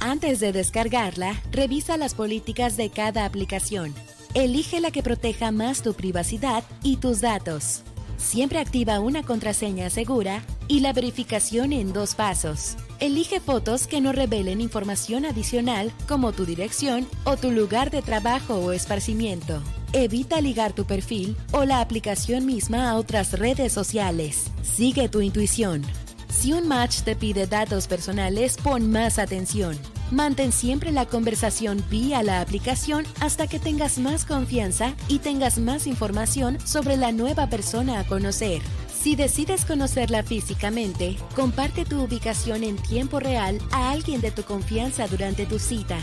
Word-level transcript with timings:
Antes 0.00 0.40
de 0.40 0.52
descargarla, 0.52 1.42
revisa 1.52 1.98
las 1.98 2.14
políticas 2.14 2.78
de 2.78 2.88
cada 2.88 3.26
aplicación. 3.26 3.94
Elige 4.32 4.80
la 4.80 4.90
que 4.90 5.02
proteja 5.02 5.52
más 5.52 5.82
tu 5.82 5.92
privacidad 5.92 6.64
y 6.82 6.96
tus 6.96 7.20
datos. 7.20 7.82
Siempre 8.16 8.60
activa 8.60 9.00
una 9.00 9.22
contraseña 9.22 9.90
segura 9.90 10.42
y 10.68 10.80
la 10.80 10.94
verificación 10.94 11.74
en 11.74 11.92
dos 11.92 12.14
pasos. 12.14 12.76
Elige 12.98 13.40
fotos 13.40 13.86
que 13.86 14.00
no 14.00 14.12
revelen 14.12 14.62
información 14.62 15.26
adicional 15.26 15.92
como 16.08 16.32
tu 16.32 16.46
dirección 16.46 17.06
o 17.24 17.36
tu 17.36 17.50
lugar 17.50 17.90
de 17.90 18.00
trabajo 18.00 18.54
o 18.54 18.72
esparcimiento. 18.72 19.62
Evita 19.92 20.40
ligar 20.40 20.72
tu 20.72 20.86
perfil 20.86 21.36
o 21.52 21.64
la 21.64 21.80
aplicación 21.80 22.46
misma 22.46 22.90
a 22.90 22.96
otras 22.96 23.38
redes 23.38 23.72
sociales. 23.72 24.50
Sigue 24.62 25.10
tu 25.10 25.20
intuición. 25.20 25.82
Si 26.30 26.52
un 26.52 26.68
match 26.68 27.02
te 27.02 27.16
pide 27.16 27.46
datos 27.46 27.86
personales, 27.86 28.56
pon 28.56 28.90
más 28.90 29.18
atención. 29.18 29.76
Mantén 30.10 30.52
siempre 30.52 30.90
la 30.90 31.06
conversación 31.06 31.84
vía 31.90 32.22
la 32.22 32.40
aplicación 32.40 33.04
hasta 33.20 33.46
que 33.46 33.58
tengas 33.58 33.98
más 33.98 34.24
confianza 34.24 34.94
y 35.08 35.18
tengas 35.18 35.58
más 35.58 35.86
información 35.86 36.58
sobre 36.64 36.96
la 36.96 37.12
nueva 37.12 37.48
persona 37.48 38.00
a 38.00 38.06
conocer. 38.06 38.62
Si 39.02 39.16
decides 39.16 39.64
conocerla 39.64 40.22
físicamente, 40.22 41.16
comparte 41.34 41.84
tu 41.84 42.02
ubicación 42.02 42.64
en 42.64 42.76
tiempo 42.76 43.20
real 43.20 43.58
a 43.72 43.90
alguien 43.90 44.20
de 44.20 44.30
tu 44.30 44.42
confianza 44.42 45.06
durante 45.08 45.46
tu 45.46 45.58
cita. 45.58 45.98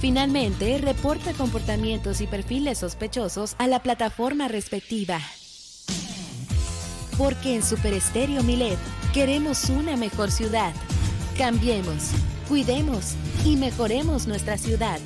Finalmente, 0.00 0.78
reporta 0.78 1.32
comportamientos 1.32 2.20
y 2.20 2.26
perfiles 2.26 2.78
sospechosos 2.78 3.54
a 3.58 3.66
la 3.66 3.82
plataforma 3.82 4.48
respectiva. 4.48 5.20
Porque 7.20 7.54
en 7.54 7.62
Super 7.62 7.92
Estéreo 7.92 8.42
Milet 8.42 8.78
queremos 9.12 9.68
una 9.68 9.94
mejor 9.94 10.30
ciudad. 10.30 10.72
Cambiemos, 11.36 12.12
cuidemos 12.48 13.12
y 13.44 13.56
mejoremos 13.56 14.26
nuestra 14.26 14.56
ciudad. 14.56 14.98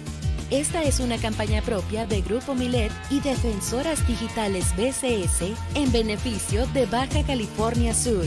Esta 0.49 0.85
es 0.85 1.01
una 1.01 1.19
campaña 1.19 1.61
propia 1.61 2.07
de 2.07 2.23
Grupo 2.23 2.55
Milet 2.55 2.93
y 3.11 3.19
Defensoras 3.19 4.07
Digitales 4.07 4.67
BCS 4.77 5.57
en 5.75 5.91
beneficio 5.91 6.69
de 6.69 6.87
Baja 6.87 7.25
California 7.27 7.93
Sur. 7.93 8.27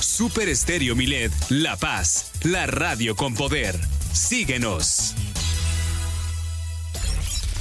Super 0.00 0.48
Estéreo 0.48 0.96
Milet, 0.96 1.30
La 1.50 1.76
Paz, 1.76 2.30
la 2.44 2.66
radio 2.66 3.14
con 3.16 3.34
poder. 3.34 3.78
Síguenos. 4.14 5.14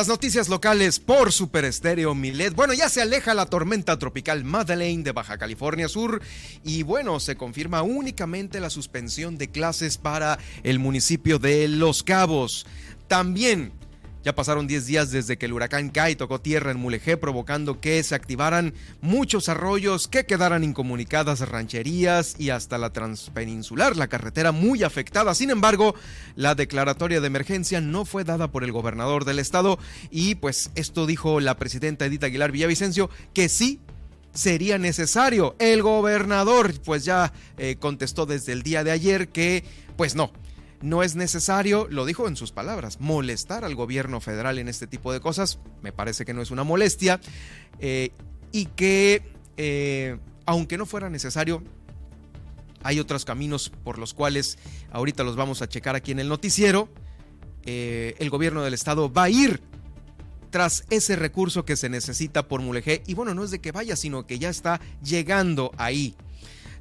Las 0.00 0.08
noticias 0.08 0.48
locales 0.48 0.98
por 0.98 1.30
Super 1.30 1.66
Estéreo 1.66 2.14
Milet. 2.14 2.54
Bueno, 2.54 2.72
ya 2.72 2.88
se 2.88 3.02
aleja 3.02 3.34
la 3.34 3.44
tormenta 3.44 3.98
tropical 3.98 4.44
Madeleine 4.44 5.02
de 5.02 5.12
Baja 5.12 5.36
California 5.36 5.90
Sur 5.90 6.22
y 6.64 6.84
bueno, 6.84 7.20
se 7.20 7.36
confirma 7.36 7.82
únicamente 7.82 8.60
la 8.60 8.70
suspensión 8.70 9.36
de 9.36 9.50
clases 9.50 9.98
para 9.98 10.38
el 10.62 10.78
municipio 10.78 11.38
de 11.38 11.68
Los 11.68 12.02
Cabos. 12.02 12.66
También 13.08 13.72
ya 14.24 14.34
pasaron 14.34 14.66
10 14.66 14.86
días 14.86 15.10
desde 15.10 15.38
que 15.38 15.46
el 15.46 15.52
huracán 15.52 15.90
Kai 15.90 16.16
tocó 16.16 16.40
tierra 16.40 16.70
en 16.70 16.78
Mulegé, 16.78 17.16
provocando 17.16 17.80
que 17.80 18.02
se 18.02 18.14
activaran 18.14 18.74
muchos 19.00 19.48
arroyos, 19.48 20.08
que 20.08 20.26
quedaran 20.26 20.64
incomunicadas 20.64 21.40
rancherías 21.48 22.36
y 22.38 22.50
hasta 22.50 22.78
la 22.78 22.92
transpeninsular, 22.92 23.96
la 23.96 24.08
carretera 24.08 24.52
muy 24.52 24.82
afectada. 24.82 25.34
Sin 25.34 25.50
embargo, 25.50 25.94
la 26.36 26.54
declaratoria 26.54 27.20
de 27.20 27.26
emergencia 27.26 27.80
no 27.80 28.04
fue 28.04 28.24
dada 28.24 28.48
por 28.48 28.64
el 28.64 28.72
gobernador 28.72 29.24
del 29.24 29.38
estado 29.38 29.78
y 30.10 30.34
pues 30.34 30.70
esto 30.74 31.06
dijo 31.06 31.40
la 31.40 31.56
presidenta 31.56 32.06
Edith 32.06 32.24
Aguilar 32.24 32.52
Villavicencio, 32.52 33.10
que 33.32 33.48
sí 33.48 33.80
sería 34.32 34.78
necesario. 34.78 35.56
El 35.58 35.82
gobernador 35.82 36.72
pues 36.84 37.04
ya 37.04 37.32
eh, 37.58 37.76
contestó 37.78 38.26
desde 38.26 38.52
el 38.52 38.62
día 38.62 38.84
de 38.84 38.90
ayer 38.90 39.28
que 39.28 39.64
pues 39.96 40.14
no, 40.14 40.32
no 40.82 41.02
es 41.02 41.14
necesario, 41.14 41.86
lo 41.90 42.06
dijo 42.06 42.26
en 42.26 42.36
sus 42.36 42.52
palabras, 42.52 43.00
molestar 43.00 43.64
al 43.64 43.74
gobierno 43.74 44.20
federal 44.20 44.58
en 44.58 44.68
este 44.68 44.86
tipo 44.86 45.12
de 45.12 45.20
cosas. 45.20 45.58
Me 45.82 45.92
parece 45.92 46.24
que 46.24 46.32
no 46.32 46.42
es 46.42 46.50
una 46.50 46.64
molestia. 46.64 47.20
Eh, 47.78 48.10
y 48.52 48.66
que, 48.66 49.22
eh, 49.56 50.18
aunque 50.46 50.78
no 50.78 50.86
fuera 50.86 51.10
necesario, 51.10 51.62
hay 52.82 52.98
otros 52.98 53.24
caminos 53.24 53.70
por 53.84 53.98
los 53.98 54.14
cuales 54.14 54.58
ahorita 54.90 55.22
los 55.22 55.36
vamos 55.36 55.60
a 55.62 55.68
checar 55.68 55.96
aquí 55.96 56.12
en 56.12 56.20
el 56.20 56.28
noticiero. 56.28 56.88
Eh, 57.64 58.14
el 58.18 58.30
gobierno 58.30 58.62
del 58.62 58.74
estado 58.74 59.12
va 59.12 59.24
a 59.24 59.30
ir 59.30 59.60
tras 60.50 60.84
ese 60.90 61.14
recurso 61.14 61.64
que 61.64 61.76
se 61.76 61.88
necesita 61.88 62.48
por 62.48 62.62
Mulegé. 62.62 63.02
Y 63.06 63.14
bueno, 63.14 63.34
no 63.34 63.44
es 63.44 63.50
de 63.50 63.60
que 63.60 63.70
vaya, 63.70 63.96
sino 63.96 64.26
que 64.26 64.38
ya 64.38 64.48
está 64.48 64.80
llegando 65.02 65.72
ahí. 65.76 66.16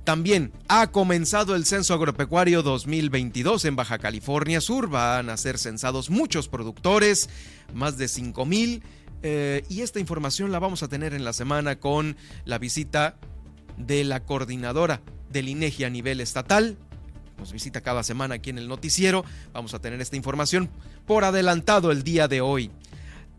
También 0.04 0.52
ha 0.68 0.92
comenzado 0.92 1.56
el 1.56 1.66
Censo 1.66 1.94
Agropecuario 1.94 2.64
2022 2.64 3.66
en 3.66 3.76
Baja 3.76 4.00
California 4.00 4.62
Sur. 4.62 4.90
Van 4.90 5.30
a 5.30 5.38
ser 5.38 5.58
censados 5.58 6.10
muchos 6.10 6.48
productores, 6.48 7.30
más 7.74 7.98
de 7.98 8.08
5 8.08 8.46
mil. 8.46 8.84
Eh, 9.22 9.64
y 9.70 9.82
esta 9.82 10.00
información 10.00 10.52
la 10.52 10.60
vamos 10.60 10.82
a 10.82 10.88
tener 10.88 11.14
en 11.14 11.24
la 11.24 11.34
semana 11.34 11.80
con 11.80 12.18
la 12.46 12.58
visita 12.58 13.18
de 13.78 14.04
la 14.04 14.24
coordinadora 14.24 15.02
del 15.30 15.50
INEGI 15.50 15.84
a 15.84 15.90
nivel 15.90 16.22
estatal. 16.22 16.78
Nos 17.38 17.54
visita 17.54 17.82
cada 17.82 18.04
semana 18.04 18.36
aquí 18.36 18.50
en 18.50 18.58
el 18.58 18.68
noticiero. 18.68 19.24
Vamos 19.54 19.74
a 19.74 19.80
tener 19.80 20.02
esta 20.02 20.16
información 20.16 20.70
por 21.06 21.24
adelantado 21.24 21.92
el 21.92 22.04
día 22.04 22.28
de 22.28 22.42
hoy. 22.42 22.72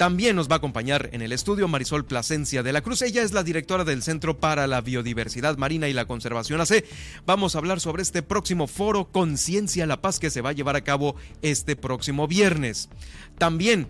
También 0.00 0.34
nos 0.34 0.48
va 0.48 0.54
a 0.54 0.56
acompañar 0.56 1.10
en 1.12 1.20
el 1.20 1.30
estudio 1.30 1.68
Marisol 1.68 2.06
Plasencia 2.06 2.62
de 2.62 2.72
la 2.72 2.80
Cruz. 2.80 3.02
Ella 3.02 3.22
es 3.22 3.34
la 3.34 3.42
directora 3.42 3.84
del 3.84 4.02
Centro 4.02 4.40
para 4.40 4.66
la 4.66 4.80
Biodiversidad 4.80 5.58
Marina 5.58 5.88
y 5.88 5.92
la 5.92 6.06
Conservación 6.06 6.58
AC. 6.58 6.86
Vamos 7.26 7.54
a 7.54 7.58
hablar 7.58 7.80
sobre 7.80 8.02
este 8.02 8.22
próximo 8.22 8.66
foro 8.66 9.12
Conciencia 9.12 9.86
La 9.86 10.00
Paz 10.00 10.18
que 10.18 10.30
se 10.30 10.40
va 10.40 10.48
a 10.48 10.52
llevar 10.54 10.74
a 10.74 10.84
cabo 10.84 11.16
este 11.42 11.76
próximo 11.76 12.26
viernes. 12.26 12.88
También 13.36 13.88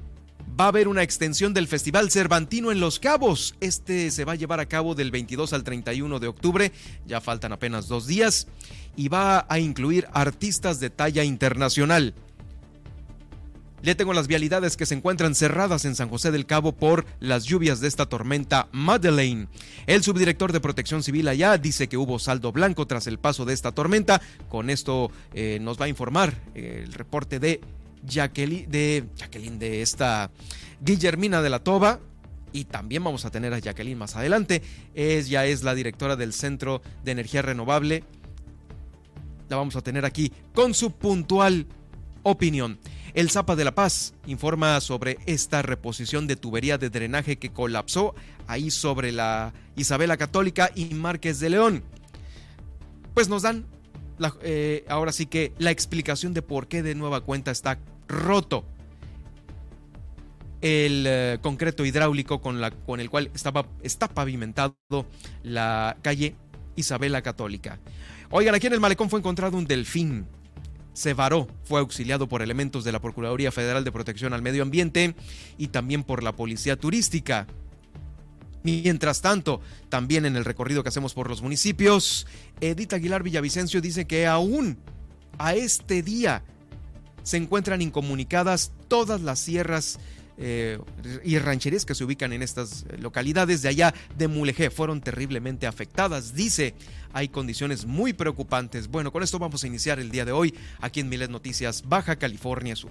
va 0.60 0.64
a 0.64 0.68
haber 0.70 0.88
una 0.88 1.04
extensión 1.04 1.54
del 1.54 1.68
Festival 1.68 2.10
Cervantino 2.10 2.72
en 2.72 2.80
Los 2.80 2.98
Cabos. 2.98 3.54
Este 3.60 4.10
se 4.10 4.24
va 4.24 4.32
a 4.32 4.34
llevar 4.34 4.58
a 4.58 4.66
cabo 4.66 4.96
del 4.96 5.12
22 5.12 5.52
al 5.52 5.62
31 5.62 6.18
de 6.18 6.26
octubre. 6.26 6.72
Ya 7.06 7.20
faltan 7.20 7.52
apenas 7.52 7.86
dos 7.86 8.08
días. 8.08 8.48
Y 8.96 9.06
va 9.06 9.46
a 9.48 9.60
incluir 9.60 10.08
artistas 10.12 10.80
de 10.80 10.90
talla 10.90 11.22
internacional. 11.22 12.14
Le 13.82 13.94
tengo 13.94 14.12
las 14.12 14.26
vialidades 14.26 14.76
que 14.76 14.84
se 14.84 14.94
encuentran 14.94 15.34
cerradas 15.34 15.86
en 15.86 15.94
San 15.94 16.10
José 16.10 16.30
del 16.30 16.44
Cabo 16.44 16.72
por 16.72 17.06
las 17.18 17.44
lluvias 17.44 17.80
de 17.80 17.88
esta 17.88 18.06
tormenta 18.06 18.68
Madeleine. 18.72 19.48
El 19.86 20.02
subdirector 20.02 20.52
de 20.52 20.60
Protección 20.60 21.02
Civil 21.02 21.28
allá 21.28 21.56
dice 21.56 21.88
que 21.88 21.96
hubo 21.96 22.18
saldo 22.18 22.52
blanco 22.52 22.86
tras 22.86 23.06
el 23.06 23.18
paso 23.18 23.46
de 23.46 23.54
esta 23.54 23.72
tormenta. 23.72 24.20
Con 24.50 24.68
esto 24.68 25.10
eh, 25.32 25.58
nos 25.62 25.80
va 25.80 25.86
a 25.86 25.88
informar 25.88 26.34
eh, 26.54 26.82
el 26.84 26.92
reporte 26.92 27.40
de 27.40 27.62
Jacqueline, 28.06 28.70
de 28.70 29.04
Jacqueline, 29.16 29.58
de 29.58 29.80
esta 29.80 30.30
Guillermina 30.82 31.40
de 31.40 31.48
la 31.48 31.60
Toba. 31.60 32.00
Y 32.52 32.64
también 32.64 33.02
vamos 33.02 33.24
a 33.24 33.30
tener 33.30 33.54
a 33.54 33.60
Jacqueline 33.60 33.96
más 33.96 34.14
adelante. 34.14 34.60
Ella 34.94 35.46
es 35.46 35.62
la 35.62 35.74
directora 35.74 36.16
del 36.16 36.34
Centro 36.34 36.82
de 37.02 37.12
Energía 37.12 37.40
Renovable. 37.40 38.04
La 39.48 39.56
vamos 39.56 39.76
a 39.76 39.80
tener 39.80 40.04
aquí 40.04 40.32
con 40.52 40.74
su 40.74 40.92
puntual 40.92 41.66
opinión. 42.22 42.78
El 43.14 43.30
Zapa 43.30 43.56
de 43.56 43.64
la 43.64 43.74
Paz 43.74 44.14
informa 44.26 44.80
sobre 44.80 45.18
esta 45.26 45.62
reposición 45.62 46.26
de 46.26 46.36
tubería 46.36 46.78
de 46.78 46.90
drenaje 46.90 47.38
que 47.38 47.50
colapsó 47.50 48.14
ahí 48.46 48.70
sobre 48.70 49.12
la 49.12 49.52
Isabela 49.76 50.16
Católica 50.16 50.70
y 50.74 50.86
Márquez 50.94 51.40
de 51.40 51.50
León. 51.50 51.84
Pues 53.14 53.28
nos 53.28 53.42
dan 53.42 53.66
eh, 54.42 54.84
ahora 54.88 55.12
sí 55.12 55.26
que 55.26 55.52
la 55.58 55.70
explicación 55.70 56.34
de 56.34 56.42
por 56.42 56.68
qué 56.68 56.82
de 56.82 56.94
nueva 56.94 57.22
cuenta 57.22 57.50
está 57.50 57.78
roto 58.06 58.64
el 60.60 61.04
eh, 61.06 61.38
concreto 61.40 61.84
hidráulico 61.84 62.40
con, 62.40 62.60
la, 62.60 62.70
con 62.70 63.00
el 63.00 63.08
cual 63.08 63.30
estaba, 63.34 63.66
está 63.82 64.08
pavimentado 64.08 64.76
la 65.42 65.96
calle 66.02 66.36
Isabela 66.76 67.22
Católica. 67.22 67.80
Oigan, 68.30 68.54
aquí 68.54 68.66
en 68.66 68.74
el 68.74 68.80
malecón 68.80 69.10
fue 69.10 69.18
encontrado 69.18 69.56
un 69.56 69.66
delfín 69.66 70.26
se 70.92 71.14
varó, 71.14 71.48
fue 71.64 71.80
auxiliado 71.80 72.28
por 72.28 72.42
elementos 72.42 72.84
de 72.84 72.92
la 72.92 73.00
Procuraduría 73.00 73.52
Federal 73.52 73.84
de 73.84 73.92
Protección 73.92 74.32
al 74.32 74.42
Medio 74.42 74.62
Ambiente 74.62 75.14
y 75.58 75.68
también 75.68 76.04
por 76.04 76.22
la 76.22 76.36
Policía 76.36 76.76
Turística. 76.76 77.46
Mientras 78.62 79.22
tanto, 79.22 79.60
también 79.88 80.26
en 80.26 80.36
el 80.36 80.44
recorrido 80.44 80.82
que 80.82 80.90
hacemos 80.90 81.14
por 81.14 81.28
los 81.28 81.40
municipios, 81.42 82.26
Edith 82.60 82.92
Aguilar 82.92 83.22
Villavicencio 83.22 83.80
dice 83.80 84.06
que 84.06 84.26
aún 84.26 84.78
a 85.38 85.54
este 85.54 86.02
día 86.02 86.44
se 87.22 87.38
encuentran 87.38 87.80
incomunicadas 87.80 88.72
todas 88.88 89.22
las 89.22 89.38
sierras 89.38 89.98
eh, 90.42 90.78
y 91.22 91.38
rancherías 91.38 91.84
que 91.84 91.94
se 91.94 92.02
ubican 92.02 92.32
en 92.32 92.42
estas 92.42 92.86
localidades 92.98 93.60
de 93.60 93.68
allá 93.68 93.94
de 94.16 94.26
Mulegé 94.26 94.70
fueron 94.70 95.02
terriblemente 95.02 95.66
afectadas. 95.66 96.34
Dice, 96.34 96.74
hay 97.12 97.28
condiciones 97.28 97.84
muy 97.84 98.14
preocupantes. 98.14 98.88
Bueno, 98.88 99.12
con 99.12 99.22
esto 99.22 99.38
vamos 99.38 99.64
a 99.64 99.66
iniciar 99.66 100.00
el 100.00 100.10
día 100.10 100.24
de 100.24 100.32
hoy 100.32 100.54
aquí 100.80 101.00
en 101.00 101.10
Miles 101.10 101.28
Noticias, 101.28 101.84
Baja 101.86 102.16
California 102.16 102.74
Sur. 102.74 102.90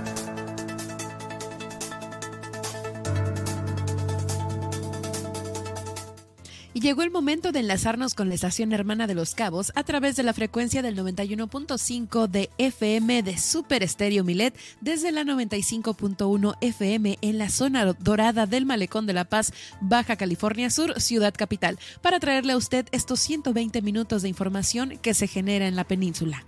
Llegó 6.81 7.03
el 7.03 7.11
momento 7.11 7.51
de 7.51 7.59
enlazarnos 7.59 8.15
con 8.15 8.27
la 8.27 8.35
estación 8.35 8.73
hermana 8.73 9.05
de 9.05 9.13
Los 9.13 9.35
Cabos 9.35 9.71
a 9.75 9.83
través 9.83 10.15
de 10.15 10.23
la 10.23 10.33
frecuencia 10.33 10.81
del 10.81 10.97
91.5 10.97 12.27
de 12.27 12.49
FM 12.57 13.21
de 13.21 13.37
Super 13.37 13.83
Estéreo 13.83 14.23
Milet 14.23 14.57
desde 14.81 15.11
la 15.11 15.23
95.1 15.23 16.57
FM 16.59 17.19
en 17.21 17.37
la 17.37 17.49
zona 17.49 17.85
dorada 17.93 18.47
del 18.47 18.65
Malecón 18.65 19.05
de 19.05 19.13
la 19.13 19.25
Paz, 19.25 19.53
Baja 19.79 20.15
California 20.15 20.69
Sur, 20.71 20.99
Ciudad 20.99 21.33
Capital, 21.37 21.77
para 22.01 22.19
traerle 22.19 22.53
a 22.53 22.57
usted 22.57 22.87
estos 22.91 23.19
120 23.19 23.81
minutos 23.81 24.23
de 24.23 24.29
información 24.29 24.97
que 25.01 25.13
se 25.13 25.27
genera 25.27 25.67
en 25.67 25.75
la 25.75 25.83
península. 25.83 26.45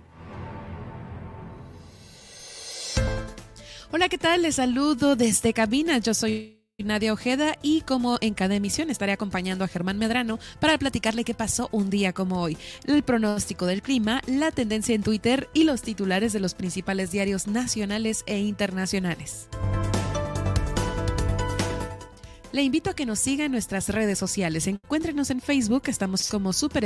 Hola, 3.92 4.08
¿qué 4.08 4.18
tal? 4.18 4.42
Les 4.42 4.56
saludo 4.56 5.14
desde 5.14 5.52
cabina. 5.52 5.98
Yo 5.98 6.14
soy 6.14 6.53
Nadia 6.82 7.12
Ojeda 7.12 7.56
y 7.62 7.82
como 7.82 8.18
en 8.20 8.34
cada 8.34 8.56
emisión 8.56 8.90
estaré 8.90 9.12
acompañando 9.12 9.64
a 9.64 9.68
Germán 9.68 9.96
Medrano 9.96 10.40
para 10.58 10.76
platicarle 10.76 11.22
qué 11.22 11.32
pasó 11.32 11.68
un 11.70 11.88
día 11.88 12.12
como 12.12 12.40
hoy, 12.40 12.58
el 12.86 13.04
pronóstico 13.04 13.66
del 13.66 13.80
clima, 13.80 14.20
la 14.26 14.50
tendencia 14.50 14.92
en 14.92 15.04
Twitter 15.04 15.48
y 15.54 15.62
los 15.64 15.82
titulares 15.82 16.32
de 16.32 16.40
los 16.40 16.54
principales 16.54 17.12
diarios 17.12 17.46
nacionales 17.46 18.24
e 18.26 18.38
internacionales. 18.38 19.48
Le 22.50 22.62
invito 22.62 22.90
a 22.90 22.94
que 22.94 23.06
nos 23.06 23.20
siga 23.20 23.44
en 23.44 23.52
nuestras 23.52 23.88
redes 23.88 24.18
sociales. 24.18 24.66
Encuéntrenos 24.66 25.30
en 25.30 25.40
Facebook, 25.40 25.84
estamos 25.86 26.28
como 26.28 26.52
Super 26.52 26.84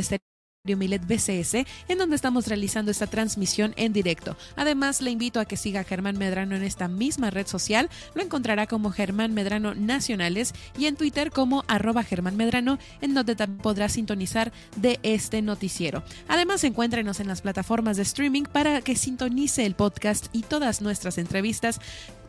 Milet 0.77 1.07
BCS, 1.07 1.67
en 1.89 1.99
donde 1.99 2.17
estamos 2.17 2.47
realizando 2.47 2.91
esta 2.91 3.07
transmisión 3.07 3.75
en 3.77 3.93
directo. 3.93 4.37
Además, 4.57 5.01
le 5.01 5.11
invito 5.11 5.41
a 5.41 5.45
que 5.45 5.57
siga 5.57 5.81
a 5.81 5.85
Germán 5.85 6.19
Medrano 6.19 6.57
en 6.57 6.63
esta 6.63 6.89
misma 6.89 7.31
red 7.31 7.47
social. 7.47 7.89
Lo 8.15 8.23
encontrará 8.23 8.67
como 8.67 8.91
Germán 8.91 9.35
Medrano 9.35 9.75
Nacionales 9.75 10.55
y 10.79 10.87
en 10.87 10.97
Twitter 10.97 11.31
como 11.31 11.65
arroba 11.69 12.03
Germán 12.03 12.37
Medrano, 12.37 12.79
en 13.01 13.15
donde 13.15 13.37
también 13.37 13.63
podrá 13.63 13.89
sintonizar 13.89 14.53
de 14.77 14.99
este 15.03 15.43
noticiero. 15.43 16.03
Además, 16.29 16.65
encuéntrenos 16.65 17.21
en 17.21 17.29
las 17.29 17.43
plataformas 17.43 17.97
de 17.97 18.03
streaming 18.03 18.45
para 18.45 18.81
que 18.83 18.97
sintonice 18.97 19.67
el 19.67 19.75
podcast 19.75 20.27
y 20.33 20.43
todas 20.43 20.81
nuestras 20.81 21.19
entrevistas 21.19 21.81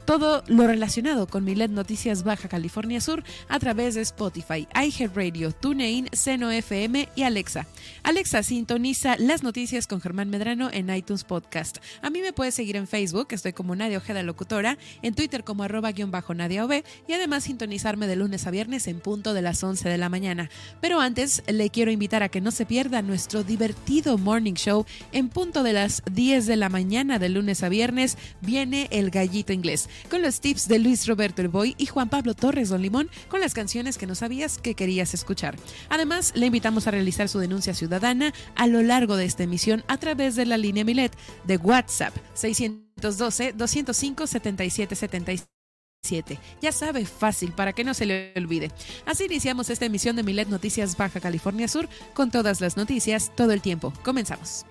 todo 0.10 0.44
lo 0.48 0.66
relacionado 0.66 1.28
con 1.28 1.44
Milet 1.44 1.70
Noticias 1.70 2.24
Baja 2.24 2.50
California 2.50 3.00
Sur 3.00 3.24
a 3.48 3.60
través 3.60 3.94
de 3.94 4.02
Spotify, 4.02 4.68
iHeartRadio, 4.74 5.52
TuneIn, 5.52 6.10
Seno 6.14 6.50
FM 6.50 7.10
y 7.16 7.22
Alexa. 7.22 7.68
Alexa 8.02 8.42
sintoniza 8.42 9.18
las 9.20 9.44
noticias 9.44 9.86
con 9.86 10.02
Germán 10.02 10.32
Medrano 10.32 10.72
en 10.74 10.90
iTunes 10.90 11.26
Podcast. 11.26 11.78
A 12.02 12.10
mí 12.10 12.22
me 12.22 12.34
puedes 12.34 12.56
seguir 12.56 12.76
en 12.76 12.88
Facebook, 12.88 13.28
estoy 13.30 13.54
como 13.54 13.76
Nadia 13.76 14.00
Ojeda 14.00 14.24
Locutora, 14.24 14.80
en 15.04 15.14
Twitter 15.14 15.44
como 15.44 15.62
arroba 15.62 15.92
guion 15.92 16.10
bajo 16.10 16.34
Nadia 16.34 16.66
OB 16.66 16.82
y 17.08 17.14
además 17.14 17.44
sintonizarme 17.44 18.08
de 18.08 18.16
lunes 18.16 18.48
a 18.48 18.50
viernes 18.50 18.88
en 18.88 19.02
punto 19.02 19.36
de 19.36 19.44
las 19.44 19.64
11 19.64 19.90
de 19.90 19.98
la 20.00 20.10
mañana. 20.10 20.50
Pero 20.82 21.02
antes 21.02 21.44
le 21.46 21.70
quiero 21.70 21.92
invitar 21.92 22.24
a 22.24 22.30
que 22.30 22.42
no 22.42 22.50
se 22.50 22.66
pierda 22.66 23.04
nuestro 23.04 23.44
divertido 23.44 24.18
morning 24.18 24.56
show 24.56 24.88
en 25.12 25.30
punto 25.30 25.62
de 25.62 25.74
las 25.74 26.02
10 26.12 26.48
de 26.48 26.56
la 26.56 26.70
mañana 26.70 27.20
de 27.20 27.30
lunes 27.30 27.62
a 27.62 27.70
viernes. 27.70 28.18
Viene 28.42 28.88
el 28.90 29.12
gallito 29.12 29.54
inglés 29.54 29.88
con 30.10 30.22
los 30.22 30.42
tips 30.42 30.68
de 30.68 30.80
Luis 30.80 31.08
Roberto 31.08 31.42
El 31.42 31.50
Boy 31.50 31.76
y 31.78 31.86
Juan 31.86 32.10
Pablo 32.10 32.34
Torres 32.34 32.70
Don 32.70 32.82
Limón 32.82 33.10
con 33.28 33.40
las 33.40 33.54
canciones 33.54 33.98
que 33.98 34.08
no 34.08 34.16
sabías 34.16 34.58
que 34.58 34.76
querías 34.76 35.14
escuchar. 35.14 35.56
Además, 35.90 36.34
le 36.36 36.48
invitamos 36.48 36.88
a 36.88 36.92
realizar 36.92 37.30
su 37.30 37.40
denuncia 37.40 37.74
ciudadana 37.74 38.34
a 38.56 38.68
lo 38.68 38.82
largo 38.82 39.16
de 39.16 39.26
esta 39.26 39.44
emisión 39.44 39.84
a 39.88 39.98
través 39.98 40.36
de 40.36 40.46
la 40.46 40.58
línea 40.58 40.84
Milet 40.84 41.16
de 41.46 41.58
WhatsApp 41.58 42.16
612 42.34 43.54
205 43.54 44.28
7777. 44.28 46.40
Ya 46.62 46.72
sabe, 46.72 47.06
fácil, 47.06 47.52
para 47.52 47.74
que 47.74 47.84
no 47.84 47.94
se 47.94 48.06
le 48.06 48.34
olvide. 48.36 48.72
Así 49.06 49.26
iniciamos 49.26 49.70
esta 49.70 49.86
emisión 49.86 50.16
de 50.16 50.24
Milet 50.24 50.48
Noticias 50.48 50.98
Baja 50.98 51.20
California 51.20 51.68
Sur 51.68 51.90
con 52.14 52.32
todas 52.32 52.62
las 52.62 52.78
noticias 52.78 53.32
todo 53.36 53.52
el 53.52 53.62
tiempo. 53.62 53.94
Comenzamos. 54.04 54.66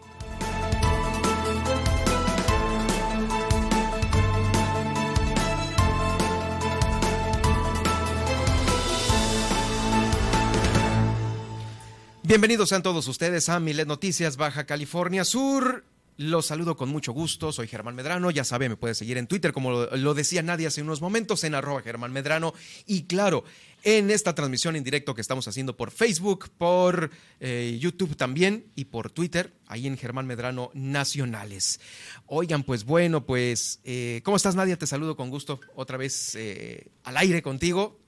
Bienvenidos 12.28 12.68
sean 12.68 12.82
todos 12.82 13.08
ustedes 13.08 13.48
a 13.48 13.58
Milet 13.58 13.88
Noticias 13.88 14.36
Baja 14.36 14.66
California 14.66 15.24
Sur. 15.24 15.86
Los 16.18 16.44
saludo 16.44 16.76
con 16.76 16.90
mucho 16.90 17.12
gusto, 17.12 17.52
soy 17.52 17.68
Germán 17.68 17.94
Medrano, 17.94 18.30
ya 18.30 18.44
sabe, 18.44 18.68
me 18.68 18.76
puede 18.76 18.94
seguir 18.94 19.16
en 19.16 19.26
Twitter, 19.26 19.50
como 19.50 19.86
lo, 19.86 20.12
decía 20.12 20.42
nadie 20.42 20.66
hace 20.66 20.82
unos 20.82 21.00
momentos, 21.00 21.42
en 21.44 21.54
arroba 21.54 21.80
Germán 21.80 22.12
Medrano. 22.12 22.52
Y 22.84 23.04
claro, 23.04 23.44
en 23.82 24.10
esta 24.10 24.34
transmisión 24.34 24.76
en 24.76 24.84
directo 24.84 25.14
que 25.14 25.22
estamos 25.22 25.48
haciendo 25.48 25.78
por 25.78 25.90
Facebook, 25.90 26.50
por 26.58 27.10
eh, 27.40 27.78
YouTube 27.80 28.14
también 28.14 28.66
y 28.74 28.84
por 28.84 29.10
Twitter, 29.10 29.54
ahí 29.66 29.86
en 29.86 29.96
Germán 29.96 30.26
Medrano 30.26 30.70
Nacionales. 30.74 31.80
Oigan, 32.26 32.62
pues 32.62 32.84
bueno, 32.84 33.24
pues, 33.24 33.80
eh, 33.84 34.20
¿cómo 34.22 34.36
estás 34.36 34.54
Nadia? 34.54 34.76
Te 34.76 34.86
saludo 34.86 35.16
con 35.16 35.30
gusto 35.30 35.60
otra 35.74 35.96
vez 35.96 36.34
eh, 36.34 36.88
al 37.04 37.16
aire 37.16 37.40
contigo 37.40 37.98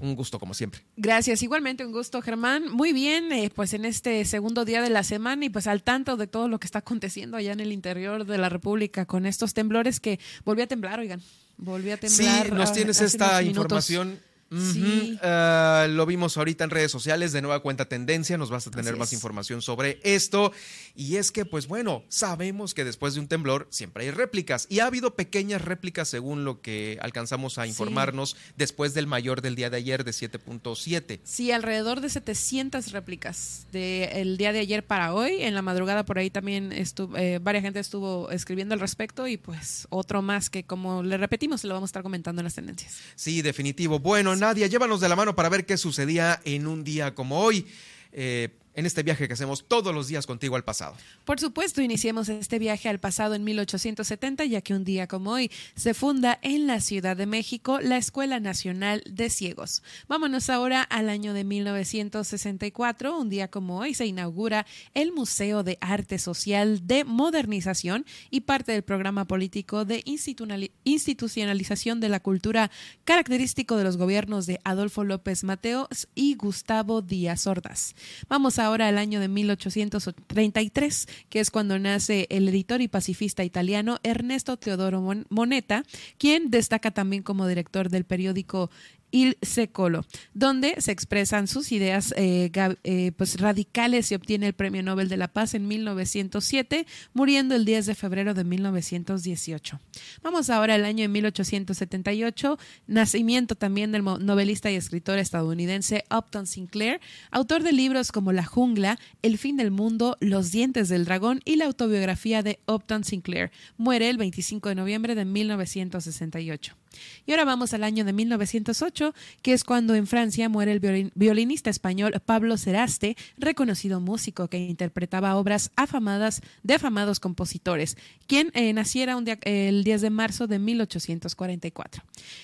un 0.00 0.14
gusto 0.14 0.38
como 0.38 0.54
siempre. 0.54 0.82
Gracias, 0.96 1.42
igualmente 1.42 1.84
un 1.84 1.92
gusto 1.92 2.22
Germán. 2.22 2.70
Muy 2.70 2.92
bien, 2.92 3.32
eh, 3.32 3.50
pues 3.54 3.74
en 3.74 3.84
este 3.84 4.24
segundo 4.24 4.64
día 4.64 4.82
de 4.82 4.90
la 4.90 5.02
semana 5.02 5.44
y 5.44 5.50
pues 5.50 5.66
al 5.66 5.82
tanto 5.82 6.16
de 6.16 6.26
todo 6.26 6.48
lo 6.48 6.58
que 6.58 6.66
está 6.66 6.80
aconteciendo 6.80 7.36
allá 7.36 7.52
en 7.52 7.60
el 7.60 7.72
interior 7.72 8.24
de 8.24 8.38
la 8.38 8.48
República 8.48 9.06
con 9.06 9.26
estos 9.26 9.54
temblores 9.54 10.00
que 10.00 10.18
volvió 10.44 10.64
a 10.64 10.66
temblar, 10.66 11.00
oigan, 11.00 11.22
volvió 11.56 11.94
a 11.94 11.96
temblar. 11.96 12.46
Sí, 12.46 12.52
nos 12.52 12.72
tienes 12.72 13.00
esta 13.00 13.42
información 13.42 14.18
Sí. 14.50 15.18
Ah, 15.22 15.86
lo 15.88 16.06
vimos 16.06 16.36
ahorita 16.36 16.64
en 16.64 16.70
redes 16.70 16.90
sociales, 16.90 17.32
de 17.32 17.40
nueva 17.40 17.60
cuenta 17.60 17.84
tendencia, 17.84 18.36
nos 18.36 18.50
vas 18.50 18.66
a 18.66 18.70
tener 18.70 18.96
más 18.96 19.12
información 19.12 19.62
sobre 19.62 20.00
esto. 20.02 20.52
Y 20.94 21.16
es 21.16 21.30
que, 21.30 21.44
pues 21.44 21.68
bueno, 21.68 22.04
sabemos 22.08 22.74
que 22.74 22.84
después 22.84 23.14
de 23.14 23.20
un 23.20 23.28
temblor 23.28 23.68
siempre 23.70 24.04
hay 24.04 24.10
réplicas 24.10 24.66
y 24.68 24.80
ha 24.80 24.86
habido 24.86 25.14
pequeñas 25.14 25.62
réplicas 25.62 26.08
según 26.08 26.44
lo 26.44 26.60
que 26.60 26.98
alcanzamos 27.00 27.58
a 27.58 27.66
informarnos 27.66 28.36
después 28.56 28.92
del 28.94 29.06
mayor 29.06 29.40
del 29.40 29.54
día 29.54 29.70
de 29.70 29.76
ayer 29.76 30.04
de 30.04 30.10
7.7. 30.10 31.20
Sí, 31.22 31.52
alrededor 31.52 32.00
de 32.00 32.08
700 32.08 32.92
réplicas 32.92 33.66
del 33.72 34.36
día 34.36 34.52
de 34.52 34.60
ayer 34.60 34.84
para 34.84 35.14
hoy. 35.14 35.42
En 35.42 35.54
la 35.54 35.62
madrugada 35.62 36.04
por 36.04 36.18
ahí 36.18 36.30
también 36.30 36.72
estuvo, 36.72 37.16
eh, 37.16 37.38
varias 37.38 37.62
gente 37.62 37.78
estuvo 37.78 38.30
escribiendo 38.30 38.74
al 38.74 38.80
respecto 38.80 39.26
y 39.26 39.36
pues 39.36 39.86
otro 39.90 40.22
más 40.22 40.50
que 40.50 40.64
como 40.64 41.02
le 41.02 41.16
repetimos, 41.16 41.62
lo 41.64 41.74
vamos 41.74 41.88
a 41.88 41.90
estar 41.90 42.02
comentando 42.02 42.40
en 42.40 42.44
las 42.44 42.54
tendencias. 42.54 42.96
Sí, 43.14 43.42
definitivo. 43.42 43.98
Bueno, 43.98 44.36
Nadia, 44.40 44.66
llévanos 44.66 45.00
de 45.00 45.08
la 45.08 45.16
mano 45.16 45.36
para 45.36 45.48
ver 45.48 45.66
qué 45.66 45.76
sucedía 45.76 46.40
en 46.44 46.66
un 46.66 46.82
día 46.82 47.14
como 47.14 47.40
hoy. 47.40 47.66
Eh, 48.12 48.48
en 48.74 48.86
este 48.86 49.02
viaje 49.02 49.26
que 49.26 49.34
hacemos 49.34 49.64
todos 49.66 49.94
los 49.94 50.08
días 50.08 50.26
contigo 50.26 50.56
al 50.56 50.64
pasado. 50.64 50.94
Por 51.24 51.40
supuesto, 51.40 51.82
iniciemos 51.82 52.28
este 52.28 52.58
viaje 52.58 52.88
al 52.88 53.00
pasado 53.00 53.34
en 53.34 53.44
1870, 53.44 54.44
ya 54.44 54.60
que 54.60 54.74
un 54.74 54.84
día 54.84 55.06
como 55.06 55.32
hoy 55.32 55.50
se 55.74 55.94
funda 55.94 56.38
en 56.42 56.66
la 56.66 56.80
Ciudad 56.80 57.16
de 57.16 57.26
México 57.26 57.80
la 57.80 57.96
Escuela 57.96 58.40
Nacional 58.40 59.02
de 59.08 59.30
Ciegos. 59.30 59.82
Vámonos 60.08 60.50
ahora 60.50 60.82
al 60.82 61.08
año 61.08 61.34
de 61.34 61.44
1964, 61.44 63.18
un 63.18 63.28
día 63.28 63.48
como 63.48 63.78
hoy 63.78 63.94
se 63.94 64.06
inaugura 64.06 64.66
el 64.94 65.12
Museo 65.12 65.62
de 65.62 65.78
Arte 65.80 66.18
Social 66.18 66.86
de 66.86 67.04
Modernización 67.04 68.06
y 68.30 68.42
parte 68.42 68.72
del 68.72 68.82
programa 68.82 69.26
político 69.26 69.84
de 69.84 70.02
institucionalización 70.04 72.00
de 72.00 72.08
la 72.08 72.20
cultura 72.20 72.70
característico 73.04 73.76
de 73.76 73.84
los 73.84 73.96
gobiernos 73.96 74.46
de 74.46 74.60
Adolfo 74.64 75.04
López 75.04 75.44
Mateos 75.44 76.08
y 76.14 76.34
Gustavo 76.36 77.02
Díaz 77.02 77.46
Ordaz. 77.46 77.94
Vamos 78.28 78.59
ahora 78.60 78.88
al 78.88 78.98
año 78.98 79.20
de 79.20 79.28
1833, 79.28 81.08
que 81.28 81.40
es 81.40 81.50
cuando 81.50 81.78
nace 81.78 82.26
el 82.30 82.48
editor 82.48 82.80
y 82.80 82.88
pacifista 82.88 83.44
italiano 83.44 83.98
Ernesto 84.02 84.56
Teodoro 84.56 85.02
Moneta, 85.28 85.84
quien 86.18 86.50
destaca 86.50 86.90
también 86.90 87.22
como 87.22 87.46
director 87.46 87.90
del 87.90 88.04
periódico 88.04 88.70
Il 89.10 89.36
Secolo, 89.42 90.04
donde 90.34 90.80
se 90.80 90.92
expresan 90.92 91.46
sus 91.46 91.72
ideas 91.72 92.14
eh, 92.16 92.50
eh, 92.84 93.12
pues 93.16 93.40
radicales 93.40 94.10
y 94.10 94.14
obtiene 94.14 94.46
el 94.46 94.52
Premio 94.54 94.82
Nobel 94.82 95.08
de 95.08 95.16
la 95.16 95.28
Paz 95.28 95.54
en 95.54 95.66
1907, 95.68 96.86
muriendo 97.12 97.54
el 97.54 97.64
10 97.64 97.86
de 97.86 97.94
febrero 97.94 98.34
de 98.34 98.44
1918. 98.44 99.80
Vamos 100.22 100.50
ahora 100.50 100.74
al 100.74 100.84
año 100.84 101.02
de 101.02 101.08
1878, 101.08 102.58
nacimiento 102.86 103.54
también 103.54 103.92
del 103.92 104.04
novelista 104.04 104.70
y 104.70 104.76
escritor 104.76 105.18
estadounidense 105.18 106.04
Upton 106.10 106.46
Sinclair, 106.46 107.00
autor 107.30 107.62
de 107.62 107.72
libros 107.72 108.12
como 108.12 108.32
La 108.32 108.44
jungla, 108.44 108.98
El 109.22 109.38
fin 109.38 109.56
del 109.56 109.70
mundo, 109.70 110.16
Los 110.20 110.52
dientes 110.52 110.88
del 110.88 111.04
dragón 111.04 111.40
y 111.44 111.56
la 111.56 111.66
autobiografía 111.66 112.42
de 112.42 112.60
Upton 112.66 113.04
Sinclair. 113.04 113.50
Muere 113.76 114.08
el 114.08 114.16
25 114.16 114.68
de 114.68 114.74
noviembre 114.74 115.14
de 115.14 115.24
1968. 115.24 116.79
Y 117.26 117.32
ahora 117.32 117.44
vamos 117.44 117.74
al 117.74 117.84
año 117.84 118.04
de 118.04 118.12
1908, 118.12 119.14
que 119.42 119.52
es 119.52 119.64
cuando 119.64 119.94
en 119.94 120.06
Francia 120.06 120.48
muere 120.48 120.72
el 120.72 121.10
violinista 121.14 121.70
español 121.70 122.12
Pablo 122.24 122.56
Ceraste, 122.56 123.16
reconocido 123.38 124.00
músico 124.00 124.48
que 124.48 124.58
interpretaba 124.58 125.36
obras 125.36 125.70
afamadas 125.76 126.42
de 126.62 126.74
afamados 126.74 127.20
compositores, 127.20 127.96
quien 128.26 128.50
eh, 128.54 128.72
naciera 128.72 129.16
el 129.42 129.84
10 129.84 130.00
de 130.00 130.10
marzo 130.10 130.46
de 130.46 130.58
1844. 130.58 132.02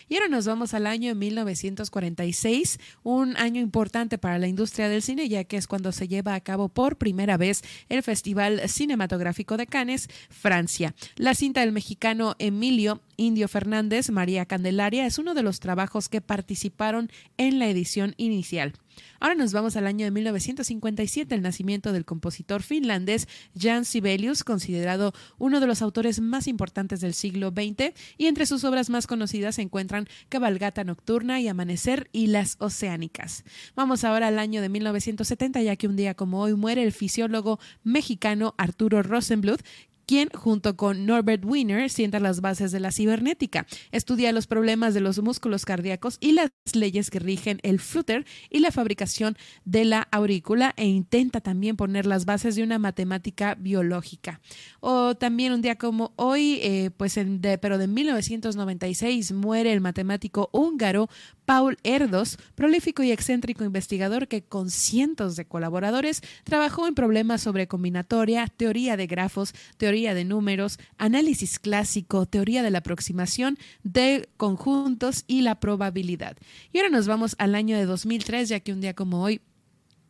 Y 0.09 0.15
ahora 0.15 0.29
nos 0.29 0.47
vamos 0.47 0.75
al 0.75 0.87
año 0.87 1.09
de 1.09 1.15
1946, 1.15 2.79
un 3.03 3.37
año 3.37 3.61
importante 3.61 4.19
para 4.19 4.39
la 4.39 4.49
industria 4.49 4.89
del 4.89 5.03
cine, 5.03 5.29
ya 5.29 5.45
que 5.45 5.57
es 5.57 5.67
cuando 5.67 5.93
se 5.93 6.09
lleva 6.09 6.35
a 6.35 6.41
cabo 6.41 6.69
por 6.69 6.97
primera 6.97 7.37
vez 7.37 7.63
el 7.89 8.03
Festival 8.03 8.69
Cinematográfico 8.69 9.57
de 9.57 9.67
Cannes, 9.67 10.09
Francia. 10.29 10.95
La 11.17 11.35
cinta 11.35 11.61
del 11.61 11.73
mexicano 11.73 12.35
Emilio 12.39 13.01
Indio 13.17 13.49
Fernández, 13.49 14.11
María 14.11 14.36
Candelaria, 14.45 15.07
es 15.07 15.19
uno 15.19 15.35
de 15.35 15.43
los 15.43 15.61
trabajos 15.61 16.09
que 16.09 16.21
participaron 16.21 17.11
en 17.39 17.59
la 17.59 17.69
edición 17.69 18.15
inicial. 18.19 18.75
Ahora 19.21 19.35
nos 19.35 19.53
vamos 19.53 19.77
al 19.77 19.87
año 19.87 20.05
de 20.05 20.11
1957, 20.11 21.35
el 21.35 21.43
nacimiento 21.43 21.93
del 21.93 22.05
compositor 22.05 22.63
finlandés 22.63 23.29
Jan 23.59 23.85
Sibelius, 23.85 24.45
considerado 24.45 25.13
uno 25.39 25.61
de 25.61 25.67
los 25.67 25.83
autores 25.83 26.21
más 26.21 26.47
importantes 26.47 27.01
del 27.01 27.15
siglo 27.15 27.51
XX, 27.51 27.93
y 28.19 28.27
entre 28.27 28.47
sus 28.47 28.65
obras 28.65 28.91
más 28.91 29.07
conocidas 29.07 29.57
se 29.57 29.63
encuentran 29.63 30.09
Cabalgata 30.29 30.85
Nocturna 30.85 31.41
y 31.41 31.49
Amanecer 31.49 32.09
y 32.13 32.29
Las 32.29 32.57
Oceánicas. 32.59 33.45
Vamos 33.75 34.05
ahora 34.05 34.29
al 34.29 34.39
año 34.39 34.61
de 34.61 34.69
1970, 34.69 35.63
ya 35.63 35.77
que 35.77 35.89
un 35.89 35.97
día 35.97 36.15
como 36.15 36.41
hoy 36.41 36.55
muere 36.55 36.83
el 36.83 36.93
fisiólogo 36.93 37.59
mexicano 37.85 38.55
Arturo 38.59 39.03
Rosenbluth, 39.03 39.63
quien 40.07 40.29
junto 40.31 40.77
con 40.77 41.05
Norbert 41.05 41.45
Wiener 41.45 41.91
sienta 41.91 42.21
las 42.21 42.41
bases 42.41 42.73
de 42.73 42.81
la 42.81 42.93
cibernética, 42.93 43.67
estudia 43.91 44.33
los 44.33 44.47
problemas 44.47 44.95
de 44.95 45.01
los 45.01 45.21
músculos 45.21 45.65
cardíacos 45.65 46.17
y 46.21 46.33
las 46.33 46.51
leyes 46.73 47.11
que 47.11 47.19
rigen 47.19 47.59
el 47.63 47.81
flutter 47.81 48.25
y 48.51 48.61
la 48.61 48.71
fabricación 48.71 49.37
de 49.65 49.85
la 49.85 50.09
aurícula 50.11 50.75
e 50.77 50.87
intenta 50.87 51.41
también 51.41 51.77
poner 51.77 52.07
las 52.07 52.25
bases 52.25 52.55
de 52.55 52.63
una 52.63 52.79
matemática 52.79 53.57
biológica. 53.57 54.41
O 54.81 55.17
también 55.17 55.53
un 55.53 55.63
día 55.63 55.77
como 55.77 56.13
hoy, 56.17 56.61
eh, 56.63 56.91
pues 56.97 57.17
en 57.17 57.41
pero 57.61 57.79
de 57.79 57.87
1996 57.87 59.33
muere 59.33 59.73
el 59.73 59.81
matemático 59.81 60.49
húngaro 60.53 61.09
Paul 61.45 61.79
Erdos, 61.85 62.39
prolífico 62.55 63.03
y 63.03 63.13
excéntrico 63.13 63.65
investigador 63.65 64.27
que 64.27 64.43
con 64.43 64.71
cientos 64.71 65.37
de 65.37 65.45
colaboradores 65.45 66.23
trabajó 66.45 66.89
en 66.89 66.95
problemas 66.95 67.41
sobre 67.41 67.69
combinatoria, 67.69 68.47
teoría 68.49 68.97
de 68.97 69.07
grafos, 69.07 69.55
teoría 69.77 69.96
de 69.97 70.25
números, 70.25 70.79
análisis 70.99 71.59
clásico, 71.59 72.27
teoría 72.27 72.63
de 72.63 72.71
la 72.71 72.79
aproximación 72.79 73.59
de 73.83 74.29
conjuntos 74.37 75.25
y 75.27 75.41
la 75.41 75.59
probabilidad. 75.59 76.37
Y 76.73 76.79
ahora 76.79 76.91
nos 76.91 77.07
vamos 77.07 77.35
al 77.39 77.55
año 77.55 77.79
de 77.79 77.87
2003, 77.87 78.51
ya 78.51 78.61
que 78.61 78.73
un 78.73 78.81
día 78.83 78.95
como 78.95 79.23
hoy 79.23 79.41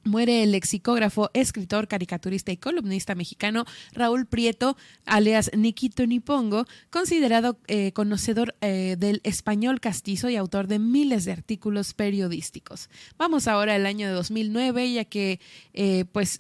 Muere 0.07 0.45
el 0.45 0.53
lexicógrafo, 0.53 1.31
escritor, 1.35 1.89
caricaturista 1.89 2.53
y 2.53 2.57
columnista 2.57 3.17
mexicano 3.17 3.65
Raúl 3.93 4.27
Prieto, 4.27 4.77
alias 5.05 5.51
Nikito 5.53 6.07
Nipongo, 6.07 6.65
considerado 6.91 7.59
eh, 7.67 7.91
conocedor 7.91 8.55
eh, 8.61 8.95
del 8.99 9.21
español 9.25 9.81
castizo 9.81 10.31
y 10.31 10.37
autor 10.37 10.69
de 10.69 10.79
miles 10.79 11.25
de 11.25 11.33
artículos 11.33 11.93
periodísticos. 11.93 12.89
Vamos 13.19 13.49
ahora 13.49 13.75
al 13.75 13.85
año 13.85 14.07
de 14.07 14.15
2009, 14.15 14.93
ya 14.93 15.05
que 15.05 15.41
eh, 15.75 16.05
pues 16.13 16.39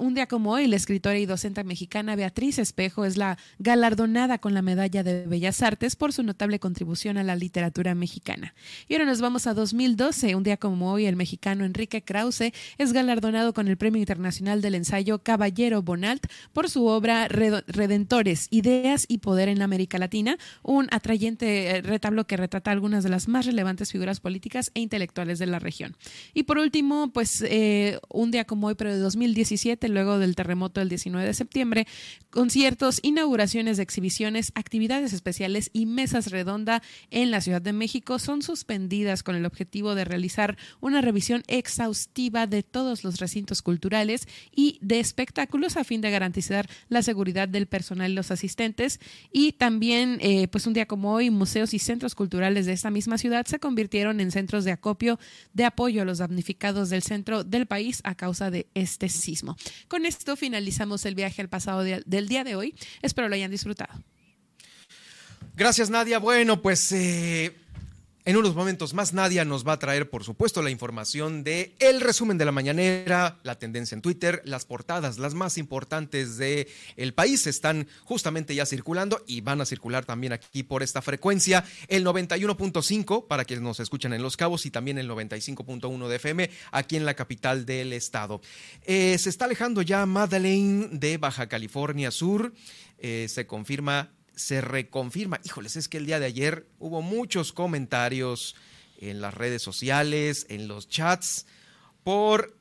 un 0.00 0.14
día 0.14 0.26
como 0.26 0.50
hoy, 0.50 0.66
la 0.66 0.74
escritora 0.74 1.16
y 1.16 1.26
docente 1.26 1.62
mexicana 1.62 2.16
Beatriz 2.16 2.58
Espejo 2.58 3.04
es 3.04 3.16
la 3.16 3.38
galardonada 3.60 4.38
con 4.38 4.52
la 4.52 4.62
Medalla 4.62 5.04
de 5.04 5.26
Bellas 5.26 5.62
Artes 5.62 5.94
por 5.94 6.12
su 6.12 6.24
notable 6.24 6.58
contribución 6.58 7.18
a 7.18 7.22
la 7.22 7.36
literatura 7.36 7.94
mexicana. 7.94 8.52
Y 8.88 8.94
ahora 8.94 9.04
nos 9.06 9.20
vamos 9.20 9.46
a 9.46 9.54
2012. 9.54 10.34
Un 10.34 10.42
día 10.42 10.56
como 10.56 10.90
hoy, 10.90 11.06
el 11.06 11.14
mexicano 11.14 11.64
Enrique 11.64 12.02
Krause 12.02 12.52
es 12.78 12.92
galardonado 12.92 13.54
con 13.54 13.68
el 13.68 13.76
Premio 13.76 14.00
Internacional 14.00 14.60
del 14.60 14.74
Ensayo 14.74 15.20
Caballero 15.20 15.82
Bonalt 15.82 16.26
por 16.52 16.68
su 16.68 16.86
obra 16.86 17.28
Redentores, 17.28 18.48
Ideas 18.50 19.04
y 19.06 19.18
Poder 19.18 19.48
en 19.48 19.62
América 19.62 19.98
Latina, 19.98 20.36
un 20.64 20.88
atrayente 20.90 21.76
eh, 21.76 21.82
retablo 21.82 22.26
que 22.26 22.36
retrata 22.36 22.72
algunas 22.72 23.04
de 23.04 23.10
las 23.10 23.28
más 23.28 23.46
relevantes 23.46 23.92
figuras 23.92 24.18
políticas 24.18 24.72
e 24.74 24.80
intelectuales 24.80 25.38
de 25.38 25.46
la 25.46 25.60
región. 25.60 25.96
Y 26.34 26.42
por 26.42 26.58
último, 26.58 27.12
pues 27.12 27.44
eh, 27.46 28.00
un 28.08 28.32
día 28.32 28.44
como 28.44 28.66
hoy, 28.66 28.74
pero 28.74 28.92
de 28.92 28.98
2017, 28.98 29.59
2017, 29.60 29.88
luego 29.88 30.18
del 30.18 30.34
terremoto 30.34 30.80
del 30.80 30.88
19 30.88 31.26
de 31.26 31.34
septiembre, 31.34 31.86
conciertos, 32.30 33.00
inauguraciones 33.02 33.76
de 33.76 33.82
exhibiciones, 33.82 34.52
actividades 34.54 35.12
especiales 35.12 35.70
y 35.72 35.86
mesas 35.86 36.30
redonda 36.30 36.82
en 37.10 37.30
la 37.30 37.40
Ciudad 37.40 37.60
de 37.60 37.72
México 37.72 38.18
son 38.18 38.42
suspendidas 38.42 39.22
con 39.22 39.36
el 39.36 39.46
objetivo 39.46 39.94
de 39.94 40.04
realizar 40.04 40.56
una 40.80 41.00
revisión 41.00 41.42
exhaustiva 41.48 42.46
de 42.46 42.62
todos 42.62 43.04
los 43.04 43.18
recintos 43.20 43.62
culturales 43.62 44.26
y 44.54 44.78
de 44.80 45.00
espectáculos 45.00 45.76
a 45.76 45.84
fin 45.84 46.00
de 46.00 46.10
garantizar 46.10 46.68
la 46.88 47.02
seguridad 47.02 47.48
del 47.48 47.66
personal 47.66 48.10
y 48.10 48.14
los 48.14 48.30
asistentes. 48.30 49.00
Y 49.32 49.52
también, 49.52 50.18
eh, 50.20 50.48
pues 50.48 50.66
un 50.66 50.72
día 50.72 50.86
como 50.86 51.12
hoy, 51.12 51.30
museos 51.30 51.74
y 51.74 51.78
centros 51.78 52.14
culturales 52.14 52.66
de 52.66 52.72
esta 52.72 52.90
misma 52.90 53.18
ciudad 53.18 53.46
se 53.46 53.58
convirtieron 53.58 54.20
en 54.20 54.30
centros 54.30 54.64
de 54.64 54.72
acopio 54.72 55.18
de 55.52 55.64
apoyo 55.64 56.02
a 56.02 56.04
los 56.04 56.18
damnificados 56.18 56.90
del 56.90 57.02
centro 57.02 57.44
del 57.44 57.66
país 57.66 58.00
a 58.04 58.14
causa 58.14 58.50
de 58.50 58.66
este 58.74 59.08
sismo. 59.08 59.39
Con 59.88 60.06
esto 60.06 60.36
finalizamos 60.36 61.04
el 61.06 61.14
viaje 61.14 61.42
al 61.42 61.48
pasado 61.48 61.82
del 61.82 62.28
día 62.28 62.44
de 62.44 62.56
hoy. 62.56 62.74
Espero 63.02 63.28
lo 63.28 63.34
hayan 63.34 63.50
disfrutado. 63.50 64.02
Gracias, 65.54 65.90
Nadia. 65.90 66.18
Bueno, 66.18 66.62
pues 66.62 66.90
eh, 66.92 67.54
en 68.26 68.36
unos 68.36 68.54
momentos 68.54 68.92
más, 68.92 69.14
Nadia 69.14 69.46
nos 69.46 69.66
va 69.66 69.72
a 69.72 69.78
traer, 69.78 70.10
por 70.10 70.24
supuesto, 70.24 70.60
la 70.60 70.70
información 70.70 71.42
de 71.42 71.74
el 71.78 72.02
resumen 72.02 72.36
de 72.36 72.44
la 72.44 72.52
mañanera, 72.52 73.38
la 73.44 73.58
tendencia 73.58 73.94
en 73.94 74.02
Twitter, 74.02 74.42
las 74.44 74.66
portadas, 74.66 75.18
las 75.18 75.32
más 75.32 75.56
importantes 75.56 76.36
de 76.36 76.68
el 76.96 77.14
país 77.14 77.46
están 77.46 77.88
justamente 78.04 78.54
ya 78.54 78.66
circulando 78.66 79.22
y 79.26 79.40
van 79.40 79.62
a 79.62 79.64
circular 79.64 80.04
también 80.04 80.34
aquí 80.34 80.62
por 80.62 80.82
esta 80.82 81.00
frecuencia, 81.00 81.64
el 81.88 82.04
91.5 82.04 83.26
para 83.26 83.46
quienes 83.46 83.62
nos 83.62 83.80
escuchan 83.80 84.12
en 84.12 84.22
Los 84.22 84.36
Cabos 84.36 84.66
y 84.66 84.70
también 84.70 84.98
el 84.98 85.08
95.1 85.08 86.08
de 86.08 86.16
FM 86.16 86.50
aquí 86.72 86.96
en 86.96 87.06
la 87.06 87.14
capital 87.14 87.64
del 87.64 87.94
estado. 87.94 88.42
Eh, 88.84 89.16
se 89.18 89.30
está 89.30 89.46
alejando 89.46 89.80
ya 89.80 90.04
Madeleine 90.04 90.88
de 90.92 91.16
Baja 91.16 91.48
California 91.48 92.10
Sur. 92.10 92.52
Eh, 92.98 93.26
se 93.30 93.46
confirma 93.46 94.10
se 94.34 94.60
reconfirma. 94.60 95.40
Híjoles, 95.44 95.76
es 95.76 95.88
que 95.88 95.98
el 95.98 96.06
día 96.06 96.18
de 96.18 96.26
ayer 96.26 96.66
hubo 96.78 97.02
muchos 97.02 97.52
comentarios 97.52 98.56
en 98.98 99.20
las 99.20 99.34
redes 99.34 99.62
sociales, 99.62 100.46
en 100.48 100.68
los 100.68 100.88
chats, 100.88 101.46
por 102.02 102.56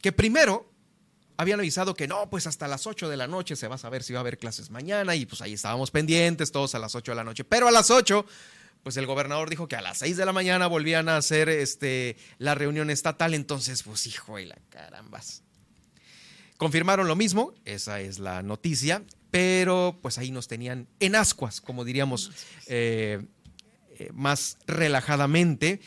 que 0.00 0.12
primero 0.12 0.70
habían 1.36 1.60
avisado 1.60 1.94
que 1.94 2.06
no, 2.06 2.28
pues 2.28 2.46
hasta 2.46 2.68
las 2.68 2.86
8 2.86 3.08
de 3.08 3.16
la 3.16 3.26
noche 3.26 3.56
se 3.56 3.68
va 3.68 3.76
a 3.76 3.78
saber 3.78 4.02
si 4.02 4.12
va 4.12 4.20
a 4.20 4.22
haber 4.22 4.38
clases 4.38 4.70
mañana 4.70 5.14
y 5.14 5.26
pues 5.26 5.40
ahí 5.42 5.54
estábamos 5.54 5.90
pendientes 5.90 6.52
todos 6.52 6.74
a 6.74 6.78
las 6.78 6.94
8 6.94 7.12
de 7.12 7.16
la 7.16 7.24
noche, 7.24 7.44
pero 7.44 7.68
a 7.68 7.70
las 7.70 7.90
8 7.90 8.26
pues 8.82 8.96
el 8.96 9.06
gobernador 9.06 9.48
dijo 9.48 9.68
que 9.68 9.76
a 9.76 9.80
las 9.80 9.98
6 9.98 10.16
de 10.16 10.26
la 10.26 10.32
mañana 10.32 10.66
volvían 10.66 11.08
a 11.08 11.16
hacer 11.16 11.48
este 11.48 12.16
la 12.38 12.54
reunión 12.54 12.90
estatal, 12.90 13.34
entonces 13.34 13.82
pues 13.82 14.06
hijo 14.06 14.36
de 14.36 14.46
la 14.46 14.58
carambas. 14.70 15.42
Confirmaron 16.56 17.08
lo 17.08 17.16
mismo, 17.16 17.54
esa 17.64 18.00
es 18.00 18.18
la 18.18 18.42
noticia 18.42 19.02
pero 19.32 19.98
pues 20.02 20.18
ahí 20.18 20.30
nos 20.30 20.46
tenían 20.46 20.86
en 21.00 21.16
ascuas, 21.16 21.62
como 21.62 21.86
diríamos 21.86 22.30
eh, 22.66 23.24
eh, 23.98 24.10
más 24.12 24.58
relajadamente. 24.66 25.80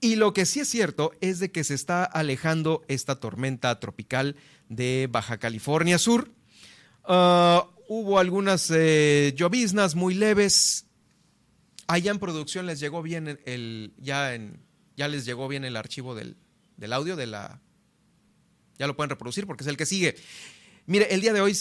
Y 0.00 0.16
lo 0.16 0.34
que 0.34 0.46
sí 0.46 0.58
es 0.58 0.68
cierto 0.68 1.12
es 1.20 1.38
de 1.38 1.52
que 1.52 1.62
se 1.62 1.74
está 1.74 2.02
alejando 2.02 2.82
esta 2.88 3.20
tormenta 3.20 3.78
tropical 3.78 4.34
de 4.68 5.08
Baja 5.08 5.38
California 5.38 5.96
Sur. 5.96 6.32
Ah, 7.04 7.68
hubo 7.86 8.18
algunas 8.18 8.68
eh, 8.74 9.32
lloviznas 9.36 9.94
muy 9.94 10.14
leves. 10.14 10.86
Allá 11.86 12.10
en 12.10 12.18
producción 12.18 12.66
les 12.66 12.80
llegó 12.80 13.00
bien 13.00 13.38
el, 13.46 13.94
ya 13.98 14.34
en, 14.34 14.58
ya 14.96 15.06
les 15.06 15.24
llegó 15.24 15.46
bien 15.46 15.64
el 15.64 15.76
archivo 15.76 16.16
del, 16.16 16.36
del 16.76 16.92
audio 16.92 17.14
de 17.14 17.28
la, 17.28 17.60
ya 18.76 18.88
lo 18.88 18.96
pueden 18.96 19.10
reproducir 19.10 19.46
porque 19.46 19.62
es 19.62 19.68
el 19.68 19.76
que 19.76 19.86
sigue. 19.86 20.16
Mire, 20.86 21.14
el 21.14 21.20
día 21.20 21.32
de 21.32 21.40
hoy 21.40 21.54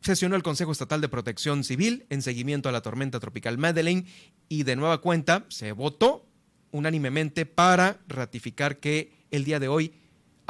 sesionó 0.00 0.36
el 0.36 0.42
Consejo 0.42 0.72
Estatal 0.72 1.00
de 1.00 1.08
Protección 1.08 1.64
Civil 1.64 2.06
en 2.10 2.22
seguimiento 2.22 2.68
a 2.68 2.72
la 2.72 2.82
tormenta 2.82 3.20
tropical 3.20 3.58
Madeleine 3.58 4.06
y 4.48 4.62
de 4.62 4.76
nueva 4.76 5.00
cuenta 5.00 5.44
se 5.48 5.72
votó 5.72 6.26
unánimemente 6.72 7.46
para 7.46 8.00
ratificar 8.08 8.78
que 8.78 9.12
el 9.30 9.44
día 9.44 9.60
de 9.60 9.68
hoy 9.68 9.92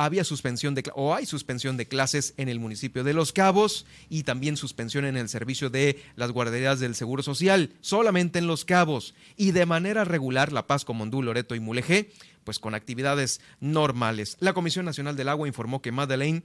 había 0.04 0.25
suspensión 0.25 0.75
de 0.75 0.83
o 0.95 1.14
hay 1.14 1.26
suspensión 1.26 1.76
de 1.76 1.87
clases 1.87 2.33
en 2.38 2.49
el 2.49 2.59
municipio 2.59 3.04
de 3.04 3.12
Los 3.12 3.33
Cabos 3.33 3.85
y 4.09 4.23
también 4.23 4.57
suspensión 4.57 5.04
en 5.04 5.19
el 5.19 5.28
servicio 5.28 5.69
de 5.69 6.02
las 6.16 6.33
guarderías 6.33 6.80
del 6.80 6.95
Seguro 6.95 7.23
Social, 7.23 7.75
solamente 7.83 8.38
en 8.38 8.47
Los 8.47 8.64
Cabos 8.64 9.14
y 9.37 9.50
de 9.50 9.66
manera 9.66 10.04
regular 10.04 10.52
La 10.52 10.66
Paz, 10.66 10.87
Comondú, 10.87 11.23
Loreto 11.23 11.54
y 11.54 11.61
Mulegé, 11.61 12.12
pues 12.45 12.59
con 12.59 12.75
actividades 12.75 13.42
normales. 13.61 14.38
La 14.40 14.54
Comisión 14.54 14.87
Nacional 14.87 15.16
del 15.16 15.28
Agua 15.28 15.49
informó 15.49 15.83
que 15.83 15.92
Madeleine 15.92 16.45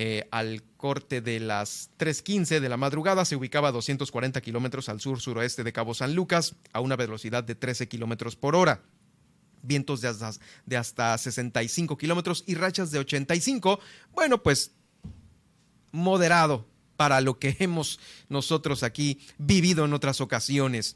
eh, 0.00 0.28
al 0.30 0.62
corte 0.76 1.20
de 1.20 1.40
las 1.40 1.90
3.15 1.98 2.60
de 2.60 2.68
la 2.68 2.76
madrugada 2.76 3.24
se 3.24 3.34
ubicaba 3.34 3.70
a 3.70 3.72
240 3.72 4.40
kilómetros 4.40 4.88
al 4.88 5.00
sur-suroeste 5.00 5.64
de 5.64 5.72
Cabo 5.72 5.92
San 5.92 6.14
Lucas 6.14 6.54
a 6.72 6.78
una 6.78 6.94
velocidad 6.94 7.42
de 7.42 7.56
13 7.56 7.88
kilómetros 7.88 8.36
por 8.36 8.54
hora. 8.54 8.80
Vientos 9.60 10.00
de 10.00 10.06
hasta, 10.06 10.30
de 10.66 10.76
hasta 10.76 11.18
65 11.18 11.98
kilómetros 11.98 12.44
y 12.46 12.54
rachas 12.54 12.92
de 12.92 13.00
85. 13.00 13.80
Bueno, 14.12 14.40
pues 14.40 14.70
moderado 15.90 16.68
para 16.96 17.20
lo 17.20 17.40
que 17.40 17.56
hemos 17.58 17.98
nosotros 18.28 18.84
aquí 18.84 19.18
vivido 19.36 19.84
en 19.84 19.94
otras 19.94 20.20
ocasiones. 20.20 20.94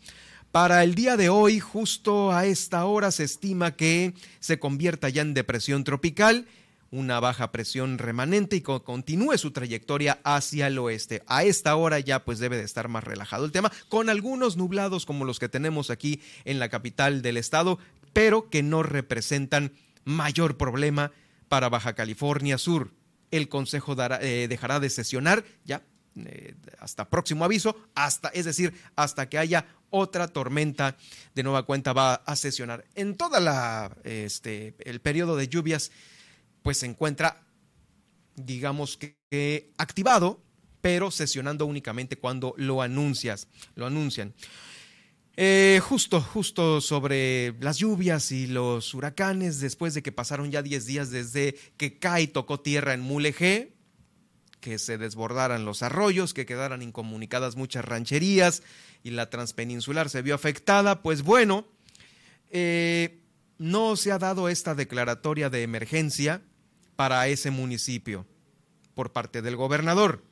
Para 0.52 0.84
el 0.84 0.94
día 0.94 1.16
de 1.16 1.28
hoy, 1.28 1.58
justo 1.58 2.30
a 2.30 2.46
esta 2.46 2.84
hora, 2.84 3.10
se 3.10 3.24
estima 3.24 3.74
que 3.74 4.14
se 4.38 4.60
convierta 4.60 5.08
ya 5.08 5.22
en 5.22 5.34
depresión 5.34 5.82
tropical 5.82 6.46
una 6.92 7.20
baja 7.20 7.50
presión 7.50 7.98
remanente 7.98 8.54
y 8.54 8.60
continúe 8.60 9.36
su 9.38 9.50
trayectoria 9.50 10.20
hacia 10.22 10.68
el 10.68 10.78
oeste. 10.78 11.22
A 11.26 11.42
esta 11.42 11.74
hora 11.74 11.98
ya 11.98 12.22
pues 12.22 12.38
debe 12.38 12.58
de 12.58 12.64
estar 12.64 12.86
más 12.88 13.02
relajado 13.02 13.46
el 13.46 13.50
tema, 13.50 13.72
con 13.88 14.10
algunos 14.10 14.56
nublados 14.56 15.06
como 15.06 15.24
los 15.24 15.38
que 15.38 15.48
tenemos 15.48 15.90
aquí 15.90 16.20
en 16.44 16.58
la 16.58 16.68
capital 16.68 17.22
del 17.22 17.38
estado, 17.38 17.78
pero 18.12 18.50
que 18.50 18.62
no 18.62 18.82
representan 18.82 19.72
mayor 20.04 20.58
problema 20.58 21.12
para 21.48 21.70
Baja 21.70 21.94
California 21.94 22.58
Sur. 22.58 22.92
El 23.30 23.48
Consejo 23.48 23.96
eh, 24.20 24.46
dejará 24.48 24.78
de 24.78 24.90
sesionar 24.90 25.44
ya 25.64 25.82
eh, 26.14 26.54
hasta 26.78 27.08
próximo 27.08 27.46
aviso, 27.46 27.74
hasta, 27.94 28.28
es 28.28 28.44
decir, 28.44 28.74
hasta 28.96 29.30
que 29.30 29.38
haya 29.38 29.66
otra 29.88 30.28
tormenta 30.28 30.96
de 31.34 31.42
nueva 31.42 31.62
cuenta 31.62 31.94
va 31.94 32.14
a 32.14 32.36
sesionar. 32.36 32.84
En 32.94 33.16
toda 33.16 33.40
la 33.40 33.96
este 34.04 34.74
el 34.80 35.00
periodo 35.00 35.36
de 35.36 35.48
lluvias 35.48 35.90
pues 36.62 36.78
se 36.78 36.86
encuentra, 36.86 37.44
digamos 38.36 38.96
que, 38.96 39.72
activado, 39.78 40.42
pero 40.80 41.10
sesionando 41.10 41.66
únicamente 41.66 42.16
cuando 42.16 42.54
lo 42.56 42.82
anuncias, 42.82 43.48
lo 43.74 43.86
anuncian. 43.86 44.34
Eh, 45.36 45.80
justo, 45.82 46.20
justo 46.20 46.82
sobre 46.82 47.54
las 47.60 47.78
lluvias 47.78 48.32
y 48.32 48.46
los 48.46 48.92
huracanes, 48.92 49.60
después 49.60 49.94
de 49.94 50.02
que 50.02 50.12
pasaron 50.12 50.50
ya 50.50 50.62
10 50.62 50.84
días 50.84 51.10
desde 51.10 51.54
que 51.78 51.98
cae 51.98 52.26
tocó 52.26 52.60
tierra 52.60 52.92
en 52.92 53.00
Mulegé, 53.00 53.72
que 54.60 54.78
se 54.78 54.98
desbordaran 54.98 55.64
los 55.64 55.82
arroyos, 55.82 56.34
que 56.34 56.46
quedaran 56.46 56.82
incomunicadas 56.82 57.56
muchas 57.56 57.84
rancherías 57.84 58.62
y 59.02 59.10
la 59.10 59.30
transpeninsular 59.30 60.10
se 60.10 60.22
vio 60.22 60.34
afectada, 60.34 61.02
pues 61.02 61.22
bueno, 61.22 61.66
eh, 62.50 63.20
no 63.58 63.96
se 63.96 64.12
ha 64.12 64.18
dado 64.18 64.48
esta 64.48 64.74
declaratoria 64.74 65.48
de 65.48 65.62
emergencia 65.62 66.42
para 67.02 67.26
ese 67.26 67.50
municipio 67.50 68.24
por 68.94 69.10
parte 69.10 69.42
del 69.42 69.56
gobernador. 69.56 70.22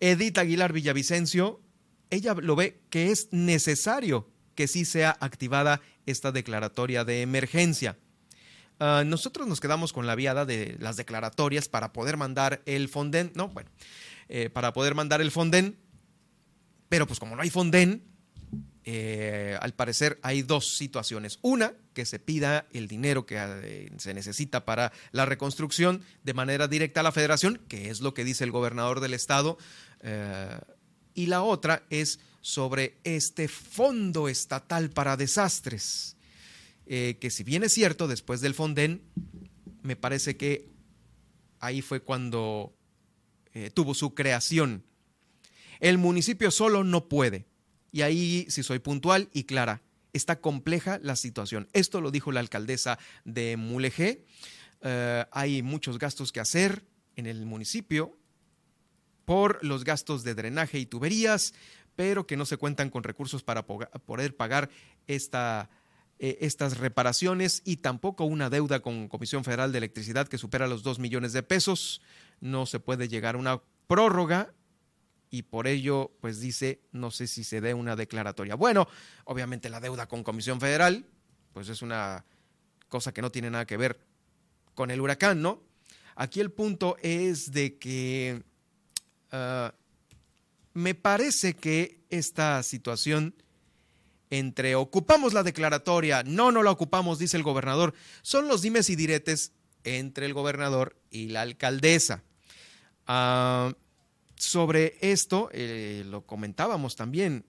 Edith 0.00 0.36
Aguilar 0.36 0.74
Villavicencio, 0.74 1.62
ella 2.10 2.34
lo 2.34 2.56
ve 2.56 2.82
que 2.90 3.10
es 3.10 3.28
necesario 3.30 4.28
que 4.54 4.68
sí 4.68 4.84
sea 4.84 5.16
activada 5.18 5.80
esta 6.04 6.30
declaratoria 6.30 7.06
de 7.06 7.22
emergencia. 7.22 7.96
Ah, 8.78 9.02
nosotros 9.06 9.48
nos 9.48 9.60
quedamos 9.60 9.94
con 9.94 10.06
la 10.06 10.14
viada 10.14 10.44
de 10.44 10.76
las 10.78 10.98
declaratorias 10.98 11.70
para 11.70 11.94
poder 11.94 12.18
mandar 12.18 12.60
el 12.66 12.90
Fonden, 12.90 13.32
no, 13.34 13.48
bueno, 13.48 13.70
eh, 14.28 14.50
para 14.50 14.74
poder 14.74 14.94
mandar 14.94 15.22
el 15.22 15.30
Fonden, 15.30 15.78
pero 16.90 17.06
pues 17.06 17.18
como 17.18 17.34
no 17.34 17.40
hay 17.40 17.48
Fonden, 17.48 18.04
eh, 18.90 19.54
al 19.60 19.74
parecer 19.74 20.18
hay 20.22 20.40
dos 20.40 20.74
situaciones. 20.74 21.40
Una, 21.42 21.74
que 21.92 22.06
se 22.06 22.18
pida 22.18 22.66
el 22.72 22.88
dinero 22.88 23.26
que 23.26 23.36
eh, 23.38 23.92
se 23.98 24.14
necesita 24.14 24.64
para 24.64 24.92
la 25.12 25.26
reconstrucción 25.26 26.02
de 26.24 26.32
manera 26.32 26.68
directa 26.68 27.00
a 27.00 27.02
la 27.02 27.12
federación, 27.12 27.60
que 27.68 27.90
es 27.90 28.00
lo 28.00 28.14
que 28.14 28.24
dice 28.24 28.44
el 28.44 28.50
gobernador 28.50 29.00
del 29.00 29.12
estado. 29.12 29.58
Eh, 30.00 30.58
y 31.12 31.26
la 31.26 31.42
otra 31.42 31.82
es 31.90 32.20
sobre 32.40 32.96
este 33.04 33.46
fondo 33.46 34.26
estatal 34.26 34.88
para 34.88 35.18
desastres, 35.18 36.16
que 36.86 37.30
si 37.30 37.44
bien 37.44 37.64
es 37.64 37.74
cierto, 37.74 38.08
después 38.08 38.40
del 38.40 38.54
Fonden, 38.54 39.02
me 39.82 39.96
parece 39.96 40.38
que 40.38 40.70
ahí 41.60 41.82
fue 41.82 42.00
cuando 42.00 42.72
tuvo 43.74 43.92
su 43.92 44.14
creación. 44.14 44.84
El 45.80 45.98
municipio 45.98 46.50
solo 46.50 46.84
no 46.84 47.08
puede 47.08 47.47
y 47.92 48.02
ahí, 48.02 48.46
si 48.48 48.62
soy 48.62 48.78
puntual 48.78 49.28
y 49.32 49.44
clara, 49.44 49.82
está 50.12 50.40
compleja 50.40 50.98
la 51.02 51.16
situación. 51.16 51.68
Esto 51.72 52.00
lo 52.00 52.10
dijo 52.10 52.32
la 52.32 52.40
alcaldesa 52.40 52.98
de 53.24 53.56
Mulegé. 53.56 54.24
Eh, 54.82 55.24
hay 55.32 55.62
muchos 55.62 55.98
gastos 55.98 56.32
que 56.32 56.40
hacer, 56.40 56.84
en 57.18 57.26
el 57.26 57.44
municipio 57.44 58.16
por 59.24 59.62
los 59.62 59.84
gastos 59.84 60.24
de 60.24 60.34
drenaje 60.34 60.78
y 60.78 60.86
tuberías, 60.86 61.52
pero 61.96 62.26
que 62.26 62.36
no 62.36 62.46
se 62.46 62.56
cuentan 62.56 62.88
con 62.88 63.02
recursos 63.02 63.42
para 63.42 63.66
poder 63.66 64.36
pagar 64.36 64.70
eh, 65.06 65.18
estas 66.18 66.78
reparaciones 66.78 67.60
y 67.64 67.78
tampoco 67.78 68.24
una 68.24 68.48
deuda 68.48 68.80
con 68.80 69.08
Comisión 69.08 69.44
Federal 69.44 69.72
de 69.72 69.78
Electricidad 69.78 70.28
que 70.28 70.38
supera 70.38 70.68
los 70.68 70.82
2 70.82 71.00
millones 71.00 71.34
de 71.34 71.42
pesos. 71.42 72.00
No 72.40 72.64
se 72.64 72.80
puede 72.80 73.08
llegar 73.08 73.34
a 73.34 73.38
una 73.38 73.60
prórroga 73.86 74.54
y 75.30 75.42
por 75.42 75.66
ello, 75.66 76.12
pues 76.20 76.40
dice, 76.40 76.80
no 76.92 77.10
sé 77.10 77.26
si 77.26 77.44
se 77.44 77.60
dé 77.60 77.74
una 77.74 77.96
declaratoria. 77.96 78.54
Bueno, 78.54 78.88
obviamente 79.24 79.68
la 79.68 79.80
deuda 79.80 80.06
con 80.06 80.22
Comisión 80.22 80.60
Federal, 80.60 81.04
pues 81.52 81.68
es 81.68 81.82
una 81.82 82.24
cosa 82.88 83.12
que 83.12 83.22
no 83.22 83.30
tiene 83.30 83.50
nada 83.50 83.66
que 83.66 83.76
ver 83.76 84.00
con 84.74 84.90
el 84.90 85.00
huracán, 85.00 85.42
¿no? 85.42 85.62
Aquí 86.16 86.40
el 86.40 86.50
punto 86.50 86.96
es 87.02 87.52
de 87.52 87.78
que 87.78 88.42
ah, 89.32 89.74
me 90.74 90.94
parece 90.94 91.54
que 91.54 92.04
esta 92.10 92.62
situación 92.62 93.34
entre 94.30 94.74
ocupamos 94.74 95.32
la 95.32 95.42
declaratoria, 95.42 96.22
no, 96.22 96.52
no 96.52 96.62
la 96.62 96.70
ocupamos, 96.70 97.18
dice 97.18 97.36
el 97.36 97.42
gobernador, 97.42 97.94
son 98.22 98.48
los 98.48 98.62
dimes 98.62 98.90
y 98.90 98.96
diretes 98.96 99.52
entre 99.84 100.26
el 100.26 100.34
gobernador 100.34 100.96
y 101.10 101.28
la 101.28 101.42
alcaldesa. 101.42 102.22
Ah, 103.06 103.72
sobre 104.38 104.96
esto, 105.00 105.50
eh, 105.52 106.04
lo 106.06 106.24
comentábamos 106.24 106.96
también, 106.96 107.44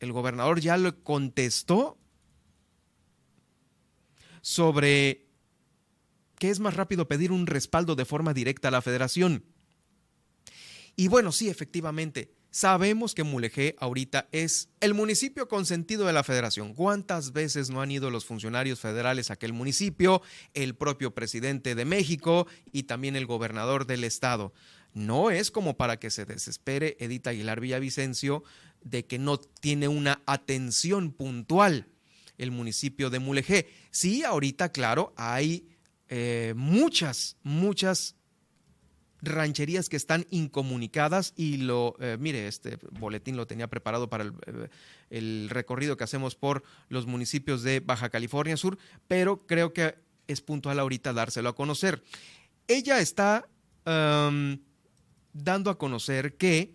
el 0.00 0.12
gobernador 0.12 0.60
ya 0.60 0.76
lo 0.76 1.02
contestó 1.02 1.98
sobre 4.40 5.28
que 6.38 6.50
es 6.50 6.58
más 6.58 6.74
rápido 6.74 7.06
pedir 7.06 7.30
un 7.30 7.46
respaldo 7.46 7.94
de 7.94 8.04
forma 8.04 8.34
directa 8.34 8.68
a 8.68 8.72
la 8.72 8.82
federación. 8.82 9.44
Y 10.96 11.06
bueno, 11.06 11.30
sí, 11.30 11.48
efectivamente, 11.48 12.34
sabemos 12.50 13.14
que 13.14 13.22
Mulegé 13.22 13.76
ahorita 13.78 14.28
es 14.32 14.68
el 14.80 14.92
municipio 14.92 15.46
consentido 15.46 16.04
de 16.04 16.12
la 16.12 16.24
federación. 16.24 16.74
¿Cuántas 16.74 17.32
veces 17.32 17.70
no 17.70 17.80
han 17.80 17.92
ido 17.92 18.10
los 18.10 18.24
funcionarios 18.24 18.80
federales 18.80 19.30
a 19.30 19.34
aquel 19.34 19.52
municipio, 19.52 20.20
el 20.52 20.74
propio 20.74 21.14
presidente 21.14 21.76
de 21.76 21.84
México 21.84 22.48
y 22.72 22.82
también 22.82 23.14
el 23.14 23.26
gobernador 23.26 23.86
del 23.86 24.02
estado? 24.02 24.52
No 24.94 25.30
es 25.30 25.50
como 25.50 25.76
para 25.76 25.98
que 25.98 26.10
se 26.10 26.24
desespere 26.24 26.96
Edith 27.00 27.26
Aguilar 27.26 27.60
Villavicencio 27.60 28.44
de 28.82 29.06
que 29.06 29.18
no 29.18 29.38
tiene 29.38 29.88
una 29.88 30.22
atención 30.26 31.12
puntual 31.12 31.88
el 32.38 32.50
municipio 32.50 33.10
de 33.10 33.18
Mulegé. 33.18 33.68
Sí, 33.90 34.24
ahorita, 34.24 34.70
claro, 34.70 35.12
hay 35.16 35.68
eh, 36.08 36.54
muchas, 36.56 37.36
muchas 37.42 38.16
rancherías 39.22 39.88
que 39.88 39.96
están 39.96 40.26
incomunicadas 40.30 41.32
y 41.36 41.58
lo, 41.58 41.94
eh, 42.00 42.16
mire, 42.18 42.48
este 42.48 42.78
boletín 42.90 43.36
lo 43.36 43.46
tenía 43.46 43.68
preparado 43.68 44.10
para 44.10 44.24
eh, 44.24 44.68
el, 45.10 45.48
recorrido 45.48 45.96
que 45.96 46.04
hacemos 46.04 46.34
por 46.34 46.64
los 46.88 47.06
municipios 47.06 47.62
de 47.62 47.80
Baja 47.80 48.10
California 48.10 48.56
Sur, 48.56 48.78
pero 49.06 49.46
creo 49.46 49.72
que 49.72 49.94
es 50.26 50.40
puntual 50.40 50.80
ahorita 50.80 51.12
dárselo 51.12 51.50
a 51.50 51.54
conocer. 51.54 52.02
Ella 52.66 52.98
está 52.98 53.48
dando 55.32 55.70
a 55.70 55.78
conocer 55.78 56.36
que 56.36 56.74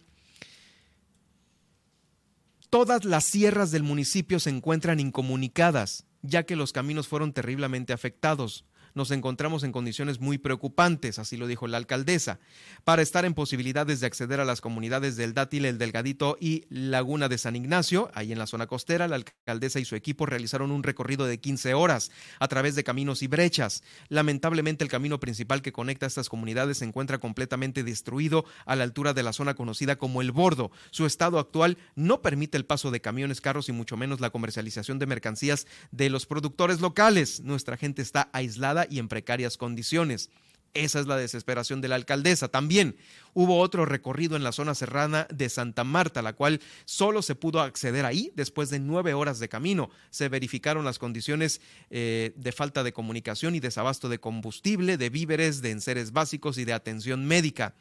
todas 2.70 3.06
las 3.06 3.26
sierras 3.26 3.72
del 3.72 3.84
municipio 3.84 4.40
se 4.40 4.50
encuentran 4.50 5.00
incomunicadas, 5.00 6.06
ya 6.22 6.44
que 6.44 6.56
los 6.56 6.74
caminos 6.74 7.08
fueron 7.08 7.34
terriblemente 7.34 7.94
afectados 7.94 8.66
nos 8.98 9.12
encontramos 9.12 9.64
en 9.64 9.72
condiciones 9.72 10.20
muy 10.20 10.40
preocupantes, 10.40 11.20
así 11.20 11.38
lo 11.38 11.48
dijo 11.48 11.68
la 11.68 11.78
alcaldesa, 11.78 12.40
para 12.84 13.04
estar 13.04 13.24
en 13.26 13.36
posibilidades 13.36 14.00
de 14.00 14.08
acceder 14.08 14.40
a 14.40 14.46
las 14.46 14.60
comunidades 14.60 15.16
del 15.16 15.36
Dátil, 15.36 15.66
el 15.66 15.78
Delgadito 15.78 16.36
y 16.42 16.66
Laguna 16.70 17.30
de 17.30 17.38
San 17.38 17.56
Ignacio, 17.56 18.10
ahí 18.16 18.32
en 18.32 18.40
la 18.40 18.48
zona 18.48 18.66
costera, 18.66 19.08
la 19.08 19.18
alcaldesa 19.18 19.80
y 19.80 19.86
su 19.86 19.96
equipo 19.96 20.26
realizaron 20.26 20.72
un 20.72 20.82
recorrido 20.82 21.28
de 21.28 21.40
15 21.40 21.76
horas 21.76 22.12
a 22.40 22.48
través 22.48 22.76
de 22.76 22.84
caminos 22.84 23.22
y 23.22 23.28
brechas. 23.28 23.84
Lamentablemente 24.10 24.84
el 24.84 24.90
camino 24.90 25.20
principal 25.20 25.62
que 25.62 25.72
conecta 25.72 26.08
estas 26.08 26.28
comunidades 26.28 26.80
se 26.80 26.86
encuentra 26.86 27.20
completamente 27.20 27.84
destruido 27.84 28.46
a 28.66 28.76
la 28.76 28.84
altura 28.84 29.14
de 29.14 29.22
la 29.22 29.32
zona 29.32 29.54
conocida 29.54 29.98
como 29.98 30.22
El 30.22 30.32
Bordo. 30.32 30.72
Su 30.90 31.06
estado 31.06 31.38
actual 31.38 31.78
no 31.96 32.24
permite 32.24 32.58
el 32.58 32.66
paso 32.66 32.90
de 32.90 33.00
camiones, 33.00 33.42
carros 33.42 33.70
y 33.70 33.74
mucho 33.74 33.96
menos 33.96 34.22
la 34.22 34.32
comercialización 34.32 34.98
de 34.98 35.06
mercancías 35.06 35.68
de 35.92 36.10
los 36.10 36.26
productores 36.26 36.82
locales. 36.82 37.42
Nuestra 37.42 37.78
gente 37.78 38.02
está 38.02 38.32
aislada 38.34 38.87
y 38.90 39.00
en 39.00 39.08
precarias 39.08 39.58
condiciones. 39.58 40.30
Esa 40.74 41.00
es 41.00 41.08
la 41.08 41.18
desesperación 41.18 41.82
de 41.82 41.88
la 41.88 41.96
alcaldesa. 41.96 42.50
También 42.50 42.98
hubo 43.34 43.60
otro 43.60 43.86
recorrido 43.86 44.36
en 44.36 44.44
la 44.44 44.52
zona 44.52 44.76
serrana 44.76 45.28
de 45.34 45.50
Santa 45.50 45.84
Marta, 45.84 46.22
la 46.22 46.34
cual 46.34 46.62
solo 46.86 47.22
se 47.22 47.36
pudo 47.36 47.62
acceder 47.62 48.06
ahí 48.06 48.32
después 48.36 48.70
de 48.70 48.80
nueve 48.80 49.14
horas 49.14 49.40
de 49.40 49.50
camino. 49.50 49.90
Se 50.12 50.30
verificaron 50.30 50.86
las 50.86 51.00
condiciones 51.00 51.62
eh, 51.90 52.34
de 52.36 52.52
falta 52.52 52.84
de 52.84 52.94
comunicación 52.94 53.56
y 53.56 53.60
desabasto 53.60 54.08
de 54.08 54.20
combustible, 54.20 54.98
de 54.98 55.10
víveres, 55.10 55.62
de 55.62 55.72
enseres 55.72 56.12
básicos 56.12 56.58
y 56.58 56.66
de 56.66 56.74
atención 56.74 57.26
médica. 57.26 57.74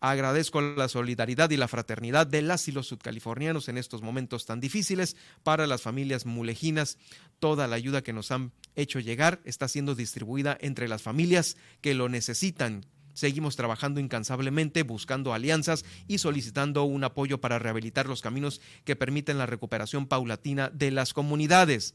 Agradezco 0.00 0.60
la 0.60 0.88
solidaridad 0.88 1.50
y 1.50 1.56
la 1.56 1.68
fraternidad 1.68 2.26
de 2.26 2.42
las 2.42 2.66
y 2.66 2.72
los 2.72 2.88
sudcalifornianos 2.88 3.68
en 3.68 3.78
estos 3.78 4.02
momentos 4.02 4.46
tan 4.46 4.58
difíciles 4.58 5.16
para 5.44 5.68
las 5.68 5.82
familias 5.82 6.26
mulejinas. 6.26 6.98
Toda 7.38 7.68
la 7.68 7.76
ayuda 7.76 8.02
que 8.02 8.12
nos 8.12 8.32
han 8.32 8.52
hecho 8.76 9.00
llegar 9.00 9.40
está 9.44 9.68
siendo 9.68 9.94
distribuida 9.94 10.56
entre 10.60 10.88
las 10.88 11.02
familias 11.02 11.56
que 11.80 11.94
lo 11.94 12.08
necesitan. 12.08 12.86
Seguimos 13.14 13.56
trabajando 13.56 14.00
incansablemente, 14.00 14.82
buscando 14.82 15.34
alianzas 15.34 15.84
y 16.08 16.18
solicitando 16.18 16.84
un 16.84 17.04
apoyo 17.04 17.40
para 17.40 17.58
rehabilitar 17.58 18.06
los 18.06 18.22
caminos 18.22 18.60
que 18.84 18.96
permiten 18.96 19.38
la 19.38 19.46
recuperación 19.46 20.06
paulatina 20.06 20.70
de 20.70 20.90
las 20.90 21.12
comunidades. 21.12 21.94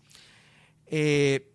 Eh, 0.85 1.51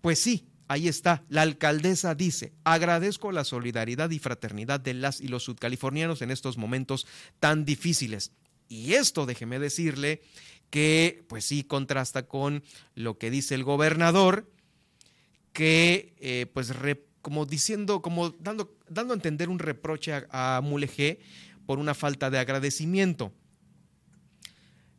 pues 0.00 0.20
sí, 0.20 0.46
Ahí 0.66 0.88
está, 0.88 1.24
la 1.28 1.42
alcaldesa 1.42 2.14
dice, 2.14 2.54
agradezco 2.64 3.32
la 3.32 3.44
solidaridad 3.44 4.08
y 4.10 4.18
fraternidad 4.18 4.80
de 4.80 4.94
las 4.94 5.20
y 5.20 5.28
los 5.28 5.42
sudcalifornianos 5.44 6.22
en 6.22 6.30
estos 6.30 6.56
momentos 6.56 7.06
tan 7.38 7.66
difíciles. 7.66 8.32
Y 8.66 8.94
esto, 8.94 9.26
déjeme 9.26 9.58
decirle, 9.58 10.22
que 10.74 11.22
pues 11.28 11.44
sí 11.44 11.62
contrasta 11.62 12.26
con 12.26 12.64
lo 12.96 13.16
que 13.16 13.30
dice 13.30 13.54
el 13.54 13.62
gobernador, 13.62 14.50
que 15.52 16.16
eh, 16.18 16.46
pues 16.52 16.72
como 17.22 17.46
diciendo, 17.46 18.02
como 18.02 18.30
dando, 18.30 18.76
dando 18.88 19.14
a 19.14 19.16
entender 19.16 19.48
un 19.48 19.60
reproche 19.60 20.12
a, 20.12 20.56
a 20.56 20.60
Mulegé 20.62 21.20
por 21.64 21.78
una 21.78 21.94
falta 21.94 22.28
de 22.28 22.40
agradecimiento. 22.40 23.32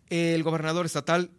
El 0.09 0.43
gobernador 0.43 0.85
estatal 0.85 1.31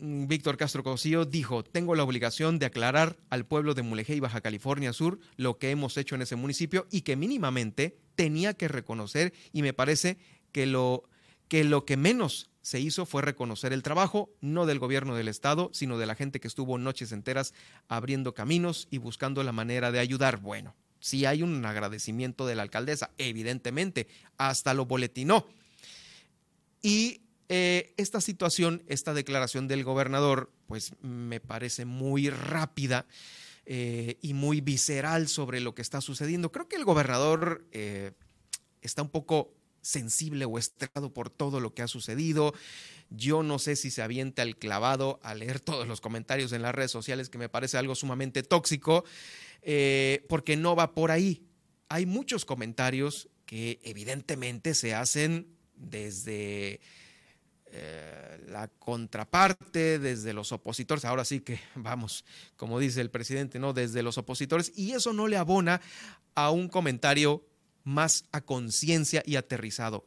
Mm, 0.00 0.26
Víctor 0.26 0.56
Castro 0.56 0.82
Cosío 0.82 1.26
dijo, 1.26 1.62
tengo 1.62 1.94
la 1.94 2.02
obligación 2.02 2.58
de 2.58 2.66
aclarar 2.66 3.18
al 3.28 3.44
pueblo 3.44 3.74
de 3.74 3.82
Mulegé 3.82 4.14
y 4.14 4.20
Baja 4.20 4.40
California 4.40 4.94
Sur 4.94 5.20
lo 5.36 5.58
que 5.58 5.70
hemos 5.70 5.96
hecho 5.98 6.14
en 6.14 6.22
ese 6.22 6.36
municipio 6.36 6.86
y 6.90 7.02
que 7.02 7.16
mínimamente 7.16 7.98
tenía 8.14 8.54
que 8.54 8.68
reconocer 8.68 9.34
y 9.52 9.60
me 9.60 9.74
parece 9.74 10.16
que 10.52 10.64
lo 10.64 11.04
que, 11.48 11.64
lo 11.64 11.84
que 11.84 11.98
menos 11.98 12.48
se 12.62 12.80
hizo 12.80 13.06
fue 13.06 13.22
reconocer 13.22 13.72
el 13.72 13.82
trabajo, 13.82 14.30
no 14.40 14.66
del 14.66 14.78
gobierno 14.78 15.14
del 15.14 15.28
estado, 15.28 15.70
sino 15.72 15.98
de 15.98 16.06
la 16.06 16.14
gente 16.14 16.40
que 16.40 16.48
estuvo 16.48 16.78
noches 16.78 17.12
enteras 17.12 17.54
abriendo 17.88 18.34
caminos 18.34 18.88
y 18.90 18.98
buscando 18.98 19.42
la 19.42 19.52
manera 19.52 19.92
de 19.92 19.98
ayudar. 19.98 20.40
Bueno, 20.40 20.76
sí 21.00 21.24
hay 21.24 21.42
un 21.42 21.64
agradecimiento 21.64 22.46
de 22.46 22.54
la 22.54 22.62
alcaldesa, 22.62 23.10
evidentemente, 23.18 24.08
hasta 24.36 24.74
lo 24.74 24.86
boletinó. 24.86 25.46
Y 26.82 27.22
eh, 27.48 27.94
esta 27.96 28.20
situación, 28.20 28.82
esta 28.86 29.14
declaración 29.14 29.66
del 29.66 29.84
gobernador, 29.84 30.52
pues 30.66 30.92
me 31.02 31.40
parece 31.40 31.84
muy 31.84 32.30
rápida 32.30 33.06
eh, 33.66 34.18
y 34.22 34.34
muy 34.34 34.60
visceral 34.60 35.28
sobre 35.28 35.60
lo 35.60 35.74
que 35.74 35.82
está 35.82 36.00
sucediendo. 36.00 36.52
Creo 36.52 36.68
que 36.68 36.76
el 36.76 36.84
gobernador 36.84 37.66
eh, 37.72 38.12
está 38.82 39.02
un 39.02 39.10
poco 39.10 39.52
sensible 39.82 40.44
o 40.44 40.58
estresado 40.58 41.12
por 41.12 41.30
todo 41.30 41.60
lo 41.60 41.74
que 41.74 41.82
ha 41.82 41.88
sucedido. 41.88 42.54
Yo 43.10 43.42
no 43.42 43.58
sé 43.58 43.76
si 43.76 43.90
se 43.90 44.02
avienta 44.02 44.42
el 44.42 44.56
clavado 44.56 45.20
a 45.22 45.34
leer 45.34 45.60
todos 45.60 45.86
los 45.86 46.00
comentarios 46.00 46.52
en 46.52 46.62
las 46.62 46.74
redes 46.74 46.90
sociales, 46.90 47.28
que 47.28 47.38
me 47.38 47.48
parece 47.48 47.78
algo 47.78 47.94
sumamente 47.94 48.42
tóxico, 48.42 49.04
porque 50.28 50.56
no 50.56 50.76
va 50.76 50.94
por 50.94 51.10
ahí. 51.10 51.44
Hay 51.88 52.06
muchos 52.06 52.44
comentarios 52.44 53.28
que 53.46 53.80
evidentemente 53.82 54.74
se 54.74 54.94
hacen 54.94 55.48
desde 55.74 56.80
eh, 57.72 58.40
la 58.48 58.66
contraparte, 58.66 60.00
desde 60.00 60.32
los 60.32 60.50
opositores, 60.50 61.04
ahora 61.04 61.24
sí 61.24 61.40
que 61.40 61.60
vamos, 61.76 62.24
como 62.56 62.80
dice 62.80 63.00
el 63.00 63.10
presidente, 63.10 63.58
¿no? 63.58 63.72
Desde 63.72 64.02
los 64.02 64.18
opositores, 64.18 64.72
y 64.74 64.92
eso 64.92 65.12
no 65.12 65.28
le 65.28 65.36
abona 65.36 65.80
a 66.34 66.50
un 66.50 66.68
comentario 66.68 67.44
más 67.84 68.24
a 68.32 68.40
conciencia 68.40 69.22
y 69.26 69.36
aterrizado. 69.36 70.06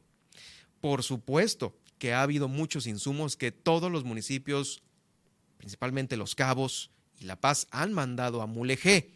Por 0.82 1.04
supuesto 1.04 1.78
que 1.98 2.14
ha 2.14 2.22
habido 2.22 2.48
muchos 2.48 2.88
insumos 2.88 3.38
que 3.38 3.52
todos 3.52 3.92
los 3.92 4.04
municipios, 4.04 4.84
principalmente 5.58 6.18
Los 6.18 6.36
Cabos 6.36 6.92
y 7.20 7.26
La 7.26 7.40
Paz, 7.40 7.68
han 7.72 7.94
mandado 7.94 8.42
a 8.42 8.48
Mulegé. 8.48 9.12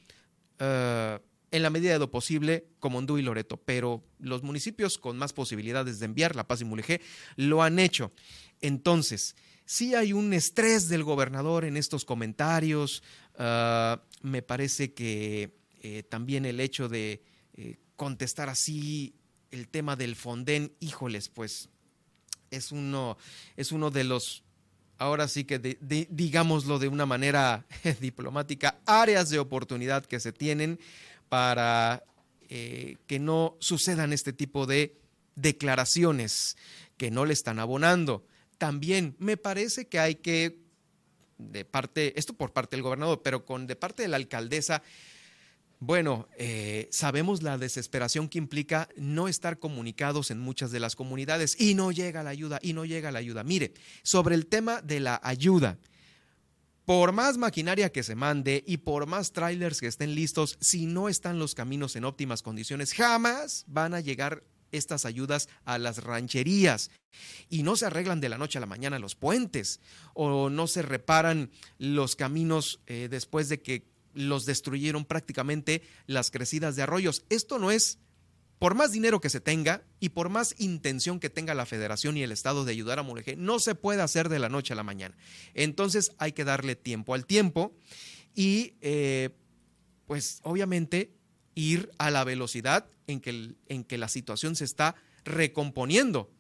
eh, 0.60 1.20
en 1.52 1.63
la 1.63 1.70
medida 1.70 1.93
de 1.93 2.00
lo 2.00 2.12
posible 2.12 2.67
como 2.80 2.98
Ondú 2.98 3.17
y 3.17 3.22
Loreto, 3.22 3.58
pero 3.58 4.04
los 4.20 4.43
municipios 4.43 4.98
con 4.98 5.17
más 5.17 5.34
posibilidades 5.34 6.00
de 6.00 6.06
enviar, 6.06 6.36
La 6.36 6.48
Paz 6.48 6.62
y 6.62 6.65
Mulegé, 6.65 7.02
lo 7.36 7.63
han 7.63 7.80
hecho. 7.80 8.12
Entonces, 8.62 9.36
sí 9.65 9.96
hay 9.96 10.13
un 10.13 10.34
estrés 10.34 10.89
del 10.89 11.04
gobernador 11.04 11.65
en 11.65 11.78
estos 11.78 12.06
comentarios. 12.06 13.04
Ah, 13.38 14.02
me 14.22 14.41
parece 14.41 14.93
que 14.93 15.56
eh, 15.82 16.04
también 16.04 16.46
el 16.46 16.60
hecho 16.60 16.89
de 16.89 17.24
eh, 17.54 17.78
contestar 17.98 18.48
así 18.48 19.14
el 19.52 19.68
tema 19.68 19.98
del 19.98 20.16
Fonden, 20.16 20.72
híjoles, 20.80 21.28
pues 21.28 21.70
es 22.52 22.72
uno, 22.72 23.18
es 23.58 23.74
uno 23.74 23.92
de 23.92 24.06
los, 24.06 24.44
ahora 24.98 25.28
sí 25.28 25.44
que 25.44 25.60
digámoslo 26.10 26.80
de 26.80 26.88
una 26.88 27.06
manera 27.06 27.66
diplomática, 28.00 28.80
áreas 28.86 29.30
de 29.30 29.40
oportunidad 29.40 30.06
que 30.06 30.22
se 30.22 30.32
tienen 30.32 30.80
para 31.28 32.04
eh, 32.50 32.96
que 33.08 33.20
no 33.20 33.58
sucedan 33.60 34.14
este 34.14 34.32
tipo 34.32 34.66
de 34.66 34.96
declaraciones 35.36 36.56
que 36.96 37.12
no 37.12 37.26
le 37.26 37.34
están 37.34 37.60
abonando. 37.60 38.26
También 38.58 39.16
me 39.20 39.38
parece 39.38 39.88
que 39.88 40.00
hay 40.00 40.16
que, 40.16 40.60
de 41.38 41.66
parte, 41.66 42.18
esto 42.18 42.34
por 42.34 42.54
parte 42.54 42.76
del 42.76 42.84
gobernador, 42.84 43.22
pero 43.24 43.46
con 43.46 43.68
de 43.68 43.76
parte 43.76 44.04
de 44.04 44.08
la 44.08 44.18
alcaldesa, 44.18 44.82
bueno, 45.80 46.28
eh, 46.38 46.88
sabemos 46.92 47.44
la 47.44 47.58
desesperación 47.58 48.30
que 48.30 48.40
implica 48.40 48.90
no 48.96 49.28
estar 49.28 49.60
comunicados 49.60 50.32
en 50.32 50.40
muchas 50.40 50.72
de 50.72 50.80
las 50.80 50.96
comunidades 50.96 51.60
y 51.60 51.76
no 51.76 51.92
llega 51.92 52.24
la 52.24 52.32
ayuda, 52.32 52.60
y 52.62 52.74
no 52.74 52.84
llega 52.86 53.12
la 53.12 53.20
ayuda. 53.20 53.44
Mire, 53.44 53.74
sobre 54.02 54.36
el 54.36 54.48
tema 54.48 54.82
de 54.82 55.00
la 55.00 55.20
ayuda, 55.24 55.78
por 56.86 57.12
más 57.12 57.38
maquinaria 57.38 57.92
que 57.92 58.02
se 58.02 58.16
mande 58.16 58.63
y 58.66 58.78
por 58.78 59.06
más 59.08 59.34
trailers 59.34 59.80
que 59.80 59.88
estén 59.88 60.16
listos, 60.16 60.58
si 60.62 60.86
no 60.86 61.10
están 61.10 61.38
los 61.38 61.54
caminos 61.54 61.96
en 61.96 62.06
óptimas 62.06 62.42
condiciones, 62.42 62.94
jamás 62.94 63.66
van 63.68 63.94
a 63.94 64.00
llegar 64.00 64.44
estas 64.72 65.06
ayudas 65.06 65.48
a 65.66 65.78
las 65.78 66.04
rancherías 66.04 66.90
y 67.50 67.63
no 67.63 67.76
se 67.76 67.86
arreglan 67.86 68.20
de 68.20 68.30
la 68.30 68.38
noche 68.38 68.58
a 68.58 68.62
la 68.62 68.68
mañana 68.68 69.00
los 69.00 69.16
puentes 69.16 69.80
o 70.13 70.50
no 70.50 70.68
se 70.68 70.82
reparan 70.82 71.52
los 71.78 72.16
caminos 72.16 72.80
eh, 72.88 73.08
después 73.10 73.50
de 73.50 73.62
que 73.62 73.86
los 74.17 74.45
destruyeron 74.45 75.06
prácticamente 75.06 75.84
las 76.08 76.32
crecidas 76.32 76.75
de 76.75 76.82
arroyos. 76.82 77.23
Esto 77.30 77.60
no 77.60 77.69
es, 77.69 77.99
por 78.58 78.73
más 78.73 78.91
dinero 78.91 79.21
que 79.21 79.30
se 79.30 79.39
tenga 79.39 79.84
y 79.99 80.10
por 80.10 80.30
más 80.30 80.56
intención 80.58 81.19
que 81.19 81.30
tenga 81.30 81.53
la 81.53 81.67
federación 81.67 82.17
y 82.17 82.23
el 82.23 82.32
Estado 82.32 82.65
de 82.65 82.71
ayudar 82.71 82.97
a 82.97 83.03
Mulegé, 83.03 83.36
no 83.36 83.60
se 83.60 83.75
puede 83.75 84.01
hacer 84.01 84.27
de 84.27 84.39
la 84.39 84.49
noche 84.49 84.73
a 84.73 84.75
la 84.75 84.84
mañana. 84.84 85.15
Entonces 85.53 86.13
hay 86.17 86.32
que 86.32 86.43
darle 86.43 86.75
tiempo 86.75 87.13
al 87.13 87.27
tiempo 87.27 87.75
y 88.34 88.73
eh, 88.82 89.30
pues 90.08 90.39
obviamente 90.43 91.13
ir 91.53 91.91
a 91.99 92.10
la 92.10 92.23
velocidad 92.23 92.89
en 93.06 93.21
que, 93.21 93.56
en 93.67 93.84
que 93.84 93.97
la 93.99 94.10
situación 94.10 94.56
se 94.56 94.65
está 94.65 94.95
recomponiendo. 95.25 96.32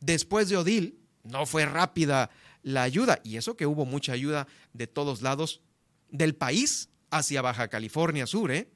Después 0.00 0.48
de 0.48 0.56
Odil, 0.56 0.98
no 1.22 1.46
fue 1.46 1.64
rápida 1.64 2.30
la 2.62 2.82
ayuda, 2.82 3.20
y 3.24 3.36
eso 3.36 3.56
que 3.56 3.66
hubo 3.66 3.86
mucha 3.86 4.12
ayuda 4.12 4.46
de 4.72 4.86
todos 4.86 5.22
lados 5.22 5.62
del 6.10 6.34
país 6.34 6.89
hacia 7.10 7.42
Baja 7.42 7.68
California 7.68 8.26
Sur, 8.26 8.50
¿eh? 8.52 8.68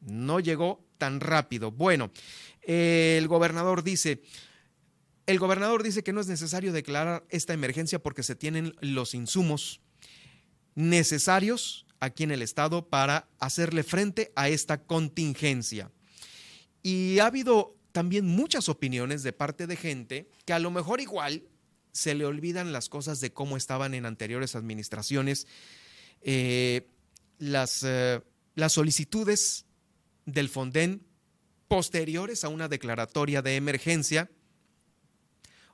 No 0.00 0.40
llegó 0.40 0.84
tan 0.98 1.20
rápido. 1.20 1.70
Bueno, 1.70 2.10
el 2.62 3.28
gobernador 3.28 3.82
dice, 3.82 4.22
el 5.26 5.38
gobernador 5.38 5.82
dice 5.82 6.02
que 6.02 6.12
no 6.12 6.20
es 6.20 6.26
necesario 6.26 6.72
declarar 6.72 7.24
esta 7.28 7.52
emergencia 7.52 8.00
porque 8.00 8.22
se 8.22 8.34
tienen 8.34 8.74
los 8.80 9.14
insumos 9.14 9.80
necesarios 10.74 11.86
aquí 12.00 12.24
en 12.24 12.32
el 12.32 12.42
estado 12.42 12.88
para 12.88 13.28
hacerle 13.38 13.84
frente 13.84 14.32
a 14.34 14.48
esta 14.48 14.82
contingencia. 14.84 15.90
Y 16.82 17.20
ha 17.20 17.26
habido 17.26 17.76
también 17.92 18.26
muchas 18.26 18.68
opiniones 18.68 19.22
de 19.22 19.32
parte 19.32 19.66
de 19.66 19.76
gente 19.76 20.28
que 20.44 20.52
a 20.52 20.58
lo 20.58 20.70
mejor 20.70 21.00
igual 21.00 21.44
se 21.92 22.14
le 22.14 22.24
olvidan 22.24 22.72
las 22.72 22.88
cosas 22.88 23.20
de 23.20 23.32
cómo 23.32 23.56
estaban 23.56 23.94
en 23.94 24.06
anteriores 24.06 24.56
administraciones, 24.56 25.46
eh, 26.22 26.88
las, 27.38 27.82
eh, 27.84 28.20
las 28.54 28.72
solicitudes 28.72 29.66
del 30.26 30.48
Fonden 30.48 31.06
posteriores 31.68 32.44
a 32.44 32.48
una 32.48 32.68
declaratoria 32.68 33.42
de 33.42 33.56
emergencia 33.56 34.30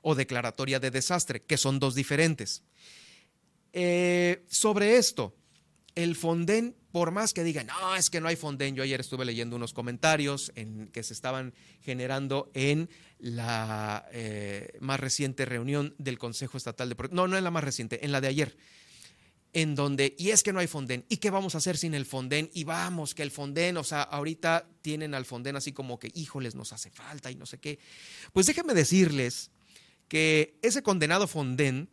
o 0.01 0.15
declaratoria 0.15 0.79
de 0.79 0.91
desastre, 0.91 1.41
que 1.41 1.57
son 1.57 1.79
dos 1.79 1.95
diferentes. 1.95 2.63
Eh, 3.73 4.45
sobre 4.47 4.97
esto, 4.97 5.35
el 5.95 6.15
Fonden, 6.15 6.75
por 6.91 7.11
más 7.11 7.33
que 7.33 7.43
digan, 7.43 7.67
no, 7.67 7.95
es 7.95 8.09
que 8.09 8.21
no 8.21 8.27
hay 8.27 8.35
Fonden, 8.35 8.75
yo 8.75 8.83
ayer 8.83 8.99
estuve 8.99 9.25
leyendo 9.25 9.55
unos 9.55 9.73
comentarios 9.73 10.51
en, 10.55 10.87
que 10.87 11.03
se 11.03 11.13
estaban 11.13 11.53
generando 11.81 12.49
en 12.53 12.89
la 13.19 14.07
eh, 14.11 14.77
más 14.79 14.99
reciente 14.99 15.45
reunión 15.45 15.95
del 15.97 16.17
Consejo 16.17 16.57
Estatal 16.57 16.89
de 16.89 16.95
No, 17.11 17.27
no 17.27 17.37
en 17.37 17.43
la 17.43 17.51
más 17.51 17.63
reciente, 17.63 18.05
en 18.05 18.11
la 18.11 18.21
de 18.21 18.29
ayer, 18.29 18.57
en 19.53 19.75
donde, 19.75 20.15
y 20.17 20.29
es 20.29 20.43
que 20.43 20.53
no 20.53 20.59
hay 20.59 20.67
Fonden, 20.67 21.05
¿y 21.09 21.17
qué 21.17 21.29
vamos 21.29 21.55
a 21.55 21.57
hacer 21.57 21.77
sin 21.77 21.93
el 21.93 22.05
Fonden? 22.05 22.49
Y 22.53 22.63
vamos, 22.63 23.15
que 23.15 23.23
el 23.23 23.31
Fonden, 23.31 23.77
o 23.77 23.83
sea, 23.83 24.03
ahorita 24.03 24.67
tienen 24.81 25.13
al 25.13 25.25
Fonden 25.25 25.55
así 25.55 25.71
como 25.71 25.97
que, 25.97 26.11
híjoles, 26.13 26.55
nos 26.55 26.73
hace 26.73 26.91
falta 26.91 27.31
y 27.31 27.35
no 27.35 27.45
sé 27.45 27.57
qué. 27.57 27.79
Pues 28.31 28.45
déjenme 28.45 28.73
decirles 28.73 29.51
que 30.07 30.57
ese 30.61 30.83
condenado 30.83 31.27
Fonden 31.27 31.89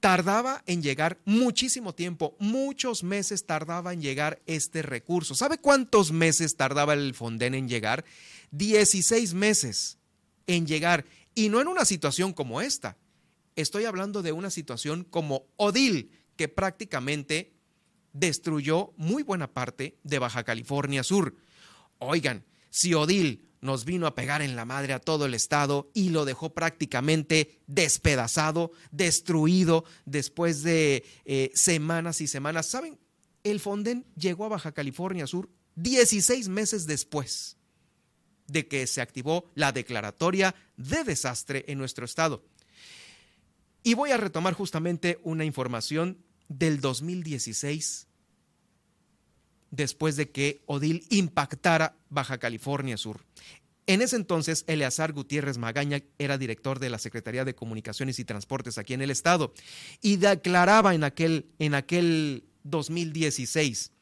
tardaba 0.00 0.62
en 0.66 0.82
llegar 0.82 1.18
muchísimo 1.24 1.94
tiempo, 1.94 2.36
muchos 2.38 3.02
meses 3.02 3.46
tardaba 3.46 3.92
en 3.92 4.02
llegar 4.02 4.42
este 4.44 4.82
recurso. 4.82 5.34
¿Sabe 5.34 5.58
cuántos 5.58 6.12
meses 6.12 6.56
tardaba 6.56 6.92
el 6.92 7.14
Fonden 7.14 7.54
en 7.54 7.68
llegar? 7.68 8.04
16 8.50 9.34
meses 9.34 9.98
en 10.46 10.66
llegar. 10.66 11.06
Y 11.34 11.48
no 11.48 11.60
en 11.60 11.68
una 11.68 11.84
situación 11.84 12.32
como 12.32 12.60
esta. 12.60 12.98
Estoy 13.56 13.84
hablando 13.84 14.22
de 14.22 14.32
una 14.32 14.50
situación 14.50 15.04
como 15.04 15.46
Odil, 15.56 16.10
que 16.36 16.48
prácticamente 16.48 17.54
destruyó 18.12 18.92
muy 18.96 19.22
buena 19.22 19.52
parte 19.52 19.98
de 20.02 20.18
Baja 20.18 20.44
California 20.44 21.02
Sur. 21.02 21.36
Oigan, 21.98 22.44
si 22.70 22.94
Odil 22.94 23.48
nos 23.60 23.84
vino 23.84 24.06
a 24.06 24.14
pegar 24.14 24.42
en 24.42 24.56
la 24.56 24.64
madre 24.64 24.92
a 24.92 24.98
todo 24.98 25.24
el 25.24 25.32
estado 25.32 25.90
y 25.94 26.10
lo 26.10 26.24
dejó 26.24 26.52
prácticamente 26.52 27.62
despedazado, 27.66 28.72
destruido 28.90 29.84
después 30.04 30.62
de 30.62 31.04
eh, 31.24 31.50
semanas 31.54 32.20
y 32.20 32.26
semanas. 32.26 32.66
¿Saben? 32.66 32.98
El 33.42 33.60
Fonden 33.60 34.04
llegó 34.16 34.44
a 34.44 34.48
Baja 34.48 34.72
California 34.72 35.26
Sur 35.26 35.48
16 35.76 36.48
meses 36.48 36.86
después 36.86 37.56
de 38.46 38.68
que 38.68 38.86
se 38.86 39.00
activó 39.00 39.50
la 39.54 39.72
declaratoria 39.72 40.54
de 40.76 41.04
desastre 41.04 41.64
en 41.68 41.78
nuestro 41.78 42.04
estado. 42.04 42.44
Y 43.84 43.94
voy 43.94 44.10
a 44.10 44.16
retomar 44.16 44.54
justamente 44.54 45.20
una 45.22 45.44
información 45.44 46.18
del 46.48 46.80
2016 46.80 48.08
después 49.70 50.16
de 50.16 50.30
que 50.30 50.62
Odil 50.66 51.06
impactara 51.10 51.96
Baja 52.08 52.38
California 52.38 52.96
Sur. 52.96 53.20
En 53.86 54.00
ese 54.00 54.16
entonces, 54.16 54.64
Eleazar 54.66 55.12
Gutiérrez 55.12 55.58
Magaña 55.58 56.02
era 56.18 56.38
director 56.38 56.78
de 56.78 56.88
la 56.88 56.98
Secretaría 56.98 57.44
de 57.44 57.54
Comunicaciones 57.54 58.18
y 58.18 58.24
Transportes 58.24 58.78
aquí 58.78 58.94
en 58.94 59.02
el 59.02 59.10
estado 59.10 59.52
y 60.00 60.16
declaraba 60.16 60.94
en 60.94 61.04
aquel, 61.04 61.50
en 61.58 61.74
aquel 61.74 62.44
2016 62.62 63.92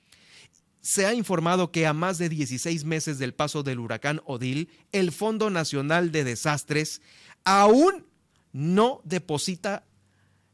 se 0.83 1.07
ha 1.07 1.14
informado 1.14 1.71
que 1.71 1.87
a 1.87 1.92
más 1.92 2.18
de 2.18 2.29
16 2.29 2.85
meses 2.85 3.18
del 3.18 3.35
paso 3.35 3.62
del 3.62 3.79
huracán 3.79 4.21
Odil, 4.27 4.68
el 4.90 5.12
Fondo 5.12 5.49
Nacional 5.49 6.11
de 6.11 6.25
Desastres 6.25 7.01
aún 7.45 8.05
no 8.53 9.01
deposita 9.05 9.85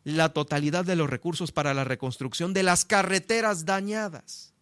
la 0.04 0.32
totalidad 0.32 0.84
de 0.84 0.96
los 0.96 1.10
recursos 1.10 1.52
para 1.52 1.74
la 1.74 1.84
reconstrucción 1.84 2.54
de 2.54 2.62
las 2.62 2.84
carreteras 2.84 3.64
dañadas. 3.64 4.54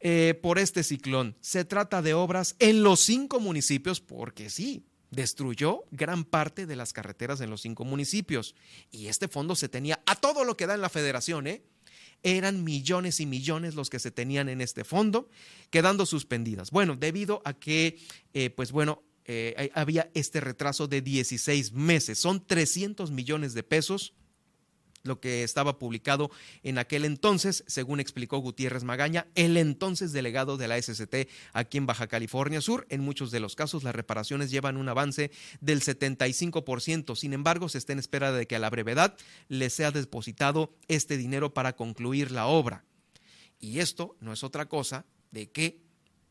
Eh, 0.00 0.38
por 0.40 0.60
este 0.60 0.84
ciclón. 0.84 1.36
Se 1.40 1.64
trata 1.64 2.02
de 2.02 2.14
obras 2.14 2.54
en 2.60 2.84
los 2.84 3.00
cinco 3.00 3.40
municipios, 3.40 4.00
porque 4.00 4.48
sí, 4.48 4.84
destruyó 5.10 5.84
gran 5.90 6.24
parte 6.24 6.66
de 6.66 6.76
las 6.76 6.92
carreteras 6.92 7.40
en 7.40 7.50
los 7.50 7.62
cinco 7.62 7.84
municipios. 7.84 8.54
Y 8.92 9.08
este 9.08 9.26
fondo 9.26 9.56
se 9.56 9.68
tenía 9.68 10.00
a 10.06 10.14
todo 10.14 10.44
lo 10.44 10.56
que 10.56 10.68
da 10.68 10.74
en 10.74 10.82
la 10.82 10.88
federación, 10.88 11.48
¿eh? 11.48 11.64
Eran 12.22 12.62
millones 12.62 13.18
y 13.18 13.26
millones 13.26 13.74
los 13.74 13.90
que 13.90 13.98
se 13.98 14.12
tenían 14.12 14.48
en 14.48 14.60
este 14.60 14.84
fondo, 14.84 15.28
quedando 15.70 16.06
suspendidas. 16.06 16.70
Bueno, 16.70 16.94
debido 16.96 17.42
a 17.44 17.54
que, 17.54 17.98
eh, 18.34 18.50
pues 18.50 18.70
bueno, 18.70 19.02
eh, 19.28 19.70
había 19.74 20.10
este 20.14 20.40
retraso 20.40 20.88
de 20.88 21.02
16 21.02 21.72
meses. 21.72 22.18
Son 22.18 22.44
300 22.44 23.10
millones 23.10 23.54
de 23.54 23.62
pesos 23.62 24.14
lo 25.04 25.20
que 25.20 25.42
estaba 25.42 25.78
publicado 25.78 26.30
en 26.62 26.78
aquel 26.78 27.04
entonces, 27.04 27.64
según 27.66 28.00
explicó 28.00 28.38
Gutiérrez 28.38 28.84
Magaña, 28.84 29.26
el 29.34 29.56
entonces 29.56 30.12
delegado 30.12 30.56
de 30.56 30.68
la 30.68 30.80
SCT 30.80 31.28
aquí 31.52 31.78
en 31.78 31.86
Baja 31.86 32.06
California 32.06 32.60
Sur. 32.60 32.86
En 32.90 33.00
muchos 33.00 33.30
de 33.30 33.40
los 33.40 33.54
casos 33.54 33.84
las 33.84 33.94
reparaciones 33.94 34.50
llevan 34.50 34.76
un 34.76 34.88
avance 34.88 35.30
del 35.60 35.82
75%, 35.82 37.16
sin 37.16 37.32
embargo 37.32 37.68
se 37.68 37.78
está 37.78 37.92
en 37.92 37.98
espera 37.98 38.32
de 38.32 38.46
que 38.46 38.56
a 38.56 38.60
la 38.60 38.70
brevedad 38.70 39.16
le 39.48 39.70
sea 39.70 39.90
depositado 39.90 40.74
este 40.88 41.16
dinero 41.16 41.54
para 41.54 41.76
concluir 41.76 42.30
la 42.30 42.46
obra. 42.46 42.84
Y 43.60 43.80
esto 43.80 44.16
no 44.20 44.32
es 44.32 44.44
otra 44.44 44.68
cosa 44.68 45.04
de 45.30 45.50
que 45.50 45.80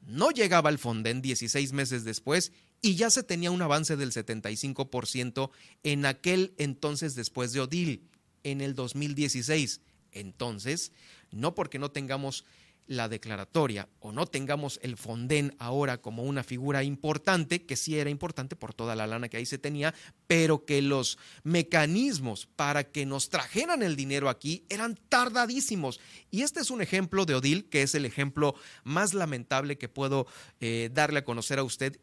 no 0.02 0.32
llegaba 0.32 0.70
el 0.70 0.78
Fonden 0.78 1.22
16 1.22 1.74
meses 1.74 2.04
después 2.06 2.54
y 2.82 2.96
ya 2.96 3.10
se 3.10 3.24
tenía 3.24 3.52
un 3.52 3.62
avance 3.62 3.98
del 3.98 4.12
75% 4.12 5.52
en 5.84 6.06
aquel 6.06 6.54
entonces 6.58 7.16
después 7.16 7.52
de 7.54 7.62
Odil, 7.62 8.10
en 8.44 8.62
el 8.62 8.76
2016. 8.76 9.82
Entonces, 10.12 10.92
no 11.32 11.56
porque 11.56 11.80
no 11.80 11.92
tengamos 11.92 12.46
la 12.88 13.10
declaratoria 13.10 13.90
o 14.00 14.12
no 14.12 14.26
tengamos 14.26 14.80
el 14.82 14.96
Fonden 14.98 15.56
ahora 15.60 15.98
como 15.98 16.24
una 16.24 16.44
figura 16.44 16.84
importante, 16.84 17.66
que 17.66 17.76
sí 17.76 18.00
era 18.00 18.10
importante 18.10 18.56
por 18.56 18.74
toda 18.74 18.96
la 18.96 19.08
lana 19.08 19.28
que 19.30 19.38
ahí 19.38 19.46
se 19.46 19.58
tenía, 19.58 19.94
pero 20.26 20.66
que 20.66 20.82
los 20.82 21.18
mecanismos 21.44 22.48
para 22.56 22.86
que 22.86 23.06
nos 23.06 23.30
trajeran 23.30 23.84
el 23.84 23.96
dinero 23.96 24.30
aquí 24.30 24.66
eran 24.70 24.98
tardadísimos. 25.10 26.00
Y 26.32 26.44
este 26.44 26.62
es 26.62 26.72
un 26.72 26.82
ejemplo 26.82 27.26
de 27.26 27.36
Odil, 27.36 27.66
que 27.70 27.82
es 27.82 27.94
el 27.94 28.06
ejemplo 28.06 28.56
más 28.84 29.14
lamentable 29.14 29.78
que 29.78 29.90
puedo 29.90 30.26
eh, 30.62 30.90
darle 30.94 31.20
a 31.20 31.26
conocer 31.26 31.60
a 31.60 31.64
usted 31.64 32.00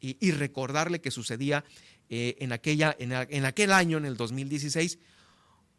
y, 0.00 0.30
recordarle 0.30 1.00
que 1.00 1.10
sucedía 1.10 1.64
eh, 2.08 2.36
en, 2.38 2.52
aquella, 2.52 2.94
en, 2.98 3.12
en 3.12 3.44
aquel 3.44 3.72
año, 3.72 3.98
en 3.98 4.04
el 4.04 4.16
2016, 4.16 4.98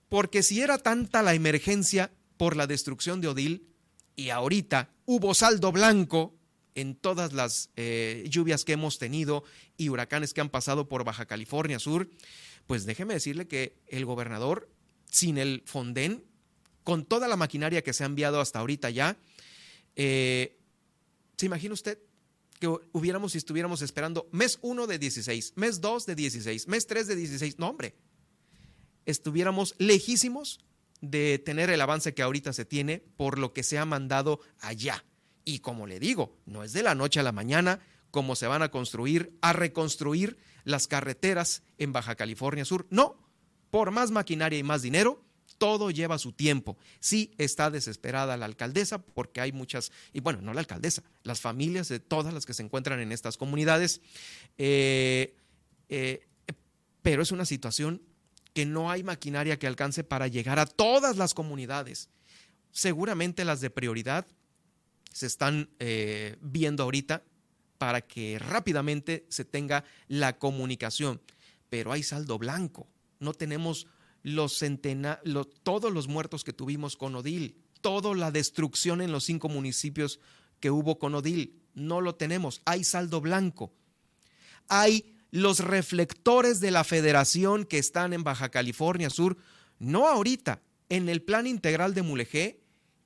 porque 0.09 0.43
si 0.43 0.61
era 0.61 0.77
tanta 0.77 1.21
la 1.21 1.33
emergencia 1.33 2.11
por 2.37 2.55
la 2.55 2.67
destrucción 2.67 3.21
de 3.21 3.29
Odil, 3.29 3.67
y 4.17 4.31
ahorita 4.31 4.89
hubo 5.05 5.33
saldo 5.33 5.71
blanco 5.71 6.35
en 6.75 6.95
todas 6.95 7.33
las 7.33 7.69
eh, 7.75 8.25
lluvias 8.29 8.63
que 8.65 8.73
hemos 8.73 8.97
tenido 8.97 9.43
y 9.77 9.89
huracanes 9.89 10.33
que 10.33 10.41
han 10.41 10.49
pasado 10.49 10.87
por 10.87 11.03
Baja 11.03 11.25
California 11.25 11.79
Sur, 11.79 12.09
pues 12.65 12.85
déjeme 12.85 13.13
decirle 13.13 13.47
que 13.47 13.77
el 13.87 14.05
gobernador, 14.05 14.69
sin 15.09 15.37
el 15.37 15.63
Fonden, 15.65 16.25
con 16.83 17.05
toda 17.05 17.27
la 17.27 17.35
maquinaria 17.35 17.83
que 17.83 17.93
se 17.93 18.03
ha 18.03 18.07
enviado 18.07 18.41
hasta 18.41 18.59
ahorita 18.59 18.89
ya, 18.89 19.17
eh, 19.95 20.57
¿se 21.37 21.45
imagina 21.45 21.73
usted 21.73 21.99
que 22.59 22.67
hubiéramos 22.67 23.35
y 23.35 23.37
estuviéramos 23.37 23.81
esperando 23.81 24.27
mes 24.31 24.59
1 24.61 24.87
de 24.87 24.99
16, 24.99 25.53
mes 25.55 25.81
2 25.81 26.05
de 26.05 26.15
16, 26.15 26.67
mes 26.67 26.87
3 26.87 27.07
de 27.07 27.15
16? 27.15 27.59
No, 27.59 27.69
hombre, 27.69 27.95
estuviéramos 29.05 29.75
lejísimos 29.77 30.59
de 31.01 31.39
tener 31.39 31.69
el 31.69 31.81
avance 31.81 32.13
que 32.13 32.23
ahorita 32.23 32.53
se 32.53 32.65
tiene 32.65 32.99
por 33.17 33.37
lo 33.37 33.53
que 33.53 33.63
se 33.63 33.77
ha 33.77 33.85
mandado 33.85 34.39
allá. 34.59 35.05
Y 35.45 35.59
como 35.59 35.87
le 35.87 35.99
digo, 35.99 36.35
no 36.45 36.63
es 36.63 36.73
de 36.73 36.83
la 36.83 36.95
noche 36.95 37.19
a 37.19 37.23
la 37.23 37.31
mañana 37.31 37.79
como 38.11 38.35
se 38.35 38.47
van 38.47 38.61
a 38.61 38.71
construir, 38.71 39.37
a 39.41 39.53
reconstruir 39.53 40.37
las 40.63 40.87
carreteras 40.87 41.63
en 41.77 41.93
Baja 41.93 42.15
California 42.15 42.65
Sur. 42.65 42.87
No, 42.89 43.17
por 43.69 43.91
más 43.91 44.11
maquinaria 44.11 44.57
y 44.59 44.63
más 44.63 44.81
dinero, 44.81 45.23
todo 45.57 45.91
lleva 45.91 46.17
su 46.17 46.31
tiempo. 46.31 46.77
Sí 46.99 47.31
está 47.37 47.69
desesperada 47.71 48.37
la 48.37 48.45
alcaldesa 48.45 48.99
porque 48.99 49.41
hay 49.41 49.51
muchas, 49.51 49.91
y 50.13 50.19
bueno, 50.19 50.41
no 50.41 50.53
la 50.53 50.59
alcaldesa, 50.59 51.03
las 51.23 51.41
familias 51.41 51.89
de 51.89 51.99
todas 51.99 52.33
las 52.33 52.45
que 52.45 52.53
se 52.53 52.63
encuentran 52.63 52.99
en 52.99 53.11
estas 53.11 53.37
comunidades, 53.37 54.01
eh, 54.57 55.35
eh, 55.89 56.27
pero 57.01 57.21
es 57.21 57.31
una 57.31 57.45
situación 57.45 58.01
que 58.53 58.65
no 58.65 58.89
hay 58.89 59.03
maquinaria 59.03 59.59
que 59.59 59.67
alcance 59.67 60.03
para 60.03 60.27
llegar 60.27 60.59
a 60.59 60.65
todas 60.65 61.17
las 61.17 61.33
comunidades. 61.33 62.09
Seguramente 62.71 63.45
las 63.45 63.61
de 63.61 63.69
prioridad 63.69 64.25
se 65.13 65.25
están 65.25 65.69
eh, 65.79 66.37
viendo 66.41 66.83
ahorita 66.83 67.23
para 67.77 68.01
que 68.01 68.39
rápidamente 68.39 69.25
se 69.29 69.45
tenga 69.45 69.83
la 70.07 70.37
comunicación, 70.37 71.21
pero 71.69 71.91
hay 71.91 72.03
saldo 72.03 72.37
blanco. 72.37 72.87
No 73.19 73.33
tenemos 73.33 73.87
los 74.27 74.57
centena 74.57 75.21
todos 75.63 75.93
los 75.93 76.09
muertos 76.09 76.43
que 76.43 76.51
tuvimos 76.51 76.97
con 76.97 77.15
Odil, 77.15 77.63
toda 77.79 78.13
la 78.13 78.29
destrucción 78.29 79.01
en 79.01 79.13
los 79.13 79.23
cinco 79.23 79.47
municipios 79.47 80.19
que 80.59 80.69
hubo 80.69 80.99
con 80.99 81.15
Odil. 81.15 81.61
No 81.75 82.01
lo 82.01 82.15
tenemos. 82.15 82.61
Hay 82.65 82.83
saldo 82.83 83.21
blanco. 83.21 83.71
Hay 84.67 85.15
los 85.31 85.61
reflectores 85.61 86.59
de 86.59 86.71
la 86.71 86.83
federación 86.83 87.63
que 87.63 87.77
están 87.77 88.11
en 88.11 88.25
Baja 88.25 88.49
California 88.49 89.09
Sur, 89.09 89.37
no 89.79 90.09
ahorita, 90.09 90.61
en 90.89 91.07
el 91.07 91.21
plan 91.21 91.47
integral 91.47 91.93
de 91.93 92.01
Mulegé, 92.01 92.59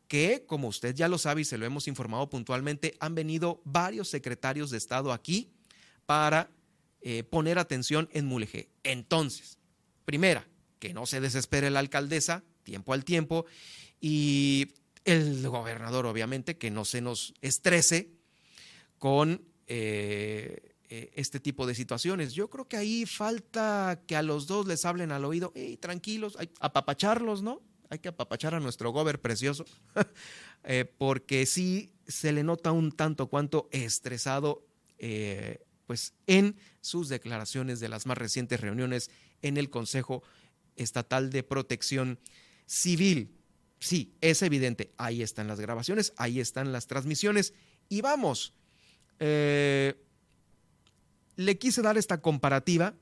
que, 0.07 0.45
como 0.47 0.69
usted 0.69 0.95
ya 0.95 1.07
lo 1.07 1.19
sabe 1.19 1.41
y 1.41 1.45
se 1.45 1.59
lo 1.59 1.67
hemos 1.67 1.87
informado 1.87 2.27
puntualmente, 2.31 2.95
han 2.99 3.13
venido 3.13 3.61
varios 3.63 4.07
secretarios 4.07 4.71
de 4.71 4.79
Estado 4.79 5.13
aquí 5.13 5.51
para 6.07 6.49
eh, 7.01 7.23
poner 7.23 7.59
atención 7.59 8.09
en 8.11 8.25
Mulegé. 8.25 8.69
Entonces, 8.83 9.59
primera, 10.03 10.47
que 10.81 10.95
no 10.95 11.05
se 11.05 11.21
desespere 11.21 11.69
la 11.69 11.79
alcaldesa, 11.79 12.43
tiempo 12.63 12.93
al 12.93 13.05
tiempo, 13.05 13.45
y 14.01 14.69
el 15.05 15.47
gobernador, 15.47 16.07
obviamente, 16.07 16.57
que 16.57 16.71
no 16.71 16.85
se 16.85 17.01
nos 17.01 17.35
estrese 17.41 18.09
con 18.97 19.45
eh, 19.67 20.73
eh, 20.89 21.11
este 21.13 21.39
tipo 21.39 21.67
de 21.67 21.75
situaciones. 21.75 22.33
Yo 22.33 22.49
creo 22.49 22.67
que 22.67 22.77
ahí 22.77 23.05
falta 23.05 24.01
que 24.07 24.15
a 24.15 24.23
los 24.23 24.47
dos 24.47 24.65
les 24.65 24.83
hablen 24.83 25.11
al 25.11 25.23
oído, 25.23 25.53
hey, 25.55 25.77
tranquilos, 25.77 26.35
hay, 26.39 26.49
apapacharlos, 26.59 27.43
¿no? 27.43 27.61
Hay 27.91 27.99
que 27.99 28.09
apapachar 28.09 28.55
a 28.55 28.59
nuestro 28.59 28.91
gober 28.91 29.21
precioso, 29.21 29.65
eh, 30.63 30.91
porque 30.97 31.45
sí 31.45 31.93
se 32.07 32.31
le 32.31 32.43
nota 32.43 32.71
un 32.71 32.91
tanto 32.91 33.27
cuanto 33.27 33.69
estresado, 33.71 34.65
pues 35.85 36.13
en 36.27 36.55
sus 36.79 37.09
declaraciones 37.09 37.79
de 37.79 37.89
las 37.89 38.05
más 38.05 38.17
recientes 38.17 38.61
reuniones 38.61 39.09
en 39.41 39.57
el 39.57 39.69
Consejo 39.69 40.23
Estatal 40.75 41.29
de 41.29 41.43
Protección 41.43 42.19
Civil. 42.65 43.35
Sí, 43.79 44.13
es 44.21 44.41
evidente, 44.43 44.93
ahí 44.97 45.23
están 45.23 45.47
las 45.47 45.59
grabaciones, 45.59 46.13
ahí 46.17 46.39
están 46.39 46.71
las 46.71 46.87
transmisiones 46.87 47.53
y 47.89 48.01
vamos. 48.01 48.53
Eh, 49.19 49.95
le 51.35 51.57
quise 51.57 51.81
dar 51.81 51.97
esta 51.97 52.21
comparativa 52.21 52.93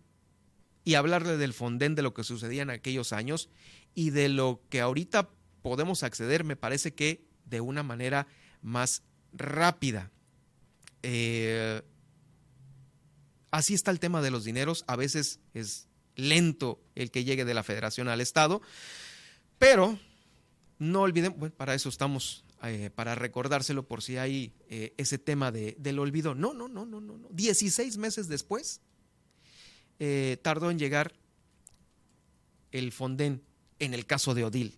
y 0.86 0.96
hablarle 0.96 1.38
del 1.38 1.54
Fonden, 1.54 1.96
de 1.96 2.02
lo 2.02 2.14
que 2.14 2.24
sucedía 2.24 2.62
en 2.62 2.70
aquellos 2.70 3.12
años 3.14 3.50
y 3.94 4.12
de 4.12 4.30
lo 4.30 4.62
que 4.70 4.82
ahorita 4.82 5.30
podemos 5.62 6.04
acceder, 6.04 6.44
me 6.44 6.56
parece 6.56 6.94
que 6.94 7.28
de 7.46 7.60
una 7.60 7.84
manera 7.84 8.28
más 8.62 9.04
rápida. 9.34 10.12
Eh, 11.04 11.82
así 13.52 13.74
está 13.74 13.92
el 13.92 14.00
tema 14.00 14.22
de 14.22 14.32
los 14.32 14.46
dineros, 14.46 14.86
a 14.88 14.96
veces 14.96 15.42
es 15.54 15.89
lento 16.20 16.80
el 16.96 17.12
que 17.12 17.24
llegue 17.24 17.46
de 17.46 17.54
la 17.54 17.64
federación 17.64 18.08
al 18.08 18.22
Estado, 18.22 18.62
pero 19.58 19.98
no 20.78 21.02
olviden, 21.02 21.36
bueno, 21.38 21.56
para 21.56 21.76
eso 21.76 21.90
estamos 21.90 22.44
eh, 22.64 22.90
para 22.94 23.16
recordárselo 23.16 23.88
por 23.88 24.02
si 24.02 24.18
hay 24.18 24.54
eh, 24.70 24.94
ese 24.98 25.18
tema 25.18 25.52
de, 25.52 25.76
del 25.80 26.00
olvido. 26.00 26.36
No, 26.36 26.54
no, 26.54 26.68
no, 26.68 26.86
no, 26.86 27.00
no, 27.00 27.18
no. 27.18 27.28
16 27.32 27.98
meses 27.98 28.28
después 28.28 28.82
eh, 30.00 30.38
tardó 30.42 30.70
en 30.72 30.80
llegar 30.80 31.14
el 32.72 32.92
Fonden 32.92 33.44
en 33.80 33.94
el 33.94 34.06
caso 34.06 34.34
de 34.34 34.44
Odil, 34.44 34.78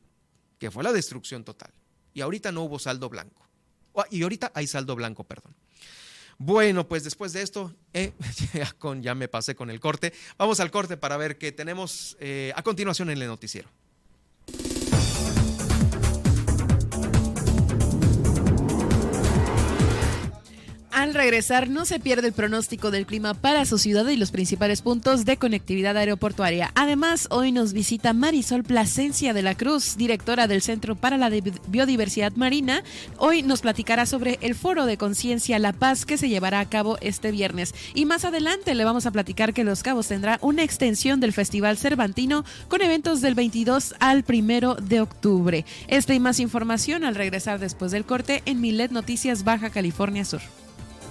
que 0.59 0.69
fue 0.69 0.83
la 0.83 0.93
destrucción 0.93 1.43
total. 1.43 1.73
Y 2.13 2.21
ahorita 2.21 2.51
no 2.51 2.63
hubo 2.63 2.77
saldo 2.77 3.09
blanco. 3.09 3.47
Ah, 3.95 4.05
y 4.09 4.23
ahorita 4.23 4.51
hay 4.53 4.67
saldo 4.67 4.95
blanco, 4.95 5.23
perdón. 5.23 5.55
Bueno, 6.43 6.87
pues 6.87 7.03
después 7.03 7.33
de 7.33 7.43
esto, 7.43 7.71
ya, 8.53 8.71
con, 8.79 9.03
ya 9.03 9.13
me 9.13 9.27
pasé 9.27 9.53
con 9.53 9.69
el 9.69 9.79
corte. 9.79 10.11
Vamos 10.39 10.59
al 10.59 10.71
corte 10.71 10.97
para 10.97 11.15
ver 11.15 11.37
qué 11.37 11.51
tenemos 11.51 12.17
a 12.55 12.63
continuación 12.63 13.11
en 13.11 13.21
el 13.21 13.27
noticiero. 13.27 13.69
Al 21.01 21.15
regresar, 21.15 21.67
no 21.67 21.85
se 21.85 21.99
pierde 21.99 22.27
el 22.27 22.33
pronóstico 22.33 22.91
del 22.91 23.07
clima 23.07 23.33
para 23.33 23.65
su 23.65 23.79
ciudad 23.79 24.07
y 24.07 24.17
los 24.17 24.29
principales 24.29 24.83
puntos 24.83 25.25
de 25.25 25.37
conectividad 25.37 25.97
aeroportuaria. 25.97 26.71
Además, 26.75 27.25
hoy 27.31 27.51
nos 27.51 27.73
visita 27.73 28.13
Marisol 28.13 28.63
Plasencia 28.63 29.33
de 29.33 29.41
la 29.41 29.55
Cruz, 29.55 29.97
directora 29.97 30.45
del 30.45 30.61
Centro 30.61 30.95
para 30.95 31.17
la 31.17 31.31
Biodiversidad 31.67 32.33
Marina. 32.33 32.83
Hoy 33.17 33.41
nos 33.41 33.61
platicará 33.61 34.05
sobre 34.05 34.37
el 34.41 34.53
Foro 34.53 34.85
de 34.85 34.97
Conciencia 34.97 35.57
La 35.57 35.73
Paz 35.73 36.05
que 36.05 36.19
se 36.19 36.29
llevará 36.29 36.59
a 36.59 36.69
cabo 36.69 36.99
este 37.01 37.31
viernes. 37.31 37.73
Y 37.95 38.05
más 38.05 38.23
adelante 38.23 38.75
le 38.75 38.85
vamos 38.85 39.07
a 39.07 39.11
platicar 39.11 39.55
que 39.55 39.63
Los 39.63 39.81
Cabos 39.81 40.07
tendrá 40.07 40.37
una 40.43 40.61
extensión 40.61 41.19
del 41.19 41.33
Festival 41.33 41.79
Cervantino 41.79 42.45
con 42.67 42.83
eventos 42.83 43.21
del 43.21 43.33
22 43.33 43.95
al 43.99 44.23
1 44.29 44.75
de 44.75 45.01
octubre. 45.01 45.65
Esta 45.87 46.13
y 46.13 46.19
más 46.19 46.39
información 46.39 47.03
al 47.03 47.15
regresar 47.15 47.57
después 47.57 47.89
del 47.89 48.05
corte 48.05 48.43
en 48.45 48.61
Milet 48.61 48.91
Noticias 48.91 49.43
Baja 49.43 49.71
California 49.71 50.25
Sur. 50.25 50.41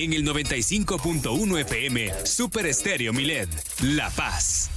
En 0.00 0.14
el 0.14 0.24
95.1 0.24 1.60
FM, 1.60 2.24
Super 2.24 2.64
Estéreo 2.64 3.12
Milet, 3.12 3.50
La 3.82 4.08
Paz. 4.08 4.70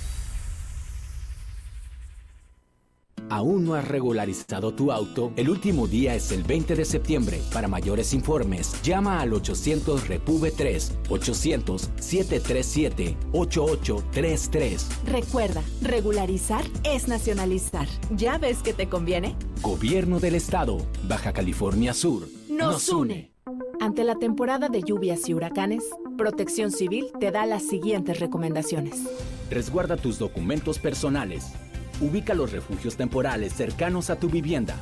¿Aún 3.30 3.64
no 3.64 3.76
has 3.76 3.88
regularizado 3.88 4.74
tu 4.74 4.92
auto? 4.92 5.32
El 5.38 5.50
último 5.50 5.88
día 5.88 6.14
es 6.14 6.34
el 6.34 6.44
20 6.44 6.76
de 6.76 6.84
septiembre. 6.84 7.40
Para 7.54 7.70
mayores 7.70 8.14
informes, 8.14 8.76
llama 8.84 9.22
al 9.22 9.32
800 9.32 10.10
Repube 10.10 10.52
3 10.52 10.92
800 11.08 11.90
737 12.02 13.16
8833. 13.32 14.88
Recuerda, 15.06 15.64
regularizar 15.82 16.66
es 16.84 17.08
nacionalizar. 17.08 17.88
¿Ya 18.12 18.38
ves 18.38 18.58
que 18.58 18.74
te 18.74 18.90
conviene? 18.90 19.38
Gobierno 19.62 20.20
del 20.20 20.36
Estado, 20.36 20.86
Baja 21.08 21.32
California 21.32 21.94
Sur. 21.94 22.28
Nos, 22.50 22.90
une. 22.90 23.33
Ante 23.80 24.04
la 24.04 24.16
temporada 24.16 24.70
de 24.70 24.82
lluvias 24.82 25.28
y 25.28 25.34
huracanes, 25.34 25.84
Protección 26.18 26.72
Civil 26.72 27.08
te 27.20 27.32
da 27.32 27.46
las 27.46 27.64
siguientes 27.64 28.20
recomendaciones. 28.20 29.02
Resguarda 29.50 29.98
tus 29.98 30.18
documentos 30.18 30.80
personales 30.80 31.54
Ubica 32.02 32.34
los 32.34 32.52
refugios 32.52 32.98
temporales 32.98 33.54
cercanos 33.54 34.10
a 34.10 34.18
tu 34.18 34.30
vivienda. 34.30 34.76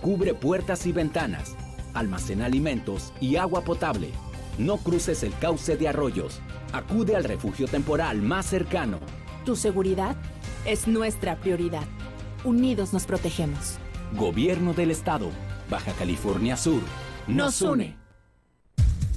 Cubre 0.00 0.34
puertas 0.34 0.86
y 0.86 0.92
ventanas. 0.92 1.56
Almacena 1.94 2.46
alimentos 2.46 3.12
y 3.20 3.36
agua 3.36 3.64
potable. 3.64 4.10
No 4.58 4.76
cruces 4.76 5.22
el 5.22 5.36
cauce 5.38 5.76
de 5.76 5.88
arroyos. 5.88 6.40
Acude 6.72 7.16
al 7.16 7.24
refugio 7.24 7.66
temporal 7.66 8.22
más 8.22 8.46
cercano. 8.46 9.00
Tu 9.44 9.56
seguridad 9.56 10.16
es 10.66 10.86
nuestra 10.86 11.36
prioridad. 11.36 11.86
Unidos 12.44 12.92
nos 12.92 13.06
protegemos. 13.06 13.78
Gobierno 14.16 14.74
del 14.74 14.90
Estado. 14.90 15.30
Baja 15.70 15.92
California 15.92 16.56
Sur. 16.56 16.82
Nos, 17.26 17.60
une. 17.62 17.97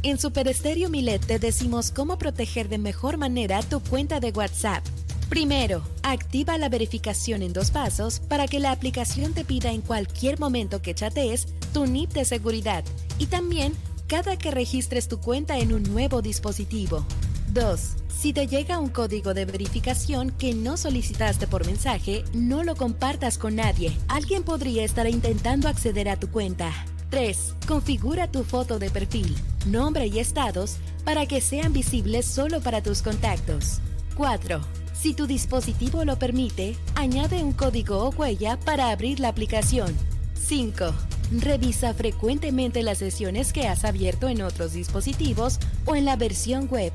En 0.03 0.17
Super 0.17 0.47
Estéreo 0.47 0.89
Milet 0.89 1.23
te 1.23 1.37
decimos 1.37 1.91
cómo 1.91 2.17
proteger 2.17 2.69
de 2.69 2.79
mejor 2.79 3.17
manera 3.17 3.61
tu 3.61 3.79
cuenta 3.81 4.19
de 4.19 4.31
WhatsApp. 4.31 4.83
Primero, 5.29 5.83
activa 6.01 6.57
la 6.57 6.69
verificación 6.69 7.43
en 7.43 7.53
dos 7.53 7.69
pasos 7.69 8.19
para 8.19 8.47
que 8.47 8.59
la 8.59 8.71
aplicación 8.71 9.33
te 9.33 9.45
pida 9.45 9.71
en 9.71 9.81
cualquier 9.81 10.39
momento 10.39 10.81
que 10.81 10.95
chatees 10.95 11.47
tu 11.71 11.85
NIP 11.85 12.13
de 12.13 12.25
seguridad 12.25 12.83
y 13.19 13.27
también 13.27 13.73
cada 14.07 14.37
que 14.37 14.49
registres 14.49 15.07
tu 15.07 15.19
cuenta 15.19 15.59
en 15.59 15.71
un 15.71 15.83
nuevo 15.83 16.23
dispositivo. 16.23 17.05
2. 17.53 17.79
Si 18.09 18.33
te 18.33 18.47
llega 18.47 18.79
un 18.79 18.89
código 18.89 19.35
de 19.35 19.45
verificación 19.45 20.31
que 20.31 20.55
no 20.55 20.77
solicitaste 20.77 21.45
por 21.45 21.65
mensaje, 21.67 22.23
no 22.33 22.63
lo 22.63 22.75
compartas 22.75 23.37
con 23.37 23.55
nadie. 23.55 23.95
Alguien 24.07 24.41
podría 24.41 24.83
estar 24.83 25.07
intentando 25.07 25.67
acceder 25.67 26.09
a 26.09 26.19
tu 26.19 26.27
cuenta. 26.29 26.73
3. 27.11 27.55
Configura 27.67 28.31
tu 28.31 28.43
foto 28.43 28.79
de 28.79 28.89
perfil, 28.89 29.35
nombre 29.67 30.07
y 30.07 30.19
estados 30.19 30.77
para 31.03 31.25
que 31.25 31.41
sean 31.41 31.73
visibles 31.73 32.25
solo 32.25 32.61
para 32.61 32.81
tus 32.81 33.01
contactos. 33.01 33.79
4. 34.15 34.61
Si 34.93 35.13
tu 35.13 35.27
dispositivo 35.27 36.05
lo 36.05 36.17
permite, 36.17 36.75
añade 36.95 37.43
un 37.43 37.51
código 37.51 37.97
o 37.97 38.09
huella 38.11 38.57
para 38.57 38.91
abrir 38.91 39.19
la 39.19 39.27
aplicación. 39.27 39.93
5. 40.35 40.93
Revisa 41.39 41.93
frecuentemente 41.93 42.81
las 42.81 42.99
sesiones 42.99 43.51
que 43.51 43.67
has 43.67 43.83
abierto 43.83 44.29
en 44.29 44.41
otros 44.41 44.73
dispositivos 44.73 45.59
o 45.85 45.95
en 45.95 46.05
la 46.05 46.15
versión 46.15 46.69
web. 46.69 46.93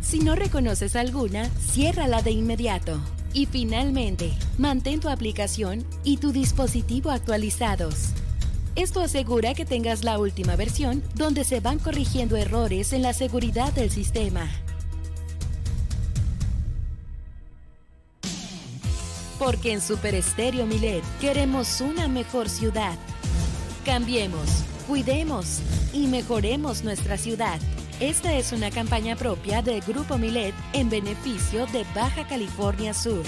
Si 0.00 0.20
no 0.20 0.34
reconoces 0.34 0.96
alguna, 0.96 1.50
ciérrala 1.58 2.22
de 2.22 2.30
inmediato. 2.30 3.00
Y 3.34 3.44
finalmente, 3.44 4.32
mantén 4.56 5.00
tu 5.00 5.10
aplicación 5.10 5.84
y 6.04 6.16
tu 6.16 6.32
dispositivo 6.32 7.10
actualizados. 7.10 8.14
Esto 8.76 9.00
asegura 9.00 9.54
que 9.54 9.64
tengas 9.64 10.04
la 10.04 10.18
última 10.18 10.56
versión 10.56 11.02
donde 11.14 11.44
se 11.44 11.60
van 11.60 11.78
corrigiendo 11.78 12.36
errores 12.36 12.92
en 12.92 13.02
la 13.02 13.12
seguridad 13.12 13.72
del 13.72 13.90
sistema. 13.90 14.48
Porque 19.38 19.72
en 19.72 19.80
Super 19.80 20.14
Estéreo 20.14 20.66
Milet 20.66 21.04
queremos 21.20 21.80
una 21.80 22.08
mejor 22.08 22.48
ciudad. 22.48 22.96
Cambiemos, 23.84 24.64
cuidemos 24.86 25.60
y 25.92 26.06
mejoremos 26.08 26.82
nuestra 26.82 27.16
ciudad. 27.16 27.60
Esta 28.00 28.34
es 28.34 28.52
una 28.52 28.70
campaña 28.70 29.16
propia 29.16 29.62
del 29.62 29.80
Grupo 29.80 30.18
Milet 30.18 30.54
en 30.72 30.90
beneficio 30.90 31.66
de 31.66 31.84
Baja 31.94 32.26
California 32.26 32.94
Sur. 32.94 33.24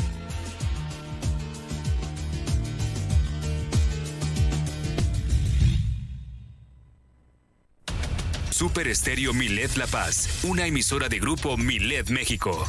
Super 8.61 8.89
Estéreo 8.89 9.33
Milet 9.33 9.75
La 9.79 9.87
Paz, 9.87 10.29
una 10.43 10.67
emisora 10.67 11.09
de 11.09 11.19
Grupo 11.19 11.57
Milet 11.57 12.11
México. 12.11 12.69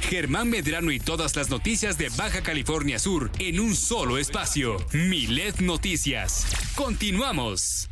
Germán 0.00 0.50
Medrano 0.50 0.90
y 0.90 0.98
todas 0.98 1.36
las 1.36 1.48
noticias 1.48 1.96
de 1.96 2.08
Baja 2.16 2.42
California 2.42 2.98
Sur 2.98 3.30
en 3.38 3.60
un 3.60 3.76
solo 3.76 4.18
espacio. 4.18 4.84
Milet 4.92 5.60
Noticias. 5.60 6.44
Continuamos. 6.74 7.88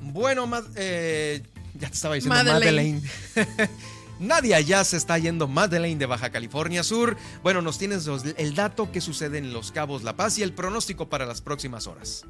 Bueno, 0.00 0.50
eh, 0.74 1.40
ya 1.74 1.88
te 1.88 1.94
estaba 1.94 2.16
diciendo 2.16 2.34
Madeleine. 2.34 3.00
Nadia 4.18 4.60
ya 4.60 4.84
se 4.84 4.96
está 4.96 5.18
yendo 5.18 5.48
Madeleine 5.48 5.98
de 5.98 6.06
Baja 6.06 6.30
California 6.30 6.82
Sur. 6.82 7.16
Bueno, 7.42 7.62
nos 7.62 7.78
tienes 7.78 8.08
el 8.36 8.54
dato 8.54 8.90
que 8.90 9.00
sucede 9.00 9.38
en 9.38 9.52
Los 9.52 9.72
Cabos 9.72 10.02
La 10.02 10.16
Paz 10.16 10.38
y 10.38 10.42
el 10.42 10.52
pronóstico 10.52 11.08
para 11.08 11.26
las 11.26 11.40
próximas 11.40 11.86
horas. 11.86 12.24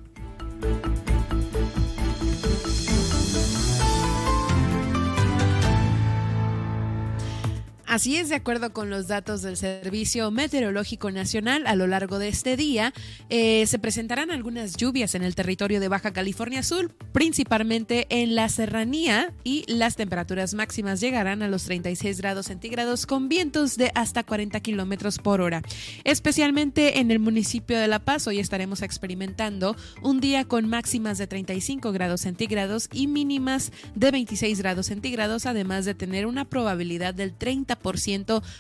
Así 7.97 8.19
es, 8.19 8.29
de 8.29 8.35
acuerdo 8.35 8.75
con 8.75 8.91
los 8.91 9.09
datos 9.09 9.41
del 9.41 9.57
Servicio 9.57 10.31
Meteorológico 10.31 11.11
Nacional, 11.11 11.67
a 11.67 11.75
lo 11.77 11.87
largo 11.87 12.19
de 12.19 12.29
este 12.29 12.55
día 12.55 12.93
eh, 13.31 13.67
se 13.67 13.79
presentarán 13.79 14.31
algunas 14.31 14.77
lluvias 14.77 15.15
en 15.15 15.23
el 15.23 15.35
territorio 15.35 15.81
de 15.81 15.89
Baja 15.89 16.13
California 16.13 16.63
Sur, 16.63 16.95
principalmente 17.13 18.07
en 18.11 18.35
la 18.35 18.51
serranía, 18.51 19.33
y 19.45 19.65
las 19.67 19.97
temperaturas 19.97 20.53
máximas 20.53 21.01
llegarán 21.01 21.43
a 21.43 21.49
los 21.49 21.65
36 21.65 22.21
grados 22.21 22.45
centígrados 22.49 23.07
con 23.07 23.31
vientos 23.31 23.79
de 23.79 23.91
hasta 23.95 24.25
40 24.25 24.61
kilómetros 24.61 25.17
por 25.17 25.41
hora. 25.41 25.63
Especialmente 26.05 26.99
en 27.01 27.11
el 27.11 27.19
municipio 27.19 27.79
de 27.79 27.89
La 27.89 28.01
Paz, 28.01 28.27
hoy 28.27 28.41
estaremos 28.41 28.83
experimentando 28.83 29.75
un 30.03 30.21
día 30.21 30.45
con 30.45 30.69
máximas 30.69 31.17
de 31.17 31.29
35 31.29 31.93
grados 31.93 32.21
centígrados 32.21 32.91
y 32.93 33.07
mínimas 33.07 33.73
de 33.95 34.11
26 34.11 34.59
grados 34.59 34.85
centígrados, 34.85 35.47
además 35.47 35.87
de 35.87 35.95
tener 35.95 36.27
una 36.27 36.45
probabilidad 36.45 37.15
del 37.15 37.33
30 37.33 37.86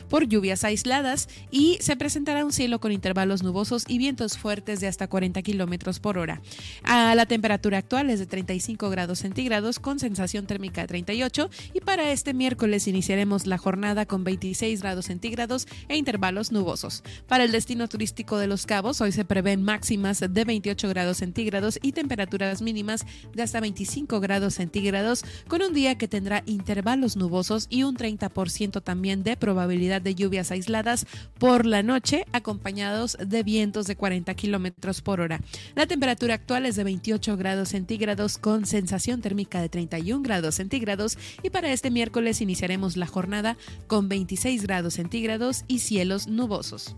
por 0.08 0.28
lluvias 0.28 0.64
aisladas 0.64 1.28
y 1.50 1.78
se 1.80 1.96
presentará 1.96 2.44
un 2.44 2.52
cielo 2.52 2.80
con 2.80 2.92
intervalos 2.92 3.42
nubosos 3.42 3.84
y 3.88 3.98
vientos 3.98 4.38
fuertes 4.38 4.80
de 4.80 4.86
hasta 4.86 5.08
40 5.08 5.42
kilómetros 5.42 5.98
por 5.98 6.18
hora. 6.18 6.40
La 6.84 7.26
temperatura 7.26 7.78
actual 7.78 8.10
es 8.10 8.18
de 8.18 8.26
35 8.26 8.88
grados 8.90 9.18
centígrados 9.20 9.78
con 9.78 9.98
sensación 9.98 10.46
térmica 10.46 10.82
de 10.82 10.88
38 10.88 11.50
y 11.74 11.80
para 11.80 12.10
este 12.10 12.34
miércoles 12.34 12.86
iniciaremos 12.86 13.46
la 13.46 13.58
jornada 13.58 14.06
con 14.06 14.24
26 14.24 14.80
grados 14.80 15.06
centígrados 15.06 15.66
e 15.88 15.96
intervalos 15.96 16.52
nubosos. 16.52 17.02
Para 17.26 17.44
el 17.44 17.52
destino 17.52 17.88
turístico 17.88 18.38
de 18.38 18.46
Los 18.46 18.66
Cabos 18.66 19.00
hoy 19.00 19.12
se 19.12 19.24
prevén 19.24 19.62
máximas 19.62 20.20
de 20.20 20.44
28 20.44 20.88
grados 20.88 21.18
centígrados 21.18 21.78
y 21.82 21.92
temperaturas 21.92 22.62
mínimas 22.62 23.04
de 23.34 23.42
hasta 23.42 23.60
25 23.60 24.20
grados 24.20 24.54
centígrados 24.54 25.24
con 25.48 25.62
un 25.62 25.72
día 25.72 25.96
que 25.96 26.08
tendrá 26.08 26.42
intervalos 26.46 27.16
nubosos 27.16 27.66
y 27.70 27.82
un 27.82 27.96
30% 27.96 28.82
también 28.82 29.15
de 29.22 29.36
probabilidad 29.36 30.02
de 30.02 30.14
lluvias 30.14 30.50
aisladas 30.50 31.06
por 31.38 31.66
la 31.66 31.82
noche, 31.82 32.24
acompañados 32.32 33.16
de 33.24 33.42
vientos 33.42 33.86
de 33.86 33.96
40 33.96 34.34
kilómetros 34.34 35.02
por 35.02 35.20
hora. 35.20 35.40
La 35.74 35.86
temperatura 35.86 36.34
actual 36.34 36.66
es 36.66 36.76
de 36.76 36.84
28 36.84 37.36
grados 37.36 37.70
centígrados 37.70 38.38
con 38.38 38.66
sensación 38.66 39.20
térmica 39.20 39.60
de 39.60 39.68
31 39.68 40.22
grados 40.22 40.56
centígrados 40.56 41.18
y 41.42 41.50
para 41.50 41.72
este 41.72 41.90
miércoles 41.90 42.40
iniciaremos 42.40 42.96
la 42.96 43.06
jornada 43.06 43.56
con 43.86 44.08
26 44.08 44.62
grados 44.62 44.94
centígrados 44.94 45.64
y 45.68 45.80
cielos 45.80 46.26
nubosos. 46.26 46.96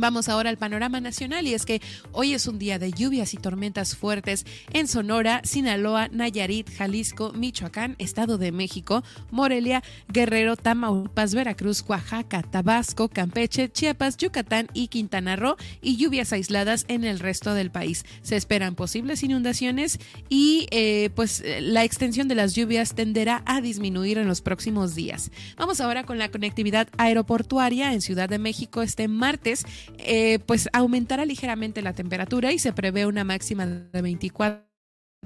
Vamos 0.00 0.30
ahora 0.30 0.48
al 0.48 0.56
panorama 0.56 0.98
nacional 0.98 1.46
y 1.46 1.52
es 1.52 1.66
que 1.66 1.82
hoy 2.12 2.32
es 2.32 2.46
un 2.46 2.58
día 2.58 2.78
de 2.78 2.90
lluvias 2.90 3.34
y 3.34 3.36
tormentas 3.36 3.94
fuertes 3.94 4.46
en 4.72 4.88
Sonora, 4.88 5.42
Sinaloa, 5.44 6.08
Nayarit, 6.08 6.70
Jalisco, 6.74 7.34
Michoacán, 7.34 7.96
Estado 7.98 8.38
de 8.38 8.50
México, 8.50 9.04
Morelia, 9.30 9.82
Guerrero, 10.08 10.56
Tamaulipas, 10.56 11.34
Veracruz, 11.34 11.84
Oaxaca, 11.86 12.40
Tabasco, 12.40 13.10
Campeche, 13.10 13.70
Chiapas, 13.70 14.16
Yucatán 14.16 14.68
y 14.72 14.88
Quintana 14.88 15.36
Roo 15.36 15.56
y 15.82 15.98
lluvias 15.98 16.32
aisladas 16.32 16.86
en 16.88 17.04
el 17.04 17.18
resto 17.18 17.52
del 17.52 17.70
país. 17.70 18.06
Se 18.22 18.36
esperan 18.36 18.76
posibles 18.76 19.22
inundaciones 19.22 19.98
y 20.30 20.66
eh, 20.70 21.10
pues 21.14 21.44
la 21.60 21.84
extensión 21.84 22.26
de 22.26 22.36
las 22.36 22.54
lluvias 22.54 22.94
tenderá 22.94 23.42
a 23.44 23.60
disminuir 23.60 24.16
en 24.16 24.28
los 24.28 24.40
próximos 24.40 24.94
días. 24.94 25.30
Vamos 25.58 25.78
ahora 25.82 26.04
con 26.04 26.16
la 26.16 26.30
conectividad 26.30 26.88
aeroportuaria 26.96 27.92
en 27.92 28.00
Ciudad 28.00 28.30
de 28.30 28.38
México 28.38 28.80
este 28.80 29.06
martes 29.08 29.66
eh, 29.98 30.38
pues 30.46 30.68
aumentará 30.72 31.24
ligeramente 31.24 31.82
la 31.82 31.92
temperatura 31.92 32.52
y 32.52 32.58
se 32.58 32.72
prevé 32.72 33.06
una 33.06 33.24
máxima 33.24 33.66
de 33.66 34.02
24 34.02 34.69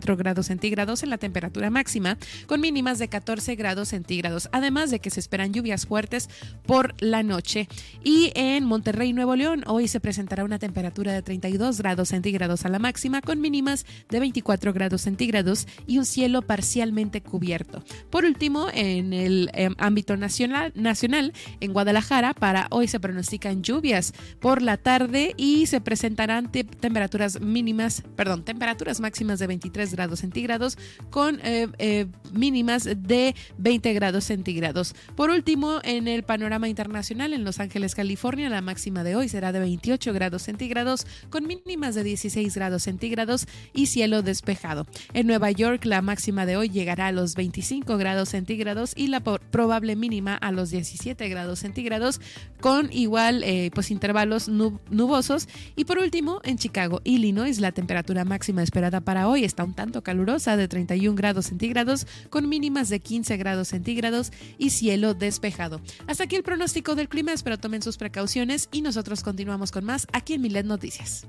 grados 0.05 0.47
centígrados 0.47 1.03
en 1.03 1.11
la 1.11 1.19
temperatura 1.19 1.71
máxima, 1.71 2.19
con 2.47 2.61
mínimas 2.61 2.99
de 2.99 3.09
14 3.09 3.55
grados 3.55 3.89
centígrados, 3.89 4.49
además 4.53 4.91
de 4.91 4.99
que 4.99 5.09
se 5.09 5.21
esperan 5.21 5.53
lluvias 5.53 5.87
fuertes 5.87 6.29
por 6.67 6.95
la 7.01 7.23
noche. 7.23 7.69
Y 8.03 8.33
en 8.35 8.65
Monterrey, 8.65 9.13
Nuevo 9.13 9.37
León, 9.37 9.63
hoy 9.67 9.89
se 9.89 10.01
presentará 10.01 10.45
una 10.45 10.59
temperatura 10.59 11.13
de 11.13 11.23
32 11.23 11.79
grados 11.79 12.09
centígrados 12.09 12.65
a 12.65 12.69
la 12.69 12.79
máxima, 12.79 13.23
con 13.23 13.41
mínimas 13.41 13.87
de 14.11 14.21
24 14.21 14.73
grados 14.73 15.03
centígrados 15.03 15.67
y 15.87 15.99
un 15.99 16.05
cielo 16.05 16.43
parcialmente 16.43 17.23
cubierto. 17.23 17.83
Por 18.11 18.25
último, 18.25 18.67
en 18.75 19.13
el 19.13 19.51
em, 19.55 19.75
ámbito 19.79 20.17
nacional, 20.17 20.73
nacional, 20.75 21.33
en 21.61 21.73
Guadalajara, 21.73 22.35
para 22.35 22.67
hoy 22.71 22.89
se 22.89 23.01
pronostican 23.01 23.63
lluvias 23.63 24.13
por 24.41 24.61
la 24.61 24.77
tarde 24.77 25.35
y 25.37 25.67
se 25.67 25.81
presentarán 25.81 26.51
temperaturas 26.51 27.41
mínimas, 27.41 28.03
perdón, 28.17 28.45
temperaturas 28.45 29.01
máximas 29.01 29.39
de 29.39 29.47
23 29.47 29.84
grados 29.93 30.21
centígrados 30.21 30.79
con 31.11 31.41
eh, 31.43 31.69
eh, 31.79 32.07
mínimas 32.33 32.85
de 32.85 33.35
20 33.59 33.93
grados 33.93 34.25
centígrados. 34.25 34.95
Por 35.17 35.31
último, 35.31 35.81
en 35.83 36.09
el 36.09 36.23
panorama 36.23 36.69
internacional, 36.69 37.33
en 37.33 37.45
Los 37.45 37.61
Ángeles, 37.61 37.95
California, 37.95 38.49
la 38.49 38.61
máxima 38.61 39.05
de 39.05 39.17
hoy 39.17 39.29
será 39.29 39.53
de 39.53 39.61
28 39.61 40.13
grados 40.13 40.43
centígrados 40.43 41.07
con 41.31 41.47
mínimas 41.47 41.95
de 41.95 42.05
16 42.05 42.55
grados 42.55 42.83
centígrados 42.83 43.47
y 43.73 43.87
cielo 43.87 44.23
despejado. 44.23 44.87
En 45.13 45.27
Nueva 45.27 45.51
York, 45.51 45.85
la 45.85 46.03
máxima 46.03 46.47
de 46.47 46.57
hoy 46.57 46.69
llegará 46.69 47.09
a 47.09 47.13
los 47.13 47.35
25 47.35 47.97
grados 47.97 48.31
centígrados 48.31 48.93
y 48.97 49.09
la 49.09 49.21
probable 49.21 49.97
mínima 49.97 50.35
a 50.35 50.53
los 50.53 50.71
17 50.71 51.29
grados 51.29 51.61
centígrados 51.61 52.21
con 52.61 52.93
igual 52.93 53.43
eh, 53.45 53.71
pues 53.75 53.91
intervalos 53.91 54.49
nubosos. 54.49 55.49
Y 55.77 55.85
por 55.85 55.99
último, 55.99 56.41
en 56.45 56.59
Chicago, 56.59 57.01
Illinois, 57.05 57.61
la 57.61 57.73
temperatura 57.73 58.25
máxima 58.25 58.63
esperada 58.63 59.01
para 59.01 59.29
hoy 59.29 59.45
está 59.45 59.65
un 59.65 59.74
tanto 59.75 60.03
calurosa 60.03 60.57
de 60.57 60.69
31 60.69 61.15
grados 61.17 61.47
centígrados 61.47 62.07
con 62.31 62.49
mínimas 62.49 62.89
de 62.89 63.01
15 63.01 63.37
grados 63.37 63.69
centígrados 63.69 64.33
y 64.59 64.71
cielo 64.71 65.15
despejado. 65.15 65.81
Hasta 66.07 66.25
aquí 66.25 66.37
el 66.37 66.43
pronóstico 66.43 66.95
del 66.95 67.09
clima, 67.09 67.33
espero 67.33 67.59
tomen 67.59 67.83
sus 67.83 67.97
precauciones 67.97 68.69
y 68.73 68.83
nosotros 68.83 69.23
continuamos 69.23 69.73
con 69.73 69.85
más 69.85 70.07
aquí 70.13 70.35
en 70.35 70.43
Milet 70.43 70.67
Noticias. 70.67 71.27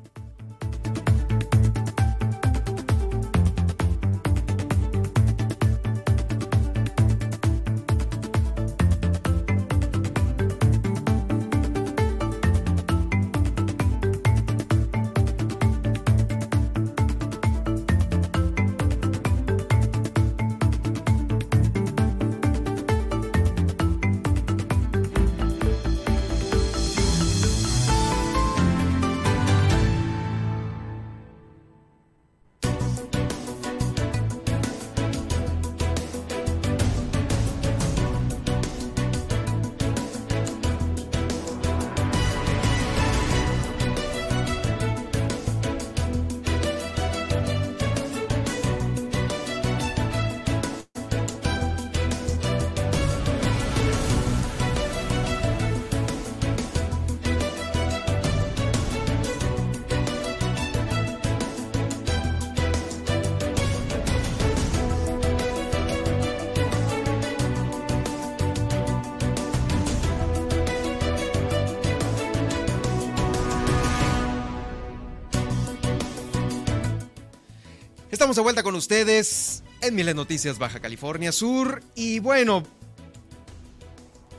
Estamos 78.26 78.38
de 78.38 78.42
vuelta 78.42 78.64
con 78.64 78.74
ustedes 78.74 79.64
en 79.82 79.94
Miles 79.94 80.16
Noticias 80.16 80.58
Baja 80.58 80.80
California 80.80 81.32
Sur. 81.32 81.84
Y 81.94 82.18
bueno, 82.18 82.64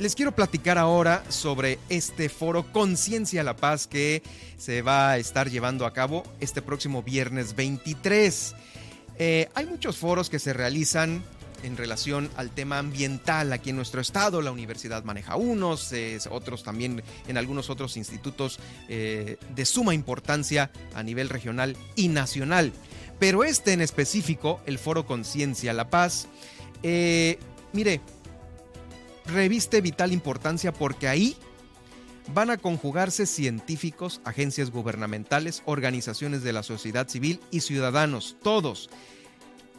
les 0.01 0.17
quiero 0.17 0.35
platicar 0.35 0.77
ahora 0.77 1.23
sobre 1.29 1.79
este 1.89 2.29
foro 2.29 2.73
Conciencia 2.73 3.45
la 3.45 3.55
Paz 3.55 3.87
que 3.87 4.25
se 4.59 4.83
va 4.83 5.13
a 5.13 5.19
estar 5.19 5.51
llevando 5.51 5.87
a 5.87 5.93
cabo 5.93 6.25
este 6.41 6.63
próximo 6.63 7.05
viernes 7.05 7.55
23. 7.55 8.57
Eh, 9.21 9.49
hay 9.55 9.67
muchos 9.67 9.99
foros 9.99 10.31
que 10.31 10.41
se 10.41 10.53
realizan 10.53 11.23
en 11.63 11.77
relación 11.77 12.29
al 12.37 12.51
tema 12.51 12.79
ambiental 12.81 13.53
aquí 13.53 13.71
en 13.71 13.77
nuestro 13.77 14.01
estado. 14.01 14.43
La 14.43 14.51
universidad 14.51 15.05
maneja 15.05 15.37
unos, 15.37 15.95
otros 16.31 16.65
también 16.65 17.05
en 17.29 17.39
algunos 17.39 17.71
otros 17.71 17.97
institutos 17.97 18.59
eh, 18.89 19.37
de 19.55 19.65
suma 19.65 19.95
importancia 19.95 20.73
a 20.93 21.05
nivel 21.05 21.29
regional 21.29 21.77
y 21.95 22.09
nacional. 22.09 22.73
Pero 23.19 23.45
este 23.45 23.73
en 23.73 23.81
específico, 23.81 24.61
el 24.67 24.79
Foro 24.79 25.07
Conciencia 25.07 25.73
La 25.73 25.89
Paz, 25.89 26.29
eh, 26.83 27.39
mire, 27.73 28.01
reviste 29.27 29.81
vital 29.81 30.13
importancia 30.13 30.73
porque 30.73 31.09
ahí 31.09 31.37
van 32.35 32.51
a 32.51 32.57
conjugarse 32.57 33.27
científicos, 33.27 34.21
agencias 34.25 34.71
gubernamentales, 34.71 35.63
organizaciones 35.65 36.43
de 36.43 36.53
la 36.53 36.63
sociedad 36.63 37.09
civil 37.09 37.41
y 37.51 37.61
ciudadanos, 37.61 38.37
todos. 38.43 38.91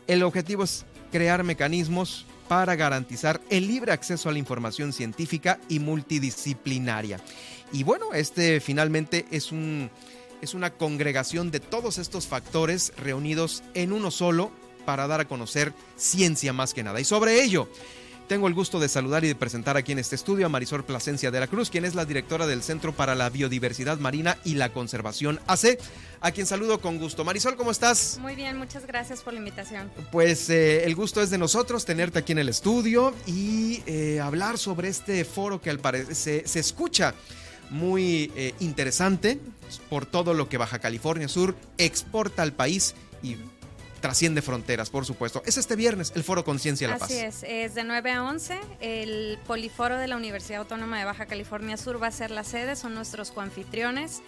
El 0.07 0.23
objetivo 0.23 0.63
es 0.63 0.85
crear 1.11 1.43
mecanismos 1.43 2.25
para 2.47 2.75
garantizar 2.75 3.41
el 3.49 3.67
libre 3.67 3.91
acceso 3.91 4.29
a 4.29 4.31
la 4.31 4.39
información 4.39 4.93
científica 4.93 5.59
y 5.67 5.79
multidisciplinaria. 5.79 7.19
Y 7.73 7.83
bueno, 7.83 8.13
este 8.13 8.61
finalmente 8.61 9.25
es 9.31 9.51
un 9.51 9.89
es 10.41 10.53
una 10.53 10.71
congregación 10.71 11.51
de 11.51 11.59
todos 11.59 11.97
estos 11.97 12.27
factores 12.27 12.93
reunidos 12.97 13.63
en 13.73 13.93
uno 13.93 14.11
solo 14.11 14.51
para 14.85 15.07
dar 15.07 15.21
a 15.21 15.27
conocer 15.27 15.73
ciencia 15.95 16.53
más 16.53 16.73
que 16.73 16.83
nada. 16.83 16.99
Y 16.99 17.03
sobre 17.03 17.43
ello, 17.43 17.69
tengo 18.27 18.47
el 18.47 18.53
gusto 18.53 18.79
de 18.79 18.89
saludar 18.89 19.23
y 19.23 19.29
de 19.29 19.35
presentar 19.35 19.77
aquí 19.77 19.93
en 19.93 19.99
este 19.99 20.15
estudio 20.15 20.45
a 20.45 20.49
Marisol 20.49 20.83
Plasencia 20.83 21.31
de 21.31 21.39
la 21.39 21.47
Cruz, 21.47 21.69
quien 21.69 21.85
es 21.85 21.95
la 21.95 22.03
directora 22.03 22.45
del 22.45 22.61
Centro 22.61 22.93
para 22.93 23.15
la 23.15 23.29
Biodiversidad 23.29 23.99
Marina 23.99 24.37
y 24.43 24.55
la 24.55 24.73
Conservación 24.73 25.39
AC, 25.47 25.79
a 26.19 26.31
quien 26.31 26.45
saludo 26.45 26.81
con 26.81 26.97
gusto. 26.97 27.23
Marisol, 27.23 27.55
¿cómo 27.55 27.71
estás? 27.71 28.19
Muy 28.21 28.35
bien, 28.35 28.57
muchas 28.57 28.85
gracias 28.85 29.21
por 29.21 29.31
la 29.33 29.39
invitación. 29.39 29.89
Pues 30.11 30.49
eh, 30.49 30.83
el 30.83 30.95
gusto 30.95 31.21
es 31.21 31.29
de 31.29 31.37
nosotros 31.37 31.85
tenerte 31.85 32.19
aquí 32.19 32.33
en 32.33 32.39
el 32.39 32.49
estudio 32.49 33.13
y 33.25 33.81
eh, 33.85 34.19
hablar 34.19 34.57
sobre 34.57 34.89
este 34.89 35.23
foro 35.23 35.61
que 35.61 35.69
al 35.69 35.79
parecer 35.79 36.13
se, 36.13 36.47
se 36.47 36.59
escucha 36.59 37.13
muy 37.69 38.31
eh, 38.35 38.53
interesante 38.59 39.39
por 39.89 40.05
todo 40.05 40.33
lo 40.33 40.49
que 40.49 40.57
Baja 40.57 40.79
California 40.79 41.27
Sur 41.27 41.55
exporta 41.77 42.41
al 42.41 42.53
país 42.53 42.95
y 43.21 43.37
trasciende 43.99 44.41
fronteras, 44.41 44.89
por 44.89 45.05
supuesto. 45.05 45.41
Es 45.45 45.57
este 45.57 45.75
viernes 45.75 46.13
el 46.15 46.23
Foro 46.23 46.43
Conciencia 46.43 46.87
La 46.87 46.97
Paz. 46.97 47.09
Así 47.11 47.19
es, 47.19 47.43
es 47.43 47.75
de 47.75 47.83
9 47.83 48.11
a 48.11 48.23
11. 48.23 48.59
El 48.79 49.39
Poliforo 49.45 49.97
de 49.97 50.07
la 50.07 50.15
Universidad 50.15 50.61
Autónoma 50.61 50.99
de 50.99 51.05
Baja 51.05 51.25
California 51.25 51.77
Sur 51.77 52.01
va 52.01 52.07
a 52.07 52.11
ser 52.11 52.31
la 52.31 52.43
sede, 52.43 52.75
son 52.75 52.93
nuestros 52.93 53.31
coanfitriones. 53.31 54.21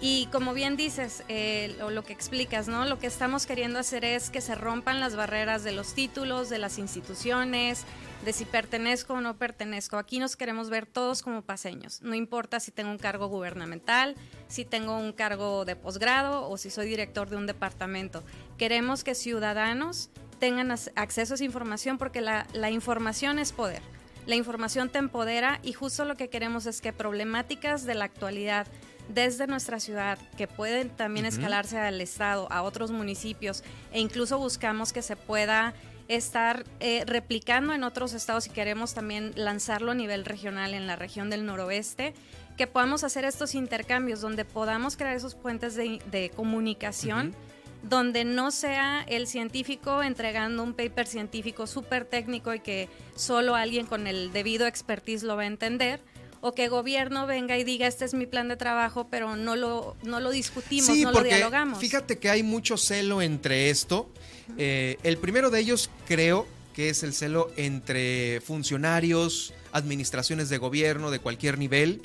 Y 0.00 0.26
como 0.32 0.52
bien 0.52 0.76
dices, 0.76 1.22
eh, 1.28 1.76
o 1.80 1.90
lo 1.90 2.02
que 2.02 2.12
explicas, 2.12 2.66
¿no? 2.66 2.84
Lo 2.86 2.98
que 2.98 3.06
estamos 3.06 3.46
queriendo 3.46 3.78
hacer 3.78 4.04
es 4.04 4.30
que 4.30 4.40
se 4.40 4.56
rompan 4.56 4.98
las 4.98 5.14
barreras 5.14 5.62
de 5.62 5.70
los 5.70 5.94
títulos, 5.94 6.50
de 6.50 6.58
las 6.58 6.78
instituciones, 6.78 7.84
de 8.24 8.32
si 8.32 8.44
pertenezco 8.44 9.14
o 9.14 9.20
no 9.20 9.36
pertenezco. 9.36 9.96
Aquí 9.96 10.18
nos 10.18 10.36
queremos 10.36 10.70
ver 10.70 10.86
todos 10.86 11.22
como 11.22 11.42
paseños. 11.42 12.00
No 12.02 12.14
importa 12.14 12.60
si 12.60 12.70
tengo 12.70 12.90
un 12.90 12.98
cargo 12.98 13.26
gubernamental, 13.26 14.14
si 14.48 14.64
tengo 14.64 14.96
un 14.96 15.12
cargo 15.12 15.64
de 15.64 15.76
posgrado 15.76 16.48
o 16.48 16.56
si 16.56 16.70
soy 16.70 16.86
director 16.86 17.28
de 17.28 17.36
un 17.36 17.46
departamento. 17.46 18.22
Queremos 18.58 19.04
que 19.04 19.14
ciudadanos 19.14 20.10
tengan 20.38 20.70
acceso 20.70 21.34
a 21.34 21.36
esa 21.36 21.44
información 21.44 21.98
porque 21.98 22.20
la, 22.20 22.46
la 22.52 22.70
información 22.70 23.38
es 23.38 23.52
poder. 23.52 23.82
La 24.26 24.36
información 24.36 24.88
te 24.88 24.98
empodera 24.98 25.58
y 25.64 25.72
justo 25.72 26.04
lo 26.04 26.14
que 26.14 26.28
queremos 26.28 26.66
es 26.66 26.80
que 26.80 26.92
problemáticas 26.92 27.84
de 27.84 27.96
la 27.96 28.04
actualidad 28.04 28.68
desde 29.08 29.48
nuestra 29.48 29.80
ciudad, 29.80 30.18
que 30.36 30.46
pueden 30.46 30.88
también 30.90 31.26
escalarse 31.26 31.78
al 31.78 32.00
estado, 32.00 32.46
a 32.52 32.62
otros 32.62 32.92
municipios, 32.92 33.64
e 33.92 34.00
incluso 34.00 34.38
buscamos 34.38 34.92
que 34.92 35.02
se 35.02 35.16
pueda 35.16 35.74
estar 36.16 36.64
eh, 36.80 37.04
replicando 37.06 37.72
en 37.72 37.84
otros 37.84 38.12
estados 38.12 38.46
y 38.46 38.50
queremos 38.50 38.94
también 38.94 39.32
lanzarlo 39.34 39.92
a 39.92 39.94
nivel 39.94 40.24
regional 40.24 40.74
en 40.74 40.86
la 40.86 40.96
región 40.96 41.30
del 41.30 41.46
noroeste, 41.46 42.14
que 42.56 42.66
podamos 42.66 43.04
hacer 43.04 43.24
estos 43.24 43.54
intercambios 43.54 44.20
donde 44.20 44.44
podamos 44.44 44.96
crear 44.96 45.16
esos 45.16 45.34
puentes 45.34 45.74
de, 45.74 46.30
comunicación. 46.34 47.34
donde 47.82 48.24
no 48.24 48.52
sea 48.52 49.04
el 49.08 49.26
científico 49.26 50.04
entregando 50.04 50.62
un 50.62 50.72
paper 50.72 51.04
científico 51.08 51.66
súper 51.66 52.04
técnico 52.04 52.54
y 52.54 52.60
que 52.60 52.88
solo 53.16 53.56
alguien 53.56 53.86
con 53.86 54.06
el 54.06 54.32
debido 54.32 54.68
expertise 54.68 55.24
lo 55.24 55.34
va 55.34 55.42
a 55.42 55.46
entender, 55.46 56.00
o 56.42 56.54
que 56.54 56.68
gobierno 56.68 57.26
venga 57.26 57.56
y 57.56 57.62
diga 57.62 57.86
este 57.86 58.04
es 58.04 58.14
mi 58.14 58.26
plan 58.26 58.48
de 58.48 58.56
trabajo, 58.56 59.06
pero 59.08 59.36
no 59.36 59.54
lo, 59.54 59.96
no 60.02 60.18
lo 60.18 60.30
discutimos, 60.32 60.94
no 60.98 61.12
lo 61.12 61.22
dialogamos. 61.22 61.78
Fíjate 61.78 62.18
que 62.18 62.28
hay 62.28 62.42
mucho 62.42 62.76
celo 62.76 63.22
entre 63.22 63.70
esto. 63.70 64.10
Eh, 64.58 64.98
el 65.04 65.18
primero 65.18 65.50
de 65.50 65.60
ellos 65.60 65.88
creo 66.06 66.48
que 66.74 66.88
es 66.88 67.04
el 67.04 67.14
celo 67.14 67.52
entre 67.56 68.40
funcionarios, 68.40 69.54
administraciones 69.70 70.48
de 70.48 70.58
gobierno 70.58 71.12
de 71.12 71.20
cualquier 71.20 71.58
nivel 71.58 72.02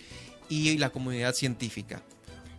y 0.50 0.78
la 0.78 0.92
comunidad 0.92 1.34
científica. 1.34 2.04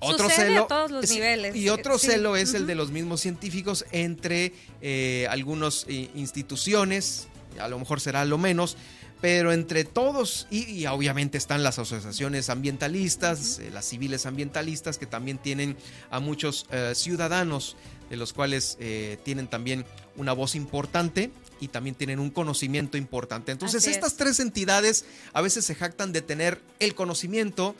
Otro 0.01 0.29
celo, 0.29 0.64
a 0.64 0.66
todos 0.66 0.91
los 0.91 1.09
niveles. 1.09 1.55
Y 1.55 1.68
otro 1.68 1.97
celo 1.97 2.35
es 2.35 2.55
el 2.55 2.66
de 2.66 2.74
los 2.74 2.91
mismos 2.91 3.20
científicos 3.20 3.85
entre 3.93 4.53
eh, 4.83 5.29
algunas 5.31 5.87
eh, 5.89 6.11
instituciones, 6.16 7.29
a 7.61 7.68
lo 7.68 7.79
mejor 7.79 8.01
será 8.01 8.24
lo 8.24 8.39
menos, 8.39 8.76
pero 9.21 9.53
entre 9.53 9.85
todos, 9.85 10.47
y, 10.51 10.87
obviamente 10.87 11.39
están 11.39 11.62
las 11.62 11.79
asociaciones 11.79 12.51
ambientalistas, 12.51 13.59
eh, 13.59 13.71
las 13.73 13.85
civiles 13.85 14.27
ambientalistas, 14.27 14.97
que 14.97 15.07
también 15.07 15.39
tienen 15.39 15.77
a 16.11 16.21
muchos 16.21 16.66
eh, 16.71 16.93
ciudadanos, 16.95 17.77
de 18.11 18.16
los 18.16 18.33
cuales 18.33 18.77
eh, 18.81 19.19
tienen 19.25 19.49
también 19.49 19.85
una 20.16 20.33
voz 20.33 20.55
importante 20.55 21.31
y 21.61 21.69
también 21.69 21.97
tienen 21.97 22.21
un 22.21 22.31
conocimiento 22.31 22.97
importante. 22.97 23.51
Entonces, 23.51 23.87
estas 23.87 24.16
tres 24.16 24.39
entidades 24.39 25.05
a 25.33 25.41
veces 25.41 25.64
se 25.64 25.75
jactan 25.75 26.12
de 26.12 26.23
tener 26.23 26.62
el 26.79 26.95
conocimiento 26.95 27.75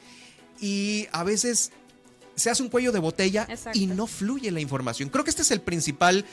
y 0.61 1.07
a 1.13 1.23
veces 1.23 1.71
se 2.35 2.51
hace 2.51 2.63
un 2.63 2.69
cuello 2.69 2.91
de 2.93 2.99
botella 2.99 3.47
y 3.75 3.87
no 3.87 4.07
fluye 4.07 4.51
la 4.51 4.61
información. 4.61 5.09
Creo 5.09 5.25
que 5.25 5.31
este 5.31 5.43
es 5.43 5.51
el 5.53 5.61
principal 5.61 6.25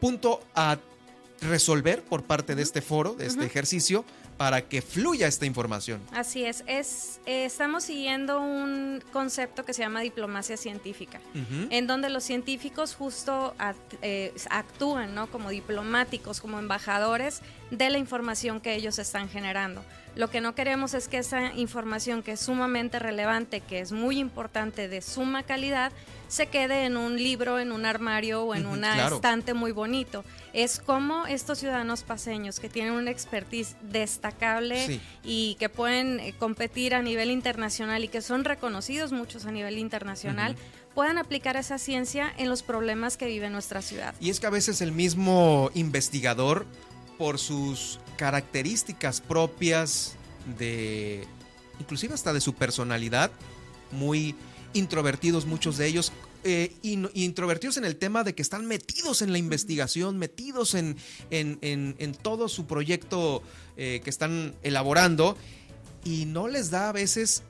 punto 0.00 0.40
a 0.54 0.78
resolver 1.44 2.02
por 2.02 2.24
parte 2.24 2.54
de 2.54 2.62
este 2.62 2.82
foro, 2.82 3.14
de 3.14 3.26
este 3.26 3.44
ejercicio, 3.44 4.04
para 4.36 4.62
que 4.62 4.82
fluya 4.82 5.28
esta 5.28 5.46
información. 5.46 6.00
Así 6.12 6.44
es, 6.44 6.64
es 6.66 7.20
eh, 7.26 7.44
estamos 7.44 7.84
siguiendo 7.84 8.40
un 8.40 9.02
concepto 9.12 9.64
que 9.64 9.72
se 9.72 9.82
llama 9.82 10.00
diplomacia 10.00 10.56
científica, 10.56 11.20
en 11.70 11.86
donde 11.86 12.10
los 12.10 12.24
científicos 12.24 12.94
justo 12.94 13.54
eh, 14.02 14.34
actúan 14.50 15.14
¿no? 15.14 15.28
como 15.28 15.50
diplomáticos, 15.50 16.40
como 16.40 16.58
embajadores 16.58 17.42
de 17.70 17.90
la 17.90 17.98
información 17.98 18.60
que 18.60 18.74
ellos 18.74 18.98
están 18.98 19.28
generando. 19.28 19.84
Lo 20.16 20.30
que 20.30 20.40
no 20.40 20.54
queremos 20.54 20.94
es 20.94 21.08
que 21.08 21.18
esa 21.18 21.52
información 21.54 22.22
que 22.22 22.32
es 22.32 22.40
sumamente 22.40 22.98
relevante, 22.98 23.60
que 23.60 23.80
es 23.80 23.90
muy 23.90 24.18
importante, 24.18 24.88
de 24.88 25.02
suma 25.02 25.42
calidad, 25.42 25.92
se 26.28 26.46
quede 26.46 26.84
en 26.84 26.96
un 26.96 27.16
libro, 27.16 27.58
en 27.58 27.72
un 27.72 27.84
armario 27.84 28.44
o 28.44 28.54
en 28.54 28.66
un 28.66 28.84
estante 28.84 29.54
muy 29.54 29.72
bonito. 29.72 30.24
Es 30.52 30.78
como 30.78 31.26
estos 31.26 31.58
ciudadanos 31.58 32.02
paseños 32.02 32.60
que 32.60 32.68
tienen 32.68 32.92
una 32.92 33.10
expertise 33.10 33.76
destacable 33.82 35.00
y 35.24 35.56
que 35.58 35.68
pueden 35.68 36.20
eh, 36.20 36.34
competir 36.38 36.94
a 36.94 37.02
nivel 37.02 37.30
internacional 37.30 38.04
y 38.04 38.08
que 38.08 38.22
son 38.22 38.44
reconocidos 38.44 39.12
muchos 39.12 39.46
a 39.46 39.52
nivel 39.52 39.78
internacional. 39.78 40.56
puedan 40.94 41.18
aplicar 41.18 41.56
esa 41.56 41.76
ciencia 41.78 42.32
en 42.38 42.48
los 42.48 42.62
problemas 42.62 43.16
que 43.16 43.26
vive 43.26 43.50
nuestra 43.50 43.82
ciudad. 43.82 44.14
Y 44.20 44.30
es 44.30 44.38
que 44.38 44.46
a 44.46 44.50
veces 44.50 44.80
el 44.80 44.92
mismo 44.92 45.72
investigador, 45.74 46.66
por 47.18 47.38
sus 47.38 47.98
características 48.16 49.20
propias 49.20 50.14
de, 50.58 51.26
inclusive 51.80 52.14
hasta 52.14 52.32
de 52.32 52.40
su 52.40 52.54
personalidad, 52.54 53.30
muy 53.90 54.34
introvertidos 54.72 55.46
muchos 55.46 55.76
de 55.76 55.86
ellos, 55.86 56.12
eh, 56.42 56.74
introvertidos 56.82 57.78
en 57.78 57.86
el 57.86 57.96
tema 57.96 58.22
de 58.22 58.34
que 58.34 58.42
están 58.42 58.66
metidos 58.66 59.22
en 59.22 59.32
la 59.32 59.38
investigación, 59.38 60.18
metidos 60.18 60.74
en, 60.74 60.96
en, 61.30 62.14
todo 62.20 62.48
su 62.48 62.66
proyecto 62.66 63.42
eh, 63.78 64.02
que 64.04 64.10
están 64.10 64.54
elaborando 64.62 65.38
y 66.04 66.26
no 66.26 66.48
les 66.48 66.70
da 66.70 66.90
a 66.90 66.92
veces 66.92 67.44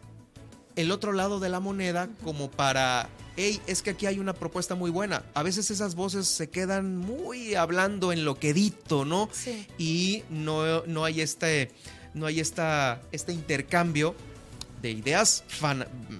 el 0.76 0.92
otro 0.92 1.12
lado 1.12 1.40
de 1.40 1.48
la 1.48 1.58
moneda 1.58 2.08
como 2.22 2.50
para, 2.50 3.08
hey, 3.36 3.60
es 3.66 3.82
que 3.82 3.90
aquí 3.90 4.06
hay 4.06 4.18
una 4.18 4.34
propuesta 4.34 4.74
muy 4.74 4.90
buena. 4.90 5.22
A 5.34 5.42
veces 5.42 5.70
esas 5.70 5.94
voces 5.94 6.26
se 6.28 6.50
quedan 6.50 6.96
muy 6.96 7.54
hablando 7.54 8.12
en 8.12 8.24
lo 8.24 8.38
quedito, 8.38 9.04
¿no? 9.04 9.28
Sí. 9.32 9.66
Y 9.78 10.22
no, 10.30 10.84
no 10.86 11.04
hay 11.04 11.20
este, 11.20 11.70
no 12.14 12.26
hay 12.26 12.40
esta, 12.40 13.00
este 13.12 13.32
intercambio 13.32 14.14
de 14.82 14.90
ideas 14.90 15.44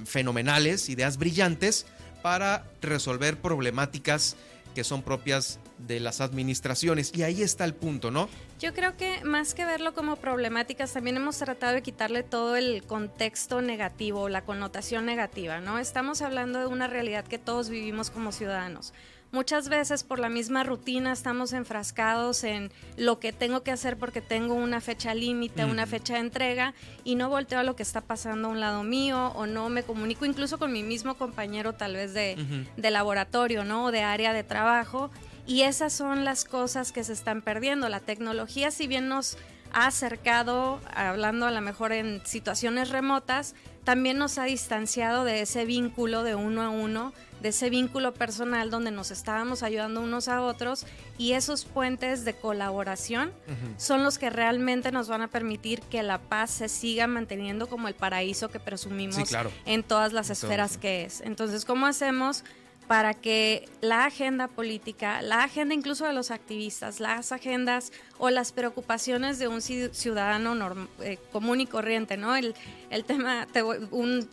fenomenales, 0.06 0.88
ideas 0.88 1.18
brillantes 1.18 1.86
para 2.22 2.64
resolver 2.80 3.38
problemáticas 3.38 4.36
que 4.74 4.84
son 4.84 5.02
propias 5.02 5.58
de 5.86 6.00
las 6.00 6.20
administraciones. 6.20 7.12
Y 7.14 7.22
ahí 7.22 7.42
está 7.42 7.64
el 7.64 7.74
punto, 7.74 8.10
¿no? 8.10 8.28
Yo 8.60 8.72
creo 8.72 8.96
que 8.96 9.22
más 9.24 9.54
que 9.54 9.64
verlo 9.64 9.94
como 9.94 10.16
problemáticas, 10.16 10.92
también 10.92 11.16
hemos 11.16 11.38
tratado 11.38 11.74
de 11.74 11.82
quitarle 11.82 12.22
todo 12.22 12.56
el 12.56 12.82
contexto 12.84 13.62
negativo, 13.62 14.28
la 14.28 14.44
connotación 14.44 15.06
negativa, 15.06 15.60
¿no? 15.60 15.78
Estamos 15.78 16.22
hablando 16.22 16.60
de 16.60 16.66
una 16.66 16.86
realidad 16.86 17.24
que 17.24 17.38
todos 17.38 17.68
vivimos 17.68 18.10
como 18.10 18.32
ciudadanos. 18.32 18.92
Muchas 19.34 19.68
veces 19.68 20.04
por 20.04 20.20
la 20.20 20.28
misma 20.28 20.62
rutina 20.62 21.10
estamos 21.10 21.52
enfrascados 21.54 22.44
en 22.44 22.70
lo 22.96 23.18
que 23.18 23.32
tengo 23.32 23.64
que 23.64 23.72
hacer 23.72 23.96
porque 23.96 24.20
tengo 24.20 24.54
una 24.54 24.80
fecha 24.80 25.12
límite, 25.12 25.64
una 25.64 25.86
fecha 25.86 26.14
de 26.14 26.20
entrega 26.20 26.72
y 27.02 27.16
no 27.16 27.28
volteo 27.28 27.58
a 27.58 27.64
lo 27.64 27.74
que 27.74 27.82
está 27.82 28.00
pasando 28.00 28.46
a 28.46 28.50
un 28.52 28.60
lado 28.60 28.84
mío 28.84 29.32
o 29.34 29.46
no 29.46 29.68
me 29.70 29.82
comunico 29.82 30.24
incluso 30.24 30.56
con 30.60 30.70
mi 30.70 30.84
mismo 30.84 31.16
compañero 31.16 31.72
tal 31.72 31.94
vez 31.94 32.14
de, 32.14 32.64
de 32.76 32.90
laboratorio, 32.92 33.64
¿no? 33.64 33.86
O 33.86 33.90
de 33.90 34.02
área 34.02 34.32
de 34.32 34.44
trabajo. 34.44 35.10
Y 35.46 35.62
esas 35.62 35.92
son 35.92 36.24
las 36.24 36.44
cosas 36.44 36.92
que 36.92 37.04
se 37.04 37.12
están 37.12 37.42
perdiendo. 37.42 37.88
La 37.88 38.00
tecnología, 38.00 38.70
si 38.70 38.86
bien 38.86 39.08
nos 39.08 39.36
ha 39.72 39.86
acercado, 39.86 40.80
hablando 40.94 41.46
a 41.46 41.50
lo 41.50 41.60
mejor 41.60 41.92
en 41.92 42.24
situaciones 42.24 42.90
remotas, 42.90 43.54
también 43.84 44.16
nos 44.16 44.38
ha 44.38 44.44
distanciado 44.44 45.24
de 45.24 45.42
ese 45.42 45.64
vínculo 45.66 46.22
de 46.22 46.34
uno 46.34 46.62
a 46.62 46.70
uno 46.70 47.12
de 47.44 47.50
ese 47.50 47.68
vínculo 47.68 48.14
personal 48.14 48.70
donde 48.70 48.90
nos 48.90 49.10
estábamos 49.10 49.62
ayudando 49.62 50.00
unos 50.00 50.28
a 50.28 50.40
otros 50.40 50.86
y 51.18 51.32
esos 51.32 51.66
puentes 51.66 52.24
de 52.24 52.32
colaboración 52.32 53.32
son 53.76 54.02
los 54.02 54.16
que 54.16 54.30
realmente 54.30 54.90
nos 54.92 55.08
van 55.08 55.20
a 55.20 55.28
permitir 55.28 55.82
que 55.82 56.02
la 56.02 56.16
paz 56.16 56.50
se 56.50 56.70
siga 56.70 57.06
manteniendo 57.06 57.66
como 57.66 57.86
el 57.88 57.94
paraíso 57.94 58.48
que 58.48 58.60
presumimos 58.60 59.30
en 59.66 59.82
todas 59.82 60.14
las 60.14 60.30
esferas 60.30 60.78
que 60.78 61.04
es. 61.04 61.20
Entonces, 61.20 61.66
¿cómo 61.66 61.84
hacemos? 61.84 62.44
Para 62.86 63.14
que 63.14 63.68
la 63.80 64.04
agenda 64.04 64.48
política, 64.48 65.22
la 65.22 65.44
agenda 65.44 65.74
incluso 65.74 66.06
de 66.06 66.12
los 66.12 66.30
activistas, 66.30 67.00
las 67.00 67.32
agendas 67.32 67.92
o 68.18 68.30
las 68.30 68.52
preocupaciones 68.52 69.38
de 69.38 69.48
un 69.48 69.62
ciudadano 69.62 70.88
eh, 71.00 71.18
común 71.32 71.60
y 71.60 71.66
corriente, 71.66 72.16
¿no? 72.16 72.36
El, 72.36 72.54
el 72.90 73.04
tema, 73.04 73.46
un, 73.90 74.28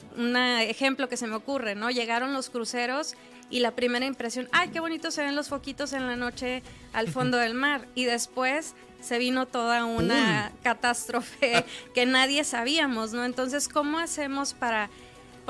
ejemplo 0.62 1.08
que 1.08 1.18
se 1.18 1.28
me 1.28 1.36
ocurre, 1.36 1.76
¿no? 1.76 1.90
Llegaron 1.92 2.34
los 2.34 2.50
cruceros 2.50 3.16
y 3.50 3.60
la 3.60 3.72
primera 3.72 4.06
impresión, 4.06 4.48
ay, 4.52 4.70
qué 4.70 4.80
bonito 4.80 5.12
se 5.12 5.24
ven 5.24 5.36
los 5.36 5.50
foquitos 5.50 5.94
en 5.94 6.08
la 6.08 6.16
noche 6.16 6.64
al 6.94 7.08
fondo 7.08 7.38
del 7.38 7.54
mar. 7.54 7.88
Y 7.96 8.06
después 8.06 8.76
se 9.02 9.18
vino 9.18 9.46
toda 9.46 9.86
una 9.86 10.52
catástrofe 10.64 11.66
que 11.94 12.06
nadie 12.06 12.44
sabíamos, 12.44 13.14
¿no? 13.14 13.26
Entonces, 13.26 13.68
¿cómo 13.68 14.00
hacemos 14.00 14.54
para 14.54 14.90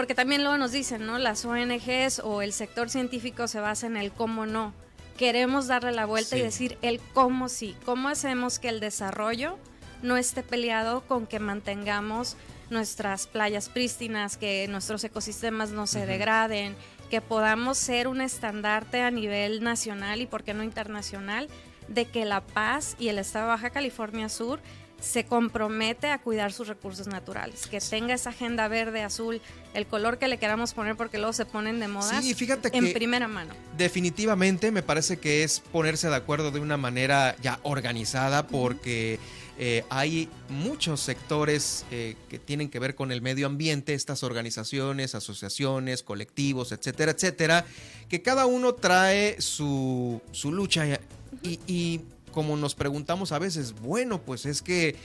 porque 0.01 0.15
también 0.15 0.41
luego 0.41 0.57
nos 0.57 0.71
dicen, 0.71 1.05
¿no? 1.05 1.19
Las 1.19 1.45
ONGs 1.45 2.21
o 2.23 2.41
el 2.41 2.53
sector 2.53 2.89
científico 2.89 3.47
se 3.47 3.59
basa 3.59 3.85
en 3.85 3.97
el 3.97 4.11
cómo 4.11 4.47
no. 4.47 4.73
Queremos 5.15 5.67
darle 5.67 5.91
la 5.91 6.07
vuelta 6.07 6.35
y 6.35 6.41
decir 6.41 6.79
el 6.81 6.99
cómo 7.13 7.49
sí. 7.49 7.75
¿Cómo 7.85 8.09
hacemos 8.09 8.57
que 8.57 8.69
el 8.69 8.79
desarrollo 8.79 9.59
no 10.01 10.17
esté 10.17 10.41
peleado 10.41 11.01
con 11.01 11.27
que 11.27 11.37
mantengamos 11.37 12.35
nuestras 12.71 13.27
playas 13.27 13.69
prístinas, 13.69 14.37
que 14.37 14.67
nuestros 14.69 15.03
ecosistemas 15.03 15.69
no 15.69 15.85
se 15.85 16.07
degraden, 16.07 16.75
que 17.11 17.21
podamos 17.21 17.77
ser 17.77 18.07
un 18.07 18.21
estandarte 18.21 19.03
a 19.03 19.11
nivel 19.11 19.63
nacional 19.63 20.19
y, 20.19 20.25
por 20.25 20.43
qué 20.43 20.55
no 20.55 20.63
internacional, 20.63 21.47
de 21.89 22.05
que 22.05 22.25
La 22.25 22.41
Paz 22.41 22.95
y 22.97 23.09
el 23.09 23.19
estado 23.19 23.45
de 23.45 23.51
Baja 23.51 23.69
California 23.69 24.29
Sur 24.29 24.61
se 25.01 25.25
compromete 25.25 26.07
a 26.07 26.19
cuidar 26.19 26.53
sus 26.53 26.67
recursos 26.67 27.07
naturales, 27.07 27.67
que 27.67 27.79
tenga 27.79 28.13
esa 28.13 28.29
agenda 28.29 28.67
verde, 28.67 29.01
azul, 29.01 29.41
el 29.73 29.87
color 29.87 30.19
que 30.19 30.27
le 30.27 30.37
queramos 30.37 30.73
poner 30.73 30.95
porque 30.95 31.17
luego 31.17 31.33
se 31.33 31.45
ponen 31.45 31.79
de 31.79 31.87
moda 31.87 32.21
sí, 32.21 32.33
fíjate 32.33 32.69
en 32.77 32.93
primera 32.93 33.27
mano. 33.27 33.53
Definitivamente 33.77 34.71
me 34.71 34.83
parece 34.83 35.17
que 35.17 35.43
es 35.43 35.59
ponerse 35.59 36.07
de 36.07 36.15
acuerdo 36.15 36.51
de 36.51 36.59
una 36.59 36.77
manera 36.77 37.35
ya 37.41 37.59
organizada 37.63 38.47
porque 38.47 39.19
eh, 39.57 39.83
hay 39.89 40.29
muchos 40.49 41.01
sectores 41.01 41.85
eh, 41.91 42.15
que 42.29 42.37
tienen 42.37 42.69
que 42.69 42.79
ver 42.79 42.95
con 42.95 43.11
el 43.11 43.21
medio 43.21 43.47
ambiente, 43.47 43.93
estas 43.93 44.23
organizaciones, 44.23 45.15
asociaciones, 45.15 46.03
colectivos, 46.03 46.71
etcétera, 46.71 47.11
etcétera, 47.11 47.65
que 48.07 48.21
cada 48.21 48.45
uno 48.45 48.75
trae 48.75 49.41
su, 49.41 50.21
su 50.31 50.51
lucha 50.51 50.99
y 51.43 52.01
como 52.31 52.57
nos 52.57 52.75
preguntamos 52.75 53.31
a 53.31 53.39
veces, 53.39 53.73
bueno, 53.73 54.21
pues 54.21 54.45
es 54.45 54.61
que 54.61 54.95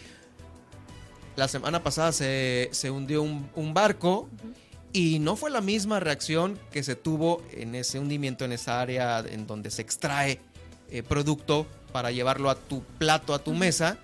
la 1.36 1.48
semana 1.48 1.82
pasada 1.82 2.12
se, 2.12 2.70
hundió 2.90 3.22
un, 3.22 3.74
barco 3.74 4.28
y 4.92 5.18
no 5.18 5.36
fue 5.36 5.50
la 5.50 5.60
misma 5.60 6.00
reacción 6.00 6.58
que 6.72 6.82
se 6.82 6.96
tuvo 6.96 7.42
en 7.52 7.74
ese 7.74 7.98
hundimiento, 7.98 8.44
en 8.44 8.52
esa 8.52 8.80
área 8.80 9.20
en 9.20 9.46
donde 9.46 9.70
se 9.70 9.82
extrae 9.82 10.40
eh, 10.90 11.02
producto 11.02 11.66
para 11.92 12.10
llevarlo 12.10 12.48
a 12.48 12.54
tu 12.54 12.82
plato, 12.82 13.34
a 13.34 13.38
tu 13.38 13.52
mesa. 13.52 13.98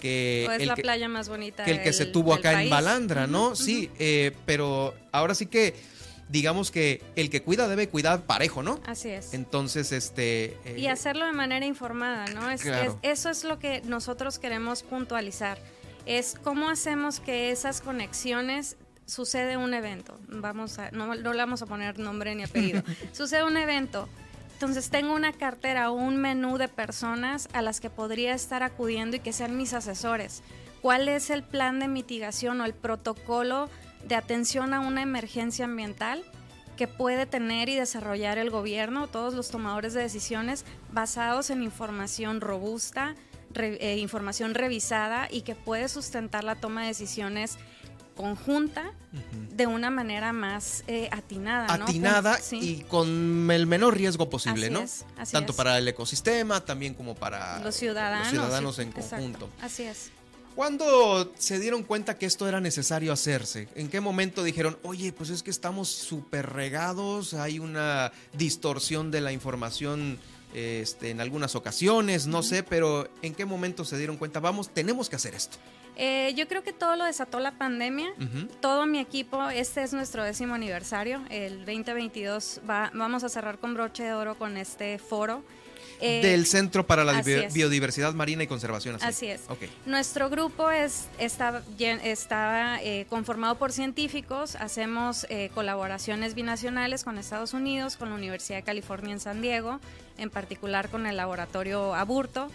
Que 0.00 0.46
es 0.58 0.66
la 0.66 0.76
playa 0.76 1.08
más 1.08 1.28
bonita. 1.28 1.64
Que 1.64 1.72
el 1.72 1.82
que 1.82 1.92
se 1.92 2.06
tuvo 2.06 2.34
acá 2.34 2.62
en 2.62 2.70
Balandra, 2.70 3.26
¿no? 3.26 3.56
Sí, 3.56 3.90
eh, 3.98 4.32
pero 4.44 4.94
ahora 5.12 5.34
sí 5.34 5.46
que 5.46 5.74
digamos 6.28 6.70
que 6.70 7.02
el 7.16 7.30
que 7.30 7.42
cuida 7.42 7.68
debe 7.68 7.88
cuidar 7.88 8.22
parejo, 8.22 8.62
¿no? 8.62 8.80
Así 8.86 9.10
es. 9.10 9.34
Entonces, 9.34 9.92
este... 9.92 10.56
Eh, 10.64 10.76
y 10.78 10.86
hacerlo 10.86 11.26
de 11.26 11.32
manera 11.32 11.66
informada, 11.66 12.26
¿no? 12.26 12.50
Es, 12.50 12.64
eso 13.02 13.30
es 13.30 13.44
lo 13.44 13.58
que 13.58 13.82
nosotros 13.82 14.38
queremos 14.38 14.82
puntualizar. 14.82 15.58
Es 16.06 16.36
cómo 16.42 16.68
hacemos 16.68 17.20
que 17.20 17.50
esas 17.50 17.80
conexiones 17.80 18.76
sucede 19.06 19.56
un 19.56 19.74
evento. 19.74 20.18
Vamos 20.28 20.78
a, 20.78 20.90
no, 20.90 21.14
no 21.14 21.32
le 21.32 21.38
vamos 21.38 21.62
a 21.62 21.66
poner 21.66 21.98
nombre 21.98 22.34
ni 22.34 22.44
apellido. 22.44 22.82
sucede 23.12 23.44
un 23.44 23.56
evento. 23.56 24.08
Entonces 24.54 24.88
tengo 24.88 25.14
una 25.14 25.32
cartera 25.32 25.90
o 25.90 25.94
un 25.94 26.16
menú 26.16 26.58
de 26.58 26.68
personas 26.68 27.48
a 27.52 27.60
las 27.60 27.80
que 27.80 27.90
podría 27.90 28.34
estar 28.34 28.62
acudiendo 28.62 29.16
y 29.16 29.20
que 29.20 29.32
sean 29.32 29.56
mis 29.56 29.74
asesores. 29.74 30.42
¿Cuál 30.80 31.08
es 31.08 31.30
el 31.30 31.42
plan 31.42 31.80
de 31.80 31.88
mitigación 31.88 32.60
o 32.60 32.64
el 32.64 32.74
protocolo 32.74 33.68
de 34.06 34.14
atención 34.14 34.74
a 34.74 34.80
una 34.80 35.02
emergencia 35.02 35.64
ambiental 35.64 36.24
que 36.76 36.88
puede 36.88 37.26
tener 37.26 37.68
y 37.68 37.76
desarrollar 37.76 38.38
el 38.38 38.50
gobierno, 38.50 39.06
todos 39.06 39.34
los 39.34 39.48
tomadores 39.48 39.94
de 39.94 40.02
decisiones 40.02 40.64
basados 40.92 41.50
en 41.50 41.62
información 41.62 42.40
robusta, 42.40 43.14
eh, 43.54 43.98
información 43.98 44.54
revisada 44.54 45.28
y 45.30 45.42
que 45.42 45.54
puede 45.54 45.88
sustentar 45.88 46.42
la 46.42 46.56
toma 46.56 46.82
de 46.82 46.88
decisiones 46.88 47.58
conjunta 48.16 48.92
de 49.50 49.66
una 49.66 49.90
manera 49.90 50.32
más 50.32 50.84
eh, 50.86 51.08
atinada. 51.12 51.72
Atinada 51.72 52.38
y 52.52 52.82
con 52.82 53.50
el 53.50 53.66
menor 53.66 53.96
riesgo 53.96 54.30
posible, 54.30 54.70
¿no? 54.70 54.84
Tanto 55.30 55.54
para 55.54 55.78
el 55.78 55.86
ecosistema, 55.86 56.64
también 56.64 56.94
como 56.94 57.14
para 57.14 57.60
los 57.60 57.74
ciudadanos, 57.74 58.32
los 58.32 58.42
ciudadanos 58.42 58.78
en 58.78 58.92
conjunto. 58.92 59.48
Así 59.60 59.84
es. 59.84 60.10
¿Cuándo 60.54 61.32
se 61.36 61.58
dieron 61.58 61.82
cuenta 61.82 62.16
que 62.16 62.26
esto 62.26 62.48
era 62.48 62.60
necesario 62.60 63.12
hacerse? 63.12 63.68
¿En 63.74 63.88
qué 63.88 64.00
momento 64.00 64.44
dijeron, 64.44 64.78
oye, 64.84 65.12
pues 65.12 65.30
es 65.30 65.42
que 65.42 65.50
estamos 65.50 65.88
súper 65.88 66.50
regados, 66.50 67.34
hay 67.34 67.58
una 67.58 68.12
distorsión 68.32 69.10
de 69.10 69.20
la 69.20 69.32
información 69.32 70.18
este, 70.54 71.10
en 71.10 71.20
algunas 71.20 71.56
ocasiones, 71.56 72.28
no 72.28 72.44
sé, 72.44 72.62
pero 72.62 73.08
¿en 73.22 73.34
qué 73.34 73.44
momento 73.44 73.84
se 73.84 73.98
dieron 73.98 74.16
cuenta, 74.16 74.38
vamos, 74.38 74.68
tenemos 74.72 75.08
que 75.08 75.16
hacer 75.16 75.34
esto? 75.34 75.58
Eh, 75.96 76.32
yo 76.36 76.46
creo 76.48 76.62
que 76.62 76.72
todo 76.72 76.96
lo 76.96 77.04
desató 77.04 77.40
la 77.40 77.52
pandemia. 77.52 78.12
Todo 78.60 78.86
mi 78.86 78.98
equipo, 78.98 79.48
este 79.50 79.82
es 79.82 79.92
nuestro 79.92 80.24
décimo 80.24 80.54
aniversario. 80.54 81.22
El 81.30 81.64
2022 81.64 82.60
va, 82.68 82.90
vamos 82.94 83.24
a 83.24 83.28
cerrar 83.28 83.58
con 83.58 83.74
broche 83.74 84.04
de 84.04 84.12
oro 84.12 84.36
con 84.36 84.56
este 84.56 84.98
foro. 84.98 85.44
Eh, 86.04 86.20
del 86.20 86.44
Centro 86.44 86.86
para 86.86 87.02
la 87.02 87.22
Biodiversidad 87.22 88.12
Marina 88.12 88.42
y 88.42 88.46
Conservación. 88.46 88.98
Así, 89.00 89.26
es. 89.26 89.40
Nuestro 89.86 90.28
grupo 90.28 90.70
es, 90.70 91.08
está, 91.18 91.62
está 91.78 92.78
eh, 92.82 93.06
conformado 93.08 93.54
por 93.54 93.72
científicos, 93.72 94.54
hacemos 94.56 95.26
eh, 95.30 95.50
colaboraciones 95.54 96.34
binacionales 96.34 97.04
con 97.04 97.16
Estados 97.16 97.54
Unidos, 97.54 97.96
con 97.96 98.10
la 98.10 98.16
Universidad 98.16 98.58
de 98.58 98.64
California 98.64 99.14
en 99.14 99.20
San 99.20 99.40
Diego, 99.40 99.80
en 100.18 100.28
particular 100.28 100.90
con 100.90 101.06
el 101.06 101.16
laboratorio 101.16 101.94
Aburto 101.94 102.50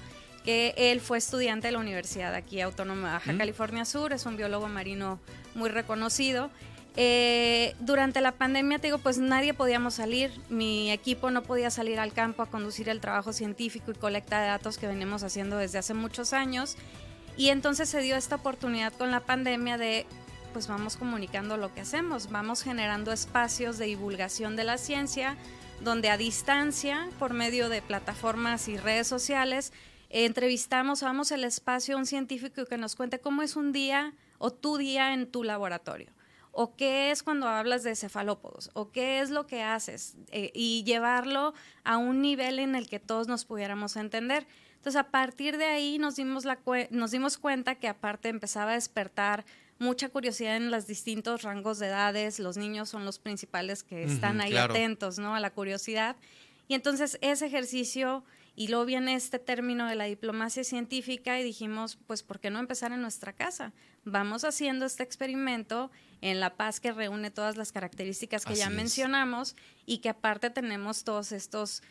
que 0.46 0.74
él 0.78 1.02
fue 1.02 1.18
estudiante 1.18 1.68
de 1.68 1.74
la 1.74 1.80
Universidad 1.80 2.34
aquí 2.34 2.62
Autónoma 2.62 3.08
de 3.08 3.14
Baja 3.14 3.38
California 3.38 3.84
Sur, 3.84 4.14
es 4.14 4.26
un 4.26 4.38
biólogo 4.38 4.70
marino 4.70 5.20
muy 5.54 5.70
reconocido 5.70 6.50
eh, 6.96 7.76
durante 7.80 8.20
la 8.20 8.34
pandemia, 8.34 8.80
te 8.80 8.88
digo, 8.88 8.98
pues 8.98 9.20
nadie 9.20 9.54
podíamos 9.54 9.96
salir, 9.96 10.32
mi 10.50 10.92
equipo 10.92 11.32
no 11.32 11.44
podía 11.44 11.70
salir 11.70 12.00
al 12.00 12.14
campo 12.14 12.42
a 12.42 12.48
conducir 12.48 12.90
el 12.90 13.00
trabajo 13.00 13.32
científico 13.32 13.92
y 13.92 13.94
colecta 13.94 14.42
de 14.42 14.48
datos 14.48 14.78
que 14.78 14.88
venimos 14.88 15.24
haciendo 15.24 15.58
desde 15.58 15.78
hace 15.78 15.94
muchos 15.94 16.34
años. 16.34 16.78
Y 17.38 17.50
entonces 17.50 17.88
se 17.90 18.02
dio 18.02 18.16
esta 18.16 18.36
oportunidad 18.36 18.92
con 18.94 19.12
la 19.12 19.22
pandemia 19.22 19.78
de, 19.78 20.06
pues 20.52 20.68
vamos 20.68 20.98
comunicando 20.98 21.58
lo 21.58 21.74
que 21.74 21.82
hacemos, 21.82 22.30
vamos 22.32 22.64
generando 22.64 23.14
espacios 23.14 23.78
de 23.78 23.86
divulgación 23.86 24.56
de 24.56 24.66
la 24.66 24.78
ciencia, 24.78 25.38
donde 25.82 26.10
a 26.10 26.18
distancia, 26.18 27.08
por 27.18 27.34
medio 27.34 27.70
de 27.70 27.82
plataformas 27.82 28.68
y 28.68 28.76
redes 28.76 29.08
sociales, 29.08 29.72
entrevistamos, 30.10 31.02
vamos 31.02 31.32
al 31.32 31.46
espacio 31.46 31.96
a 31.96 32.00
un 32.00 32.06
científico 32.06 32.66
que 32.66 32.78
nos 32.78 32.96
cuente 32.96 33.20
cómo 33.20 33.44
es 33.44 33.56
un 33.56 33.72
día 33.72 34.14
o 34.38 34.52
tu 34.52 34.78
día 34.78 35.14
en 35.14 35.32
tu 35.32 35.44
laboratorio 35.44 36.12
o 36.52 36.76
qué 36.76 37.12
es 37.12 37.24
cuando 37.24 37.48
hablas 37.48 37.84
de 37.84 37.96
cefalópodos, 37.96 38.70
o 38.74 38.92
qué 38.92 39.20
es 39.20 39.30
lo 39.30 39.48
que 39.48 39.64
haces, 39.64 40.16
eh, 40.32 40.52
y 40.54 40.84
llevarlo 40.84 41.54
a 41.84 41.98
un 41.98 42.22
nivel 42.22 42.60
en 42.60 42.76
el 42.76 42.90
que 42.90 43.00
todos 43.00 43.28
nos 43.28 43.46
pudiéramos 43.46 43.96
entender. 43.96 44.48
Entonces, 44.76 45.00
a 45.00 45.12
partir 45.12 45.58
de 45.58 45.66
ahí 45.66 46.00
nos 46.00 46.16
dimos, 46.16 46.46
la 46.46 46.60
nos 46.90 47.12
dimos 47.12 47.38
cuenta 47.38 47.76
que 47.76 47.88
aparte 47.88 48.30
empezaba 48.30 48.72
a 48.72 48.76
despertar 48.76 49.46
mucha 49.78 50.10
curiosidad 50.10 50.58
en 50.58 50.72
los 50.72 50.88
distintos 50.88 51.42
rangos 51.42 51.80
de 51.80 51.88
edades, 51.88 52.40
los 52.40 52.58
niños 52.58 52.90
son 52.90 53.06
los 53.06 53.18
principales 53.18 53.84
que 53.84 54.04
están 54.04 54.42
ahí 54.42 54.56
atentos 54.56 55.20
¿no? 55.20 55.36
a 55.36 55.40
la 55.40 55.52
curiosidad. 55.52 56.18
Y 56.68 56.76
entonces 56.76 57.18
ese 57.22 57.48
ejercicio 57.48 58.24
y 58.60 58.68
luego 58.68 58.84
viene 58.84 59.16
este 59.16 59.40
término 59.40 59.88
de 59.88 59.96
la 59.96 60.04
diplomacia 60.04 60.66
científica 60.66 61.40
y 61.40 61.44
dijimos, 61.46 61.98
pues, 62.08 62.24
¿por 62.24 62.42
qué 62.42 62.50
no 62.50 62.60
empezar 62.60 62.92
en 62.92 63.02
nuestra 63.02 63.32
casa? 63.32 63.72
Vamos 64.04 64.44
haciendo 64.44 64.86
este 64.86 65.02
experimento 65.02 65.92
en 66.20 66.42
La 66.42 66.58
Paz 66.58 66.82
que 66.82 66.92
reúne 66.92 67.32
todas 67.32 67.56
las 67.56 67.72
características 67.72 68.44
que 68.44 68.56
ya 68.56 68.70
mencionamos 68.70 69.56
y 69.86 70.00
que 70.00 70.10
aparte 70.10 70.50
tenemos 70.50 71.06
todos 71.06 71.32
estos 71.32 71.84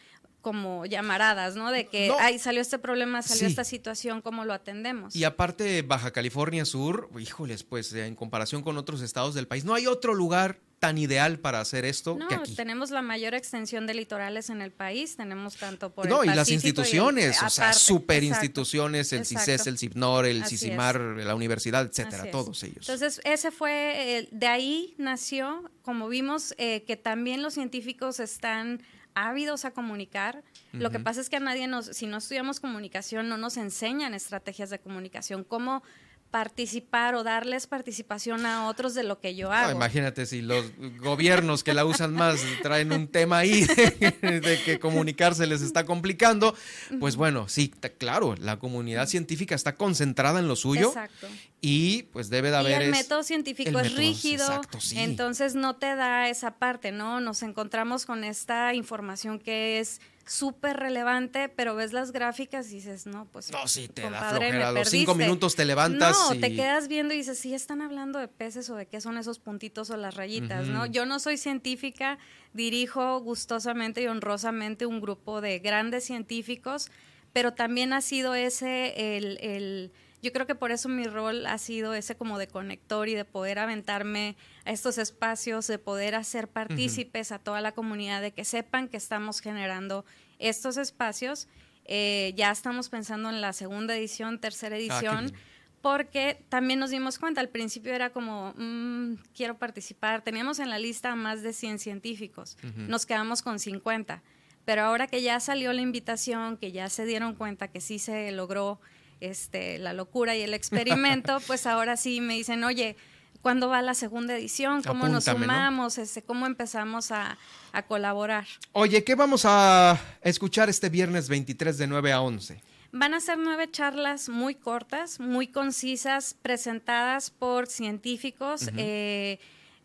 como 0.43 0.85
llamaradas, 0.85 1.57
¿no? 1.57 1.73
De 1.73 1.87
que, 1.87 2.13
ay, 2.21 2.39
salió 2.39 2.61
este 2.61 2.79
problema, 2.79 3.23
salió 3.23 3.47
esta 3.47 3.65
situación, 3.65 4.21
¿cómo 4.21 4.45
lo 4.45 4.53
atendemos? 4.53 5.17
Y 5.17 5.25
aparte, 5.25 5.81
Baja 5.81 6.11
California 6.11 6.67
Sur, 6.67 7.09
híjoles, 7.19 7.65
pues 7.65 7.95
en 7.95 8.15
comparación 8.15 8.63
con 8.63 8.77
otros 8.77 9.01
estados 9.01 9.35
del 9.35 9.49
país, 9.49 9.65
no 9.65 9.73
hay 9.73 9.87
otro 9.87 10.13
lugar 10.13 10.61
tan 10.79 10.99
ideal 10.99 11.39
para 11.39 11.61
hacer 11.61 11.85
esto 11.85 12.17
no, 12.19 12.29
que 12.29 12.35
aquí. 12.37 12.55
tenemos 12.55 12.91
la 12.91 13.03
mayor 13.03 13.35
extensión 13.35 13.87
de 13.87 13.95
litorales 13.95 14.51
en 14.51 14.63
el 14.63 14.71
país, 14.71 15.17
tenemos 15.17 15.57
tanto 15.57 15.91
por 15.91 16.09
No, 16.09 16.25
y 16.25 16.29
las 16.29 16.51
instituciones, 16.51 17.43
o 17.43 17.51
sea, 17.51 17.73
super 17.73 18.23
instituciones, 18.23 19.13
el 19.13 19.27
CICES, 19.27 19.67
el 19.67 19.79
CIPNOR, 19.79 20.27
el 20.27 20.45
CICIMAR, 20.45 21.01
la 21.01 21.35
universidad, 21.35 21.85
etcétera, 21.85 22.31
todos 22.31 22.63
ellos. 22.63 22.89
Entonces, 22.89 23.21
ese 23.25 23.51
fue, 23.51 24.29
de 24.31 24.47
ahí 24.47 24.95
nació, 24.99 25.71
como 25.83 26.09
vimos, 26.09 26.55
eh, 26.59 26.85
que 26.87 26.97
también 26.97 27.43
los 27.43 27.55
científicos 27.55 28.21
están 28.21 28.83
ávidos 29.15 29.65
a 29.65 29.73
comunicar. 29.73 30.45
Lo 30.73 30.91
que 30.91 31.01
pasa 31.01 31.21
es 31.21 31.29
que 31.29 31.37
a 31.37 31.41
nadie 31.41 31.67
nos, 31.67 31.87
si 31.87 32.07
no 32.07 32.19
estudiamos 32.19 32.61
comunicación, 32.61 33.29
no 33.29 33.37
nos 33.37 33.57
enseñan 33.57 34.15
estrategias 34.15 34.71
de 34.71 34.79
comunicación, 34.79 35.45
cómo 35.45 35.83
participar 36.31 37.15
o 37.15 37.25
darles 37.25 37.67
participación 37.67 38.45
a 38.45 38.69
otros 38.69 38.95
de 38.95 39.03
lo 39.03 39.19
que 39.19 39.35
yo 39.35 39.51
hago. 39.51 39.73
imagínate 39.73 40.27
si 40.27 40.43
los 40.43 40.65
gobiernos 41.01 41.65
que 41.65 41.73
la 41.73 41.85
usan 41.85 42.15
más 42.15 42.41
traen 42.63 42.93
un 42.93 43.09
tema 43.09 43.39
ahí 43.39 43.63
de, 44.21 44.61
que 44.65 44.79
comunicarse 44.79 45.47
les 45.47 45.63
está 45.63 45.85
complicando, 45.85 46.55
pues 47.01 47.17
bueno, 47.17 47.49
sí, 47.49 47.73
claro, 47.99 48.35
la 48.37 48.59
comunidad 48.59 49.07
científica 49.07 49.55
está 49.55 49.75
concentrada 49.75 50.39
en 50.39 50.49
lo 50.49 50.57
suyo 50.57 50.89
Exacto. 50.89 51.29
y 51.63 52.05
pues 52.05 52.29
debe 52.29 52.51
de 52.51 52.57
haber... 52.57 52.83
Y 52.83 52.85
el 52.85 52.91
método 52.91 53.23
científico 53.23 53.81
es 53.81 53.95
rígido, 53.95 54.61
entonces 54.95 55.55
no 55.55 55.77
te 55.77 55.95
da 55.97 56.29
esa 56.29 56.57
parte, 56.57 56.93
¿no? 56.93 57.21
Nos 57.21 57.43
encontramos 57.43 58.05
con 58.05 58.23
esta 58.23 58.75
información 58.75 59.39
que 59.39 59.81
es 59.81 60.01
súper 60.29 60.77
relevante, 60.77 61.49
pero 61.49 61.75
ves 61.75 61.93
las 61.93 62.13
gráficas 62.13 62.71
y 62.71 62.77
dices, 62.77 63.07
no, 63.07 63.27
pues. 63.33 63.51
No, 63.51 63.67
sí, 63.67 63.89
te 63.89 64.03
da 64.03 64.31
flojera. 64.31 64.69
A 64.69 64.73
los 64.73 64.89
cinco 64.89 65.15
minutos 65.15 65.57
te 65.57 65.65
levantas. 65.65 66.17
No, 66.17 66.39
te 66.39 66.55
quedas 66.55 66.87
viendo 66.87 67.15
y 67.15 67.19
dices, 67.19 67.39
sí, 67.39 67.55
están 67.55 67.81
hablando 67.81 68.19
de 68.19 68.29
peces 68.29 68.69
o 68.71 68.77
de 68.77 68.87
qué 68.87 69.01
son 69.01 69.17
esos 69.17 69.39
puntitos 69.39 69.91
o 69.91 69.97
las 69.97 70.15
rayitas, 70.15 70.67
¿no? 70.69 70.87
Yo 70.87 71.07
no 71.07 71.19
soy 71.19 71.39
científica, 71.39 72.19
dirijo 72.53 73.21
gustosamente 73.21 74.03
y 74.03 74.07
honrosamente 74.07 74.87
un 74.87 75.01
grupo 75.01 75.41
de 75.41 75.59
grandes 75.59 76.05
científicos, 76.05 76.91
pero 77.33 77.55
también 77.55 77.93
ha 77.93 78.01
sido 78.01 78.35
ese 78.35 79.17
el, 79.17 79.39
el 79.41 79.93
yo 80.23 80.33
creo 80.33 80.47
que 80.47 80.55
por 80.55 80.73
eso 80.73 80.89
mi 80.89 81.05
rol 81.05 81.47
ha 81.47 81.59
sido 81.59 81.95
ese 81.95 82.17
como 82.17 82.39
de 82.39 82.49
conector 82.49 83.09
y 83.09 83.15
de 83.15 83.25
poder 83.25 83.59
aventarme 83.59 84.37
a 84.65 84.73
estos 84.73 84.99
espacios, 84.99 85.67
de 85.67 85.79
poder 85.79 86.15
hacer 86.15 86.49
partícipes 86.49 87.31
a 87.31 87.39
toda 87.39 87.61
la 87.61 87.73
comunidad, 87.73 88.21
de 88.21 88.33
que 88.33 88.45
sepan 88.45 88.89
que 88.89 88.97
estamos 88.97 89.41
generando 89.41 90.05
estos 90.39 90.77
espacios. 90.77 91.49
Eh, 91.85 92.35
ya 92.37 92.51
estamos 92.51 92.89
pensando 92.89 93.31
en 93.31 93.41
la 93.41 93.53
segunda 93.53 93.97
edición, 93.97 94.41
tercera 94.41 94.77
ah, 94.77 94.79
edición. 94.79 95.33
porque 95.81 96.45
también 96.49 96.81
nos 96.81 96.91
dimos 96.91 97.21
cuenta, 97.21 97.41
al 97.41 97.49
principio 97.49 97.95
era 97.95 98.11
como, 98.11 98.53
mm, 98.57 99.15
quiero 99.35 99.59
participar, 99.59 100.23
teníamos 100.23 100.59
en 100.59 100.71
la 100.71 100.79
lista 100.81 101.15
más 101.15 101.43
de 101.43 101.53
100 101.53 101.79
científicos, 101.79 102.59
nos 102.75 103.07
quedamos 103.07 103.43
con 103.43 103.61
50, 103.61 104.25
pero 104.65 104.83
ahora 104.83 105.07
que 105.07 105.23
ya 105.23 105.39
salió 105.39 105.73
la 105.73 105.81
invitación, 105.81 106.57
que 106.57 106.73
ya 106.73 106.91
se 106.91 107.07
dieron 107.07 107.37
cuenta 107.37 107.69
que 107.69 107.81
sí 107.81 108.01
se 108.01 108.33
logró 108.33 108.81
este, 109.21 109.79
la 109.79 109.93
locura 109.93 110.37
y 110.37 110.43
el 110.43 110.55
experimento, 110.55 111.39
pues 111.47 111.67
ahora 111.67 111.97
sí 111.97 112.21
me 112.21 112.35
dicen, 112.35 112.65
oye, 112.65 112.97
¿cuándo 113.43 113.69
va 113.69 113.83
la 113.83 113.95
segunda 113.95 114.37
edición? 114.37 114.83
¿Cómo 114.83 115.09
nos 115.09 115.25
sumamos? 115.25 115.99
Este, 115.99 116.23
¿Cómo 116.23 116.47
empezamos 116.47 117.11
a, 117.11 117.39
colaborar? 117.87 118.47
Oye, 118.73 119.05
¿qué 119.05 119.15
vamos 119.15 119.43
a 119.45 120.01
escuchar 120.23 120.69
este 120.69 120.89
viernes 120.89 121.29
23 121.29 121.79
de 121.79 121.87
9 121.87 122.13
a 122.13 122.21
11? 122.23 122.61
Van 122.91 123.15
a 123.15 123.21
ser 123.21 123.39
nueve 123.39 123.71
charlas 123.71 124.29
muy 124.31 124.55
cortas, 124.55 125.21
muy 125.21 125.47
concisas, 125.47 126.35
presentadas 126.41 127.31
por 127.31 127.67
científicos. 127.67 128.71
Eh, 128.79 129.39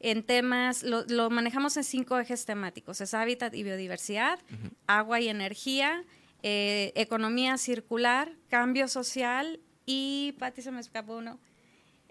en 0.04 0.24
temas, 0.24 0.84
lo, 0.84 1.30
manejamos 1.30 1.78
en 1.78 1.84
cinco 1.86 2.20
ejes 2.20 2.46
temáticos, 2.46 3.00
es 3.00 3.14
hábitat 3.14 3.56
y 3.56 3.64
biodiversidad, 3.64 4.38
agua 4.86 5.22
y 5.22 5.30
energía, 5.30 6.04
eh, 6.44 6.92
economía 6.96 7.58
circular, 7.58 8.34
cambio 8.50 8.88
social 8.88 9.60
y, 9.86 10.36
Pati, 10.40 10.62
se 10.62 10.72
me 10.72 10.82
escapó 10.82 11.18
uno, 11.18 11.40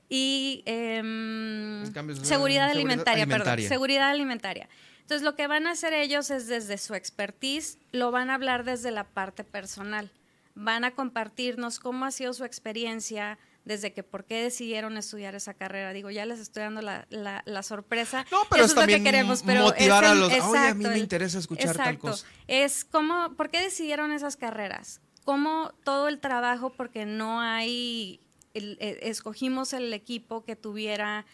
y 0.09 0.63
em, 0.67 1.85
seguridad, 2.23 2.71
alimentaria, 2.71 3.27
perdón, 3.27 3.61
seguridad 3.61 4.11
alimentaria. 4.11 4.69
Entonces, 5.01 5.23
lo 5.23 5.37
que 5.37 5.47
van 5.47 5.67
a 5.67 5.73
hacer 5.73 5.95
ellos 5.95 6.31
es 6.31 6.49
desde 6.49 6.79
su 6.79 6.95
expertise, 6.95 7.79
lo 7.93 8.11
van 8.11 8.31
a 8.31 8.35
hablar 8.35 8.65
desde 8.65 8.91
la 8.91 9.05
parte 9.05 9.45
personal. 9.45 10.11
Van 10.55 10.85
a 10.85 10.91
compartirnos 10.91 11.81
cómo 11.81 12.05
ha 12.05 12.11
sido 12.11 12.35
su 12.35 12.45
experiencia, 12.45 13.39
desde 13.65 13.93
que 13.93 14.03
por 14.03 14.25
qué 14.25 14.43
decidieron 14.43 14.97
estudiar 14.97 15.35
esa 15.35 15.55
carrera. 15.55 15.93
Digo, 15.93 16.11
ya 16.11 16.27
les 16.27 16.41
estoy 16.41 16.65
dando 16.65 16.83
la, 16.83 17.07
la, 17.09 17.63
sorpresa. 17.63 18.27
No, 18.31 18.39
pero 18.51 18.65
es, 18.65 18.75
lo 18.75 18.87
que 18.87 19.03
queremos. 19.03 19.43
Pero 19.45 19.63
motivar 19.63 20.05
a 20.05 20.15
los, 20.15 20.33
exacto, 20.33 20.59
a 20.59 20.75
mí 20.75 20.85
me 20.85 20.99
interesa 20.99 21.39
escuchar 21.39 21.77
tal 21.77 21.99
cosa. 21.99 22.27
Es 22.49 22.85
cómo, 22.85 23.35
¿por 23.37 23.51
qué 23.51 23.61
decidieron 23.61 24.13
esas 24.13 24.37
carreras? 24.37 25.01
Cómo 25.25 25.73
todo 25.85 26.09
el 26.09 26.19
trabajo, 26.19 26.71
porque 26.71 27.07
no 27.07 27.41
hay, 27.41 28.21
e, 28.55 28.99
escogimos 29.03 29.73
el 29.73 29.93
equipo 29.93 30.45
que 30.45 30.57
tuviera 30.57 31.25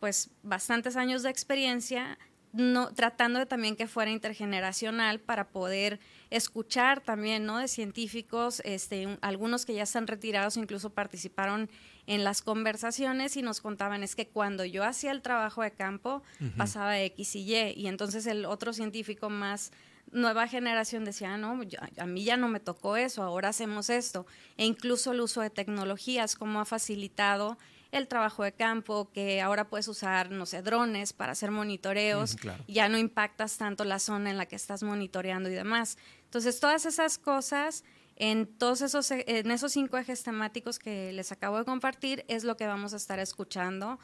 pues 0.00 0.30
bastantes 0.42 0.96
años 0.96 1.22
de 1.22 1.30
experiencia, 1.30 2.18
no, 2.52 2.92
tratando 2.92 3.38
de 3.38 3.46
también 3.46 3.76
que 3.76 3.86
fuera 3.86 4.10
intergeneracional 4.10 5.18
para 5.20 5.48
poder 5.48 5.98
escuchar 6.36 7.00
también, 7.00 7.46
¿no? 7.46 7.58
De 7.58 7.68
científicos, 7.68 8.60
este, 8.64 9.18
algunos 9.20 9.64
que 9.64 9.74
ya 9.74 9.84
están 9.84 10.06
retirados 10.06 10.56
incluso 10.56 10.90
participaron 10.90 11.70
en 12.06 12.24
las 12.24 12.42
conversaciones 12.42 13.36
y 13.36 13.42
nos 13.42 13.60
contaban 13.60 14.02
es 14.02 14.14
que 14.14 14.26
cuando 14.26 14.64
yo 14.64 14.84
hacía 14.84 15.10
el 15.10 15.22
trabajo 15.22 15.62
de 15.62 15.70
campo 15.70 16.22
pasaba 16.56 17.00
X 17.00 17.36
y 17.36 17.54
Y 17.54 17.72
y 17.76 17.86
entonces 17.86 18.26
el 18.26 18.44
otro 18.44 18.72
científico 18.72 19.30
más 19.30 19.72
nueva 20.12 20.46
generación 20.46 21.04
decía, 21.04 21.34
ah, 21.34 21.38
no, 21.38 21.60
a 21.98 22.06
mí 22.06 22.24
ya 22.24 22.36
no 22.36 22.48
me 22.48 22.60
tocó 22.60 22.96
eso, 22.96 23.22
ahora 23.22 23.48
hacemos 23.48 23.90
esto. 23.90 24.26
E 24.56 24.66
incluso 24.66 25.12
el 25.12 25.20
uso 25.20 25.40
de 25.40 25.50
tecnologías, 25.50 26.36
como 26.36 26.60
ha 26.60 26.64
facilitado 26.64 27.58
el 27.94 28.08
trabajo 28.08 28.42
de 28.42 28.52
campo, 28.52 29.10
que 29.12 29.40
ahora 29.40 29.68
puedes 29.68 29.88
usar, 29.88 30.30
no 30.30 30.46
sé, 30.46 30.62
drones 30.62 31.12
para 31.12 31.32
hacer 31.32 31.50
monitoreos, 31.50 32.36
ya 32.66 32.88
no 32.88 32.98
impactas 32.98 33.56
tanto 33.56 33.84
la 33.84 33.98
zona 33.98 34.30
en 34.30 34.36
la 34.36 34.46
que 34.46 34.56
estás 34.56 34.82
monitoreando 34.82 35.48
y 35.48 35.54
demás. 35.54 35.96
Entonces, 36.24 36.58
todas 36.58 36.86
esas 36.86 37.18
cosas 37.18 37.84
en 38.16 38.46
todos 38.46 38.80
esos 38.80 39.10
en 39.10 39.50
esos 39.50 39.72
cinco 39.72 39.96
ejes 39.98 40.22
temáticos 40.22 40.78
que 40.78 41.12
les 41.12 41.32
acabo 41.32 41.58
de 41.58 41.64
compartir 41.64 42.24
es 42.28 42.44
lo 42.44 42.56
que 42.56 42.66
vamos 42.66 42.92
a 42.94 42.96
estar 42.96 43.18
escuchando 43.18 43.98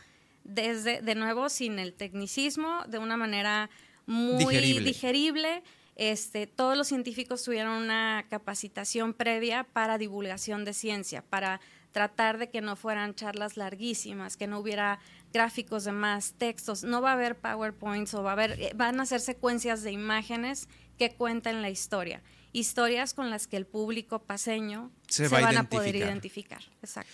desde 0.44 1.00
de 1.00 1.14
nuevo 1.14 1.48
sin 1.48 1.78
el 1.78 1.94
tecnicismo, 1.94 2.82
de 2.88 2.98
una 2.98 3.16
manera 3.16 3.70
muy 4.06 4.56
digerible. 4.56 5.62
Este, 5.96 6.46
todos 6.46 6.76
los 6.78 6.88
científicos 6.88 7.42
tuvieron 7.42 7.82
una 7.82 8.24
capacitación 8.30 9.12
previa 9.12 9.64
para 9.64 9.98
divulgación 9.98 10.64
de 10.64 10.72
ciencia, 10.72 11.22
para 11.22 11.60
tratar 11.92 12.38
de 12.38 12.50
que 12.50 12.60
no 12.60 12.76
fueran 12.76 13.14
charlas 13.14 13.56
larguísimas, 13.56 14.36
que 14.36 14.46
no 14.46 14.58
hubiera 14.58 15.00
gráficos 15.32 15.84
de 15.84 15.92
más, 15.92 16.34
textos, 16.34 16.84
no 16.84 17.00
va 17.00 17.10
a 17.10 17.12
haber 17.14 17.36
PowerPoints 17.36 18.14
o 18.14 18.22
va 18.22 18.30
a 18.30 18.32
haber, 18.32 18.60
eh, 18.60 18.72
van 18.74 19.00
a 19.00 19.06
ser 19.06 19.20
secuencias 19.20 19.82
de 19.82 19.92
imágenes 19.92 20.68
que 20.98 21.14
cuentan 21.14 21.62
la 21.62 21.70
historia. 21.70 22.22
Historias 22.52 23.14
con 23.14 23.30
las 23.30 23.46
que 23.46 23.56
el 23.56 23.66
público 23.66 24.20
paseño 24.20 24.90
se, 25.06 25.28
van 25.28 25.56
a 25.56 25.68
poder 25.68 25.94
identificar. 25.96 26.62
Exacto. 26.82 27.12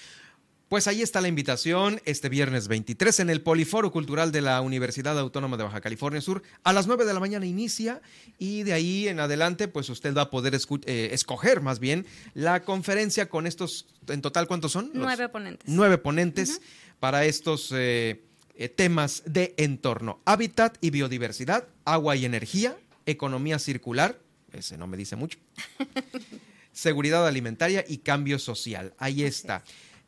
Pues 0.68 0.88
ahí 0.88 1.00
está 1.00 1.20
la 1.20 1.28
invitación 1.28 2.00
este 2.06 2.28
viernes 2.28 2.66
23 2.66 3.20
en 3.20 3.30
el 3.30 3.40
Poliforo 3.40 3.92
Cultural 3.92 4.32
de 4.32 4.40
la 4.40 4.60
Universidad 4.60 5.16
Autónoma 5.16 5.56
de 5.56 5.62
Baja 5.62 5.80
California 5.80 6.20
Sur. 6.20 6.42
A 6.64 6.72
las 6.72 6.88
9 6.88 7.04
de 7.04 7.14
la 7.14 7.20
mañana 7.20 7.46
inicia 7.46 8.02
y 8.36 8.64
de 8.64 8.72
ahí 8.72 9.06
en 9.06 9.20
adelante 9.20 9.68
pues 9.68 9.88
usted 9.90 10.12
va 10.12 10.22
a 10.22 10.30
poder 10.30 10.56
eh, 10.56 11.08
escoger 11.12 11.60
más 11.60 11.78
bien 11.78 12.04
la 12.34 12.64
conferencia 12.64 13.28
con 13.28 13.46
estos, 13.46 13.86
en 14.08 14.20
total 14.22 14.48
¿cuántos 14.48 14.72
son? 14.72 14.90
Nueve 14.92 15.28
ponentes. 15.28 15.68
Nueve 15.68 15.98
ponentes 15.98 16.60
para 16.98 17.24
estos 17.26 17.70
eh, 17.72 18.24
eh, 18.56 18.68
temas 18.68 19.22
de 19.24 19.54
entorno, 19.58 20.20
hábitat 20.24 20.78
y 20.80 20.90
biodiversidad, 20.90 21.68
agua 21.84 22.16
y 22.16 22.24
energía, 22.24 22.76
economía 23.06 23.60
circular, 23.60 24.18
ese 24.52 24.76
no 24.76 24.88
me 24.88 24.96
dice 24.96 25.14
mucho, 25.14 25.38
seguridad 26.72 27.24
alimentaria 27.24 27.84
y 27.86 27.98
cambio 27.98 28.40
social. 28.40 28.94
Ahí 28.98 29.22
está. 29.22 29.62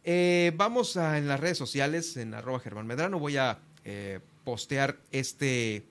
Eh, 0.04 0.52
vamos 0.56 0.96
a, 0.96 1.18
en 1.18 1.28
las 1.28 1.40
redes 1.40 1.58
sociales, 1.58 2.16
en 2.16 2.34
arroba 2.34 2.60
Germán 2.60 2.86
Medrano, 2.86 3.18
voy 3.18 3.36
a 3.36 3.58
eh, 3.84 4.20
postear 4.44 4.98
este, 5.10 5.86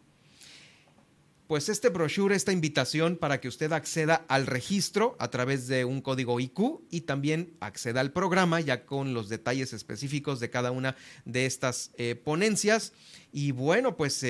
pues 1.47 1.69
este 1.69 1.89
brochure, 1.89 2.35
esta 2.35 2.51
invitación 2.51 3.17
para 3.17 3.39
que 3.39 3.47
usted 3.47 3.71
acceda 3.71 4.25
al 4.27 4.47
registro 4.47 5.15
a 5.19 5.29
través 5.29 5.67
de 5.67 5.85
un 5.85 6.01
código 6.01 6.39
IQ 6.39 6.81
y 6.89 7.01
también 7.01 7.55
acceda 7.59 8.01
al 8.01 8.11
programa 8.11 8.59
ya 8.59 8.85
con 8.85 9.13
los 9.13 9.29
detalles 9.29 9.73
específicos 9.73 10.39
de 10.39 10.49
cada 10.49 10.71
una 10.71 10.95
de 11.25 11.45
estas 11.45 11.91
eh, 11.97 12.15
ponencias. 12.15 12.93
Y 13.31 13.51
bueno, 13.51 13.97
pues 13.97 14.25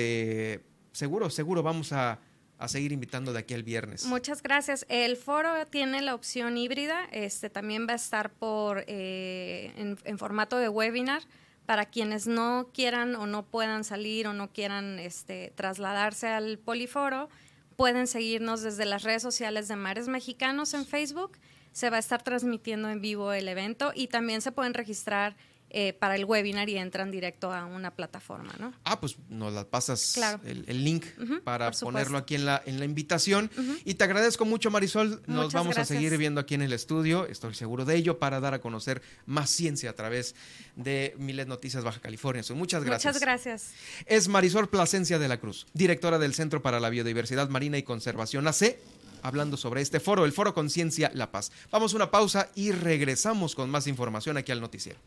seguro, 0.92 1.30
seguro 1.30 1.62
vamos 1.62 1.92
a 1.92 2.20
a 2.58 2.68
seguir 2.68 2.92
invitando 2.92 3.32
de 3.32 3.38
aquí 3.38 3.54
al 3.54 3.62
viernes. 3.62 4.04
Muchas 4.04 4.42
gracias. 4.42 4.84
El 4.88 5.16
foro 5.16 5.50
tiene 5.66 6.02
la 6.02 6.14
opción 6.14 6.56
híbrida, 6.56 7.04
este 7.12 7.50
también 7.50 7.86
va 7.88 7.92
a 7.92 7.96
estar 7.96 8.30
por 8.30 8.84
eh, 8.88 9.72
en, 9.76 10.18
formato 10.18 10.58
de 10.58 10.68
webinar 10.68 11.22
para 11.66 11.84
quienes 11.84 12.26
no 12.26 12.70
quieran 12.74 13.14
o 13.14 13.26
no 13.26 13.44
puedan 13.44 13.84
salir 13.84 14.26
o 14.26 14.32
no 14.32 14.50
quieran 14.52 14.98
este, 14.98 15.52
trasladarse 15.54 16.26
al 16.28 16.58
poliforo, 16.58 17.28
pueden 17.76 18.06
seguirnos 18.06 18.62
desde 18.62 18.86
las 18.86 19.02
redes 19.02 19.22
sociales 19.22 19.68
de 19.68 19.76
Mares 19.76 20.08
Mexicanos 20.08 20.74
en 20.74 20.84
Facebook. 20.84 21.38
Se 21.72 21.90
va 21.90 21.96
a 21.96 22.00
estar 22.00 22.22
transmitiendo 22.22 22.88
en 22.88 23.00
vivo 23.00 23.32
el 23.32 23.46
evento 23.46 23.92
y 23.94 24.08
también 24.08 24.40
se 24.40 24.50
pueden 24.50 24.74
registrar 24.74 25.36
eh, 25.70 25.92
para 25.92 26.16
el 26.16 26.24
webinar 26.24 26.68
y 26.68 26.78
entran 26.78 27.10
directo 27.10 27.52
a 27.52 27.66
una 27.66 27.94
plataforma, 27.94 28.54
¿no? 28.58 28.72
Ah, 28.84 29.00
pues 29.00 29.16
nos 29.28 29.52
la 29.52 29.64
pasas 29.64 30.18
el, 30.44 30.84
link 30.84 31.04
para 31.44 31.70
ponerlo 31.72 32.16
aquí 32.16 32.36
en 32.36 32.46
la, 32.46 32.62
en 32.64 32.78
la 32.78 32.84
invitación. 32.84 33.50
Y 33.84 33.94
te 33.94 34.04
agradezco 34.04 34.44
mucho, 34.44 34.70
Marisol. 34.70 35.22
Nos 35.26 35.52
vamos 35.52 35.76
a 35.76 35.84
seguir 35.84 36.16
viendo 36.16 36.40
aquí 36.40 36.54
en 36.54 36.62
el 36.62 36.72
estudio, 36.72 37.26
estoy 37.26 37.54
seguro 37.54 37.84
de 37.84 37.96
ello, 37.96 38.18
para 38.18 38.40
dar 38.40 38.54
a 38.54 38.60
conocer 38.60 39.02
más 39.26 39.50
ciencia 39.50 39.90
a 39.90 39.92
través 39.92 40.34
de 40.76 41.14
Milet 41.18 41.48
Noticias 41.48 41.84
Baja 41.84 42.00
California. 42.00 42.42
Muchas 42.54 42.84
gracias. 42.84 43.14
Muchas 43.14 43.20
gracias. 43.20 43.72
Es 44.06 44.28
Marisol 44.28 44.68
Plasencia 44.68 45.18
de 45.18 45.28
la 45.28 45.38
Cruz, 45.38 45.66
directora 45.74 46.18
del 46.18 46.34
Centro 46.34 46.62
para 46.62 46.80
la 46.80 46.88
Biodiversidad 46.88 47.48
Marina 47.48 47.78
y 47.78 47.82
Conservación 47.82 48.46
AC 48.48 48.78
hablando 49.22 49.56
sobre 49.56 49.80
este 49.80 50.00
foro, 50.00 50.24
el 50.24 50.32
Foro 50.32 50.54
Conciencia 50.54 51.10
La 51.14 51.30
Paz. 51.30 51.50
Vamos 51.70 51.92
a 51.92 51.96
una 51.96 52.10
pausa 52.10 52.50
y 52.54 52.72
regresamos 52.72 53.54
con 53.54 53.70
más 53.70 53.86
información 53.86 54.36
aquí 54.36 54.52
al 54.52 54.60
noticiero. 54.60 54.98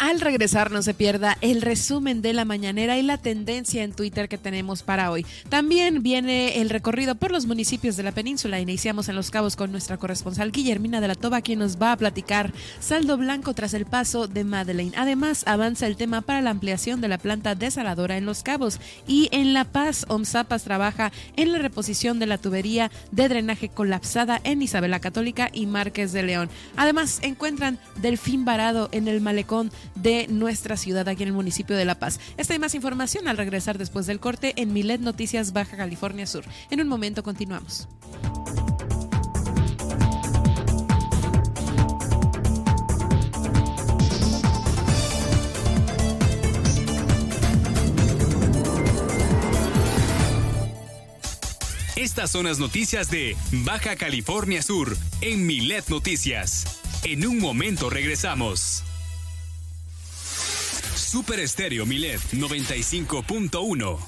Al 0.00 0.22
regresar 0.22 0.70
no 0.70 0.80
se 0.80 0.94
pierda 0.94 1.36
el 1.42 1.60
resumen 1.60 2.22
de 2.22 2.32
la 2.32 2.46
mañanera 2.46 2.96
y 2.96 3.02
la 3.02 3.18
tendencia 3.18 3.84
en 3.84 3.92
Twitter 3.92 4.30
que 4.30 4.38
tenemos 4.38 4.82
para 4.82 5.10
hoy. 5.10 5.26
También 5.50 6.02
viene 6.02 6.62
el 6.62 6.70
recorrido 6.70 7.16
por 7.16 7.30
los 7.30 7.44
municipios 7.44 7.98
de 7.98 8.02
la 8.02 8.12
península. 8.12 8.60
Iniciamos 8.60 9.10
en 9.10 9.14
Los 9.14 9.30
Cabos 9.30 9.56
con 9.56 9.70
nuestra 9.70 9.98
corresponsal 9.98 10.52
Guillermina 10.52 11.02
de 11.02 11.08
la 11.08 11.16
Toba, 11.16 11.42
quien 11.42 11.58
nos 11.58 11.76
va 11.76 11.92
a 11.92 11.98
platicar 11.98 12.50
saldo 12.80 13.18
blanco 13.18 13.52
tras 13.52 13.74
el 13.74 13.84
paso 13.84 14.26
de 14.26 14.42
Madeleine. 14.42 14.96
Además, 14.96 15.44
avanza 15.46 15.86
el 15.86 15.98
tema 15.98 16.22
para 16.22 16.40
la 16.40 16.48
ampliación 16.48 17.02
de 17.02 17.08
la 17.08 17.18
planta 17.18 17.54
desaladora 17.54 18.16
en 18.16 18.24
Los 18.24 18.42
Cabos 18.42 18.80
y 19.06 19.28
en 19.32 19.52
La 19.52 19.64
Paz, 19.64 20.06
OMSAPAS 20.08 20.64
trabaja 20.64 21.12
en 21.36 21.52
la 21.52 21.58
reposición 21.58 22.18
de 22.18 22.26
la 22.26 22.38
tubería 22.38 22.90
de 23.12 23.28
drenaje 23.28 23.68
colapsada 23.68 24.40
en 24.44 24.62
Isabela 24.62 25.00
Católica 25.00 25.50
y 25.52 25.66
Márquez 25.66 26.12
de 26.12 26.22
León. 26.22 26.48
Además, 26.76 27.18
encuentran 27.20 27.78
delfín 28.00 28.46
varado 28.46 28.88
en 28.92 29.06
el 29.06 29.20
malecón 29.20 29.70
de 30.02 30.26
nuestra 30.28 30.76
ciudad 30.76 31.08
aquí 31.08 31.22
en 31.22 31.28
el 31.28 31.34
municipio 31.34 31.76
de 31.76 31.84
La 31.84 31.98
Paz. 31.98 32.20
Esta 32.36 32.54
y 32.54 32.58
más 32.58 32.74
información 32.74 33.28
al 33.28 33.36
regresar 33.36 33.78
después 33.78 34.06
del 34.06 34.20
corte 34.20 34.54
en 34.56 34.72
Milet 34.72 35.00
Noticias 35.00 35.52
Baja 35.52 35.76
California 35.76 36.26
Sur. 36.26 36.44
En 36.70 36.80
un 36.80 36.88
momento 36.88 37.22
continuamos. 37.22 37.88
Estas 51.96 52.30
son 52.30 52.46
las 52.46 52.58
noticias 52.58 53.10
de 53.10 53.36
Baja 53.64 53.96
California 53.96 54.62
Sur 54.62 54.96
en 55.20 55.46
Milet 55.46 55.88
Noticias. 55.88 56.80
En 57.04 57.26
un 57.26 57.38
momento 57.38 57.88
regresamos. 57.90 58.84
Super 61.10 61.40
Estéreo 61.40 61.86
Milet 61.86 62.20
95.1. 62.34 63.98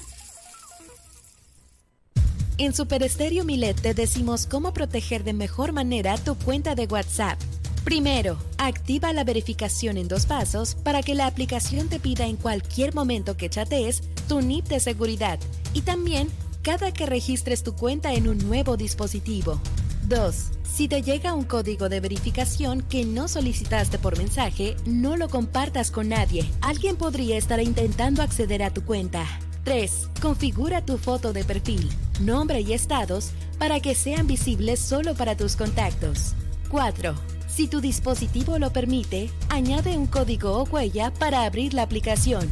En 2.57 2.73
Super 2.73 3.03
Estéreo 3.03 3.43
Milet 3.43 3.81
te 3.81 3.93
decimos 3.93 4.47
cómo 4.47 4.71
proteger 4.71 5.25
de 5.25 5.33
mejor 5.33 5.73
manera 5.73 6.17
tu 6.17 6.35
cuenta 6.35 6.75
de 6.75 6.85
WhatsApp. 6.85 7.37
Primero, 7.83 8.37
activa 8.57 9.11
la 9.11 9.25
verificación 9.25 9.97
en 9.97 10.07
dos 10.07 10.25
pasos 10.27 10.75
para 10.75 11.03
que 11.03 11.13
la 11.13 11.27
aplicación 11.27 11.89
te 11.89 11.99
pida 11.99 12.25
en 12.25 12.37
cualquier 12.37 12.95
momento 12.95 13.35
que 13.35 13.49
chatees 13.49 14.01
tu 14.29 14.39
NIP 14.39 14.67
de 14.67 14.79
seguridad 14.79 15.39
y 15.73 15.81
también 15.81 16.29
cada 16.61 16.93
que 16.93 17.05
registres 17.05 17.63
tu 17.63 17.75
cuenta 17.75 18.13
en 18.13 18.29
un 18.29 18.37
nuevo 18.37 18.77
dispositivo. 18.77 19.59
2. 20.07 20.35
Si 20.63 20.87
te 20.87 21.01
llega 21.01 21.33
un 21.33 21.43
código 21.43 21.87
de 21.87 21.99
verificación 21.99 22.81
que 22.81 23.05
no 23.05 23.27
solicitaste 23.27 23.99
por 23.99 24.17
mensaje, 24.17 24.75
no 24.85 25.17
lo 25.17 25.29
compartas 25.29 25.91
con 25.91 26.09
nadie. 26.09 26.49
Alguien 26.61 26.95
podría 26.95 27.37
estar 27.37 27.59
intentando 27.59 28.21
acceder 28.21 28.63
a 28.63 28.73
tu 28.73 28.83
cuenta. 28.83 29.25
3. 29.63 30.09
Configura 30.21 30.83
tu 30.83 30.97
foto 30.97 31.31
de 31.31 31.43
perfil, 31.43 31.89
nombre 32.19 32.61
y 32.61 32.73
estados 32.73 33.31
para 33.59 33.79
que 33.79 33.95
sean 33.95 34.27
visibles 34.27 34.79
solo 34.79 35.15
para 35.15 35.37
tus 35.37 35.55
contactos. 35.55 36.33
4. 36.69 37.15
Si 37.47 37.67
tu 37.67 37.79
dispositivo 37.79 38.57
lo 38.57 38.73
permite, 38.73 39.29
añade 39.49 39.95
un 39.97 40.07
código 40.07 40.57
o 40.57 40.63
huella 40.63 41.13
para 41.13 41.43
abrir 41.43 41.73
la 41.73 41.83
aplicación. 41.83 42.49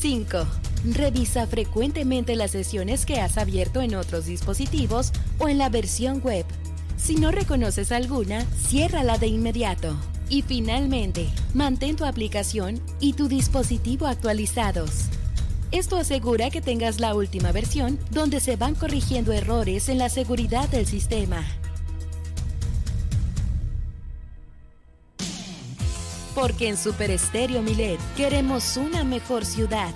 5. 0.00 0.46
Revisa 0.84 1.46
frecuentemente 1.46 2.36
las 2.36 2.50
sesiones 2.50 3.06
que 3.06 3.20
has 3.20 3.38
abierto 3.38 3.80
en 3.80 3.94
otros 3.94 4.26
dispositivos 4.26 5.12
o 5.38 5.48
en 5.48 5.56
la 5.56 5.68
versión 5.68 6.20
web. 6.20 6.44
Si 6.96 7.16
no 7.16 7.30
reconoces 7.30 7.92
alguna, 7.92 8.44
ciérrala 8.56 9.18
de 9.18 9.26
inmediato. 9.26 9.96
Y 10.28 10.42
finalmente, 10.42 11.28
mantén 11.52 11.96
tu 11.96 12.04
aplicación 12.04 12.80
y 13.00 13.14
tu 13.14 13.28
dispositivo 13.28 14.06
actualizados. 14.06 15.08
Esto 15.72 15.96
asegura 15.96 16.50
que 16.50 16.60
tengas 16.60 17.00
la 17.00 17.14
última 17.14 17.50
versión 17.50 17.98
donde 18.10 18.40
se 18.40 18.56
van 18.56 18.74
corrigiendo 18.74 19.32
errores 19.32 19.88
en 19.88 19.98
la 19.98 20.10
seguridad 20.10 20.68
del 20.68 20.86
sistema. 20.86 21.44
Porque 26.34 26.68
en 26.68 26.76
Super 26.76 27.10
Estéreo 27.10 27.62
Milet 27.62 28.00
queremos 28.16 28.76
una 28.76 29.04
mejor 29.04 29.44
ciudad. 29.44 29.94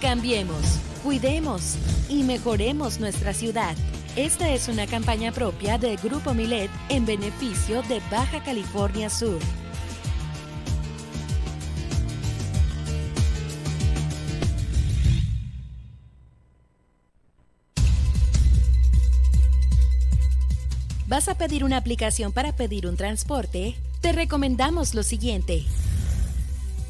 Cambiemos, 0.00 0.62
cuidemos 1.02 1.76
y 2.08 2.22
mejoremos 2.22 3.00
nuestra 3.00 3.32
ciudad. 3.32 3.76
Esta 4.16 4.50
es 4.50 4.68
una 4.68 4.86
campaña 4.86 5.32
propia 5.32 5.78
del 5.78 5.96
Grupo 5.96 6.34
Milet 6.34 6.70
en 6.90 7.06
beneficio 7.06 7.82
de 7.84 7.98
Baja 8.10 8.44
California 8.44 9.08
Sur. 9.08 9.38
¿Vas 21.08 21.28
a 21.28 21.38
pedir 21.38 21.64
una 21.64 21.78
aplicación 21.78 22.32
para 22.32 22.54
pedir 22.54 22.86
un 22.86 22.98
transporte? 22.98 23.76
Te 24.02 24.12
recomendamos 24.12 24.94
lo 24.94 25.04
siguiente. 25.04 25.64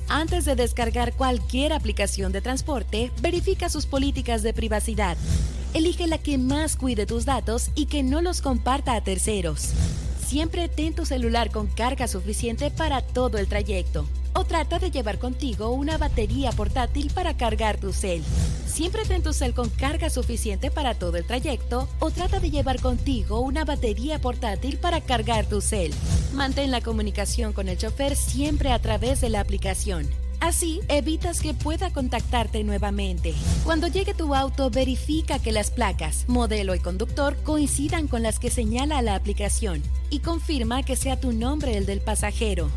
Antes 0.08 0.44
de 0.44 0.56
descargar 0.56 1.12
cualquier 1.14 1.72
aplicación 1.72 2.32
de 2.32 2.40
transporte, 2.40 3.12
verifica 3.20 3.68
sus 3.68 3.86
políticas 3.86 4.42
de 4.42 4.52
privacidad. 4.52 5.16
Elige 5.74 6.06
la 6.06 6.18
que 6.18 6.36
más 6.36 6.76
cuide 6.76 7.06
tus 7.06 7.24
datos 7.24 7.70
y 7.74 7.86
que 7.86 8.02
no 8.02 8.20
los 8.20 8.42
comparta 8.42 8.94
a 8.94 9.02
terceros. 9.02 9.70
Siempre 10.26 10.68
ten 10.68 10.94
tu 10.94 11.06
celular 11.06 11.50
con 11.50 11.66
carga 11.66 12.08
suficiente 12.08 12.70
para 12.70 13.00
todo 13.00 13.38
el 13.38 13.46
trayecto. 13.46 14.06
O 14.34 14.44
trata 14.44 14.78
de 14.78 14.90
llevar 14.90 15.18
contigo 15.18 15.70
una 15.70 15.96
batería 15.96 16.52
portátil 16.52 17.10
para 17.14 17.38
cargar 17.38 17.78
tu 17.78 17.94
cel. 17.94 18.22
Siempre 18.66 19.06
ten 19.06 19.22
tu 19.22 19.32
cel 19.32 19.54
con 19.54 19.70
carga 19.70 20.10
suficiente 20.10 20.70
para 20.70 20.94
todo 20.94 21.16
el 21.16 21.24
trayecto 21.24 21.88
o 22.00 22.10
trata 22.10 22.38
de 22.38 22.50
llevar 22.50 22.80
contigo 22.80 23.40
una 23.40 23.64
batería 23.64 24.20
portátil 24.20 24.76
para 24.76 25.00
cargar 25.00 25.46
tu 25.46 25.62
cel. 25.62 25.92
Mantén 26.34 26.70
la 26.70 26.82
comunicación 26.82 27.54
con 27.54 27.68
el 27.68 27.78
chofer 27.78 28.14
siempre 28.14 28.72
a 28.72 28.78
través 28.78 29.22
de 29.22 29.30
la 29.30 29.40
aplicación. 29.40 30.06
Así 30.42 30.80
evitas 30.88 31.40
que 31.40 31.54
pueda 31.54 31.92
contactarte 31.92 32.64
nuevamente. 32.64 33.32
Cuando 33.62 33.86
llegue 33.86 34.12
tu 34.12 34.34
auto, 34.34 34.70
verifica 34.70 35.38
que 35.38 35.52
las 35.52 35.70
placas, 35.70 36.24
modelo 36.26 36.74
y 36.74 36.80
conductor 36.80 37.36
coincidan 37.44 38.08
con 38.08 38.24
las 38.24 38.40
que 38.40 38.50
señala 38.50 39.02
la 39.02 39.14
aplicación 39.14 39.84
y 40.10 40.18
confirma 40.18 40.82
que 40.82 40.96
sea 40.96 41.20
tu 41.20 41.32
nombre 41.32 41.76
el 41.76 41.86
del 41.86 42.00
pasajero. 42.00 42.70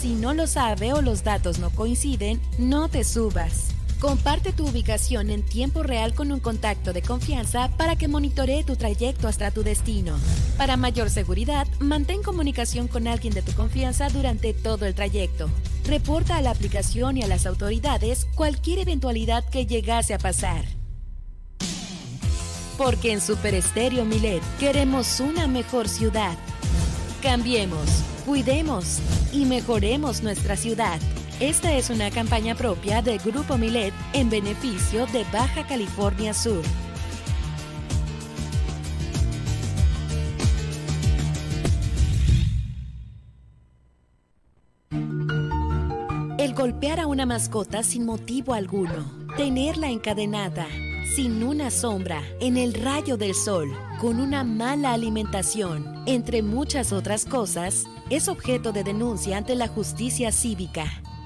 Si 0.00 0.14
no 0.14 0.34
lo 0.34 0.48
sabe 0.48 0.94
o 0.94 1.00
los 1.00 1.22
datos 1.22 1.60
no 1.60 1.70
coinciden, 1.70 2.40
no 2.58 2.88
te 2.88 3.04
subas. 3.04 3.68
Comparte 4.00 4.52
tu 4.52 4.66
ubicación 4.66 5.30
en 5.30 5.44
tiempo 5.44 5.84
real 5.84 6.14
con 6.14 6.32
un 6.32 6.40
contacto 6.40 6.92
de 6.92 7.02
confianza 7.02 7.70
para 7.76 7.94
que 7.94 8.08
monitoree 8.08 8.64
tu 8.64 8.74
trayecto 8.74 9.28
hasta 9.28 9.52
tu 9.52 9.62
destino. 9.62 10.18
Para 10.58 10.76
mayor 10.76 11.08
seguridad, 11.08 11.68
mantén 11.78 12.20
comunicación 12.20 12.88
con 12.88 13.06
alguien 13.06 13.32
de 13.32 13.42
tu 13.42 13.52
confianza 13.52 14.08
durante 14.08 14.54
todo 14.54 14.86
el 14.86 14.96
trayecto. 14.96 15.48
Reporta 15.86 16.36
a 16.36 16.40
la 16.40 16.50
aplicación 16.50 17.16
y 17.16 17.22
a 17.22 17.26
las 17.26 17.44
autoridades 17.44 18.26
cualquier 18.36 18.78
eventualidad 18.78 19.44
que 19.48 19.66
llegase 19.66 20.14
a 20.14 20.18
pasar. 20.18 20.64
Porque 22.78 23.12
en 23.12 23.20
Super 23.20 23.54
Estéreo 23.54 24.04
Milet 24.04 24.42
queremos 24.58 25.20
una 25.20 25.46
mejor 25.46 25.88
ciudad. 25.88 26.36
Cambiemos, 27.20 28.02
cuidemos 28.24 28.98
y 29.32 29.44
mejoremos 29.44 30.22
nuestra 30.22 30.56
ciudad. 30.56 30.98
Esta 31.40 31.72
es 31.74 31.90
una 31.90 32.10
campaña 32.10 32.54
propia 32.54 33.02
del 33.02 33.18
Grupo 33.18 33.58
Milet 33.58 33.92
en 34.12 34.30
beneficio 34.30 35.06
de 35.08 35.24
Baja 35.32 35.66
California 35.66 36.32
Sur. 36.32 36.62
Golpear 46.54 47.00
a 47.00 47.06
una 47.06 47.24
mascota 47.24 47.82
sin 47.82 48.04
motivo 48.04 48.52
alguno, 48.52 49.26
tenerla 49.38 49.88
encadenada, 49.88 50.66
sin 51.14 51.42
una 51.42 51.70
sombra, 51.70 52.22
en 52.40 52.58
el 52.58 52.74
rayo 52.74 53.16
del 53.16 53.34
sol, 53.34 53.72
con 53.98 54.20
una 54.20 54.44
mala 54.44 54.92
alimentación, 54.92 56.02
entre 56.04 56.42
muchas 56.42 56.92
otras 56.92 57.24
cosas, 57.24 57.84
es 58.10 58.28
objeto 58.28 58.72
de 58.72 58.84
denuncia 58.84 59.38
ante 59.38 59.54
la 59.54 59.66
justicia 59.66 60.30
cívica. 60.30 61.02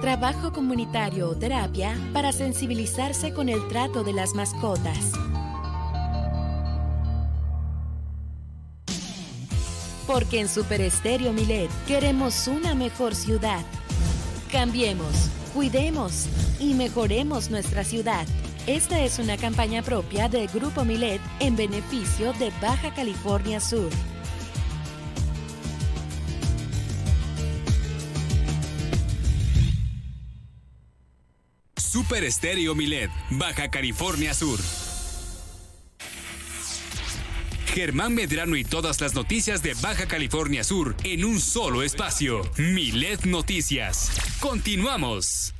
trabajo 0.00 0.50
comunitario 0.52 1.28
o 1.28 1.36
terapia 1.36 1.94
para 2.12 2.32
sensibilizarse 2.32 3.34
con 3.34 3.48
el 3.48 3.68
trato 3.68 4.02
de 4.02 4.14
las 4.14 4.34
mascotas. 4.34 5.12
Porque 10.06 10.40
en 10.40 10.48
Super 10.48 10.80
Estéreo 10.80 11.32
Milet 11.32 11.70
queremos 11.86 12.48
una 12.48 12.74
mejor 12.74 13.14
ciudad. 13.14 13.62
Cambiemos, 14.50 15.28
cuidemos 15.54 16.26
y 16.58 16.74
mejoremos 16.74 17.50
nuestra 17.50 17.84
ciudad. 17.84 18.26
Esta 18.66 19.00
es 19.00 19.18
una 19.18 19.36
campaña 19.36 19.82
propia 19.82 20.28
de 20.28 20.46
Grupo 20.46 20.84
Milet 20.84 21.20
en 21.38 21.56
beneficio 21.56 22.32
de 22.34 22.50
Baja 22.60 22.92
California 22.94 23.60
Sur. 23.60 23.90
Super 32.10 32.24
Estéreo 32.24 32.74
Milet, 32.74 33.08
Baja 33.30 33.70
California 33.70 34.34
Sur. 34.34 34.58
Germán 37.72 38.16
Medrano 38.16 38.56
y 38.56 38.64
todas 38.64 39.00
las 39.00 39.14
noticias 39.14 39.62
de 39.62 39.74
Baja 39.74 40.08
California 40.08 40.64
Sur 40.64 40.96
en 41.04 41.24
un 41.24 41.38
solo 41.38 41.84
espacio. 41.84 42.42
Milet 42.56 43.26
Noticias. 43.26 44.10
Continuamos. 44.40 45.54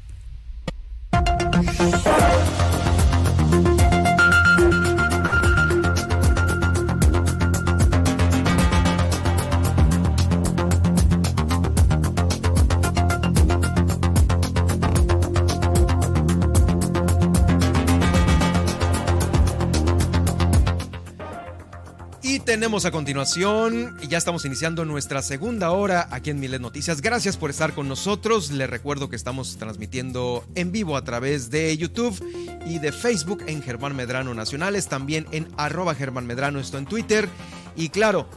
Tenemos 22.50 22.84
a 22.84 22.90
continuación 22.90 23.96
y 24.02 24.08
ya 24.08 24.18
estamos 24.18 24.44
iniciando 24.44 24.84
nuestra 24.84 25.22
segunda 25.22 25.70
hora 25.70 26.08
aquí 26.10 26.30
en 26.30 26.40
Milet 26.40 26.60
Noticias. 26.60 27.00
Gracias 27.00 27.36
por 27.36 27.48
estar 27.48 27.74
con 27.74 27.86
nosotros. 27.86 28.50
Les 28.50 28.68
recuerdo 28.68 29.08
que 29.08 29.14
estamos 29.14 29.56
transmitiendo 29.56 30.44
en 30.56 30.72
vivo 30.72 30.96
a 30.96 31.04
través 31.04 31.50
de 31.50 31.76
YouTube 31.76 32.20
y 32.66 32.80
de 32.80 32.90
Facebook 32.90 33.44
en 33.46 33.62
Germán 33.62 33.94
Medrano 33.94 34.34
Nacionales, 34.34 34.88
también 34.88 35.28
en 35.30 35.46
arroba 35.56 35.94
Germán 35.94 36.26
Medrano, 36.26 36.58
esto 36.58 36.76
en 36.76 36.86
Twitter. 36.86 37.28
Y 37.76 37.90
claro, 37.90 38.28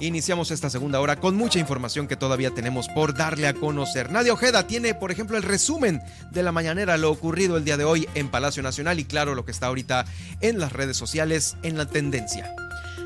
iniciamos 0.00 0.50
esta 0.50 0.68
segunda 0.68 0.98
hora 0.98 1.20
con 1.20 1.36
mucha 1.36 1.60
información 1.60 2.08
que 2.08 2.16
todavía 2.16 2.50
tenemos 2.50 2.88
por 2.88 3.14
darle 3.14 3.46
a 3.46 3.54
conocer. 3.54 4.10
Nadia 4.10 4.32
Ojeda 4.32 4.66
tiene, 4.66 4.96
por 4.96 5.12
ejemplo, 5.12 5.36
el 5.36 5.44
resumen 5.44 6.00
de 6.32 6.42
la 6.42 6.50
mañanera, 6.50 6.96
lo 6.96 7.12
ocurrido 7.12 7.56
el 7.56 7.64
día 7.64 7.76
de 7.76 7.84
hoy 7.84 8.08
en 8.16 8.28
Palacio 8.28 8.64
Nacional 8.64 8.98
y 8.98 9.04
claro, 9.04 9.36
lo 9.36 9.44
que 9.44 9.52
está 9.52 9.68
ahorita 9.68 10.04
en 10.40 10.58
las 10.58 10.72
redes 10.72 10.96
sociales 10.96 11.56
en 11.62 11.78
la 11.78 11.86
tendencia. 11.86 12.52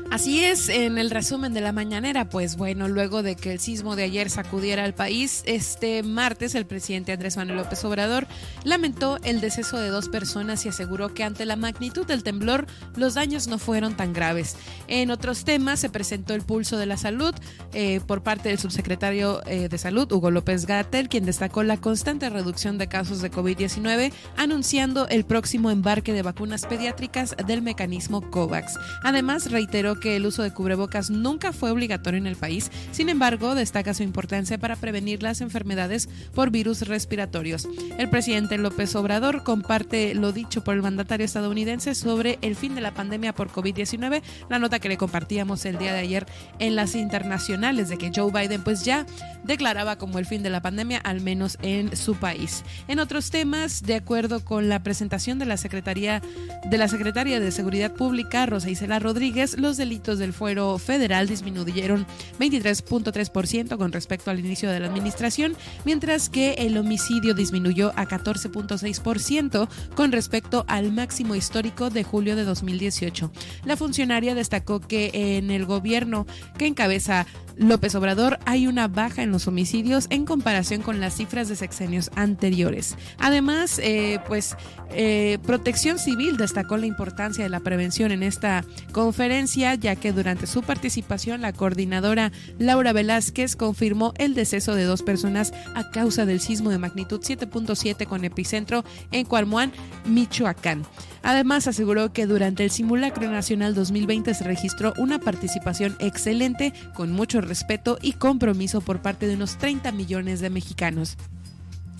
Así 0.09 0.43
es, 0.43 0.69
en 0.69 0.97
el 0.97 1.11
resumen 1.11 1.53
de 1.53 1.59
la 1.59 1.73
mañanera, 1.73 2.29
pues 2.29 2.55
bueno, 2.55 2.87
luego 2.87 3.23
de 3.23 3.35
que 3.35 3.51
el 3.51 3.59
sismo 3.59 3.97
de 3.97 4.03
ayer 4.03 4.29
sacudiera 4.29 4.85
al 4.85 4.93
país, 4.93 5.43
este 5.45 6.01
martes 6.01 6.55
el 6.55 6.65
presidente 6.65 7.11
Andrés 7.11 7.35
Manuel 7.35 7.57
López 7.57 7.83
Obrador 7.83 8.25
lamentó 8.63 9.17
el 9.23 9.41
deceso 9.41 9.77
de 9.77 9.89
dos 9.89 10.07
personas 10.07 10.65
y 10.65 10.69
aseguró 10.69 11.13
que 11.13 11.25
ante 11.25 11.45
la 11.45 11.57
magnitud 11.57 12.05
del 12.05 12.23
temblor 12.23 12.67
los 12.95 13.15
daños 13.15 13.47
no 13.47 13.59
fueron 13.59 13.97
tan 13.97 14.13
graves. 14.13 14.55
En 14.87 15.11
otros 15.11 15.43
temas 15.43 15.81
se 15.81 15.89
presentó 15.89 16.33
el 16.33 16.41
pulso 16.41 16.77
de 16.77 16.85
la 16.85 16.95
salud 16.95 17.35
eh, 17.73 17.99
por 18.07 18.23
parte 18.23 18.47
del 18.47 18.59
subsecretario 18.59 19.41
eh, 19.45 19.67
de 19.67 19.77
Salud, 19.77 20.09
Hugo 20.09 20.31
López 20.31 20.65
Gatel, 20.65 21.09
quien 21.09 21.25
destacó 21.25 21.63
la 21.63 21.77
constante 21.77 22.29
reducción 22.29 22.77
de 22.77 22.87
casos 22.87 23.21
de 23.21 23.29
COVID-19, 23.29 24.13
anunciando 24.37 25.05
el 25.09 25.25
próximo 25.25 25.69
embarque 25.69 26.13
de 26.13 26.21
vacunas 26.21 26.65
pediátricas 26.65 27.35
del 27.45 27.61
mecanismo 27.61 28.21
COVAX. 28.31 28.79
Además, 29.03 29.51
reiteró 29.51 29.96
que 29.99 30.15
el 30.15 30.25
uso 30.25 30.43
de 30.43 30.53
cubrebocas 30.53 31.09
nunca 31.09 31.53
fue 31.53 31.71
obligatorio 31.71 32.17
en 32.17 32.27
el 32.27 32.35
país, 32.35 32.71
sin 32.91 33.09
embargo, 33.09 33.55
destaca 33.55 33.93
su 33.93 34.03
importancia 34.03 34.57
para 34.57 34.75
prevenir 34.75 35.23
las 35.23 35.41
enfermedades 35.41 36.09
por 36.33 36.51
virus 36.51 36.87
respiratorios. 36.87 37.67
El 37.97 38.09
presidente 38.09 38.57
López 38.57 38.95
Obrador 38.95 39.43
comparte 39.43 40.13
lo 40.15 40.31
dicho 40.31 40.63
por 40.63 40.75
el 40.75 40.81
mandatario 40.81 41.25
estadounidense 41.25 41.95
sobre 41.95 42.39
el 42.41 42.55
fin 42.55 42.75
de 42.75 42.81
la 42.81 42.93
pandemia 42.93 43.33
por 43.33 43.49
COVID-19, 43.49 44.21
la 44.49 44.59
nota 44.59 44.79
que 44.79 44.89
le 44.89 44.97
compartíamos 44.97 45.65
el 45.65 45.77
día 45.77 45.93
de 45.93 45.99
ayer 45.99 46.25
en 46.59 46.75
las 46.75 46.95
internacionales 46.95 47.89
de 47.89 47.97
que 47.97 48.11
Joe 48.13 48.31
Biden 48.31 48.63
pues 48.63 48.83
ya 48.83 49.05
declaraba 49.43 49.97
como 49.97 50.19
el 50.19 50.25
fin 50.25 50.43
de 50.43 50.49
la 50.49 50.61
pandemia, 50.61 50.99
al 50.99 51.21
menos 51.21 51.57
en 51.61 51.95
su 51.95 52.15
país. 52.15 52.63
En 52.87 52.99
otros 52.99 53.29
temas, 53.29 53.83
de 53.83 53.95
acuerdo 53.95 54.43
con 54.43 54.69
la 54.69 54.83
presentación 54.83 55.39
de 55.39 55.45
la 55.45 55.57
Secretaría 55.57 56.21
de 56.69 56.77
la 56.77 56.87
Secretaria 56.87 57.39
de 57.39 57.51
Seguridad 57.51 57.93
Pública, 57.93 58.45
Rosa 58.45 58.69
Isela 58.69 58.99
Rodríguez, 58.99 59.57
los 59.57 59.77
delitos 59.87 60.19
del 60.19 60.33
fuero 60.33 60.77
federal 60.77 61.27
disminuyeron 61.27 62.05
23.3% 62.39 63.77
con 63.77 63.93
respecto 63.93 64.29
al 64.29 64.39
inicio 64.39 64.69
de 64.69 64.81
la 64.81 64.87
administración, 64.87 65.55
mientras 65.85 66.29
que 66.29 66.55
el 66.57 66.77
homicidio 66.77 67.33
disminuyó 67.33 67.93
a 67.95 68.05
14.6% 68.05 69.69
con 69.95 70.11
respecto 70.11 70.65
al 70.67 70.91
máximo 70.91 71.35
histórico 71.35 71.89
de 71.89 72.03
julio 72.03 72.35
de 72.35 72.43
2018. 72.43 73.31
La 73.63 73.77
funcionaria 73.77 74.35
destacó 74.35 74.81
que 74.81 75.11
en 75.13 75.51
el 75.51 75.65
gobierno 75.65 76.25
que 76.57 76.67
encabeza 76.67 77.25
López 77.57 77.95
Obrador 77.95 78.39
hay 78.45 78.67
una 78.67 78.87
baja 78.87 79.23
en 79.23 79.31
los 79.31 79.47
homicidios 79.47 80.07
en 80.09 80.25
comparación 80.25 80.81
con 80.81 80.99
las 80.99 81.15
cifras 81.15 81.47
de 81.47 81.55
sexenios 81.55 82.11
anteriores. 82.15 82.95
Además, 83.17 83.79
eh, 83.79 84.19
pues 84.27 84.55
eh, 84.91 85.39
Protección 85.45 85.99
Civil 85.99 86.37
destacó 86.37 86.77
la 86.77 86.85
importancia 86.85 87.43
de 87.43 87.49
la 87.49 87.59
prevención 87.59 88.11
en 88.11 88.23
esta 88.23 88.63
conferencia, 88.91 89.75
ya 89.75 89.95
que 89.95 90.11
durante 90.13 90.47
su 90.47 90.61
participación 90.61 91.41
la 91.41 91.53
coordinadora 91.53 92.31
Laura 92.59 92.93
Velázquez 92.93 93.55
confirmó 93.55 94.13
el 94.17 94.35
deceso 94.35 94.75
de 94.75 94.83
dos 94.83 95.01
personas 95.01 95.53
a 95.75 95.89
causa 95.89 96.25
del 96.25 96.39
sismo 96.39 96.69
de 96.69 96.77
magnitud 96.77 97.21
7.7 97.21 98.05
con 98.07 98.23
epicentro 98.23 98.83
en 99.11 99.25
Cualmuán, 99.25 99.71
Michoacán. 100.05 100.85
Además, 101.27 101.67
aseguró 101.67 102.13
que 102.13 102.25
durante 102.25 102.63
el 102.63 102.71
Simulacro 102.71 103.29
Nacional 103.29 103.75
2020 103.75 104.33
se 104.33 104.45
registró 104.45 104.93
una 104.97 105.19
participación 105.19 105.97
excelente, 105.99 106.71
con 106.93 107.11
mucho 107.11 107.41
respeto 107.41 107.97
y 108.01 108.13
compromiso 108.13 108.79
por 108.79 109.01
parte 109.01 109.27
de 109.27 109.35
unos 109.35 109.57
30 109.57 109.91
millones 109.91 110.39
de 110.39 110.49
mexicanos. 110.49 111.17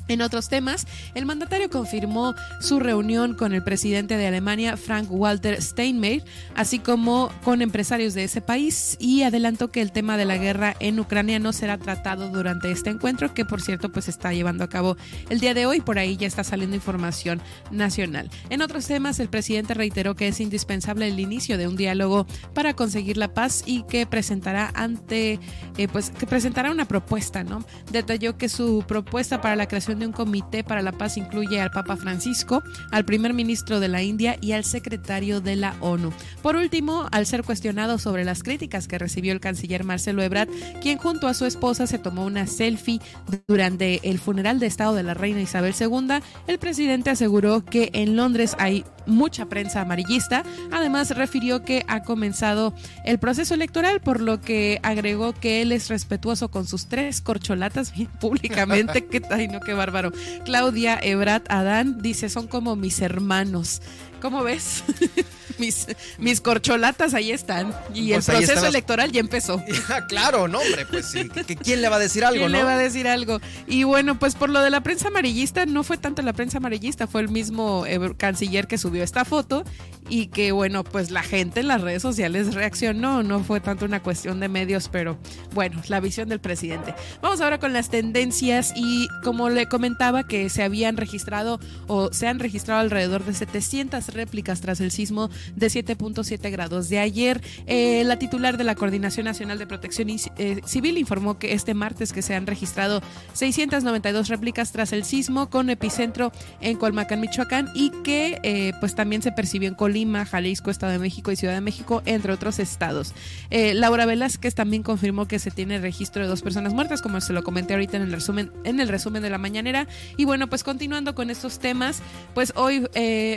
En 0.08 0.22
otros 0.22 0.50
temas, 0.50 0.88
el 1.16 1.26
mandatario 1.26 1.70
confirmó 1.70 2.36
su 2.62 2.80
reunión 2.80 3.36
con 3.36 3.54
el 3.54 3.64
presidente 3.64 4.18
de 4.18 4.28
Alemania, 4.28 4.78
Frank 4.78 5.08
Walter 5.10 5.62
Steinmeier, 5.62 6.24
así 6.56 6.80
como 6.80 7.30
con 7.44 7.62
empresarios 7.62 8.14
de 8.14 8.24
ese 8.24 8.42
país 8.42 8.98
y 9.00 9.24
adelantó 9.24 9.70
que 9.70 9.82
el 9.82 9.92
tema 9.92 10.18
de 10.18 10.26
la 10.26 10.38
guerra 10.38 10.76
en 10.80 11.00
Ucrania 11.00 11.40
no 11.40 11.54
será 11.54 11.78
tratado 11.78 12.30
durante 12.30 12.72
este 12.72 12.90
encuentro, 12.90 13.34
que 13.34 13.46
por 13.46 13.62
cierto 13.62 13.92
pues 13.92 14.08
está 14.08 14.34
llevando 14.34 14.64
a 14.64 14.70
cabo 14.70 14.98
el 15.30 15.40
día 15.40 15.54
de 15.54 15.66
hoy, 15.66 15.82
por 15.82 16.00
ahí 16.00 16.18
ya 16.18 16.28
está 16.28 16.44
saliendo 16.44 16.76
información 16.76 17.42
nacional. 17.72 18.30
En 18.50 18.62
otros 18.62 18.88
temas, 18.88 19.20
el 19.20 19.30
presidente 19.30 19.74
reiteró 19.74 20.16
que 20.16 20.28
es 20.28 20.40
indispensable 20.40 21.08
el 21.08 21.20
inicio 21.20 21.58
de 21.58 21.68
un 21.68 21.76
diálogo 21.76 22.26
para 22.54 22.76
conseguir 22.76 23.18
la 23.18 23.34
paz 23.34 23.64
y 23.66 23.84
que 23.84 24.06
presentará 24.06 24.72
ante 24.74 25.40
eh, 25.78 25.88
pues 25.88 26.10
que 26.12 26.26
presentará 26.26 26.72
una 26.72 26.88
propuesta, 26.88 27.44
¿no? 27.44 27.66
Detalló 27.92 28.38
que 28.38 28.50
su 28.50 28.84
propuesta 28.88 29.42
para 29.42 29.56
la 29.56 29.68
creación 29.68 29.97
de 30.00 30.08
un 30.08 30.12
comité 30.12 30.64
para 30.64 30.82
la 30.82 30.92
paz 30.92 31.18
incluye 31.18 31.60
al 31.60 31.72
Papa 31.72 31.98
Francisco, 31.98 32.64
al 32.92 33.06
primer 33.06 33.34
ministro 33.34 33.80
de 33.80 33.88
la 33.88 34.04
India 34.04 34.38
y 34.42 34.54
al 34.54 34.64
secretario 34.64 35.42
de 35.42 35.56
la 35.56 35.76
ONU. 35.82 36.12
Por 36.42 36.56
último, 36.56 37.08
al 37.12 37.26
ser 37.26 37.44
cuestionado 37.44 37.98
sobre 37.98 38.26
las 38.26 38.44
críticas 38.44 38.88
que 38.88 38.98
recibió 38.98 39.34
el 39.34 39.40
canciller 39.40 39.84
Marcelo 39.84 40.22
Ebrard, 40.24 40.50
quien 40.82 40.98
junto 40.98 41.28
a 41.28 41.34
su 41.34 41.46
esposa 41.46 41.88
se 41.88 42.00
tomó 42.00 42.26
una 42.26 42.48
selfie 42.48 43.02
durante 43.48 44.08
el 44.10 44.20
funeral 44.20 44.60
de 44.60 44.68
Estado 44.68 44.96
de 44.96 45.04
la 45.04 45.14
reina 45.14 45.42
Isabel 45.42 45.76
II, 45.80 46.20
el 46.48 46.60
presidente 46.60 47.10
aseguró 47.10 47.64
que 47.66 47.90
en 47.94 48.16
Londres 48.16 48.56
hay 48.60 48.84
mucha 49.08 49.46
prensa 49.46 49.82
amarillista. 49.82 50.44
Además, 50.72 51.16
refirió 51.16 51.64
que 51.64 51.84
ha 51.88 52.04
comenzado 52.04 52.74
el 53.06 53.20
proceso 53.20 53.54
electoral, 53.54 54.02
por 54.02 54.22
lo 54.22 54.42
que 54.42 54.80
agregó 54.84 55.34
que 55.34 55.62
él 55.62 55.72
es 55.72 55.90
respetuoso 55.90 56.50
con 56.50 56.68
sus 56.68 56.88
tres 56.88 57.22
corcholatas 57.22 57.94
públicamente. 58.20 59.06
que, 59.06 59.22
ay, 59.32 59.48
no, 59.48 59.60
qué 59.60 59.74
bárbaro. 59.92 60.12
Claudia 60.46 61.00
Ebrat 61.02 61.46
Adán 61.50 61.98
dice: 62.02 62.30
son 62.30 62.48
como 62.48 62.76
mis 62.76 63.02
hermanos. 63.02 63.82
¿Cómo 64.22 64.44
ves? 64.44 64.84
mis, 65.60 65.88
mis 66.18 66.42
corcholatas 66.42 67.14
ahí 67.14 67.32
están. 67.32 67.74
Y 67.94 68.12
el 68.14 68.24
pues 68.24 68.26
proceso 68.28 68.66
electoral 68.66 69.12
ya 69.12 69.20
empezó. 69.20 69.64
claro, 70.08 70.48
no, 70.48 70.60
hombre, 70.60 70.86
pues 70.86 71.08
sí. 71.08 71.30
¿Quién 71.64 71.82
le 71.82 71.90
va 71.90 71.98
a 71.98 72.00
decir 72.00 72.26
algo, 72.26 72.40
¿Quién 72.40 72.52
no? 72.52 72.58
le 72.60 72.64
va 72.64 72.74
a 72.74 72.78
decir 72.78 73.08
algo? 73.08 73.40
Y 73.68 73.84
bueno, 73.84 74.20
pues 74.20 74.36
por 74.36 74.50
lo 74.50 74.62
de 74.62 74.70
la 74.70 74.82
prensa 74.82 75.08
amarillista, 75.08 75.66
no 75.66 75.84
fue 75.84 75.98
tanto 75.98 76.22
la 76.22 76.34
prensa 76.34 76.58
amarillista, 76.58 77.08
fue 77.08 77.22
el 77.22 77.30
mismo 77.30 77.86
eh, 77.86 78.00
canciller 78.18 78.68
que 78.68 78.78
subió 78.78 79.04
esta 79.04 79.26
foto 79.26 79.64
y 80.10 80.28
que, 80.28 80.52
bueno, 80.52 80.84
pues 80.84 81.12
la 81.12 81.24
gente 81.24 81.60
en 81.60 81.68
las 81.68 81.82
redes 81.82 82.02
sociales 82.02 82.54
reaccionó. 82.54 83.24
No 83.24 83.44
fue 83.44 83.60
tanto 83.60 83.86
una 83.86 84.02
cuestión 84.02 84.40
de 84.40 84.50
medios, 84.50 84.90
pero 84.90 85.18
bueno, 85.54 85.82
la 85.88 86.00
visión 86.00 86.30
del 86.30 86.40
presidente. 86.40 86.94
Vamos 87.22 87.42
ahora 87.42 87.60
con 87.60 87.74
las 87.74 87.90
tendencias 87.90 88.74
y 88.76 89.08
como 89.24 89.50
le 89.50 89.68
comentaba 89.68 90.24
que 90.24 90.50
se 90.50 90.64
habían 90.64 90.98
registrado 90.98 91.60
o 91.88 92.12
se 92.14 92.28
han 92.28 92.40
registrado 92.40 92.82
alrededor 92.82 93.26
de 93.26 93.34
700 93.34 94.07
réplicas 94.14 94.62
tras 94.62 94.82
el 94.82 94.92
sismo 94.92 95.30
de 95.56 95.68
7.7 95.68 96.52
grados 96.52 96.90
de 96.90 97.00
ayer. 97.00 97.42
Eh, 97.66 98.04
la 98.06 98.20
titular 98.20 98.58
de 98.58 98.64
la 98.64 98.76
Coordinación 98.76 99.26
Nacional 99.26 99.60
de 99.60 99.68
Protección 99.68 100.10
eh, 100.10 100.62
Civil 100.66 100.98
informó 100.98 101.40
que 101.40 101.54
este 101.54 101.74
martes 101.74 102.14
que 102.14 102.22
se 102.22 102.36
han 102.36 102.48
registrado 102.48 103.02
692 103.34 104.30
réplicas 104.30 104.72
tras 104.72 104.94
el 104.94 105.04
sismo 105.04 105.50
con 105.50 105.70
epicentro 105.70 106.32
en 106.62 106.78
Colmacán, 106.78 107.20
Michoacán 107.20 107.70
y 107.74 107.90
que 108.04 108.40
eh, 108.44 108.74
pues 108.80 108.96
también 108.96 109.22
se 109.22 109.32
percibió 109.32 109.68
en 109.68 109.76
Colima, 109.76 110.26
Jalisco, 110.26 110.72
Estado 110.72 110.94
de 110.94 111.00
México 111.00 111.32
y 111.32 111.36
Ciudad 111.36 111.54
de 111.54 111.62
México, 111.62 112.02
entre 112.06 112.32
otros 112.32 112.60
estados. 112.60 113.14
Laura 113.50 114.06
Velázquez 114.06 114.56
también 114.56 114.84
confirmó 114.84 115.28
que 115.28 115.40
se 115.40 115.52
tiene 115.52 115.80
registro 115.80 116.22
de 116.22 116.28
dos 116.28 116.42
personas 116.42 116.74
muertas, 116.74 117.02
como 117.02 117.20
se 117.22 117.34
lo 117.34 117.44
comenté 117.44 117.74
ahorita 117.74 117.98
en 117.98 118.04
el 118.04 118.12
resumen, 118.12 118.52
en 118.64 118.80
el 118.80 118.88
resumen 118.88 119.22
de 119.22 119.30
la 119.30 119.38
mañanera. 119.38 119.88
Y 120.16 120.26
bueno, 120.26 120.48
pues 120.48 120.64
continuando 120.64 121.16
con 121.16 121.30
estos 121.30 121.60
temas, 121.60 122.02
pues 122.34 122.54
hoy 122.56 122.88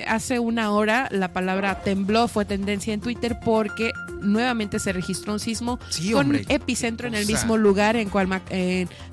hace 0.07 0.39
una 0.39 0.60
hora 0.69 1.09
la 1.11 1.33
palabra 1.33 1.81
tembló 1.83 2.29
fue 2.29 2.45
tendencia 2.45 2.93
en 2.93 3.01
Twitter 3.01 3.39
porque 3.43 3.93
nuevamente 4.21 4.79
se 4.79 4.93
registró 4.93 5.33
un 5.33 5.41
sismo 5.41 5.79
con 6.13 6.35
epicentro 6.49 7.09
en 7.09 7.15
el 7.15 7.27
mismo 7.27 7.57
lugar 7.57 7.97
en, 7.97 8.11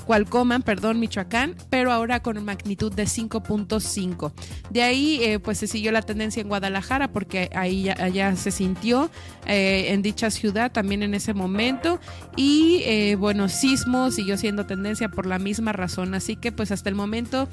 Cualcoman, 0.08 0.62
perdón, 0.62 1.02
Michoacán, 1.02 1.56
pero 1.70 1.92
ahora 1.92 2.22
con 2.22 2.44
magnitud 2.46 2.94
de 2.94 3.04
5.5. 3.04 4.32
De 4.70 4.82
ahí 4.82 5.20
eh, 5.22 5.40
pues 5.40 5.58
se 5.58 5.68
siguió 5.68 5.92
la 5.92 6.02
tendencia 6.02 6.42
en 6.42 6.48
Guadalajara 6.48 7.12
porque 7.12 7.50
ahí 7.54 7.84
ya, 7.84 7.98
allá 8.00 8.36
se 8.38 8.52
sintió 8.52 9.12
eh, 9.46 9.88
en 9.90 10.02
dicha 10.02 10.32
ciudad 10.32 10.72
también 10.72 11.04
en 11.04 11.14
ese 11.14 11.34
momento. 11.34 12.00
Y 12.38 12.82
eh, 12.86 13.16
bueno, 13.20 13.50
sismo 13.50 14.10
siguió 14.10 14.38
siendo 14.38 14.66
tendencia 14.66 15.10
por 15.10 15.26
la 15.26 15.40
misma 15.40 15.74
razón, 15.74 16.14
así 16.14 16.38
que 16.38 16.54
pues 16.54 16.72
hasta 16.72 16.90
el 16.90 16.96
momento 16.96 17.50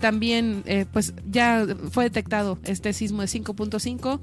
también 0.00 0.62
pues 0.92 1.12
ya 1.28 1.66
fue 1.90 2.04
detectado 2.04 2.60
este 2.62 2.92
sismo 2.92 3.05
de 3.10 3.28
5.5 3.28 4.20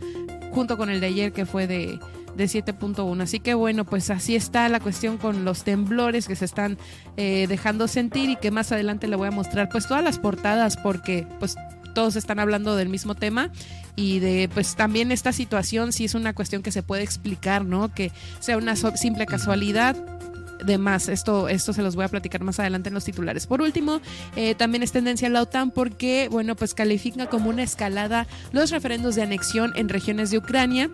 junto 0.52 0.78
con 0.78 0.90
el 0.90 1.00
de 1.00 1.08
ayer 1.08 1.34
que 1.34 1.46
fue 1.46 1.68
de, 1.68 2.00
de 2.36 2.46
7.1. 2.46 3.22
Así 3.22 3.40
que 3.40 3.54
bueno, 3.54 3.86
pues 3.86 4.10
así 4.10 4.36
está 4.36 4.70
la 4.70 4.80
cuestión 4.80 5.18
con 5.18 5.46
los 5.46 5.64
temblores 5.64 6.28
que 6.28 6.36
se 6.36 6.46
están 6.46 6.78
eh, 7.18 7.46
dejando 7.48 7.88
sentir 7.88 8.30
y 8.30 8.36
que 8.36 8.52
más 8.52 8.72
adelante 8.72 9.08
le 9.08 9.16
voy 9.16 9.28
a 9.28 9.32
mostrar 9.32 9.70
pues 9.70 9.88
todas 9.88 10.04
las 10.04 10.20
portadas 10.20 10.78
porque 10.78 11.28
pues 11.40 11.56
todos 11.94 12.16
están 12.16 12.40
hablando 12.40 12.76
del 12.76 12.90
mismo 12.90 13.16
tema 13.16 13.52
y 13.96 14.20
de 14.20 14.50
pues 14.54 14.76
también 14.76 15.12
esta 15.12 15.32
situación 15.32 15.94
si 15.94 16.06
es 16.06 16.16
una 16.16 16.34
cuestión 16.34 16.64
que 16.64 16.72
se 16.72 16.84
puede 16.84 17.04
explicar, 17.04 17.66
¿no? 17.66 17.94
Que 17.94 18.12
sea 18.40 18.58
una 18.58 18.76
simple 18.76 19.26
casualidad 19.26 19.96
de 20.66 20.78
más. 20.78 21.10
Esto, 21.10 21.50
esto 21.50 21.74
se 21.74 21.82
los 21.82 21.96
voy 21.96 22.06
a 22.06 22.10
platicar 22.10 22.44
más 22.44 22.60
adelante 22.60 22.90
en 22.90 22.94
los 22.94 23.06
titulares. 23.06 23.48
Por 23.48 23.62
último, 23.62 24.02
eh, 24.36 24.56
también 24.56 24.84
es 24.84 24.92
tendencia 24.92 25.30
la 25.30 25.42
OTAN 25.42 25.72
porque, 25.72 26.28
bueno, 26.32 26.56
pues 26.56 26.74
califica 26.74 27.28
como 27.28 27.50
una 27.50 27.64
escalada 27.64 28.28
los 28.52 28.72
referendos 28.72 29.16
de 29.16 29.24
anexión 29.24 29.74
en 29.76 29.90
regiones 29.90 30.32
de 30.32 30.38
Ucrania. 30.38 30.90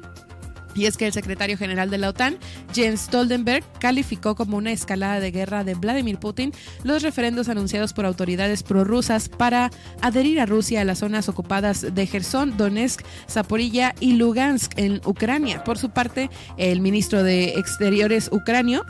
Y 0.76 0.86
es 0.86 0.98
que 0.98 1.08
el 1.08 1.14
secretario 1.14 1.58
general 1.58 1.90
de 1.90 1.98
la 1.98 2.10
OTAN, 2.10 2.38
Jens 2.74 3.02
Stoltenberg, 3.02 3.64
calificó 3.80 4.36
como 4.36 4.56
una 4.56 4.72
escalada 4.72 5.20
de 5.20 5.32
guerra 5.32 5.64
de 5.64 5.74
Vladimir 5.74 6.20
Putin 6.20 6.54
los 6.84 7.02
referendos 7.02 7.50
anunciados 7.50 7.94
por 7.94 8.06
autoridades 8.06 8.64
prorrusas 8.64 9.30
para 9.30 9.72
adherir 10.02 10.40
a 10.40 10.46
Rusia 10.46 10.82
a 10.82 10.86
las 10.86 11.00
zonas 11.00 11.28
ocupadas 11.28 11.94
de 11.94 12.08
Gerson, 12.08 12.56
Donetsk, 12.56 13.04
Zaporilla 13.28 13.96
y 14.00 14.14
Lugansk 14.14 14.78
en 14.78 15.02
Ucrania. 15.06 15.64
Por 15.64 15.78
su 15.78 15.90
parte, 15.90 16.30
el 16.58 16.82
ministro 16.82 17.24
de 17.24 17.56
Exteriores 17.56 18.30
ucranio, 18.32 18.86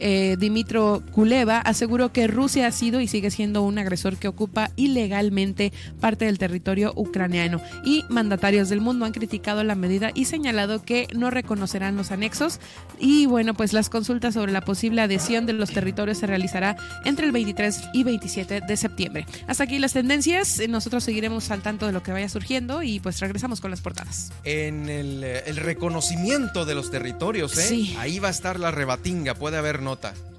eh, 0.00 0.36
Dimitro 0.38 1.02
Kuleva, 1.12 1.58
aseguró 1.58 2.12
que 2.12 2.26
Rusia 2.26 2.66
ha 2.66 2.72
sido 2.72 3.00
y 3.00 3.06
sigue 3.06 3.30
siendo 3.30 3.62
un 3.62 3.78
agresor 3.78 4.16
que 4.16 4.28
ocupa 4.28 4.70
ilegalmente 4.76 5.72
parte 6.00 6.24
del 6.24 6.38
territorio 6.38 6.92
ucraniano. 6.96 7.60
Y 7.84 8.04
mandatarios 8.08 8.68
del 8.68 8.80
mundo 8.80 9.04
han 9.04 9.12
criticado 9.12 9.62
la 9.62 9.74
medida 9.74 10.10
y 10.14 10.24
señalado 10.24 10.82
que 10.82 11.06
no 11.14 11.30
reconocerán 11.30 11.96
los 11.96 12.10
anexos. 12.10 12.60
Y 12.98 13.26
bueno, 13.26 13.54
pues 13.54 13.72
las 13.72 13.88
consultas 13.88 14.34
sobre 14.34 14.52
la 14.52 14.62
posible 14.62 15.02
adhesión 15.02 15.46
de 15.46 15.52
los 15.52 15.70
territorios 15.70 16.18
se 16.18 16.26
realizará 16.26 16.76
entre 17.04 17.26
el 17.26 17.32
23 17.32 17.80
y 17.92 18.02
27 18.02 18.62
de 18.66 18.76
septiembre. 18.76 19.26
Hasta 19.46 19.64
aquí 19.64 19.78
las 19.78 19.92
tendencias. 19.92 20.60
Nosotros 20.68 21.04
seguiremos 21.04 21.50
al 21.50 21.62
tanto 21.62 21.86
de 21.86 21.92
lo 21.92 22.02
que 22.02 22.12
vaya 22.12 22.28
surgiendo 22.28 22.82
y 22.82 23.00
pues 23.00 23.20
regresamos 23.20 23.60
con 23.60 23.70
las 23.70 23.80
portadas. 23.80 24.32
En 24.44 24.88
el, 24.88 25.22
el 25.24 25.56
reconocimiento 25.56 26.64
de 26.64 26.74
los 26.74 26.90
territorios, 26.90 27.58
¿eh? 27.58 27.94
Ahí 27.98 28.18
va 28.18 28.28
a 28.28 28.30
estar 28.30 28.58
la 28.58 28.70
rebatinga. 28.70 29.34
Puede 29.34 29.56
haber 29.56 29.82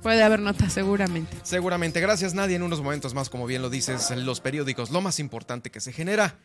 Puede 0.01 0.23
haber 0.23 0.39
nota, 0.39 0.69
seguramente. 0.69 1.37
Seguramente. 1.43 1.99
Gracias, 1.99 2.33
Nadia. 2.33 2.55
En 2.55 2.63
unos 2.63 2.81
momentos 2.81 3.13
más, 3.13 3.29
como 3.29 3.45
bien 3.45 3.61
lo 3.61 3.69
dices, 3.69 4.11
los 4.11 4.41
periódicos, 4.41 4.91
lo 4.91 5.01
más 5.01 5.19
importante 5.19 5.71
que 5.71 5.79
se 5.79 5.93
genera 5.93 6.39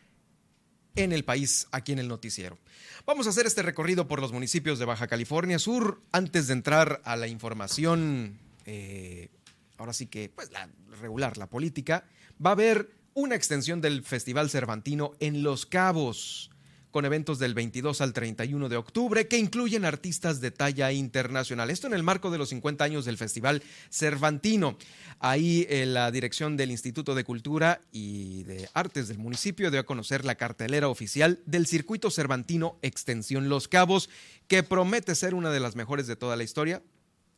en 0.95 1.11
el 1.13 1.23
país, 1.23 1.67
aquí 1.71 1.91
en 1.91 1.99
el 1.99 2.07
noticiero. 2.07 2.57
Vamos 3.05 3.27
a 3.27 3.29
hacer 3.29 3.45
este 3.45 3.61
recorrido 3.61 4.07
por 4.07 4.19
los 4.19 4.31
municipios 4.31 4.79
de 4.79 4.85
Baja 4.85 5.07
California 5.07 5.59
Sur 5.59 6.01
antes 6.11 6.47
de 6.47 6.53
entrar 6.53 7.01
a 7.05 7.15
la 7.15 7.27
información, 7.27 8.39
eh, 8.65 9.29
ahora 9.77 9.93
sí 9.93 10.07
que, 10.07 10.29
pues, 10.29 10.51
la 10.51 10.69
regular, 10.99 11.37
la 11.37 11.47
política. 11.47 12.05
Va 12.43 12.51
a 12.51 12.53
haber 12.53 12.91
una 13.13 13.35
extensión 13.35 13.81
del 13.81 14.03
Festival 14.03 14.49
Cervantino 14.49 15.13
en 15.19 15.43
Los 15.43 15.65
Cabos 15.65 16.51
con 16.91 17.05
eventos 17.05 17.39
del 17.39 17.53
22 17.53 18.01
al 18.01 18.13
31 18.13 18.69
de 18.69 18.77
octubre 18.77 19.27
que 19.27 19.37
incluyen 19.37 19.85
artistas 19.85 20.41
de 20.41 20.51
talla 20.51 20.91
internacional. 20.91 21.69
Esto 21.69 21.87
en 21.87 21.93
el 21.93 22.03
marco 22.03 22.31
de 22.31 22.37
los 22.37 22.49
50 22.49 22.83
años 22.83 23.05
del 23.05 23.17
Festival 23.17 23.63
Cervantino. 23.89 24.77
Ahí 25.19 25.65
eh, 25.69 25.85
la 25.85 26.11
dirección 26.11 26.57
del 26.57 26.71
Instituto 26.71 27.15
de 27.15 27.23
Cultura 27.23 27.81
y 27.91 28.43
de 28.43 28.69
Artes 28.73 29.07
del 29.07 29.17
municipio 29.17 29.71
dio 29.71 29.79
a 29.79 29.85
conocer 29.85 30.25
la 30.25 30.35
cartelera 30.35 30.87
oficial 30.87 31.39
del 31.45 31.67
Circuito 31.67 32.11
Cervantino 32.11 32.77
Extensión 32.81 33.49
Los 33.49 33.67
Cabos, 33.67 34.09
que 34.47 34.63
promete 34.63 35.15
ser 35.15 35.33
una 35.33 35.51
de 35.51 35.59
las 35.59 35.75
mejores 35.75 36.07
de 36.07 36.15
toda 36.15 36.35
la 36.35 36.43
historia 36.43 36.81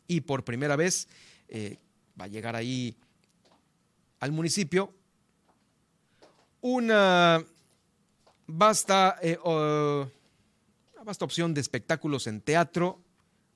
y 0.08 0.22
por 0.22 0.44
primera 0.44 0.76
vez 0.76 1.08
eh, 1.48 1.78
va 2.20 2.26
a 2.26 2.28
llegar 2.28 2.56
ahí 2.56 2.96
al 4.20 4.32
municipio 4.32 4.94
una 6.62 7.44
Basta, 8.52 9.16
eh, 9.22 9.38
opción 11.20 11.54
de 11.54 11.62
espectáculos 11.62 12.26
en 12.26 12.42
teatro, 12.42 13.00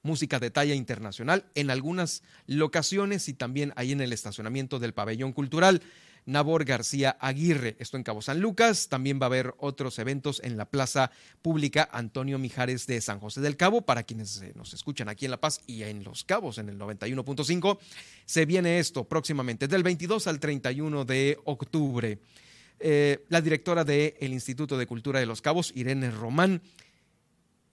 música 0.03 0.39
de 0.39 0.51
talla 0.51 0.75
internacional 0.75 1.45
en 1.55 1.71
algunas 1.71 2.21
locaciones 2.45 3.27
y 3.27 3.33
también 3.33 3.73
ahí 3.75 3.91
en 3.91 4.01
el 4.01 4.13
estacionamiento 4.13 4.77
del 4.77 4.93
pabellón 4.93 5.33
cultural. 5.33 5.81
Nabor 6.25 6.63
García 6.63 7.17
Aguirre, 7.19 7.75
esto 7.79 7.97
en 7.97 8.03
Cabo 8.03 8.21
San 8.21 8.39
Lucas. 8.39 8.87
También 8.87 9.19
va 9.19 9.25
a 9.25 9.33
haber 9.33 9.55
otros 9.57 9.97
eventos 9.97 10.39
en 10.43 10.57
la 10.57 10.65
Plaza 10.65 11.09
Pública 11.41 11.89
Antonio 11.91 12.37
Mijares 12.37 12.85
de 12.85 13.01
San 13.01 13.19
José 13.19 13.41
del 13.41 13.57
Cabo. 13.57 13.81
Para 13.81 14.03
quienes 14.03 14.43
eh, 14.43 14.53
nos 14.55 14.75
escuchan 14.75 15.09
aquí 15.09 15.25
en 15.25 15.31
La 15.31 15.41
Paz 15.41 15.61
y 15.65 15.81
en 15.83 16.03
Los 16.03 16.23
Cabos 16.23 16.59
en 16.59 16.69
el 16.69 16.77
91.5, 16.77 17.79
se 18.25 18.45
viene 18.45 18.77
esto 18.77 19.05
próximamente 19.05 19.67
del 19.67 19.81
22 19.81 20.27
al 20.27 20.39
31 20.39 21.03
de 21.03 21.39
octubre. 21.45 22.19
Eh, 22.85 23.23
la 23.29 23.39
directora 23.39 23.85
del 23.85 24.33
Instituto 24.33 24.77
de 24.77 24.85
Cultura 24.85 25.21
de 25.21 25.25
Los 25.25 25.41
Cabos, 25.41 25.71
Irene 25.73 26.11
Román, 26.11 26.61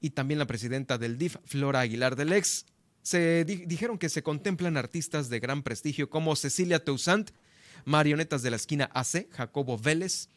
y 0.01 0.11
también 0.11 0.39
la 0.39 0.47
presidenta 0.47 0.99
del 0.99 1.19
DIF, 1.19 1.37
Flora 1.45 1.81
Aguilar 1.81 2.15
del 2.15 2.33
Ex, 2.33 2.65
se 3.03 3.45
dijeron 3.45 3.99
que 3.99 4.09
se 4.09 4.23
contemplan 4.23 4.77
artistas 4.77 5.29
de 5.29 5.41
gran 5.41 5.65
prestigio 5.65 6.09
como 6.09 6.37
Cecilia 6.37 6.85
Toussaint, 6.85 7.33
marionetas 7.85 8.43
de 8.43 8.51
la 8.51 8.57
esquina 8.57 8.89
AC, 8.95 9.27
Jacobo 9.33 9.77
Vélez, 9.77 10.29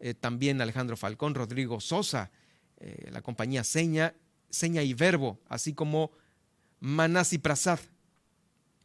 eh, 0.00 0.12
también 0.12 0.60
Alejandro 0.60 0.96
Falcón, 0.96 1.36
Rodrigo 1.36 1.80
Sosa, 1.80 2.32
eh, 2.78 3.08
la 3.12 3.22
compañía 3.22 3.62
Seña, 3.62 4.12
Seña 4.50 4.82
y 4.82 4.92
Verbo, 4.92 5.38
así 5.48 5.72
como 5.72 6.10
Manasi 6.80 7.38
Prasad 7.38 7.78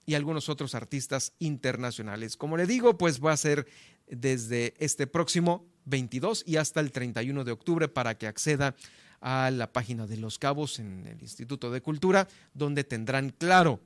y 0.06 0.14
algunos 0.14 0.50
otros 0.50 0.76
artistas 0.76 1.34
internacionales. 1.40 2.38
Como 2.38 2.58
le 2.58 2.68
digo, 2.68 2.96
pues 2.98 3.20
va 3.20 3.32
a 3.32 3.38
ser 3.38 3.66
desde 4.12 4.76
este 4.78 5.08
próximo 5.08 5.66
22 5.86 6.44
y 6.46 6.58
hasta 6.58 6.80
el 6.80 6.92
31 6.92 7.44
de 7.44 7.52
octubre 7.52 7.88
para 7.88 8.16
que 8.18 8.28
acceda 8.28 8.76
a 9.20 9.50
la 9.50 9.74
página 9.74 10.06
de 10.06 10.18
Los 10.18 10.38
Cabos 10.38 10.78
en 10.78 11.08
el 11.08 11.20
Instituto 11.22 11.72
de 11.72 11.82
Cultura, 11.82 12.28
donde 12.54 12.84
tendrán 12.84 13.32
claro, 13.32 13.80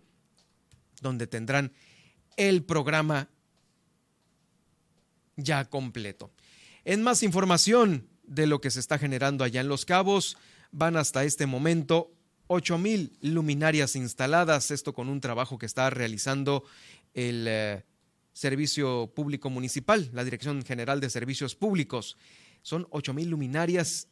donde 1.01 1.27
tendrán 1.27 1.71
el 2.35 2.63
programa 2.63 3.29
ya 5.37 5.65
completo. 5.65 6.31
En 6.83 7.01
más 7.01 7.23
información, 7.23 8.07
de 8.27 8.47
lo 8.47 8.61
que 8.61 8.71
se 8.71 8.79
está 8.79 8.97
generando 8.97 9.43
allá 9.43 9.61
en 9.61 9.67
Los 9.67 9.85
Cabos. 9.85 10.37
Van 10.71 10.97
hasta 10.97 11.23
este 11.23 11.45
momento 11.45 12.11
8 12.47 12.77
mil 12.77 13.17
luminarias 13.21 13.95
instaladas, 13.95 14.71
esto 14.71 14.93
con 14.93 15.09
un 15.09 15.21
trabajo 15.21 15.57
que 15.57 15.65
está 15.65 15.89
realizando 15.89 16.63
el 17.13 17.45
eh, 17.47 17.85
Servicio 18.35 19.13
Público 19.15 19.49
Municipal, 19.49 20.09
la 20.11 20.25
Dirección 20.25 20.61
General 20.65 20.99
de 20.99 21.09
Servicios 21.09 21.55
Públicos. 21.55 22.17
Son 22.63 22.85
8 22.91 23.13
mil 23.13 23.29
luminarias 23.29 24.09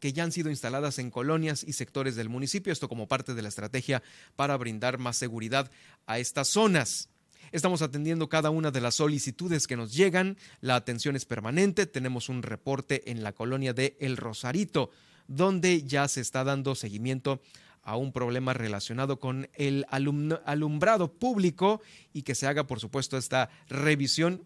que 0.00 0.12
ya 0.12 0.24
han 0.24 0.32
sido 0.32 0.50
instaladas 0.50 0.98
en 0.98 1.12
colonias 1.12 1.62
y 1.62 1.74
sectores 1.74 2.16
del 2.16 2.28
municipio, 2.28 2.72
esto 2.72 2.88
como 2.88 3.06
parte 3.06 3.34
de 3.34 3.42
la 3.42 3.48
estrategia 3.48 4.02
para 4.34 4.56
brindar 4.56 4.98
más 4.98 5.16
seguridad 5.16 5.70
a 6.06 6.18
estas 6.18 6.48
zonas. 6.48 7.08
Estamos 7.52 7.82
atendiendo 7.82 8.28
cada 8.28 8.50
una 8.50 8.72
de 8.72 8.80
las 8.80 8.96
solicitudes 8.96 9.68
que 9.68 9.76
nos 9.76 9.94
llegan, 9.94 10.38
la 10.60 10.74
atención 10.74 11.14
es 11.14 11.24
permanente, 11.24 11.86
tenemos 11.86 12.28
un 12.28 12.42
reporte 12.42 13.12
en 13.12 13.22
la 13.22 13.32
colonia 13.32 13.74
de 13.74 13.96
El 14.00 14.16
Rosarito, 14.16 14.90
donde 15.28 15.84
ya 15.84 16.08
se 16.08 16.20
está 16.20 16.42
dando 16.42 16.74
seguimiento 16.74 17.40
a 17.82 17.96
un 17.96 18.12
problema 18.12 18.54
relacionado 18.54 19.18
con 19.18 19.48
el 19.54 19.86
alumbrado 19.90 21.12
público 21.12 21.80
y 22.12 22.22
que 22.22 22.34
se 22.34 22.46
haga, 22.46 22.66
por 22.66 22.80
supuesto, 22.80 23.16
esta 23.16 23.50
revisión 23.68 24.44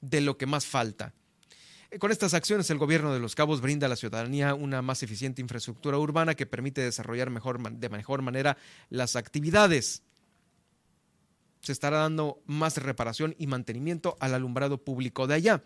de 0.00 0.20
lo 0.20 0.36
que 0.36 0.46
más 0.46 0.66
falta. 0.66 1.14
Eh, 1.90 1.98
con 1.98 2.10
estas 2.10 2.34
acciones, 2.34 2.68
el 2.70 2.78
gobierno 2.78 3.12
de 3.12 3.20
Los 3.20 3.34
Cabos 3.34 3.60
brinda 3.60 3.86
a 3.86 3.88
la 3.88 3.96
ciudadanía 3.96 4.54
una 4.54 4.82
más 4.82 5.02
eficiente 5.02 5.40
infraestructura 5.40 5.98
urbana 5.98 6.34
que 6.34 6.46
permite 6.46 6.80
desarrollar 6.80 7.30
mejor, 7.30 7.62
de 7.70 7.88
mejor 7.88 8.22
manera 8.22 8.56
las 8.90 9.14
actividades. 9.14 10.02
Se 11.60 11.70
estará 11.70 11.98
dando 11.98 12.42
más 12.46 12.76
reparación 12.78 13.36
y 13.38 13.46
mantenimiento 13.46 14.16
al 14.20 14.34
alumbrado 14.34 14.78
público 14.78 15.26
de 15.26 15.34
allá. 15.34 15.62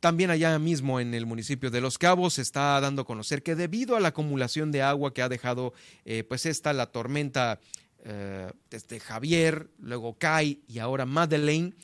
También 0.00 0.30
allá 0.30 0.58
mismo 0.58 1.00
en 1.00 1.14
el 1.14 1.26
municipio 1.26 1.70
de 1.70 1.80
Los 1.80 1.98
Cabos 1.98 2.34
se 2.34 2.42
está 2.42 2.80
dando 2.80 3.02
a 3.02 3.06
conocer 3.06 3.42
que 3.42 3.54
debido 3.54 3.96
a 3.96 4.00
la 4.00 4.08
acumulación 4.08 4.70
de 4.70 4.82
agua 4.82 5.14
que 5.14 5.22
ha 5.22 5.28
dejado 5.28 5.72
eh, 6.04 6.22
pues 6.24 6.46
esta 6.46 6.72
la 6.72 6.86
tormenta 6.86 7.60
eh, 8.04 8.50
desde 8.70 9.00
Javier, 9.00 9.70
luego 9.78 10.16
Kai 10.18 10.60
y 10.68 10.78
ahora 10.78 11.06
Madeleine, 11.06 11.74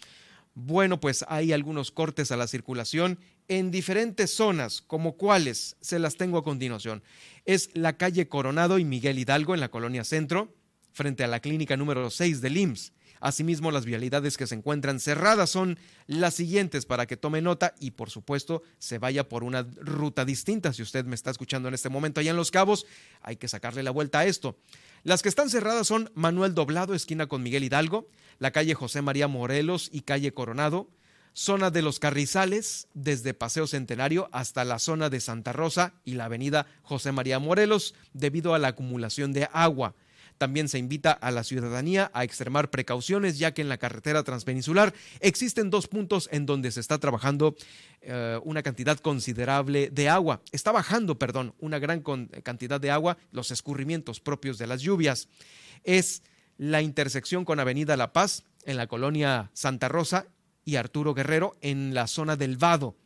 bueno 0.54 1.00
pues 1.00 1.24
hay 1.28 1.52
algunos 1.52 1.90
cortes 1.90 2.30
a 2.30 2.36
la 2.36 2.46
circulación 2.46 3.18
en 3.48 3.70
diferentes 3.70 4.30
zonas, 4.30 4.82
como 4.82 5.16
cuáles 5.16 5.76
se 5.80 5.98
las 5.98 6.16
tengo 6.16 6.38
a 6.38 6.44
continuación. 6.44 7.02
Es 7.44 7.70
la 7.74 7.96
calle 7.96 8.28
Coronado 8.28 8.78
y 8.78 8.84
Miguel 8.84 9.18
Hidalgo 9.18 9.54
en 9.54 9.60
la 9.60 9.70
colonia 9.70 10.04
Centro, 10.04 10.54
frente 10.92 11.24
a 11.24 11.28
la 11.28 11.40
clínica 11.40 11.76
número 11.76 12.08
6 12.10 12.40
del 12.40 12.56
IMSS. 12.56 12.92
Asimismo, 13.22 13.70
las 13.70 13.84
vialidades 13.84 14.36
que 14.36 14.48
se 14.48 14.56
encuentran 14.56 14.98
cerradas 14.98 15.48
son 15.48 15.78
las 16.08 16.34
siguientes 16.34 16.86
para 16.86 17.06
que 17.06 17.16
tome 17.16 17.40
nota 17.40 17.72
y, 17.78 17.92
por 17.92 18.10
supuesto, 18.10 18.64
se 18.80 18.98
vaya 18.98 19.28
por 19.28 19.44
una 19.44 19.62
ruta 19.76 20.24
distinta. 20.24 20.72
Si 20.72 20.82
usted 20.82 21.04
me 21.04 21.14
está 21.14 21.30
escuchando 21.30 21.68
en 21.68 21.74
este 21.74 21.88
momento 21.88 22.18
allá 22.18 22.32
en 22.32 22.36
Los 22.36 22.50
Cabos, 22.50 22.84
hay 23.20 23.36
que 23.36 23.46
sacarle 23.46 23.84
la 23.84 23.92
vuelta 23.92 24.18
a 24.18 24.26
esto. 24.26 24.58
Las 25.04 25.22
que 25.22 25.28
están 25.28 25.50
cerradas 25.50 25.86
son 25.86 26.10
Manuel 26.14 26.52
Doblado, 26.52 26.94
esquina 26.94 27.28
con 27.28 27.44
Miguel 27.44 27.62
Hidalgo, 27.62 28.08
la 28.40 28.50
calle 28.50 28.74
José 28.74 29.02
María 29.02 29.28
Morelos 29.28 29.88
y 29.92 30.00
calle 30.00 30.34
Coronado, 30.34 30.90
zona 31.32 31.70
de 31.70 31.82
los 31.82 32.00
Carrizales, 32.00 32.88
desde 32.92 33.34
Paseo 33.34 33.68
Centenario 33.68 34.30
hasta 34.32 34.64
la 34.64 34.80
zona 34.80 35.10
de 35.10 35.20
Santa 35.20 35.52
Rosa 35.52 35.94
y 36.04 36.14
la 36.14 36.24
avenida 36.24 36.66
José 36.82 37.12
María 37.12 37.38
Morelos, 37.38 37.94
debido 38.14 38.52
a 38.52 38.58
la 38.58 38.68
acumulación 38.68 39.32
de 39.32 39.48
agua. 39.52 39.94
También 40.42 40.68
se 40.68 40.80
invita 40.80 41.12
a 41.12 41.30
la 41.30 41.44
ciudadanía 41.44 42.10
a 42.14 42.24
extremar 42.24 42.68
precauciones, 42.68 43.38
ya 43.38 43.54
que 43.54 43.62
en 43.62 43.68
la 43.68 43.78
carretera 43.78 44.24
transpeninsular 44.24 44.92
existen 45.20 45.70
dos 45.70 45.86
puntos 45.86 46.28
en 46.32 46.46
donde 46.46 46.72
se 46.72 46.80
está 46.80 46.98
trabajando 46.98 47.54
eh, 48.00 48.40
una 48.42 48.64
cantidad 48.64 48.98
considerable 48.98 49.88
de 49.90 50.08
agua. 50.08 50.42
Está 50.50 50.72
bajando, 50.72 51.16
perdón, 51.16 51.54
una 51.60 51.78
gran 51.78 52.02
cantidad 52.42 52.80
de 52.80 52.90
agua, 52.90 53.18
los 53.30 53.52
escurrimientos 53.52 54.18
propios 54.18 54.58
de 54.58 54.66
las 54.66 54.80
lluvias. 54.80 55.28
Es 55.84 56.24
la 56.58 56.82
intersección 56.82 57.44
con 57.44 57.60
Avenida 57.60 57.96
La 57.96 58.12
Paz 58.12 58.42
en 58.64 58.78
la 58.78 58.88
colonia 58.88 59.52
Santa 59.54 59.86
Rosa 59.86 60.26
y 60.64 60.74
Arturo 60.74 61.14
Guerrero 61.14 61.54
en 61.60 61.94
la 61.94 62.08
zona 62.08 62.34
del 62.34 62.56
Vado, 62.56 62.96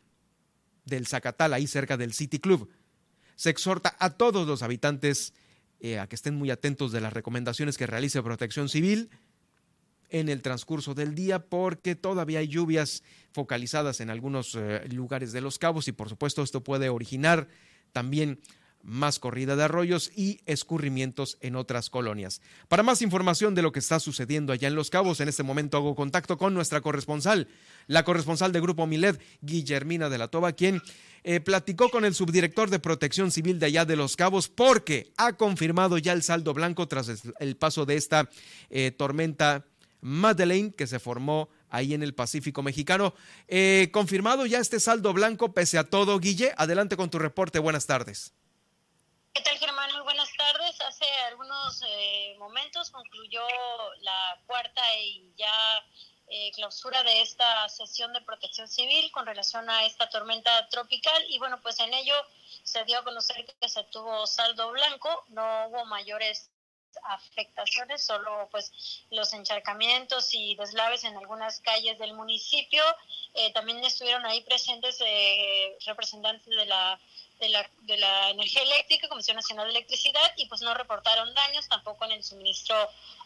del 0.85 1.05
Zacatal, 1.05 1.53
ahí 1.53 1.67
cerca 1.67 1.97
del 1.97 2.13
City 2.13 2.39
Club. 2.39 2.67
Se 3.35 3.51
exhorta 3.51 3.95
a 3.99 4.09
todos 4.09 4.47
los 4.47 4.63
habitantes 4.63 5.35
eh, 5.79 5.99
a 5.99 6.07
que 6.07 6.15
estén 6.15 6.35
muy 6.35 6.49
atentos 6.51 6.91
de 6.91 7.01
las 7.01 7.13
recomendaciones 7.13 7.77
que 7.77 7.87
realice 7.87 8.21
Protección 8.23 8.69
Civil 8.69 9.09
en 10.09 10.29
el 10.29 10.41
transcurso 10.41 10.93
del 10.93 11.15
día 11.15 11.39
porque 11.39 11.95
todavía 11.95 12.39
hay 12.39 12.47
lluvias 12.47 13.03
focalizadas 13.31 13.99
en 13.99 14.09
algunos 14.09 14.55
eh, 14.55 14.87
lugares 14.91 15.31
de 15.33 15.41
los 15.41 15.59
cabos 15.59 15.87
y 15.87 15.91
por 15.91 16.09
supuesto 16.09 16.41
esto 16.41 16.63
puede 16.63 16.89
originar 16.89 17.47
también 17.91 18.39
más 18.83 19.19
corrida 19.19 19.55
de 19.55 19.63
arroyos 19.63 20.11
y 20.15 20.39
escurrimientos 20.45 21.37
en 21.41 21.55
otras 21.55 21.89
colonias. 21.89 22.41
Para 22.67 22.83
más 22.83 23.01
información 23.01 23.55
de 23.55 23.61
lo 23.61 23.71
que 23.71 23.79
está 23.79 23.99
sucediendo 23.99 24.53
allá 24.53 24.67
en 24.67 24.75
Los 24.75 24.89
Cabos, 24.89 25.19
en 25.19 25.29
este 25.29 25.43
momento 25.43 25.77
hago 25.77 25.95
contacto 25.95 26.37
con 26.37 26.53
nuestra 26.53 26.81
corresponsal, 26.81 27.47
la 27.87 28.03
corresponsal 28.03 28.51
de 28.51 28.61
Grupo 28.61 28.87
Milet, 28.87 29.21
Guillermina 29.41 30.09
de 30.09 30.17
la 30.17 30.29
Toba, 30.29 30.53
quien 30.53 30.81
eh, 31.23 31.39
platicó 31.39 31.89
con 31.89 32.05
el 32.05 32.15
subdirector 32.15 32.69
de 32.69 32.79
Protección 32.79 33.31
Civil 33.31 33.59
de 33.59 33.65
allá 33.65 33.85
de 33.85 33.95
Los 33.95 34.15
Cabos 34.15 34.47
porque 34.47 35.11
ha 35.17 35.33
confirmado 35.33 35.97
ya 35.97 36.13
el 36.13 36.23
saldo 36.23 36.53
blanco 36.53 36.87
tras 36.87 37.23
el 37.39 37.57
paso 37.57 37.85
de 37.85 37.95
esta 37.95 38.29
eh, 38.69 38.91
tormenta 38.91 39.65
Madeleine 39.99 40.71
que 40.71 40.87
se 40.87 40.99
formó 40.99 41.49
ahí 41.69 41.93
en 41.93 42.03
el 42.03 42.13
Pacífico 42.13 42.63
mexicano. 42.63 43.13
Eh, 43.47 43.89
confirmado 43.91 44.45
ya 44.45 44.59
este 44.59 44.79
saldo 44.79 45.13
blanco 45.13 45.53
pese 45.53 45.77
a 45.77 45.83
todo. 45.83 46.19
Guille, 46.19 46.53
adelante 46.57 46.95
con 46.95 47.09
tu 47.09 47.19
reporte. 47.19 47.59
Buenas 47.59 47.87
tardes. 47.87 48.33
¿Qué 49.37 49.43
tal, 49.43 49.59
Germán? 49.59 49.93
Muy 49.93 50.01
buenas 50.01 50.29
tardes. 50.35 50.81
Hace 50.81 51.05
algunos 51.27 51.83
momentos 52.39 52.89
concluyó 52.89 53.45
la 53.99 54.41
cuarta 54.47 54.81
y 54.99 55.31
ya 55.37 55.85
eh, 56.27 56.51
clausura 56.55 57.03
de 57.03 57.21
esta 57.21 57.69
sesión 57.69 58.11
de 58.13 58.21
protección 58.21 58.67
civil 58.67 59.11
con 59.11 59.27
relación 59.27 59.69
a 59.69 59.85
esta 59.85 60.09
tormenta 60.09 60.67
tropical 60.69 61.23
y 61.29 61.37
bueno, 61.37 61.61
pues 61.61 61.79
en 61.79 61.93
ello 61.93 62.15
se 62.63 62.83
dio 62.85 62.97
a 62.97 63.03
conocer 63.03 63.45
que 63.61 63.69
se 63.69 63.83
tuvo 63.83 64.25
saldo 64.25 64.71
blanco, 64.71 65.25
no 65.27 65.67
hubo 65.67 65.85
mayores 65.85 66.49
afectaciones, 67.03 68.03
solo 68.03 68.47
pues 68.49 68.71
los 69.11 69.31
encharcamientos 69.33 70.33
y 70.33 70.55
deslaves 70.55 71.03
en 71.03 71.15
algunas 71.15 71.59
calles 71.59 71.99
del 71.99 72.15
municipio. 72.15 72.83
Eh, 73.35 73.53
también 73.53 73.83
estuvieron 73.83 74.25
ahí 74.25 74.41
presentes 74.41 74.99
eh, 75.05 75.77
representantes 75.85 76.47
de 76.47 76.65
la 76.65 76.99
de 77.39 77.49
la, 77.49 77.69
de 77.81 77.97
la 77.97 78.29
Energía 78.29 78.63
Eléctrica, 78.63 79.07
Comisión 79.07 79.35
Nacional 79.35 79.65
de 79.65 79.71
Electricidad, 79.71 80.33
y 80.37 80.45
pues 80.47 80.61
no 80.61 80.73
reportaron 80.73 81.33
daños 81.33 81.67
tampoco 81.67 82.05
en 82.05 82.13
el 82.13 82.23
suministro 82.23 82.75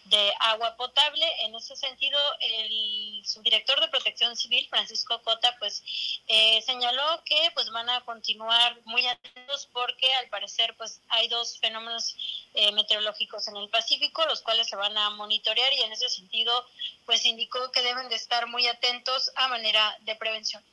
de 0.05 0.33
agua 0.39 0.75
potable. 0.75 1.25
En 1.43 1.55
ese 1.55 1.75
sentido, 1.75 2.19
el 2.39 3.21
subdirector 3.25 3.79
de 3.79 3.88
Protección 3.88 4.35
Civil, 4.35 4.67
Francisco 4.69 5.21
Cota, 5.21 5.55
pues 5.59 5.83
eh, 6.27 6.61
señaló 6.63 7.23
que 7.25 7.51
pues 7.53 7.69
van 7.69 7.89
a 7.89 8.01
continuar 8.01 8.77
muy 8.85 9.05
atentos 9.05 9.69
porque 9.71 10.13
al 10.15 10.27
parecer 10.29 10.75
pues 10.77 11.01
hay 11.09 11.27
dos 11.27 11.59
fenómenos 11.59 12.15
eh, 12.53 12.71
meteorológicos 12.71 13.47
en 13.47 13.57
el 13.57 13.69
Pacífico, 13.69 14.25
los 14.25 14.41
cuales 14.41 14.67
se 14.67 14.75
van 14.75 14.97
a 14.97 15.11
monitorear 15.11 15.71
y 15.73 15.81
en 15.81 15.91
ese 15.91 16.09
sentido 16.09 16.65
pues 17.05 17.25
indicó 17.25 17.71
que 17.71 17.81
deben 17.81 18.09
de 18.09 18.15
estar 18.15 18.47
muy 18.47 18.67
atentos 18.67 19.31
a 19.35 19.47
manera 19.47 19.97
de 20.01 20.15
prevención 20.15 20.63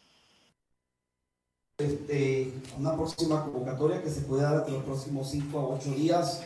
este, 1.80 2.52
una 2.76 2.96
próxima 2.96 3.44
convocatoria 3.44 4.02
que 4.02 4.10
se 4.10 4.22
puede 4.22 4.42
dar 4.42 4.64
en 4.66 4.74
los 4.74 4.82
próximos 4.82 5.30
5 5.30 5.58
a 5.60 5.68
8 5.76 5.90
días. 5.90 6.40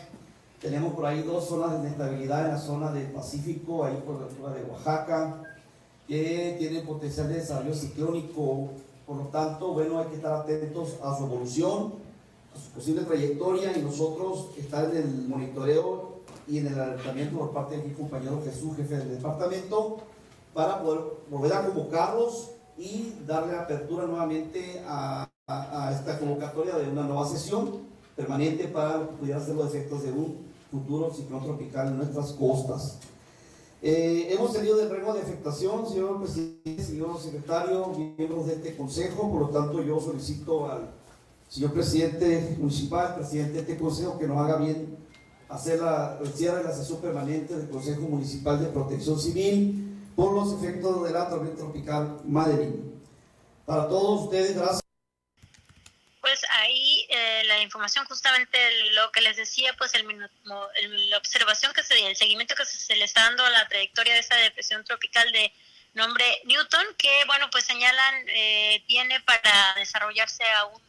Tenemos 0.60 0.92
por 0.92 1.06
ahí 1.06 1.22
dos 1.22 1.46
zonas 1.46 1.72
de 1.72 1.78
inestabilidad 1.78 2.44
en 2.44 2.52
la 2.52 2.58
zona 2.58 2.92
del 2.92 3.06
Pacífico, 3.12 3.82
ahí 3.82 3.98
por 4.04 4.20
la 4.20 4.26
altura 4.26 4.52
de 4.52 4.64
Oaxaca, 4.64 5.42
que 6.06 6.56
tienen 6.58 6.84
potencial 6.84 7.28
de 7.28 7.36
desarrollo 7.36 7.74
ciclónico. 7.74 8.72
Por 9.06 9.16
lo 9.16 9.22
tanto, 9.28 9.72
bueno, 9.72 10.00
hay 10.00 10.08
que 10.08 10.16
estar 10.16 10.34
atentos 10.34 10.96
a 11.02 11.16
su 11.16 11.24
evolución, 11.24 11.94
a 12.54 12.60
su 12.60 12.70
posible 12.72 13.00
trayectoria 13.04 13.74
y 13.74 13.80
nosotros 13.80 14.50
estar 14.58 14.84
en 14.90 14.98
el 14.98 15.28
monitoreo 15.28 16.16
y 16.46 16.58
en 16.58 16.66
el 16.66 16.78
alertamiento 16.78 17.38
por 17.38 17.52
parte 17.52 17.78
de 17.78 17.84
mi 17.84 17.94
compañero 17.94 18.42
Jesús, 18.44 18.76
jefe 18.76 18.98
del 18.98 19.16
departamento, 19.16 19.96
para 20.52 20.82
poder 20.82 21.00
volver 21.30 21.54
a 21.54 21.64
convocarlos 21.64 22.51
y 22.76 23.14
darle 23.26 23.56
apertura 23.56 24.06
nuevamente 24.06 24.82
a, 24.86 25.28
esta 25.92 26.18
convocatoria 26.18 26.76
de 26.76 26.88
una 26.88 27.02
nueva 27.02 27.28
sesión 27.28 27.80
permanente 28.16 28.68
para 28.68 29.06
ser 29.44 29.54
los 29.54 29.66
efectos 29.66 30.02
de 30.02 30.12
un 30.12 30.38
futuro 30.70 31.12
ciclón 31.12 31.42
tropical 31.44 31.88
en 31.88 31.98
nuestras 31.98 32.32
costas. 32.32 32.98
Eh, 33.82 34.28
hemos 34.30 34.52
tenido 34.52 34.76
de 34.76 34.88
rango 34.88 35.12
de 35.12 35.20
afectación, 35.20 35.86
señor 35.86 36.20
presidente, 36.20 36.82
señor 36.82 37.20
secretario, 37.20 37.88
miembros 37.88 38.46
de 38.46 38.54
este 38.54 38.76
consejo, 38.76 39.30
por 39.30 39.40
lo 39.42 39.48
tanto 39.48 39.82
yo 39.82 40.00
solicito 40.00 40.70
al 40.70 40.88
señor 41.48 41.72
presidente 41.72 42.56
municipal, 42.58 43.16
presidente 43.16 43.54
de 43.54 43.60
este 43.60 43.76
consejo, 43.76 44.18
que 44.18 44.28
nos 44.28 44.38
haga 44.38 44.56
bien 44.56 44.96
hacer 45.48 45.80
la, 45.80 46.18
el 46.22 46.32
cierre 46.32 46.58
de 46.58 46.64
la 46.64 46.72
sesión 46.72 47.00
permanente 47.00 47.54
del 47.54 47.68
Consejo 47.68 48.02
Municipal 48.02 48.58
de 48.58 48.66
Protección 48.68 49.18
Civil 49.18 49.91
por 50.16 50.32
los 50.32 50.52
efectos 50.54 51.04
de 51.04 51.10
la 51.12 51.28
tormenta 51.28 51.58
tropical 51.58 52.20
Madeline. 52.24 53.02
Para 53.66 53.88
todos 53.88 54.24
ustedes, 54.24 54.56
gracias. 54.56 54.82
de 57.08 57.44
la 57.44 57.60
información, 57.60 58.04
justamente 58.06 58.58
lo 58.92 59.10
que 59.12 59.20
les 59.20 59.36
decía, 59.36 59.74
pues 59.76 59.92
el, 59.94 60.06
la 61.10 61.18
observación 61.18 61.72
que 61.72 61.82
se 61.82 62.06
el 62.06 62.16
seguimiento 62.16 62.54
que 62.54 62.64
se, 62.64 62.96
le 62.96 63.04
está 63.04 63.22
dando 63.24 63.44
a 63.44 63.50
la 63.50 63.68
trayectoria 63.68 64.14
de 64.14 64.20
esta 64.20 64.36
depresión 64.36 64.84
tropical 64.84 65.30
de 65.32 65.52
nombre 65.94 66.24
Newton, 66.44 66.86
que 66.96 67.24
bueno, 67.26 67.48
pues 67.50 67.64
señalan 67.64 68.28
eh, 68.28 68.82
tiene 68.86 69.20
para 69.20 69.74
desarrollarse 69.76 70.44
a 70.44 70.64
un, 70.66 70.82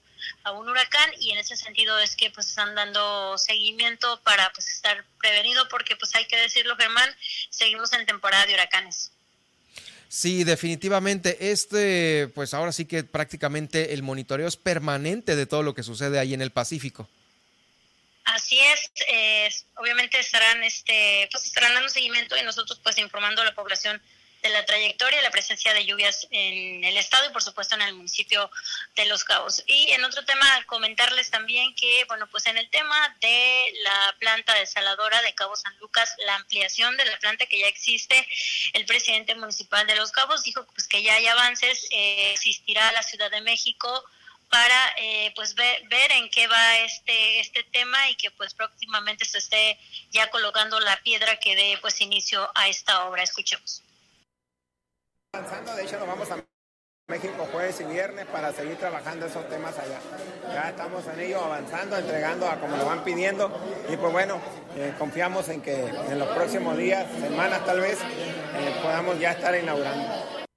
a 0.43 0.51
un 0.51 0.69
huracán 0.69 1.11
y 1.19 1.31
en 1.31 1.39
ese 1.39 1.55
sentido 1.57 1.97
es 1.99 2.15
que 2.15 2.29
pues 2.31 2.47
están 2.47 2.75
dando 2.75 3.37
seguimiento 3.37 4.21
para 4.21 4.51
pues 4.53 4.67
estar 4.69 5.03
prevenido 5.19 5.67
porque 5.69 5.95
pues 5.95 6.15
hay 6.15 6.25
que 6.25 6.37
decirlo 6.37 6.77
Germán, 6.77 7.15
seguimos 7.49 7.91
en 7.93 8.05
temporada 8.05 8.45
de 8.45 8.53
huracanes. 8.53 9.12
Sí, 10.15 10.43
definitivamente. 10.43 11.49
Este, 11.49 12.27
pues 12.35 12.53
ahora 12.53 12.71
sí 12.71 12.85
que 12.85 13.03
prácticamente 13.03 13.95
el 13.95 14.03
monitoreo 14.03 14.47
es 14.47 14.57
permanente 14.57 15.35
de 15.35 15.47
todo 15.47 15.63
lo 15.63 15.73
que 15.73 15.81
sucede 15.81 16.19
ahí 16.19 16.35
en 16.35 16.43
el 16.43 16.51
Pacífico. 16.51 17.09
Así 18.25 18.59
es, 18.59 19.65
obviamente 19.75 20.19
estarán, 20.19 20.63
este, 20.63 21.27
pues 21.31 21.45
estarán 21.45 21.73
dando 21.73 21.89
seguimiento 21.89 22.37
y 22.37 22.43
nosotros 22.43 22.79
pues 22.83 22.99
informando 22.99 23.41
a 23.41 23.45
la 23.45 23.55
población 23.55 23.99
de 24.43 24.49
la 24.49 24.65
trayectoria 24.65 25.21
la 25.21 25.31
presencia 25.31 25.73
de 25.73 25.85
lluvias 25.85 26.27
en 26.29 26.83
el 26.83 26.97
estado 26.97 27.27
y 27.27 27.31
por 27.31 27.41
supuesto 27.41 27.75
en 27.75 27.81
el 27.81 27.93
municipio 27.93 28.51
de 28.95 29.05
Los 29.05 29.23
Cabos. 29.23 29.63
Y 29.65 29.91
en 29.91 30.03
otro 30.03 30.23
tema, 30.25 30.45
comentarles 30.65 31.31
también 31.31 31.73
que, 31.75 32.03
bueno, 32.09 32.27
pues 32.27 32.45
en 32.47 32.57
el 32.57 32.69
tema 32.69 33.15
de 33.21 33.73
la 33.83 34.15
planta 34.19 34.53
desaladora 34.55 35.21
de 35.21 35.33
Cabo 35.33 35.55
San 35.55 35.75
Lucas, 35.79 36.13
la 36.25 36.35
ampliación 36.35 36.95
de 36.97 37.05
la 37.05 37.17
planta 37.19 37.45
que 37.45 37.59
ya 37.59 37.67
existe, 37.67 38.27
el 38.73 38.85
presidente 38.85 39.33
municipal 39.35 39.87
de 39.87 39.95
Los 39.95 40.11
Cabos 40.11 40.43
dijo 40.43 40.65
pues 40.73 40.87
que 40.87 41.01
ya 41.01 41.15
hay 41.15 41.27
avances, 41.27 41.87
eh, 41.91 42.31
existirá 42.33 42.91
la 42.91 43.03
Ciudad 43.03 43.31
de 43.31 43.41
México 43.41 44.03
para 44.49 44.95
eh, 44.97 45.31
pues 45.35 45.55
ver, 45.55 45.87
ver, 45.87 46.11
en 46.11 46.29
qué 46.29 46.47
va 46.47 46.79
este 46.79 47.39
este 47.39 47.63
tema 47.63 48.09
y 48.09 48.15
que 48.15 48.29
pues 48.29 48.53
próximamente 48.53 49.25
se 49.25 49.39
esté 49.39 49.79
ya 50.11 50.29
colocando 50.29 50.79
la 50.79 51.01
piedra 51.01 51.39
que 51.39 51.55
dé 51.55 51.77
pues 51.81 52.01
inicio 52.01 52.51
a 52.53 52.67
esta 52.67 53.05
obra. 53.05 53.23
Escuchemos. 53.23 53.81
Avanzando, 55.35 55.75
de 55.75 55.83
hecho 55.83 55.97
nos 55.97 56.07
vamos 56.07 56.29
a 56.29 56.45
México 57.07 57.49
jueves 57.51 57.81
y 57.81 57.85
viernes 57.85 58.27
para 58.27 58.53
seguir 58.53 58.77
trabajando 58.77 59.25
esos 59.25 59.49
temas 59.49 59.75
allá. 59.79 59.99
Ya 60.53 60.69
estamos 60.69 61.07
en 61.07 61.19
ello 61.21 61.43
avanzando, 61.43 61.97
entregando 61.97 62.47
a 62.47 62.59
como 62.59 62.77
lo 62.77 62.85
van 62.85 63.03
pidiendo 63.03 63.49
y 63.89 63.97
pues 63.97 64.11
bueno, 64.11 64.39
eh, 64.77 64.93
confiamos 64.99 65.49
en 65.49 65.63
que 65.63 65.73
en 65.73 66.19
los 66.19 66.27
próximos 66.35 66.77
días, 66.77 67.11
semanas 67.19 67.65
tal 67.65 67.79
vez, 67.79 67.97
eh, 67.99 68.79
podamos 68.83 69.19
ya 69.19 69.31
estar 69.31 69.55
inaugurando. 69.55 70.47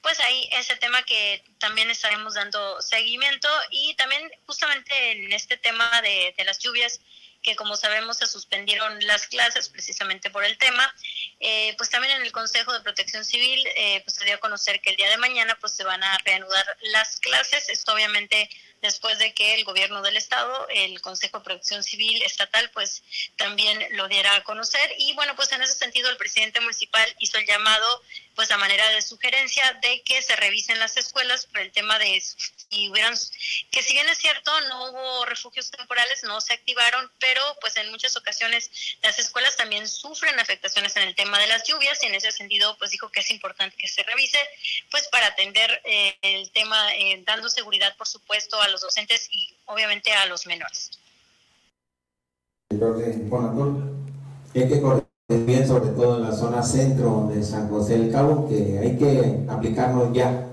Pues 0.00 0.18
ahí 0.20 0.48
ese 0.52 0.76
tema 0.76 1.02
que 1.02 1.44
también 1.58 1.90
estaremos 1.90 2.32
dando 2.32 2.80
seguimiento 2.80 3.48
y 3.70 3.94
también 3.96 4.26
justamente 4.46 5.12
en 5.12 5.34
este 5.34 5.58
tema 5.58 6.00
de, 6.00 6.34
de 6.34 6.44
las 6.44 6.60
lluvias 6.60 7.02
que 7.42 7.56
como 7.56 7.76
sabemos 7.76 8.18
se 8.18 8.26
suspendieron 8.26 9.06
las 9.06 9.26
clases 9.26 9.68
precisamente 9.68 10.30
por 10.30 10.44
el 10.44 10.56
tema. 10.58 10.94
Eh, 11.42 11.74
pues 11.78 11.88
también 11.88 12.14
en 12.16 12.22
el 12.22 12.32
Consejo 12.32 12.70
de 12.72 12.80
Protección 12.80 13.24
Civil 13.24 13.66
eh, 13.74 14.02
pues 14.04 14.14
se 14.14 14.24
dio 14.26 14.34
a 14.34 14.38
conocer 14.38 14.80
que 14.82 14.90
el 14.90 14.96
día 14.96 15.08
de 15.08 15.16
mañana 15.16 15.56
pues 15.58 15.72
se 15.72 15.84
van 15.84 16.02
a 16.02 16.18
reanudar 16.18 16.76
las 16.82 17.18
clases. 17.18 17.70
Esto 17.70 17.94
obviamente 17.94 18.50
después 18.82 19.18
de 19.18 19.32
que 19.32 19.54
el 19.54 19.64
gobierno 19.64 20.02
del 20.02 20.16
estado, 20.16 20.68
el 20.68 21.00
Consejo 21.00 21.38
de 21.38 21.44
Protección 21.44 21.82
Civil 21.82 22.22
estatal, 22.22 22.70
pues 22.72 23.02
también 23.36 23.78
lo 23.92 24.08
diera 24.08 24.34
a 24.36 24.44
conocer. 24.44 24.94
Y 24.98 25.14
bueno, 25.14 25.34
pues 25.36 25.50
en 25.52 25.62
ese 25.62 25.74
sentido 25.74 26.10
el 26.10 26.16
presidente 26.16 26.60
municipal 26.60 27.14
hizo 27.18 27.38
el 27.38 27.46
llamado, 27.46 28.02
pues 28.34 28.50
a 28.50 28.58
manera 28.58 28.88
de 28.90 29.02
sugerencia, 29.02 29.78
de 29.82 30.02
que 30.02 30.20
se 30.22 30.36
revisen 30.36 30.78
las 30.78 30.96
escuelas 30.96 31.46
por 31.46 31.60
el 31.60 31.72
tema 31.72 31.98
de 31.98 32.16
si 32.70 32.88
hubieran, 32.88 33.14
que 33.70 33.82
si 33.82 33.94
bien 33.94 34.08
es 34.08 34.18
cierto, 34.18 34.50
no 34.68 34.90
hubo 34.90 35.24
refugios 35.26 35.70
temporales, 35.70 36.22
no 36.24 36.40
se 36.40 36.54
activaron, 36.54 37.10
pero 37.18 37.42
pues 37.60 37.76
en 37.76 37.90
muchas 37.90 38.16
ocasiones 38.16 38.70
las 39.02 39.18
escuelas 39.18 39.56
también 39.56 39.88
sufren 39.88 40.38
afectaciones 40.38 40.96
en 40.96 41.02
el 41.02 41.14
tema 41.16 41.38
de 41.38 41.48
las 41.48 41.64
lluvias 41.66 42.02
y 42.02 42.06
en 42.06 42.14
ese 42.14 42.30
sentido 42.30 42.76
pues 42.78 42.92
dijo 42.92 43.08
que 43.10 43.20
es 43.20 43.30
importante 43.30 43.76
que 43.76 43.88
se 43.88 44.02
revise, 44.04 44.38
pues 44.90 45.08
para 45.08 45.26
atender 45.26 45.82
eh, 45.84 46.16
el 46.22 46.50
tema, 46.52 46.94
eh, 46.94 47.22
dando 47.26 47.48
seguridad 47.48 47.96
por 47.96 48.06
supuesto 48.06 48.60
a 48.60 48.68
los 48.68 48.80
docentes 48.80 49.28
y 49.32 49.52
obviamente 49.66 50.12
a 50.12 50.26
los 50.26 50.46
menores. 50.46 50.90
Que 54.52 54.60
hay 54.60 54.68
que 54.68 54.80
bien, 55.38 55.66
sobre 55.66 55.90
todo 55.90 56.16
en 56.16 56.22
la 56.22 56.32
zona 56.32 56.62
centro 56.62 57.28
de 57.32 57.42
San 57.42 57.68
José 57.68 57.98
del 57.98 58.12
Cabo, 58.12 58.48
que 58.48 58.78
hay 58.78 58.96
que 58.96 59.44
aplicarnos 59.48 60.12
ya 60.12 60.46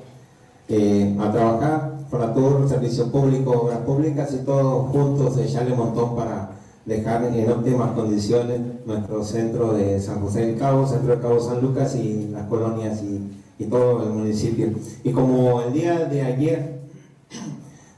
eh, 0.70 1.18
a 1.20 1.32
trabajar, 1.32 1.98
Fonatur, 2.10 2.68
servicio 2.68 3.12
público, 3.12 3.52
obras 3.52 3.80
públicas 3.80 4.34
y 4.34 4.46
todos 4.46 4.90
juntos 4.92 5.38
echarle 5.38 5.74
un 5.74 5.80
montón 5.80 6.16
para 6.16 6.52
dejar 6.86 7.26
en 7.26 7.52
óptimas 7.52 7.92
condiciones 7.92 8.62
nuestro 8.86 9.24
centro 9.24 9.74
de 9.74 10.00
San 10.00 10.22
José 10.22 10.46
del 10.46 10.58
Cabo, 10.58 10.88
centro 10.88 11.16
de 11.16 11.22
Cabo 11.22 11.40
San 11.40 11.62
Lucas 11.62 11.96
y 11.96 12.30
las 12.32 12.48
colonias 12.48 13.02
y, 13.04 13.30
y 13.60 13.66
todo 13.66 14.04
el 14.04 14.10
municipio. 14.10 14.70
Y 15.04 15.12
como 15.12 15.62
el 15.62 15.74
día 15.74 16.06
de 16.06 16.22
ayer 16.22 16.80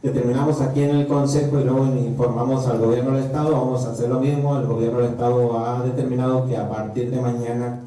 determinamos 0.01 0.61
aquí 0.61 0.81
en 0.81 0.95
el 0.95 1.07
Consejo 1.07 1.59
y 1.59 1.65
luego 1.65 1.85
informamos 1.85 2.65
al 2.67 2.79
Gobierno 2.79 3.11
del 3.11 3.25
Estado, 3.25 3.51
vamos 3.51 3.85
a 3.85 3.91
hacer 3.91 4.09
lo 4.09 4.19
mismo. 4.19 4.57
El 4.57 4.65
Gobierno 4.65 4.99
del 4.99 5.11
Estado 5.11 5.59
ha 5.59 5.83
determinado 5.83 6.47
que 6.47 6.57
a 6.57 6.69
partir 6.69 7.11
de 7.11 7.21
mañana, 7.21 7.81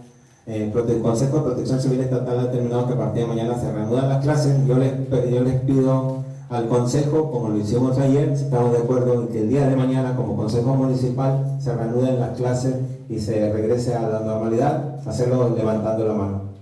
eh, 0.47 0.73
el 0.75 1.03
Consejo 1.03 1.37
de 1.39 1.43
Protección 1.43 1.81
Civil 1.81 2.01
Estatal 2.01 2.39
ha 2.39 2.45
determinado 2.45 2.87
que 2.87 2.95
a 2.95 2.99
partir 2.99 3.23
de 3.23 3.29
mañana 3.29 3.59
se 3.59 3.73
reanudan 3.73 4.09
las 4.09 4.23
clases. 4.23 4.57
Yo 4.67 4.77
les, 4.77 4.93
yo 5.31 5.41
les 5.41 5.61
pido 5.61 6.25
al 6.51 6.69
Consejo, 6.69 7.31
como 7.31 7.49
lo 7.49 7.59
hicimos 7.59 7.97
ayer, 7.99 8.37
si 8.37 8.45
estamos 8.45 8.73
de 8.73 8.79
acuerdo 8.79 9.23
en 9.23 9.29
que 9.29 9.39
el 9.39 9.49
día 9.49 9.67
de 9.67 9.77
mañana, 9.77 10.15
como 10.15 10.37
Consejo 10.37 10.75
Municipal, 10.75 11.59
se 11.63 11.75
reanuden 11.75 12.21
las 12.21 12.37
clases 12.37 12.75
y 13.09 13.19
se 13.19 13.53
regrese 13.53 13.95
a 13.95 14.03
la 14.03 14.21
normalidad, 14.21 15.01
hacerlo 15.09 15.55
levantando 15.57 16.07
la 16.07 16.15
mano. 16.15 16.53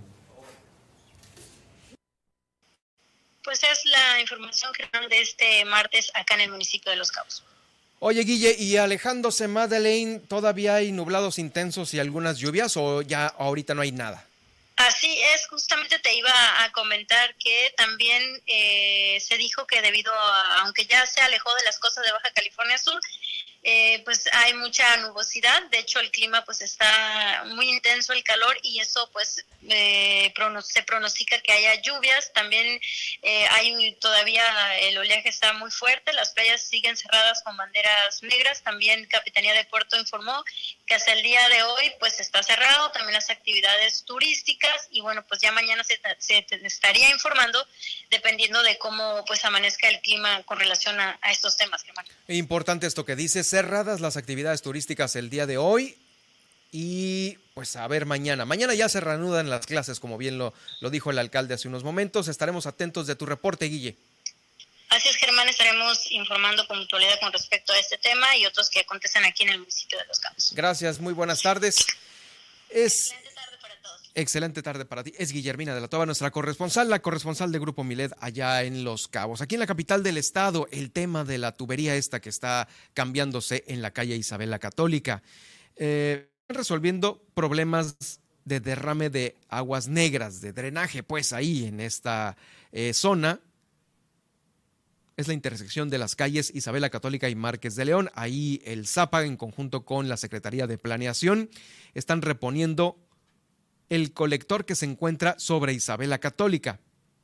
Pues 3.43 3.65
es 3.65 3.85
la 3.87 4.21
información 4.21 4.73
general 4.75 5.09
de 5.09 5.23
este 5.23 5.65
martes 5.65 6.13
acá 6.15 6.35
en 6.35 6.43
el 6.43 6.51
municipio 6.53 6.93
de 6.93 6.99
Los 6.99 7.11
Cabos. 7.11 7.43
Oye, 8.03 8.23
Guille, 8.23 8.57
y 8.59 8.79
alejándose 8.79 9.47
Madeleine, 9.47 10.21
¿todavía 10.21 10.77
hay 10.77 10.91
nublados 10.91 11.39
intensos 11.39 11.93
y 11.93 12.01
algunas 12.01 12.39
lluvias 12.39 12.79
o 12.79 13.03
ya 13.03 13.27
ahorita 13.27 13.75
no 13.75 13.83
hay 13.83 13.93
nada? 13.93 14.27
Así 14.77 15.21
es, 15.35 15.47
justamente 15.49 15.99
te 15.99 16.15
iba 16.15 16.65
a 16.65 16.73
comentar 16.73 17.35
que 17.35 17.75
también 17.77 18.23
eh, 18.47 19.19
se 19.21 19.37
dijo 19.37 19.67
que 19.67 19.83
debido 19.83 20.11
a, 20.15 20.63
aunque 20.63 20.87
ya 20.87 21.05
se 21.05 21.21
alejó 21.21 21.55
de 21.55 21.65
las 21.67 21.79
costas 21.79 22.07
de 22.07 22.13
Baja 22.13 22.31
California 22.31 22.79
Sur, 22.79 22.99
eh, 23.63 24.03
pues 24.05 24.27
hay 24.33 24.55
mucha 24.55 24.97
nubosidad, 24.99 25.63
de 25.71 25.81
hecho 25.81 26.01
el 26.01 26.11
clima 26.11 26.43
pues 26.47 26.63
está 26.63 27.45
muy 27.47 27.69
intenso 27.69 28.15
el 28.15 28.25
calor 28.25 28.57
y 28.63 28.81
eso 28.81 29.11
pues 29.13 29.45
eh, 29.69 30.33
se 30.63 30.83
pronostica 30.85 31.39
que 31.43 31.53
haya 31.53 31.75
lluvias, 31.83 32.33
también 32.33 32.81
eh, 33.21 33.47
hay 33.51 33.95
todavía 33.97 34.79
el 34.79 34.97
oleaje 34.97 35.29
está 35.29 35.53
muy 35.53 35.71
fuerte, 35.71 36.15
las 36.15 36.31
playas 36.33 36.63
siguen 36.63 36.97
cerradas 36.97 37.43
con 37.43 37.55
banderas 37.59 38.23
negras, 38.23 38.63
también 38.63 39.05
Capitanía 39.07 39.53
de 39.53 39.65
Puerto 39.65 39.99
informó 39.99 40.43
que 40.91 40.97
hasta 40.97 41.13
el 41.13 41.23
día 41.23 41.49
de 41.51 41.63
hoy 41.63 41.85
pues 42.01 42.19
está 42.19 42.43
cerrado, 42.43 42.91
también 42.91 43.15
las 43.15 43.31
actividades 43.31 44.03
turísticas 44.03 44.89
y 44.91 45.01
bueno 45.01 45.25
pues 45.29 45.41
ya 45.41 45.53
mañana 45.53 45.85
se, 45.85 46.01
se 46.19 46.45
estaría 46.67 47.11
informando 47.11 47.65
dependiendo 48.11 48.61
de 48.65 48.77
cómo 48.77 49.25
pues 49.25 49.45
amanezca 49.45 49.89
el 49.89 50.01
clima 50.01 50.43
con 50.43 50.59
relación 50.59 50.99
a, 50.99 51.17
estos 51.31 51.57
temas. 51.57 51.85
Importante 52.27 52.89
esto 52.89 53.05
que 53.05 53.15
dices 53.15 53.49
cerradas 53.49 54.01
las 54.01 54.17
actividades 54.17 54.63
turísticas 54.63 55.15
el 55.15 55.31
día 55.31 55.47
de 55.47 55.59
hoy 55.59 55.97
y 56.73 57.39
pues 57.55 57.77
a 57.77 57.87
ver 57.87 58.05
mañana. 58.05 58.45
Mañana 58.45 58.75
ya 58.75 58.89
se 58.89 58.99
reanudan 58.99 59.49
las 59.49 59.67
clases, 59.67 60.01
como 60.01 60.19
bien 60.19 60.39
lo, 60.39 60.53
lo 60.81 60.91
dijo 60.91 61.13
el 61.13 61.21
alcalde 61.21 61.55
hace 61.55 61.69
unos 61.69 61.85
momentos. 61.85 62.27
Estaremos 62.27 62.67
atentos 62.67 63.07
de 63.07 63.15
tu 63.15 63.27
reporte, 63.27 63.67
Guille. 63.67 63.97
Así 64.91 65.09
es, 65.09 65.17
Germán, 65.17 65.49
estaremos 65.49 66.11
informando 66.11 66.67
con 66.67 66.79
puntualidad 66.79 67.21
con 67.21 67.33
respecto 67.33 67.73
a 67.73 67.79
este 67.79 67.97
tema 67.99 68.37
y 68.37 68.45
otros 68.45 68.69
que 68.69 68.81
acontecen 68.81 69.25
aquí 69.25 69.45
en 69.45 69.51
el 69.51 69.59
municipio 69.61 69.97
de 69.97 70.05
Los 70.07 70.19
Cabos. 70.19 70.53
Gracias, 70.53 70.99
muy 70.99 71.15
buenas 71.15 71.43
tardes. 71.43 71.87
Es... 72.69 73.15
Excelente 74.17 74.61
tarde 74.63 74.85
para 74.85 75.05
ti. 75.05 75.13
Es 75.17 75.31
Guillermina 75.31 75.73
de 75.73 75.81
la 75.81 75.87
Toba, 75.87 76.05
nuestra 76.05 76.33
corresponsal, 76.33 76.91
la 76.91 77.01
corresponsal 77.01 77.53
de 77.53 77.61
Grupo 77.61 77.85
Milet 77.85 78.13
allá 78.19 78.65
en 78.65 78.83
Los 78.83 79.07
Cabos. 79.07 79.41
Aquí 79.41 79.55
en 79.55 79.61
la 79.61 79.69
capital 79.69 80.03
del 80.03 80.17
estado, 80.17 80.67
el 80.73 80.91
tema 80.91 81.23
de 81.23 81.39
la 81.39 81.57
tubería 81.57 81.95
esta 81.95 82.21
que 82.21 82.29
está 82.29 82.67
cambiándose 82.93 83.63
en 83.69 83.83
la 83.83 83.93
calle 83.93 84.17
Isabel 84.17 84.51
la 84.51 84.59
Católica. 84.59 85.23
Eh, 85.77 86.29
resolviendo 86.49 87.23
problemas 87.35 88.21
de 88.45 88.59
derrame 88.59 89.11
de 89.11 89.37
aguas 89.49 89.87
negras, 89.87 90.41
de 90.41 90.53
drenaje, 90.53 91.05
pues 91.05 91.33
ahí 91.33 91.67
en 91.67 91.79
esta 91.79 92.37
eh, 92.73 92.93
zona. 92.93 93.41
Es 95.21 95.29
la 95.29 95.35
intersección 95.35 95.91
de 95.91 95.99
las 95.99 96.17
calles 96.17 96.51
Isabel 96.55 96.81
la 96.81 96.89
Católica 96.89 97.29
y 97.29 97.35
Márquez 97.35 97.75
de 97.75 97.85
León. 97.85 98.09
Ahí 98.15 98.63
el 98.65 98.87
ZAPA, 98.87 99.27
en 99.27 99.37
conjunto 99.37 99.85
con 99.85 100.09
la 100.09 100.17
Secretaría 100.17 100.67
de 100.67 100.79
Planeación, 100.79 101.51
están 101.93 102.23
reponiendo 102.23 102.97
el 103.91 104.15
colector 104.15 104.65
que 104.65 104.75
se 104.75 104.87
encuentra 104.87 105.39
sobre 105.39 105.75
Isabela 105.75 106.21
Católica. 106.21 106.81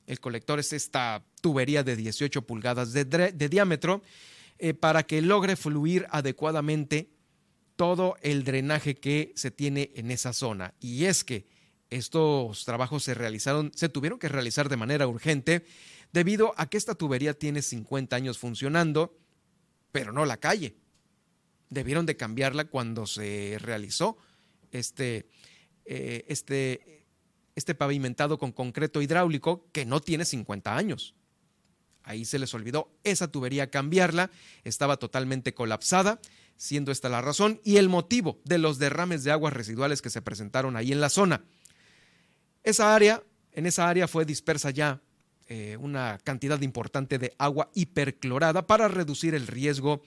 El 0.06 0.20
colector 0.20 0.58
es 0.58 0.74
esta 0.74 1.24
tubería 1.40 1.84
de 1.84 1.96
18 1.96 2.42
pulgadas 2.42 2.92
de, 2.92 3.32
diámetro. 3.48 4.02
eh, 4.58 4.74
para 4.74 5.04
que 5.04 5.22
logre 5.22 5.56
fluir 5.56 6.06
adecuadamente 6.10 7.08
todo 7.76 8.16
el 8.20 8.44
drenaje 8.44 8.96
que 8.96 9.32
se 9.36 9.50
tiene 9.50 9.92
en 9.94 10.10
esa 10.10 10.34
zona. 10.34 10.74
Y 10.80 11.06
es 11.06 11.24
que 11.24 11.46
estos 11.88 12.66
trabajos 12.66 13.04
se 13.04 13.14
realizaron, 13.14 13.72
se 13.74 13.88
tuvieron 13.88 14.18
que 14.18 14.28
realizar 14.28 14.68
de 14.68 14.76
manera 14.76 15.08
urgente 15.08 15.64
debido 16.16 16.54
a 16.56 16.70
que 16.70 16.78
esta 16.78 16.94
tubería 16.94 17.34
tiene 17.34 17.60
50 17.60 18.16
años 18.16 18.38
funcionando, 18.38 19.18
pero 19.92 20.12
no 20.12 20.24
la 20.24 20.38
calle. 20.38 20.74
Debieron 21.68 22.06
de 22.06 22.16
cambiarla 22.16 22.64
cuando 22.64 23.04
se 23.04 23.58
realizó 23.60 24.16
este, 24.72 25.28
eh, 25.84 26.24
este, 26.28 27.04
este 27.54 27.74
pavimentado 27.74 28.38
con 28.38 28.50
concreto 28.50 29.02
hidráulico 29.02 29.68
que 29.72 29.84
no 29.84 30.00
tiene 30.00 30.24
50 30.24 30.74
años. 30.74 31.14
Ahí 32.02 32.24
se 32.24 32.38
les 32.38 32.54
olvidó 32.54 32.96
esa 33.04 33.30
tubería 33.30 33.70
cambiarla, 33.70 34.30
estaba 34.64 34.96
totalmente 34.96 35.52
colapsada, 35.52 36.18
siendo 36.56 36.92
esta 36.92 37.10
la 37.10 37.20
razón 37.20 37.60
y 37.62 37.76
el 37.76 37.90
motivo 37.90 38.40
de 38.46 38.56
los 38.56 38.78
derrames 38.78 39.22
de 39.22 39.32
aguas 39.32 39.52
residuales 39.52 40.00
que 40.00 40.08
se 40.08 40.22
presentaron 40.22 40.76
ahí 40.78 40.92
en 40.92 41.02
la 41.02 41.10
zona. 41.10 41.44
Esa 42.62 42.94
área, 42.94 43.22
en 43.52 43.66
esa 43.66 43.86
área 43.86 44.08
fue 44.08 44.24
dispersa 44.24 44.70
ya 44.70 45.02
eh, 45.48 45.76
una 45.80 46.18
cantidad 46.24 46.60
importante 46.60 47.18
de 47.18 47.34
agua 47.38 47.70
hiperclorada 47.74 48.66
para 48.66 48.88
reducir 48.88 49.34
el 49.34 49.46
riesgo 49.46 50.02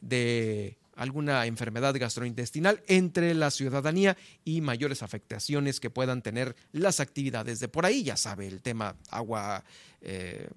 de 0.00 0.76
alguna 0.96 1.46
enfermedad 1.46 1.94
gastrointestinal 1.98 2.82
entre 2.86 3.34
la 3.34 3.50
ciudadanía 3.50 4.16
y 4.44 4.60
mayores 4.60 5.02
afectaciones 5.02 5.80
que 5.80 5.90
puedan 5.90 6.22
tener 6.22 6.54
las 6.72 7.00
actividades 7.00 7.60
de 7.60 7.68
por 7.68 7.86
ahí. 7.86 8.02
Ya 8.02 8.16
sabe 8.16 8.46
el 8.46 8.60
tema 8.60 8.96
agua 9.10 9.64
eh, 10.00 10.48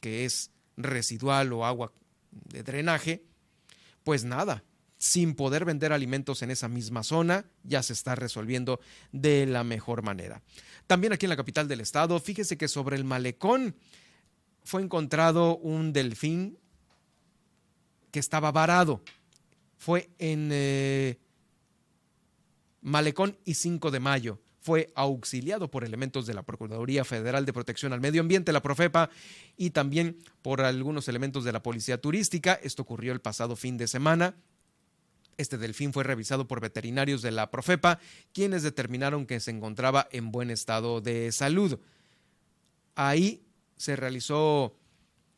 que 0.00 0.24
es 0.24 0.50
residual 0.76 1.52
o 1.52 1.64
agua 1.64 1.92
de 2.30 2.62
drenaje. 2.62 3.22
Pues 4.04 4.24
nada, 4.24 4.64
sin 5.00 5.34
poder 5.34 5.64
vender 5.64 5.92
alimentos 5.92 6.42
en 6.42 6.52
esa 6.52 6.68
misma 6.68 7.02
zona, 7.02 7.46
ya 7.64 7.82
se 7.82 7.92
está 7.94 8.14
resolviendo 8.14 8.78
de 9.10 9.46
la 9.46 9.64
mejor 9.64 10.02
manera. 10.02 10.42
También 10.86 11.12
aquí 11.12 11.26
en 11.26 11.30
la 11.30 11.36
capital 11.36 11.66
del 11.66 11.80
estado, 11.80 12.20
fíjese 12.20 12.56
que 12.56 12.68
sobre 12.68 12.96
el 12.96 13.04
malecón 13.04 13.74
fue 14.62 14.82
encontrado 14.82 15.56
un 15.56 15.92
delfín 15.92 16.56
que 18.12 18.20
estaba 18.20 18.52
varado 18.52 19.02
fue 19.80 20.10
en 20.18 20.50
eh, 20.52 21.18
Malecón 22.82 23.38
y 23.46 23.54
5 23.54 23.90
de 23.90 23.98
mayo. 23.98 24.38
Fue 24.60 24.92
auxiliado 24.94 25.70
por 25.70 25.84
elementos 25.84 26.26
de 26.26 26.34
la 26.34 26.42
Procuraduría 26.42 27.02
Federal 27.02 27.46
de 27.46 27.54
Protección 27.54 27.94
al 27.94 28.02
Medio 28.02 28.20
Ambiente, 28.20 28.52
la 28.52 28.60
Profepa, 28.60 29.08
y 29.56 29.70
también 29.70 30.18
por 30.42 30.60
algunos 30.60 31.08
elementos 31.08 31.44
de 31.44 31.52
la 31.52 31.62
Policía 31.62 31.98
Turística. 31.98 32.60
Esto 32.62 32.82
ocurrió 32.82 33.14
el 33.14 33.22
pasado 33.22 33.56
fin 33.56 33.78
de 33.78 33.88
semana. 33.88 34.34
Este 35.40 35.56
delfín 35.56 35.94
fue 35.94 36.04
revisado 36.04 36.46
por 36.46 36.60
veterinarios 36.60 37.22
de 37.22 37.30
la 37.30 37.50
Profepa, 37.50 37.98
quienes 38.34 38.62
determinaron 38.62 39.24
que 39.24 39.40
se 39.40 39.50
encontraba 39.50 40.06
en 40.12 40.30
buen 40.30 40.50
estado 40.50 41.00
de 41.00 41.32
salud. 41.32 41.80
Ahí 42.94 43.42
se 43.78 43.96
realizó 43.96 44.76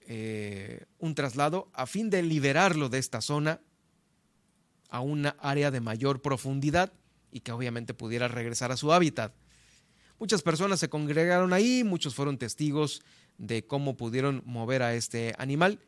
eh, 0.01 0.87
un 0.99 1.15
traslado 1.15 1.71
a 1.73 1.87
fin 1.87 2.11
de 2.11 2.25
liberarlo 2.25 2.89
de 2.89 2.99
esta 2.99 3.21
zona 3.21 3.61
a 4.89 4.99
una 4.99 5.37
área 5.39 5.71
de 5.71 5.81
mayor 5.81 6.21
profundidad 6.21 6.93
y 7.31 7.39
que 7.39 7.53
obviamente 7.53 7.95
pudiera 7.95 8.27
regresar 8.27 8.73
a 8.73 8.77
su 8.77 8.93
hábitat. 8.93 9.33
Muchas 10.19 10.43
personas 10.43 10.81
se 10.81 10.89
congregaron 10.89 11.53
ahí, 11.53 11.85
muchos 11.85 12.17
fueron 12.17 12.39
testigos 12.39 13.03
de 13.39 13.69
cómo 13.69 13.97
pudieron 13.97 14.43
mover 14.47 14.83
a 14.83 14.95
este 14.95 15.33
animal, 15.39 15.79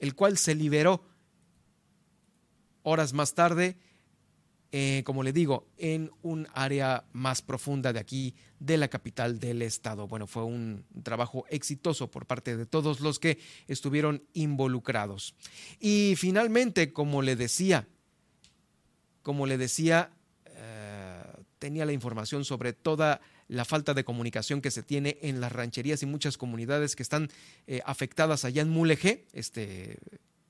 el 0.00 0.16
cual 0.16 0.36
se 0.36 0.56
liberó 0.56 1.04
horas 2.86 3.12
más 3.12 3.34
tarde, 3.34 3.76
eh, 4.70 5.02
como 5.04 5.24
le 5.24 5.32
digo, 5.32 5.66
en 5.76 6.12
un 6.22 6.46
área 6.54 7.04
más 7.12 7.42
profunda 7.42 7.92
de 7.92 7.98
aquí, 7.98 8.36
de 8.60 8.76
la 8.76 8.86
capital 8.86 9.40
del 9.40 9.62
estado. 9.62 10.06
Bueno, 10.06 10.28
fue 10.28 10.44
un 10.44 10.84
trabajo 11.02 11.44
exitoso 11.50 12.08
por 12.10 12.26
parte 12.26 12.56
de 12.56 12.64
todos 12.64 13.00
los 13.00 13.18
que 13.18 13.38
estuvieron 13.66 14.22
involucrados. 14.34 15.34
Y 15.80 16.14
finalmente, 16.16 16.92
como 16.92 17.22
le 17.22 17.34
decía, 17.34 17.88
como 19.22 19.46
le 19.46 19.58
decía, 19.58 20.12
eh, 20.44 21.22
tenía 21.58 21.86
la 21.86 21.92
información 21.92 22.44
sobre 22.44 22.72
toda 22.72 23.20
la 23.48 23.64
falta 23.64 23.94
de 23.94 24.04
comunicación 24.04 24.60
que 24.60 24.70
se 24.70 24.84
tiene 24.84 25.18
en 25.22 25.40
las 25.40 25.50
rancherías 25.50 26.04
y 26.04 26.06
muchas 26.06 26.38
comunidades 26.38 26.94
que 26.94 27.02
están 27.02 27.30
eh, 27.66 27.80
afectadas 27.84 28.44
allá 28.44 28.62
en 28.62 28.68
Mulegé. 28.68 29.24
Este 29.32 29.98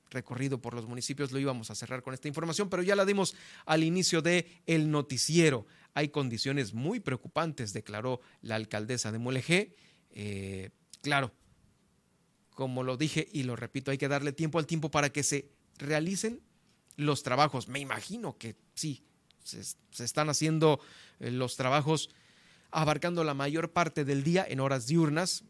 recorrido 0.09 0.61
por 0.61 0.73
los 0.73 0.87
municipios 0.87 1.31
lo 1.31 1.39
íbamos 1.39 1.71
a 1.71 1.75
cerrar 1.75 2.01
con 2.01 2.13
esta 2.13 2.27
información, 2.27 2.69
pero 2.69 2.83
ya 2.83 2.95
la 2.95 3.05
dimos 3.05 3.35
al 3.65 3.83
inicio 3.83 4.21
de 4.21 4.61
el 4.65 4.89
noticiero. 4.91 5.65
Hay 5.93 6.09
condiciones 6.09 6.73
muy 6.73 6.99
preocupantes, 6.99 7.73
declaró 7.73 8.21
la 8.41 8.55
alcaldesa 8.55 9.11
de 9.11 9.19
Mulegé. 9.19 9.75
Eh, 10.11 10.69
claro, 11.01 11.33
como 12.51 12.83
lo 12.83 12.97
dije 12.97 13.27
y 13.31 13.43
lo 13.43 13.55
repito, 13.55 13.91
hay 13.91 13.97
que 13.97 14.07
darle 14.07 14.31
tiempo 14.31 14.59
al 14.59 14.65
tiempo 14.65 14.89
para 14.89 15.11
que 15.11 15.23
se 15.23 15.51
realicen 15.77 16.41
los 16.95 17.23
trabajos. 17.23 17.67
Me 17.67 17.79
imagino 17.79 18.37
que 18.37 18.55
sí, 18.73 19.03
se, 19.43 19.61
están 20.03 20.29
haciendo 20.29 20.79
eh, 21.19 21.31
los 21.31 21.55
trabajos 21.55 22.09
abarcando 22.71 23.23
la 23.23 23.33
mayor 23.33 23.71
parte 23.71 24.05
del 24.05 24.23
día 24.23 24.45
en 24.47 24.59
horas 24.59 24.87
diurnas. 24.87 25.43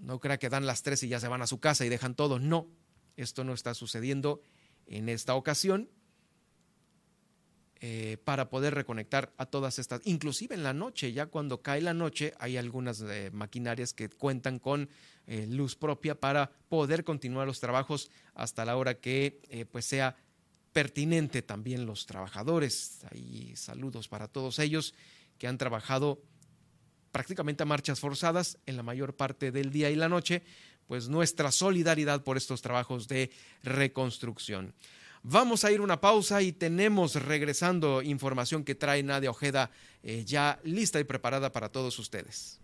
No 0.00 0.20
crea 0.20 0.38
que 0.38 0.48
dan 0.48 0.66
las 0.66 0.82
tres 0.82 1.02
y 1.02 1.08
ya 1.08 1.20
se 1.20 1.28
van 1.28 1.42
a 1.42 1.46
su 1.46 1.60
casa 1.60 1.84
y 1.84 1.88
dejan 1.88 2.14
todo. 2.14 2.38
No, 2.38 2.68
esto 3.16 3.44
no 3.44 3.52
está 3.52 3.74
sucediendo 3.74 4.40
en 4.86 5.08
esta 5.08 5.34
ocasión. 5.34 5.88
Eh, 7.82 8.18
para 8.24 8.50
poder 8.50 8.74
reconectar 8.74 9.32
a 9.38 9.46
todas 9.46 9.78
estas, 9.78 10.02
inclusive 10.04 10.54
en 10.54 10.62
la 10.62 10.74
noche, 10.74 11.14
ya 11.14 11.26
cuando 11.26 11.62
cae 11.62 11.80
la 11.80 11.94
noche, 11.94 12.34
hay 12.38 12.58
algunas 12.58 13.00
eh, 13.00 13.30
maquinarias 13.32 13.94
que 13.94 14.10
cuentan 14.10 14.58
con 14.58 14.90
luz 15.48 15.76
propia 15.76 16.18
para 16.18 16.50
poder 16.68 17.04
continuar 17.04 17.46
los 17.46 17.60
trabajos 17.60 18.10
hasta 18.34 18.64
la 18.64 18.76
hora 18.76 18.98
que 18.98 19.68
pues 19.70 19.84
sea 19.84 20.16
pertinente 20.72 21.42
también 21.42 21.86
los 21.86 22.06
trabajadores. 22.06 23.04
Ahí 23.12 23.54
saludos 23.56 24.08
para 24.08 24.28
todos 24.28 24.58
ellos 24.58 24.92
que 25.38 25.46
han 25.46 25.58
trabajado 25.58 26.22
prácticamente 27.12 27.62
a 27.62 27.66
marchas 27.66 28.00
forzadas 28.00 28.58
en 28.66 28.76
la 28.76 28.82
mayor 28.82 29.16
parte 29.16 29.50
del 29.50 29.70
día 29.70 29.90
y 29.90 29.96
la 29.96 30.08
noche, 30.08 30.42
pues 30.90 31.08
nuestra 31.08 31.52
solidaridad 31.52 32.24
por 32.24 32.36
estos 32.36 32.62
trabajos 32.62 33.06
de 33.06 33.30
reconstrucción. 33.62 34.74
Vamos 35.22 35.64
a 35.64 35.70
ir 35.70 35.80
una 35.80 36.00
pausa 36.00 36.42
y 36.42 36.50
tenemos 36.50 37.14
regresando 37.14 38.02
información 38.02 38.64
que 38.64 38.74
trae 38.74 39.00
Nadia 39.04 39.30
Ojeda 39.30 39.70
eh, 40.02 40.24
ya 40.26 40.58
lista 40.64 40.98
y 40.98 41.04
preparada 41.04 41.52
para 41.52 41.68
todos 41.68 41.96
ustedes. 42.00 42.58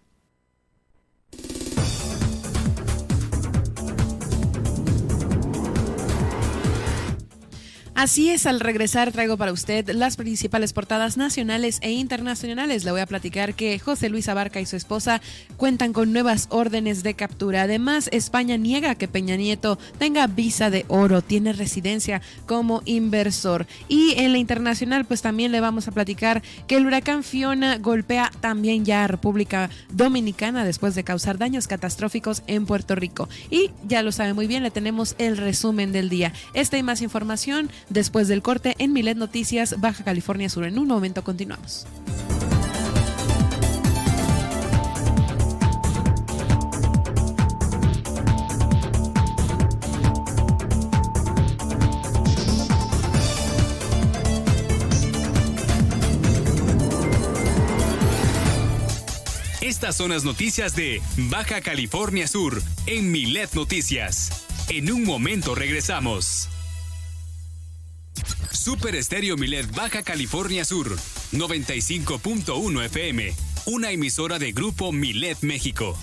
Así 7.97 8.28
es, 8.28 8.44
al 8.44 8.60
regresar 8.60 9.10
traigo 9.10 9.39
para 9.39 9.52
usted 9.52 9.89
las 9.89 10.18
principales 10.18 10.74
portadas 10.74 11.16
nacionales 11.16 11.78
e 11.81 11.93
internacionales. 11.93 12.85
Le 12.85 12.90
voy 12.90 13.01
a 13.01 13.06
platicar 13.06 13.55
que 13.55 13.78
José 13.78 14.10
Luis 14.10 14.28
Abarca 14.28 14.60
y 14.60 14.66
su 14.66 14.77
esposa 14.77 15.23
cuentan 15.56 15.94
con 15.94 16.12
nuevas 16.12 16.48
órdenes 16.51 17.02
de 17.02 17.14
captura. 17.14 17.62
Además, 17.62 18.10
España 18.12 18.59
niega 18.59 18.97
que 18.97 19.09
Peña 19.09 19.36
Nieto 19.36 19.78
tenga 19.98 20.27
visa 20.27 20.68
de 20.68 20.85
oro, 20.89 21.23
tiene 21.23 21.55
residencia 21.55 22.20
como 22.44 22.82
inversor. 22.85 23.66
Y 23.89 24.12
en 24.18 24.32
la 24.32 24.39
internacional, 24.39 25.06
pues 25.06 25.23
también 25.23 25.51
le 25.51 25.60
vamos 25.60 25.89
a 25.89 25.93
platicar 25.93 26.43
que 26.68 26.77
el 26.77 26.85
huracán 26.85 27.24
Fiona 27.24 27.78
golpea 27.78 28.31
también 28.40 28.85
ya 28.85 29.05
a 29.05 29.09
República 29.09 29.70
Dominicana 29.90 30.66
después 30.66 30.94
de 30.97 31.02
causar 31.02 31.39
daños 31.39 31.66
catastróficos 31.66 32.43
en 32.47 32.66
Puerto 32.66 32.94
Rico. 32.94 33.31
Y 33.51 33.70
ya 33.89 34.02
lo 34.02 34.12
sabe 34.12 34.35
muy 34.35 34.47
bien, 34.47 34.62
le 34.62 34.70
tenemos 34.70 35.14
el 35.16 35.39
resumen 35.39 35.93
del 35.93 36.10
día. 36.10 36.35
Esta 36.52 36.77
y 36.77 36.82
más 36.82 37.01
información 37.01 37.70
Después 37.89 38.29
del 38.29 38.43
corte 38.43 38.75
en 38.79 38.93
Milet 38.93 39.17
Noticias, 39.17 39.81
Baja 39.81 40.05
California 40.05 40.49
Sur. 40.49 40.65
En 40.65 40.79
un 40.79 40.89
momento 40.89 41.23
continuamos. 41.23 41.87
Estas 59.61 59.97
son 59.97 60.11
las 60.11 60.25
noticias 60.25 60.75
de 60.75 61.01
Baja 61.31 61.61
California 61.61 62.27
Sur 62.27 62.63
en 62.87 63.13
Milet 63.13 63.53
Noticias. 63.55 64.45
En 64.69 64.91
un 64.91 65.05
momento 65.05 65.55
regresamos. 65.55 66.49
Super 68.52 68.94
Estéreo 68.94 69.36
Milet 69.36 69.70
Baja 69.74 70.02
California 70.02 70.64
Sur, 70.64 70.97
95.1 71.32 72.84
FM, 72.84 73.34
una 73.66 73.90
emisora 73.90 74.38
de 74.38 74.52
Grupo 74.52 74.93
Milet 74.93 75.38
México. 75.43 75.97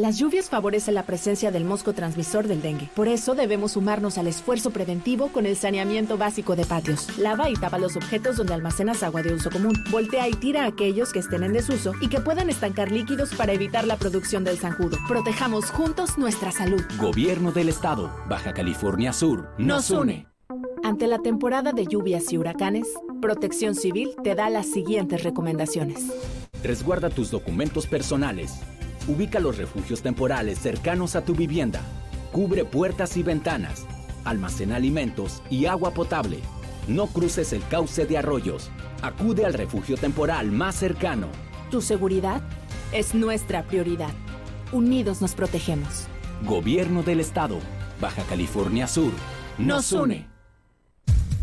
Las 0.00 0.16
lluvias 0.16 0.48
favorecen 0.48 0.94
la 0.94 1.02
presencia 1.02 1.50
del 1.50 1.66
mosco 1.66 1.92
transmisor 1.92 2.48
del 2.48 2.62
dengue. 2.62 2.88
Por 2.96 3.06
eso 3.06 3.34
debemos 3.34 3.72
sumarnos 3.72 4.16
al 4.16 4.28
esfuerzo 4.28 4.70
preventivo 4.70 5.28
con 5.28 5.44
el 5.44 5.56
saneamiento 5.56 6.16
básico 6.16 6.56
de 6.56 6.64
patios. 6.64 7.18
Lava 7.18 7.50
y 7.50 7.52
tapa 7.52 7.76
los 7.76 7.96
objetos 7.96 8.38
donde 8.38 8.54
almacenas 8.54 9.02
agua 9.02 9.22
de 9.22 9.34
uso 9.34 9.50
común. 9.50 9.74
Voltea 9.90 10.26
y 10.26 10.32
tira 10.32 10.64
aquellos 10.64 11.12
que 11.12 11.18
estén 11.18 11.42
en 11.42 11.52
desuso 11.52 11.92
y 12.00 12.08
que 12.08 12.18
puedan 12.18 12.48
estancar 12.48 12.90
líquidos 12.90 13.34
para 13.34 13.52
evitar 13.52 13.86
la 13.86 13.98
producción 13.98 14.42
del 14.42 14.56
zancudo. 14.56 14.96
Protejamos 15.06 15.66
juntos 15.66 16.16
nuestra 16.16 16.50
salud. 16.50 16.80
Gobierno 16.98 17.52
del 17.52 17.68
Estado, 17.68 18.10
Baja 18.26 18.54
California 18.54 19.12
Sur, 19.12 19.50
nos 19.58 19.90
une. 19.90 20.26
Ante 20.82 21.08
la 21.08 21.18
temporada 21.18 21.72
de 21.72 21.84
lluvias 21.84 22.32
y 22.32 22.38
huracanes, 22.38 22.88
Protección 23.20 23.74
Civil 23.74 24.14
te 24.24 24.34
da 24.34 24.48
las 24.48 24.64
siguientes 24.64 25.24
recomendaciones. 25.24 26.06
Resguarda 26.62 27.10
tus 27.10 27.30
documentos 27.30 27.86
personales 27.86 28.54
Ubica 29.08 29.40
los 29.40 29.56
refugios 29.56 30.02
temporales 30.02 30.58
cercanos 30.58 31.16
a 31.16 31.24
tu 31.24 31.34
vivienda. 31.34 31.80
Cubre 32.32 32.64
puertas 32.64 33.16
y 33.16 33.22
ventanas. 33.22 33.86
Almacena 34.24 34.76
alimentos 34.76 35.42
y 35.50 35.66
agua 35.66 35.92
potable. 35.92 36.40
No 36.86 37.06
cruces 37.06 37.52
el 37.52 37.66
cauce 37.68 38.06
de 38.06 38.18
arroyos. 38.18 38.70
Acude 39.02 39.46
al 39.46 39.54
refugio 39.54 39.96
temporal 39.96 40.52
más 40.52 40.76
cercano. 40.76 41.28
Tu 41.70 41.80
seguridad 41.80 42.42
es 42.92 43.14
nuestra 43.14 43.66
prioridad. 43.66 44.12
Unidos 44.72 45.20
nos 45.20 45.34
protegemos. 45.34 46.06
Gobierno 46.46 47.02
del 47.02 47.20
Estado. 47.20 47.58
Baja 48.00 48.22
California 48.24 48.86
Sur. 48.86 49.12
Nos 49.58 49.92
une. 49.92 50.26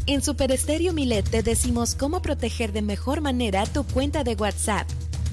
En 0.05 0.21
Super 0.21 0.51
Estéreo 0.51 0.93
Milet 0.93 1.29
te 1.29 1.43
decimos 1.43 1.93
cómo 1.93 2.21
proteger 2.21 2.71
de 2.71 2.81
mejor 2.81 3.19
manera 3.19 3.65
tu 3.65 3.83
cuenta 3.83 4.23
de 4.23 4.35
WhatsApp. 4.35 4.87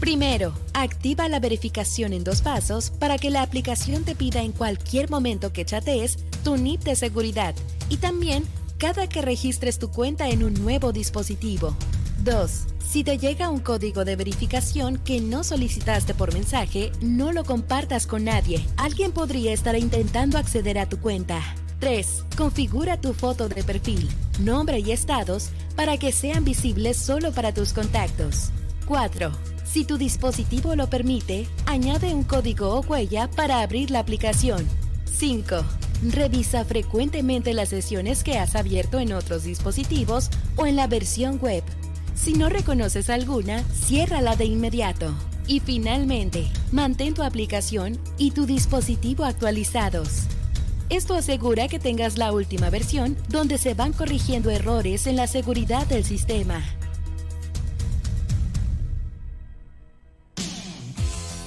Primero, 0.04 0.52
activa 0.74 1.30
la 1.30 1.40
verificación 1.40 2.12
en 2.12 2.24
dos 2.24 2.42
pasos 2.42 2.90
para 2.90 3.16
que 3.16 3.30
la 3.30 3.40
aplicación 3.40 4.04
te 4.04 4.14
pida 4.14 4.42
en 4.42 4.52
cualquier 4.52 5.08
momento 5.08 5.50
que 5.50 5.64
chatees 5.64 6.18
tu 6.44 6.58
NIP 6.58 6.82
de 6.82 6.94
seguridad 6.94 7.54
y 7.88 7.96
también 7.96 8.44
cada 8.76 9.08
que 9.08 9.22
registres 9.22 9.78
tu 9.78 9.90
cuenta 9.90 10.28
en 10.28 10.44
un 10.44 10.52
nuevo 10.52 10.92
dispositivo. 10.92 11.74
2. 12.22 12.50
Si 12.86 13.02
te 13.02 13.16
llega 13.16 13.48
un 13.48 13.60
código 13.60 14.04
de 14.04 14.14
verificación 14.16 14.98
que 14.98 15.22
no 15.22 15.42
solicitaste 15.42 16.12
por 16.12 16.34
mensaje, 16.34 16.92
no 17.00 17.32
lo 17.32 17.42
compartas 17.42 18.06
con 18.06 18.24
nadie. 18.24 18.62
Alguien 18.76 19.10
podría 19.10 19.54
estar 19.54 19.74
intentando 19.74 20.36
acceder 20.36 20.78
a 20.78 20.86
tu 20.86 21.00
cuenta. 21.00 21.40
3. 21.80 22.24
Configura 22.36 23.00
tu 23.00 23.14
foto 23.14 23.48
de 23.48 23.64
perfil, 23.64 24.10
nombre 24.38 24.80
y 24.80 24.92
estados 24.92 25.48
para 25.76 25.96
que 25.96 26.12
sean 26.12 26.44
visibles 26.44 26.98
solo 26.98 27.32
para 27.32 27.54
tus 27.54 27.72
contactos. 27.72 28.50
4. 28.86 29.53
Si 29.64 29.84
tu 29.84 29.96
dispositivo 29.98 30.76
lo 30.76 30.88
permite, 30.88 31.48
añade 31.66 32.14
un 32.14 32.22
código 32.22 32.74
o 32.74 32.80
huella 32.80 33.28
para 33.30 33.60
abrir 33.60 33.90
la 33.90 33.98
aplicación. 34.00 34.66
5. 35.06 35.56
Revisa 36.10 36.64
frecuentemente 36.64 37.54
las 37.54 37.70
sesiones 37.70 38.22
que 38.22 38.38
has 38.38 38.54
abierto 38.56 38.98
en 38.98 39.12
otros 39.12 39.44
dispositivos 39.44 40.30
o 40.56 40.66
en 40.66 40.76
la 40.76 40.86
versión 40.86 41.38
web. 41.40 41.64
Si 42.14 42.34
no 42.34 42.48
reconoces 42.48 43.10
alguna, 43.10 43.64
ciérrala 43.72 44.36
de 44.36 44.44
inmediato. 44.44 45.14
Y 45.46 45.60
finalmente, 45.60 46.46
mantén 46.72 47.14
tu 47.14 47.22
aplicación 47.22 47.98
y 48.16 48.30
tu 48.30 48.46
dispositivo 48.46 49.24
actualizados. 49.24 50.24
Esto 50.90 51.14
asegura 51.14 51.68
que 51.68 51.78
tengas 51.78 52.18
la 52.18 52.32
última 52.32 52.70
versión 52.70 53.16
donde 53.28 53.58
se 53.58 53.74
van 53.74 53.92
corrigiendo 53.92 54.50
errores 54.50 55.06
en 55.06 55.16
la 55.16 55.26
seguridad 55.26 55.86
del 55.86 56.04
sistema. 56.04 56.62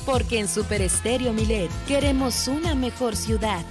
Porque 0.08 0.40
en 0.40 0.48
Super 0.48 0.82
Estéreo 0.82 1.34
Milet 1.34 1.70
queremos 1.86 2.48
una 2.48 2.76
mejor 2.76 3.18
ciudad. 3.18 3.62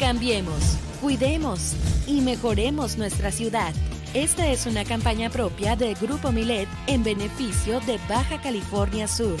Cambiemos, 0.00 0.76
cuidemos 1.00 1.74
y 2.08 2.22
mejoremos 2.22 2.98
nuestra 2.98 3.30
ciudad. 3.30 3.72
Esta 4.14 4.48
es 4.48 4.66
una 4.66 4.84
campaña 4.84 5.30
propia 5.30 5.76
del 5.76 5.94
Grupo 5.94 6.32
Milet 6.32 6.68
en 6.88 7.04
beneficio 7.04 7.78
de 7.82 8.00
Baja 8.08 8.42
California 8.42 9.06
Sur. 9.06 9.36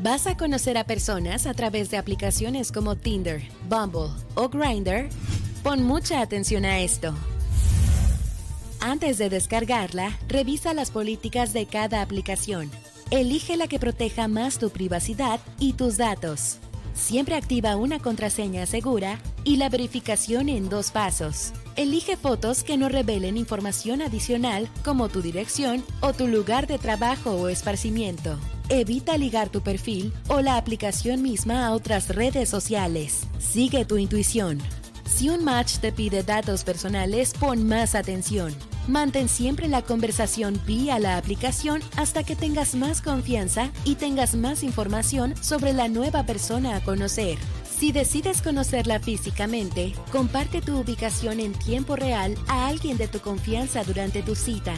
¿Vas 0.00 0.28
a 0.28 0.36
conocer 0.36 0.78
a 0.78 0.84
personas 0.84 1.46
a 1.46 1.54
través 1.54 1.90
de 1.90 1.98
aplicaciones 1.98 2.70
como 2.70 2.94
Tinder, 2.94 3.42
Bumble 3.68 4.10
o 4.36 4.48
Grindr? 4.48 5.08
Pon 5.62 5.82
mucha 5.82 6.22
atención 6.22 6.64
a 6.64 6.80
esto. 6.80 7.14
Antes 8.80 9.18
de 9.18 9.28
descargarla, 9.28 10.18
revisa 10.26 10.72
las 10.72 10.90
políticas 10.90 11.52
de 11.52 11.66
cada 11.66 12.00
aplicación. 12.00 12.70
Elige 13.10 13.58
la 13.58 13.68
que 13.68 13.78
proteja 13.78 14.26
más 14.26 14.58
tu 14.58 14.70
privacidad 14.70 15.38
y 15.58 15.74
tus 15.74 15.98
datos. 15.98 16.58
Siempre 16.94 17.34
activa 17.34 17.76
una 17.76 17.98
contraseña 17.98 18.64
segura 18.64 19.18
y 19.44 19.56
la 19.56 19.68
verificación 19.68 20.48
en 20.48 20.70
dos 20.70 20.92
pasos. 20.92 21.52
Elige 21.76 22.16
fotos 22.16 22.64
que 22.64 22.78
no 22.78 22.88
revelen 22.88 23.36
información 23.36 24.00
adicional 24.00 24.66
como 24.82 25.10
tu 25.10 25.20
dirección 25.20 25.84
o 26.00 26.14
tu 26.14 26.26
lugar 26.26 26.66
de 26.66 26.78
trabajo 26.78 27.32
o 27.32 27.48
esparcimiento. 27.48 28.38
Evita 28.70 29.18
ligar 29.18 29.50
tu 29.50 29.60
perfil 29.60 30.12
o 30.28 30.40
la 30.40 30.56
aplicación 30.56 31.20
misma 31.20 31.66
a 31.66 31.72
otras 31.72 32.08
redes 32.08 32.48
sociales. 32.48 33.24
Sigue 33.38 33.84
tu 33.84 33.98
intuición. 33.98 34.58
Si 35.10 35.28
un 35.28 35.44
match 35.44 35.78
te 35.80 35.92
pide 35.92 36.22
datos 36.22 36.64
personales, 36.64 37.34
pon 37.38 37.66
más 37.66 37.94
atención. 37.94 38.54
Mantén 38.86 39.28
siempre 39.28 39.68
la 39.68 39.82
conversación 39.82 40.58
vía 40.66 40.98
la 40.98 41.18
aplicación 41.18 41.82
hasta 41.96 42.22
que 42.22 42.36
tengas 42.36 42.74
más 42.74 43.02
confianza 43.02 43.70
y 43.84 43.96
tengas 43.96 44.34
más 44.34 44.62
información 44.62 45.34
sobre 45.42 45.72
la 45.72 45.88
nueva 45.88 46.24
persona 46.24 46.76
a 46.76 46.80
conocer. 46.80 47.38
Si 47.64 47.92
decides 47.92 48.40
conocerla 48.40 49.00
físicamente, 49.00 49.92
comparte 50.12 50.62
tu 50.62 50.78
ubicación 50.78 51.40
en 51.40 51.52
tiempo 51.52 51.96
real 51.96 52.36
a 52.48 52.68
alguien 52.68 52.96
de 52.96 53.08
tu 53.08 53.20
confianza 53.20 53.84
durante 53.84 54.22
tu 54.22 54.34
cita. 54.34 54.74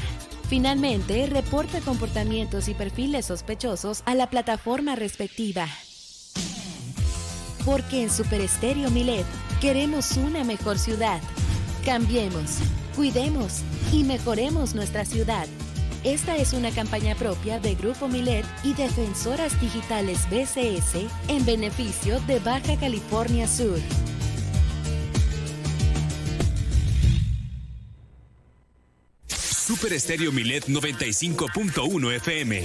Finalmente, 0.48 1.26
reporta 1.26 1.80
comportamientos 1.80 2.68
y 2.68 2.74
perfiles 2.74 3.26
sospechosos 3.26 4.02
a 4.06 4.14
la 4.14 4.28
plataforma 4.28 4.96
respectiva. 4.96 5.66
Porque 7.64 8.02
en 8.02 8.10
Super 8.10 8.40
Estéreo 8.40 8.90
Milet 8.90 9.26
queremos 9.60 10.16
una 10.16 10.44
mejor 10.44 10.78
ciudad. 10.78 11.20
Cambiemos, 11.84 12.58
cuidemos 12.96 13.60
y 13.92 14.04
mejoremos 14.04 14.74
nuestra 14.74 15.04
ciudad. 15.04 15.46
Esta 16.04 16.36
es 16.36 16.52
una 16.52 16.72
campaña 16.72 17.14
propia 17.14 17.60
de 17.60 17.76
Grupo 17.76 18.08
Milet 18.08 18.44
y 18.64 18.74
Defensoras 18.74 19.60
Digitales 19.60 20.28
BCS 20.28 21.06
en 21.28 21.44
beneficio 21.46 22.20
de 22.22 22.40
Baja 22.40 22.76
California 22.76 23.46
Sur. 23.46 23.78
Super 29.28 29.92
Estéreo 29.92 30.32
Milet 30.32 30.66
95.1 30.66 32.16
FM. 32.16 32.64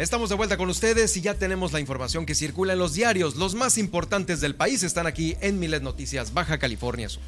Estamos 0.00 0.30
de 0.30 0.34
vuelta 0.34 0.56
con 0.56 0.70
ustedes 0.70 1.14
y 1.18 1.20
ya 1.20 1.34
tenemos 1.34 1.72
la 1.72 1.78
información 1.78 2.24
que 2.24 2.34
circula 2.34 2.72
en 2.72 2.78
los 2.78 2.94
diarios. 2.94 3.36
Los 3.36 3.54
más 3.54 3.76
importantes 3.76 4.40
del 4.40 4.54
país 4.54 4.82
están 4.82 5.06
aquí 5.06 5.36
en 5.42 5.58
Milet 5.58 5.82
Noticias, 5.82 6.32
Baja 6.32 6.56
California 6.56 7.10
Sur. 7.10 7.22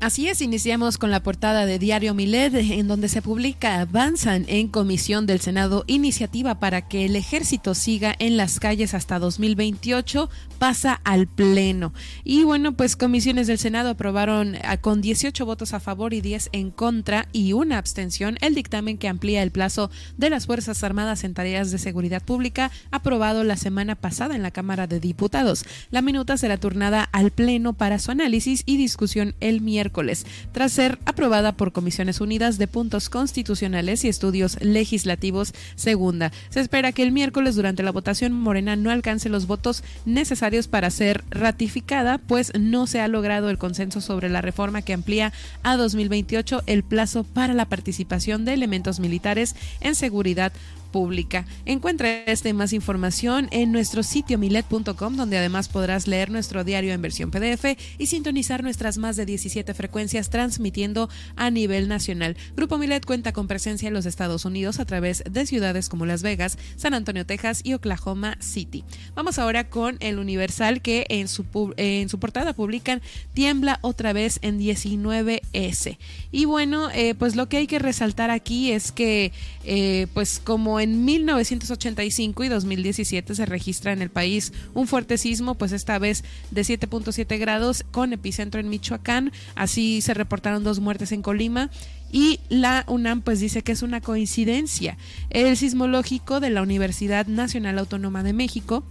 Así 0.00 0.28
es, 0.28 0.42
iniciamos 0.42 0.96
con 0.96 1.10
la 1.10 1.24
portada 1.24 1.66
de 1.66 1.80
Diario 1.80 2.14
Milet, 2.14 2.54
en 2.54 2.86
donde 2.86 3.08
se 3.08 3.20
publica 3.20 3.80
avanzan 3.80 4.44
en 4.46 4.68
comisión 4.68 5.26
del 5.26 5.40
Senado 5.40 5.82
iniciativa 5.88 6.60
para 6.60 6.86
que 6.86 7.04
el 7.04 7.16
ejército 7.16 7.74
siga 7.74 8.14
en 8.20 8.36
las 8.36 8.60
calles 8.60 8.94
hasta 8.94 9.18
2028, 9.18 10.30
pasa 10.60 11.00
al 11.02 11.26
Pleno. 11.26 11.92
Y 12.22 12.44
bueno, 12.44 12.76
pues 12.76 12.94
comisiones 12.94 13.48
del 13.48 13.58
Senado 13.58 13.90
aprobaron 13.90 14.54
ah, 14.62 14.76
con 14.76 15.00
18 15.00 15.44
votos 15.44 15.74
a 15.74 15.80
favor 15.80 16.14
y 16.14 16.20
10 16.20 16.50
en 16.52 16.70
contra 16.70 17.26
y 17.32 17.52
una 17.52 17.76
abstención 17.76 18.38
el 18.40 18.54
dictamen 18.54 18.98
que 18.98 19.08
amplía 19.08 19.42
el 19.42 19.50
plazo 19.50 19.90
de 20.16 20.30
las 20.30 20.46
Fuerzas 20.46 20.84
Armadas 20.84 21.24
en 21.24 21.34
tareas 21.34 21.72
de 21.72 21.78
seguridad 21.78 22.22
pública, 22.22 22.70
aprobado 22.92 23.42
la 23.42 23.56
semana 23.56 23.96
pasada 23.96 24.36
en 24.36 24.44
la 24.44 24.52
Cámara 24.52 24.86
de 24.86 25.00
Diputados. 25.00 25.64
La 25.90 26.02
minuta 26.02 26.36
será 26.36 26.56
turnada 26.56 27.02
al 27.02 27.32
Pleno 27.32 27.72
para 27.72 27.98
su 27.98 28.12
análisis 28.12 28.62
y 28.64 28.76
discusión 28.76 29.34
el 29.40 29.60
miércoles 29.60 29.87
miércoles, 29.88 30.26
tras 30.52 30.72
ser 30.72 30.98
aprobada 31.06 31.52
por 31.52 31.72
Comisiones 31.72 32.20
Unidas 32.20 32.58
de 32.58 32.66
Puntos 32.66 33.08
Constitucionales 33.08 34.04
y 34.04 34.08
Estudios 34.08 34.58
Legislativos 34.60 35.54
Segunda. 35.76 36.30
Se 36.50 36.60
espera 36.60 36.92
que 36.92 37.02
el 37.02 37.10
miércoles 37.10 37.56
durante 37.56 37.82
la 37.82 37.90
votación 37.90 38.32
Morena 38.32 38.76
no 38.76 38.90
alcance 38.90 39.30
los 39.30 39.46
votos 39.46 39.82
necesarios 40.04 40.68
para 40.68 40.90
ser 40.90 41.24
ratificada, 41.30 42.18
pues 42.18 42.52
no 42.58 42.86
se 42.86 43.00
ha 43.00 43.08
logrado 43.08 43.48
el 43.48 43.56
consenso 43.56 44.02
sobre 44.02 44.28
la 44.28 44.42
reforma 44.42 44.82
que 44.82 44.92
amplía 44.92 45.32
a 45.62 45.78
2028 45.78 46.64
el 46.66 46.82
plazo 46.82 47.24
para 47.24 47.54
la 47.54 47.64
participación 47.64 48.44
de 48.44 48.52
elementos 48.52 49.00
militares 49.00 49.56
en 49.80 49.94
seguridad 49.94 50.52
pública. 50.90 51.46
Encuentra 51.64 52.24
este 52.24 52.52
más 52.52 52.72
información 52.72 53.48
en 53.50 53.72
nuestro 53.72 54.02
sitio 54.02 54.38
milet.com, 54.38 55.16
donde 55.16 55.38
además 55.38 55.68
podrás 55.68 56.06
leer 56.06 56.30
nuestro 56.30 56.64
diario 56.64 56.92
en 56.92 57.02
versión 57.02 57.30
PDF 57.30 57.76
y 57.98 58.06
sintonizar 58.06 58.62
nuestras 58.62 58.98
más 58.98 59.16
de 59.16 59.26
17 59.26 59.74
frecuencias 59.74 60.30
transmitiendo 60.30 61.08
a 61.36 61.50
nivel 61.50 61.88
nacional. 61.88 62.36
Grupo 62.56 62.78
Milet 62.78 63.04
cuenta 63.04 63.32
con 63.32 63.48
presencia 63.48 63.88
en 63.88 63.94
los 63.94 64.06
Estados 64.06 64.44
Unidos 64.44 64.80
a 64.80 64.84
través 64.84 65.22
de 65.28 65.46
ciudades 65.46 65.88
como 65.88 66.06
Las 66.06 66.22
Vegas, 66.22 66.58
San 66.76 66.94
Antonio, 66.94 67.26
Texas 67.26 67.60
y 67.64 67.74
Oklahoma 67.74 68.36
City. 68.40 68.84
Vamos 69.14 69.38
ahora 69.38 69.68
con 69.68 69.96
el 70.00 70.18
Universal 70.18 70.82
que 70.82 71.06
en 71.08 71.28
su, 71.28 71.44
en 71.76 72.08
su 72.08 72.18
portada 72.18 72.52
publican 72.52 73.02
Tiembla 73.34 73.78
otra 73.82 74.12
vez 74.12 74.38
en 74.42 74.58
19S. 74.58 75.98
Y 76.32 76.44
bueno, 76.44 76.90
eh, 76.90 77.14
pues 77.14 77.36
lo 77.36 77.48
que 77.48 77.58
hay 77.58 77.66
que 77.66 77.78
resaltar 77.78 78.30
aquí 78.30 78.72
es 78.72 78.92
que 78.92 79.32
eh, 79.64 80.06
pues 80.14 80.40
como 80.42 80.77
en 80.80 81.04
1985 81.04 82.44
y 82.44 82.48
2017 82.48 83.34
se 83.34 83.46
registra 83.46 83.92
en 83.92 84.02
el 84.02 84.10
país 84.10 84.52
un 84.74 84.86
fuerte 84.86 85.18
sismo, 85.18 85.54
pues 85.54 85.72
esta 85.72 85.98
vez 85.98 86.24
de 86.50 86.62
7.7 86.62 87.38
grados 87.38 87.84
con 87.90 88.12
epicentro 88.12 88.60
en 88.60 88.68
Michoacán. 88.68 89.32
Así 89.54 90.00
se 90.00 90.14
reportaron 90.14 90.64
dos 90.64 90.80
muertes 90.80 91.12
en 91.12 91.22
Colima 91.22 91.70
y 92.10 92.40
la 92.48 92.84
UNAM 92.88 93.22
pues 93.22 93.40
dice 93.40 93.62
que 93.62 93.72
es 93.72 93.82
una 93.82 94.00
coincidencia. 94.00 94.96
El 95.30 95.56
sismológico 95.56 96.40
de 96.40 96.50
la 96.50 96.62
Universidad 96.62 97.26
Nacional 97.26 97.78
Autónoma 97.78 98.22
de 98.22 98.32
México 98.32 98.84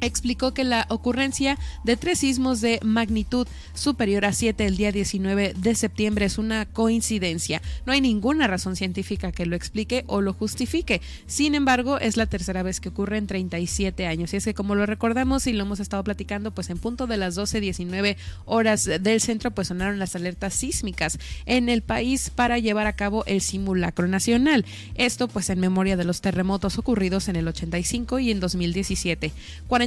explicó 0.00 0.54
que 0.54 0.64
la 0.64 0.86
ocurrencia 0.88 1.58
de 1.84 1.96
tres 1.96 2.20
sismos 2.20 2.60
de 2.60 2.80
magnitud 2.82 3.46
superior 3.74 4.24
a 4.24 4.32
7 4.32 4.66
el 4.66 4.76
día 4.76 4.92
19 4.92 5.54
de 5.56 5.74
septiembre 5.74 6.26
es 6.26 6.38
una 6.38 6.66
coincidencia. 6.66 7.62
No 7.86 7.92
hay 7.92 8.00
ninguna 8.00 8.46
razón 8.46 8.76
científica 8.76 9.32
que 9.32 9.46
lo 9.46 9.56
explique 9.56 10.04
o 10.06 10.20
lo 10.20 10.32
justifique. 10.32 11.00
Sin 11.26 11.54
embargo, 11.54 11.98
es 11.98 12.16
la 12.16 12.26
tercera 12.26 12.62
vez 12.62 12.80
que 12.80 12.88
ocurre 12.88 13.18
en 13.18 13.26
37 13.26 14.06
años. 14.06 14.32
Y 14.32 14.36
es 14.36 14.44
que 14.44 14.54
como 14.54 14.74
lo 14.74 14.86
recordamos 14.86 15.46
y 15.46 15.52
lo 15.52 15.64
hemos 15.64 15.80
estado 15.80 16.04
platicando, 16.04 16.50
pues 16.52 16.70
en 16.70 16.78
punto 16.78 17.06
de 17.06 17.16
las 17.16 17.36
12-19 17.36 18.16
horas 18.44 18.84
del 18.84 19.20
centro, 19.20 19.50
pues 19.50 19.68
sonaron 19.68 19.98
las 19.98 20.16
alertas 20.16 20.54
sísmicas 20.54 21.18
en 21.46 21.68
el 21.68 21.82
país 21.82 22.30
para 22.30 22.58
llevar 22.58 22.86
a 22.86 22.96
cabo 22.96 23.24
el 23.26 23.40
simulacro 23.40 24.08
nacional. 24.08 24.64
Esto 24.94 25.28
pues 25.28 25.50
en 25.50 25.60
memoria 25.60 25.96
de 25.96 26.04
los 26.04 26.20
terremotos 26.20 26.78
ocurridos 26.78 27.28
en 27.28 27.36
el 27.36 27.48
85 27.48 28.18
y 28.18 28.30
en 28.30 28.40
2017. 28.40 29.32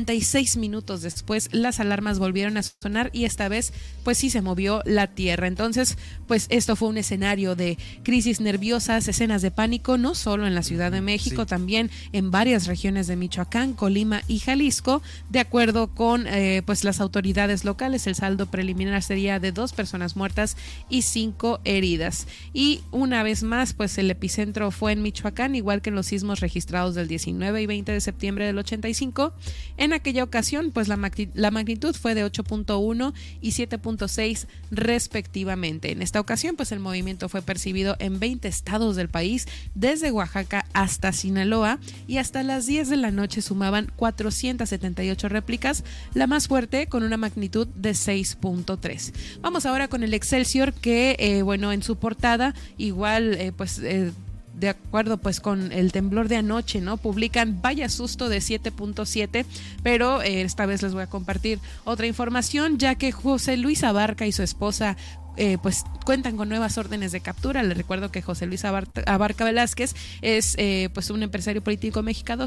46 0.03 0.57
minutos 0.57 1.01
después 1.01 1.47
las 1.53 1.80
alarmas 1.80 2.19
volvieron 2.19 2.57
a 2.57 2.63
sonar 2.63 3.09
y 3.13 3.23
esta 3.23 3.47
vez 3.47 3.71
pues 4.03 4.17
sí 4.17 4.30
se 4.30 4.41
movió 4.41 4.81
la 4.85 5.07
tierra. 5.07 5.47
Entonces 5.47 5.97
pues 6.27 6.47
esto 6.49 6.75
fue 6.75 6.89
un 6.89 6.97
escenario 6.97 7.55
de 7.55 7.77
crisis 8.03 8.41
nerviosas, 8.41 9.07
escenas 9.07 9.41
de 9.41 9.51
pánico, 9.51 9.97
no 9.97 10.13
solo 10.13 10.45
en 10.45 10.55
la 10.55 10.63
Ciudad 10.63 10.91
de 10.91 10.99
México, 10.99 11.45
también 11.45 11.89
en 12.11 12.31
varias 12.31 12.67
regiones 12.67 13.07
de 13.07 13.15
Michoacán, 13.15 13.73
Colima 13.73 14.23
y 14.27 14.39
Jalisco. 14.39 15.01
De 15.30 15.39
acuerdo 15.39 15.88
con 15.88 16.27
eh, 16.27 16.63
pues 16.65 16.84
las 16.84 16.99
autoridades 16.99 17.63
locales, 17.63 18.05
el 18.07 18.15
saldo 18.15 18.47
preliminar 18.47 19.03
sería 19.03 19.39
de 19.39 19.53
dos 19.53 19.71
personas 19.71 20.17
muertas 20.17 20.57
y 20.89 21.03
cinco 21.03 21.61
heridas. 21.63 22.27
Y 22.53 22.81
una 22.91 23.23
vez 23.23 23.43
más 23.43 23.73
pues 23.73 23.97
el 23.97 24.11
epicentro 24.11 24.71
fue 24.71 24.91
en 24.91 25.01
Michoacán, 25.01 25.55
igual 25.55 25.81
que 25.81 25.91
en 25.91 25.95
los 25.95 26.07
sismos 26.07 26.41
registrados 26.41 26.93
del 26.93 27.07
19 27.07 27.61
y 27.61 27.65
20 27.65 27.91
de 27.93 28.01
septiembre 28.01 28.45
del 28.45 28.57
85. 28.57 29.34
En 29.77 29.92
aquella 29.93 30.23
ocasión, 30.23 30.71
pues 30.71 30.87
la, 30.87 30.99
la 31.33 31.51
magnitud 31.51 31.95
fue 31.95 32.15
de 32.15 32.25
8.1 32.25 33.13
y 33.41 33.51
7.6 33.51 34.47
respectivamente. 34.71 35.91
En 35.91 36.01
esta 36.01 36.19
ocasión, 36.19 36.55
pues 36.55 36.71
el 36.71 36.79
movimiento 36.79 37.29
fue 37.29 37.41
percibido 37.41 37.95
en 37.99 38.19
20 38.19 38.47
estados 38.47 38.95
del 38.95 39.09
país, 39.09 39.47
desde 39.75 40.11
Oaxaca 40.11 40.65
hasta 40.73 41.11
Sinaloa, 41.11 41.79
y 42.07 42.17
hasta 42.17 42.43
las 42.43 42.65
10 42.65 42.89
de 42.89 42.97
la 42.97 43.11
noche 43.11 43.41
sumaban 43.41 43.91
478 43.95 45.29
réplicas, 45.29 45.83
la 46.13 46.27
más 46.27 46.47
fuerte 46.47 46.87
con 46.87 47.03
una 47.03 47.17
magnitud 47.17 47.67
de 47.67 47.91
6.3. 47.91 49.13
Vamos 49.41 49.65
ahora 49.65 49.87
con 49.87 50.03
el 50.03 50.13
Excelsior, 50.13 50.73
que, 50.73 51.15
eh, 51.19 51.41
bueno, 51.41 51.71
en 51.71 51.83
su 51.83 51.97
portada, 51.97 52.53
igual, 52.77 53.35
eh, 53.35 53.51
pues... 53.51 53.79
Eh, 53.79 54.11
de 54.53 54.69
acuerdo 54.69 55.17
pues 55.17 55.39
con 55.39 55.71
el 55.71 55.91
temblor 55.91 56.27
de 56.27 56.38
anoche, 56.38 56.81
¿no? 56.81 56.97
Publican 56.97 57.61
vaya 57.61 57.89
susto 57.89 58.30
de 58.30 58.38
7.7, 58.38 59.45
pero 59.81 60.21
eh, 60.21 60.41
esta 60.41 60.65
vez 60.65 60.81
les 60.81 60.93
voy 60.93 61.03
a 61.03 61.07
compartir 61.07 61.59
otra 61.84 62.07
información, 62.07 62.77
ya 62.77 62.95
que 62.95 63.11
José 63.11 63.57
Luis 63.57 63.84
Abarca 63.84 64.27
y 64.27 64.31
su 64.31 64.43
esposa 64.43 64.95
eh, 65.35 65.57
pues 65.63 65.84
cuentan 66.05 66.38
con 66.38 66.49
nuevas 66.49 66.77
órdenes 66.77 67.11
de 67.11 67.21
captura. 67.21 67.63
Les 67.63 67.75
recuerdo 67.77 68.11
que 68.11 68.21
José 68.21 68.45
Luis 68.45 68.63
Abarca, 68.65 69.45
Velázquez 69.45 69.95
es 70.21 70.55
eh, 70.57 70.89
pues 70.93 71.09
un 71.09 71.23
empresario 71.23 71.63
político 71.63 72.03
mexicano, 72.03 72.45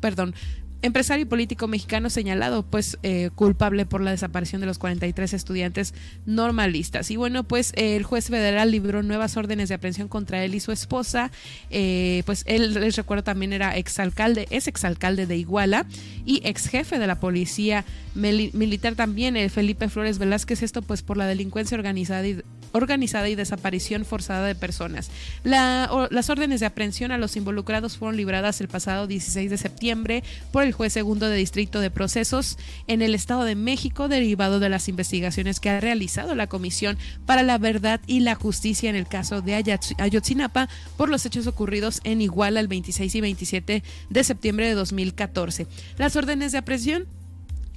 perdón, 0.00 0.34
empresario 0.82 1.22
y 1.22 1.26
político 1.26 1.68
mexicano 1.68 2.10
señalado 2.10 2.62
pues 2.62 2.98
eh, 3.02 3.30
culpable 3.34 3.86
por 3.86 4.00
la 4.00 4.10
desaparición 4.10 4.60
de 4.60 4.66
los 4.66 4.78
43 4.78 5.32
estudiantes 5.32 5.94
normalistas. 6.26 7.10
Y 7.10 7.16
bueno, 7.16 7.44
pues 7.44 7.72
el 7.76 8.02
juez 8.02 8.28
federal 8.28 8.70
libró 8.70 9.02
nuevas 9.02 9.36
órdenes 9.36 9.68
de 9.68 9.74
aprehensión 9.74 10.08
contra 10.08 10.44
él 10.44 10.54
y 10.54 10.60
su 10.60 10.72
esposa. 10.72 11.30
Eh, 11.70 12.22
pues 12.26 12.44
él, 12.46 12.74
les 12.74 12.96
recuerdo, 12.96 13.24
también 13.24 13.52
era 13.52 13.76
exalcalde, 13.76 14.46
es 14.50 14.68
exalcalde 14.68 15.26
de 15.26 15.36
Iguala 15.36 15.86
y 16.24 16.40
ex 16.44 16.68
jefe 16.68 16.98
de 16.98 17.06
la 17.06 17.20
policía 17.20 17.84
militar 18.14 18.94
también, 18.94 19.36
el 19.36 19.50
Felipe 19.50 19.88
Flores 19.88 20.18
Velázquez, 20.18 20.62
esto 20.62 20.82
pues 20.82 21.02
por 21.02 21.16
la 21.16 21.26
delincuencia 21.26 21.76
organizada 21.76 22.26
y 22.26 22.42
organizada 22.72 23.28
y 23.28 23.34
desaparición 23.34 24.04
forzada 24.04 24.46
de 24.46 24.54
personas. 24.54 25.10
las 25.44 26.30
órdenes 26.30 26.60
de 26.60 26.66
aprehensión 26.66 27.12
a 27.12 27.18
los 27.18 27.36
involucrados 27.36 27.96
fueron 27.96 28.16
libradas 28.16 28.60
el 28.60 28.68
pasado 28.68 29.06
16 29.06 29.50
de 29.50 29.58
septiembre 29.58 30.24
por 30.52 30.62
el 30.62 30.72
juez 30.72 30.92
segundo 30.92 31.28
de 31.28 31.36
Distrito 31.36 31.80
de 31.80 31.90
Procesos 31.90 32.58
en 32.86 33.02
el 33.02 33.14
Estado 33.14 33.44
de 33.44 33.54
México, 33.54 34.08
derivado 34.08 34.60
de 34.60 34.68
las 34.68 34.88
investigaciones 34.88 35.60
que 35.60 35.70
ha 35.70 35.80
realizado 35.80 36.34
la 36.34 36.46
Comisión 36.46 36.98
para 37.26 37.42
la 37.42 37.58
Verdad 37.58 38.00
y 38.06 38.20
la 38.20 38.34
Justicia 38.34 38.90
en 38.90 38.96
el 38.96 39.06
caso 39.06 39.42
de 39.42 39.54
Ayotzinapa 39.98 40.68
por 40.96 41.08
los 41.08 41.24
hechos 41.26 41.46
ocurridos 41.46 42.00
en 42.04 42.20
Iguala 42.20 42.60
el 42.60 42.68
26 42.68 43.14
y 43.14 43.20
27 43.20 43.82
de 44.08 44.24
septiembre 44.24 44.66
de 44.66 44.74
2014. 44.74 45.66
Las 45.98 46.16
órdenes 46.16 46.52
de 46.52 46.58
aprehensión 46.58 47.06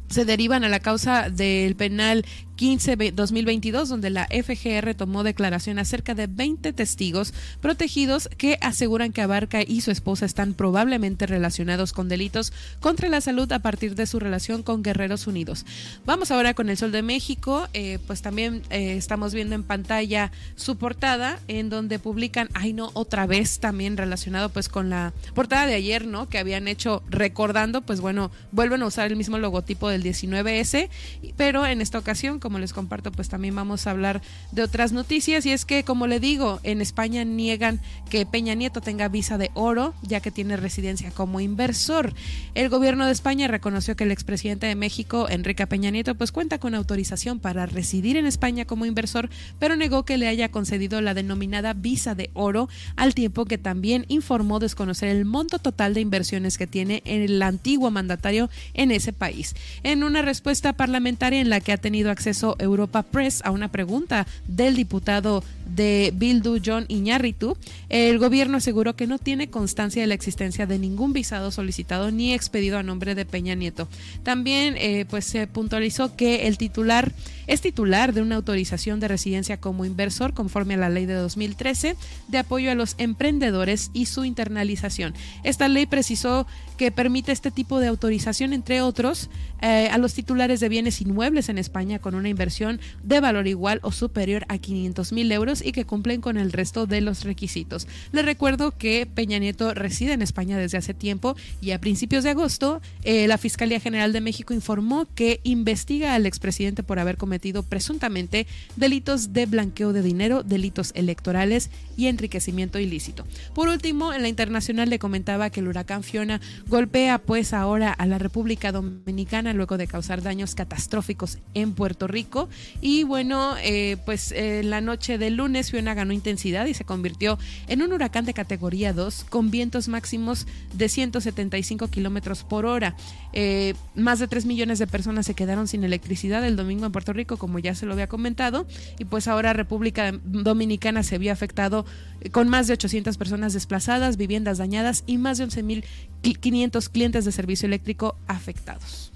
se 0.10 0.26
derivan 0.26 0.64
a 0.64 0.70
la 0.70 0.80
causa 0.80 1.30
del 1.30 1.76
penal 1.76 2.26
15-2022, 2.58 3.86
donde 3.88 4.10
la 4.10 4.28
FGR 4.28 4.96
tomó 4.96 5.24
declaración 5.24 5.80
acerca 5.80 6.16
de 6.16 6.28
20 6.28 6.74
testigos 6.74 7.34
protegidos 7.62 8.30
que 8.38 8.58
aseguran 8.62 9.12
que 9.12 9.22
Abarca 9.22 9.62
y 9.62 9.82
su 9.82 9.92
esposa 9.92 10.26
están 10.26 10.54
probablemente 10.54 11.26
relacionados 11.26 11.94
con 11.94 12.10
delitos 12.10 12.54
contra 12.80 13.10
la 13.10 13.22
salud 13.22 13.52
a 13.52 13.60
partir 13.60 13.96
de 13.96 14.06
su 14.06 14.20
relación 14.20 14.64
con 14.64 14.84
Guerreros 14.84 15.28
Unidos. 15.28 15.66
Vamos 16.06 16.32
ahora 16.32 16.54
con 16.54 16.70
el 16.70 16.78
Sol 16.78 16.92
de 16.92 17.02
México, 17.02 17.68
eh, 17.74 18.00
pues 18.08 18.22
también 18.22 18.62
eh, 18.70 18.96
estamos 18.98 19.34
viendo 19.34 19.56
en 19.56 19.64
pantalla 19.64 20.32
su 20.56 20.78
portada, 20.78 21.40
en 21.48 21.70
donde 21.70 22.00
publican, 22.00 22.50
ay 22.54 22.74
no, 22.74 22.92
otra 22.94 23.26
vez 23.26 23.60
también 23.60 23.98
relacionado 23.98 24.50
pues 24.50 24.70
con 24.70 24.90
la 24.90 25.14
portada 25.34 25.66
de 25.66 25.76
ayer, 25.76 26.08
¿no? 26.08 26.30
Que 26.30 26.38
habían 26.38 26.68
hecho 26.68 27.04
recordando, 27.10 27.82
pues 27.82 28.02
bueno, 28.02 28.32
vuelven 28.52 28.82
a 28.82 28.88
usar 28.88 29.08
el 29.08 29.16
mismo 29.16 29.38
logotipo 29.38 29.90
del 29.90 30.04
19S, 30.04 30.90
pero 31.38 31.66
en 31.66 31.82
esta 31.82 31.98
ocasión, 31.98 32.40
como 32.44 32.60
les 32.60 32.74
comparto, 32.74 33.10
pues 33.14 33.30
también 33.30 33.56
vamos 33.56 33.88
a 33.88 33.92
hablar 33.92 34.22
de 34.52 34.64
otras 34.64 34.92
noticias 34.92 35.46
y 35.46 35.54
es 35.54 35.64
que, 35.64 35.86
como 35.86 36.08
le 36.08 36.20
digo, 36.20 36.60
en 36.64 36.82
España 36.82 37.24
niegan 37.24 37.80
que 38.10 38.26
Peña 38.26 38.54
Nieto 38.54 38.82
tenga 38.82 39.08
visa 39.08 39.38
de 39.38 39.50
oro, 39.54 39.94
ya 40.02 40.20
que 40.20 40.30
tiene 40.30 40.58
residencia 40.58 41.10
como 41.12 41.40
inversor. 41.40 42.14
El 42.54 42.68
gobierno 42.68 43.06
de 43.06 43.14
España 43.14 43.48
reconoció 43.48 43.96
que 43.96 44.04
el 44.04 44.12
expresidente 44.12 44.68
de 44.68 44.76
México, 44.76 45.30
Enrique 45.30 45.66
Peña 45.68 45.90
Nieto, 45.90 46.16
pues 46.16 46.34
cuenta 46.34 46.60
con 46.60 46.76
autorización 46.76 47.40
para 47.40 47.66
residir 47.66 48.18
en 48.18 48.26
España 48.26 48.66
como 48.66 48.86
inversor, 48.86 49.30
pero 49.58 49.78
negó 49.78 50.04
que 50.04 50.18
le 50.18 50.28
haya 50.28 50.52
concedido 50.52 51.00
la 51.00 51.14
denominada 51.14 51.74
visa 51.74 52.14
de 52.14 52.30
oro, 52.34 52.68
al 52.98 53.16
tiempo 53.16 53.46
que 53.46 53.58
también 53.58 54.06
informó 54.10 54.60
desconocer 54.60 55.08
el 55.08 55.24
monto 55.24 55.60
total 55.60 55.94
de 55.94 56.02
inversiones 56.02 56.58
que 56.58 56.68
tiene 56.68 57.04
el 57.06 57.42
antiguo 57.42 57.90
mandatario 57.90 58.50
en 58.74 58.92
ese 58.92 59.14
país. 59.14 59.56
En 59.84 60.04
una 60.04 60.22
respuesta 60.22 60.74
parlamentaria 60.74 61.40
en 61.40 61.50
la 61.50 61.62
que 61.62 61.72
ha 61.72 61.78
tenido 61.78 62.12
acceso 62.12 62.33
Europa 62.60 63.04
Press 63.04 63.42
a 63.44 63.52
una 63.52 63.70
pregunta 63.70 64.28
del 64.48 64.76
diputado 64.76 65.44
de 65.66 66.12
Bildu 66.16 66.60
John 66.64 66.86
Iñárritu, 66.88 67.58
el 67.90 68.20
gobierno 68.20 68.58
aseguró 68.58 68.96
que 68.96 69.08
no 69.08 69.18
tiene 69.18 69.50
constancia 69.50 70.02
de 70.02 70.08
la 70.08 70.14
existencia 70.14 70.66
de 70.66 70.80
ningún 70.80 71.14
visado 71.14 71.52
solicitado 71.52 72.12
ni 72.12 72.34
expedido 72.34 72.78
a 72.78 72.84
nombre 72.84 73.16
de 73.16 73.26
Peña 73.26 73.56
Nieto. 73.56 73.88
También 74.24 74.76
eh, 74.78 75.06
pues 75.10 75.26
se 75.26 75.48
puntualizó 75.48 76.16
que 76.16 76.48
el 76.48 76.58
titular 76.58 77.12
es 77.48 77.62
titular 77.62 78.14
de 78.14 78.22
una 78.22 78.36
autorización 78.36 79.00
de 79.00 79.08
residencia 79.08 79.58
como 79.58 79.86
inversor 79.86 80.34
conforme 80.34 80.76
a 80.76 80.78
la 80.78 80.90
ley 80.90 81.06
de 81.06 81.16
2013 81.16 81.96
de 82.28 82.38
apoyo 82.38 82.72
a 82.72 82.76
los 82.76 82.96
emprendedores 82.98 83.92
y 83.94 84.06
su 84.06 84.26
internalización. 84.26 85.14
Esta 85.44 85.68
ley 85.68 85.86
precisó 85.86 86.48
que 86.78 86.92
permite 86.92 87.32
este 87.32 87.52
tipo 87.52 87.80
de 87.80 87.88
autorización, 87.88 88.54
entre 88.54 88.82
otros, 88.82 89.30
eh, 89.66 89.88
a 89.90 89.98
los 89.98 90.14
titulares 90.14 90.60
de 90.60 90.68
bienes 90.68 91.00
inmuebles 91.00 91.48
en 91.48 91.58
España 91.58 92.00
con 92.00 92.16
una 92.16 92.28
inversión 92.28 92.82
de 93.02 93.22
valor 93.22 93.48
igual 93.48 93.80
o 93.82 93.94
superior 93.94 94.44
a 94.50 94.58
500 94.58 95.14
mil 95.14 95.32
euros 95.32 95.64
y 95.64 95.72
que 95.72 95.86
cumplen 95.86 96.20
con 96.20 96.36
el 96.36 96.52
resto 96.52 96.86
de 96.86 97.00
los 97.00 97.24
requisitos. 97.24 97.88
Les 98.12 98.26
recuerdo 98.26 98.78
que 98.78 99.06
Peña 99.06 99.38
Nieto 99.38 99.74
reside 99.74 100.12
en 100.12 100.22
España 100.22 100.58
desde 100.58 100.78
hace 100.78 100.94
tiempo 100.94 101.38
y 101.62 101.72
a 101.72 101.80
principios 101.80 102.26
de 102.26 102.32
agosto 102.32 102.82
eh, 103.04 103.26
la 103.30 103.38
Fiscalía 103.38 103.80
General 103.80 104.12
de 104.12 104.20
México 104.20 104.54
informó 104.54 105.08
que 105.16 105.40
investiga 105.44 106.14
al 106.14 106.26
expresidente 106.26 106.84
por 106.84 107.00
haber 107.00 107.16
cometido 107.16 107.64
presuntamente 107.64 108.48
delitos 108.76 109.32
de 109.32 109.46
blanqueo 109.46 109.94
de 109.94 110.02
dinero, 110.02 110.44
delitos 110.44 110.92
electorales 110.94 111.70
y 111.96 112.08
enriquecimiento 112.08 112.80
ilícito. 112.80 113.26
Por 113.54 113.70
último, 113.70 114.12
en 114.12 114.24
la 114.24 114.28
internacional 114.28 114.90
le 114.90 115.00
comentaba 115.00 115.50
que 115.50 115.62
el 115.62 115.70
huracán 115.70 116.04
Fiona 116.04 116.42
golpea 116.68 117.20
pues 117.20 117.54
ahora 117.54 117.94
a 117.94 118.06
la 118.06 118.18
República 118.18 118.74
Dominicana 118.74 119.53
luego 119.54 119.78
de 119.78 119.88
causar 119.88 120.22
daños 120.22 120.56
catastróficos 120.56 121.38
en 121.54 121.74
Puerto 121.74 122.08
Rico 122.08 122.50
y 122.82 123.04
bueno, 123.04 123.56
eh, 123.62 123.98
pues 124.06 124.32
eh, 124.32 124.62
la 124.64 124.82
noche 124.82 125.18
del 125.18 125.36
lunes 125.36 125.72
Fiona 125.72 125.94
ganó 125.94 126.14
intensidad 126.14 126.66
y 126.66 126.74
se 126.74 126.86
convirtió 126.86 127.38
en 127.68 127.82
un 127.82 127.94
huracán 127.94 128.26
de 128.26 128.34
categoría 128.34 128.94
2 128.94 129.26
con 129.30 129.52
vientos 129.52 129.88
máximos 129.88 130.48
de 130.74 130.90
175 130.90 131.88
kilómetros 131.90 132.44
por 132.44 132.66
hora. 132.66 132.96
Eh, 133.34 133.74
más 133.96 134.20
de 134.20 134.28
3 134.28 134.46
millones 134.46 134.80
de 134.80 134.88
personas 134.88 135.26
se 135.26 135.34
quedaron 135.34 135.68
sin 135.68 135.84
electricidad 135.84 136.46
el 136.46 136.56
domingo 136.56 136.86
en 136.86 136.92
Puerto 136.92 137.14
Rico, 137.14 137.38
como 137.38 137.60
ya 137.60 137.76
se 137.76 137.86
lo 137.86 137.94
había 137.94 138.08
comentado, 138.08 138.68
y 139.00 139.06
pues 139.06 139.28
ahora 139.28 139.54
República 139.54 140.12
Dominicana 140.24 141.04
se 141.04 141.18
vio 141.18 141.32
afectado 141.32 141.86
con 142.32 142.50
más 142.50 142.68
de 142.68 142.74
800 142.74 143.18
personas 143.18 143.54
desplazadas, 143.54 144.18
viviendas 144.18 144.58
dañadas 144.58 145.04
y 145.08 145.18
más 145.18 145.38
de 145.38 145.48
11.500 145.48 146.90
clientes 146.90 147.26
de 147.26 147.32
servicio 147.32 147.66
eléctrico 147.68 148.16
afectados. 148.28 149.13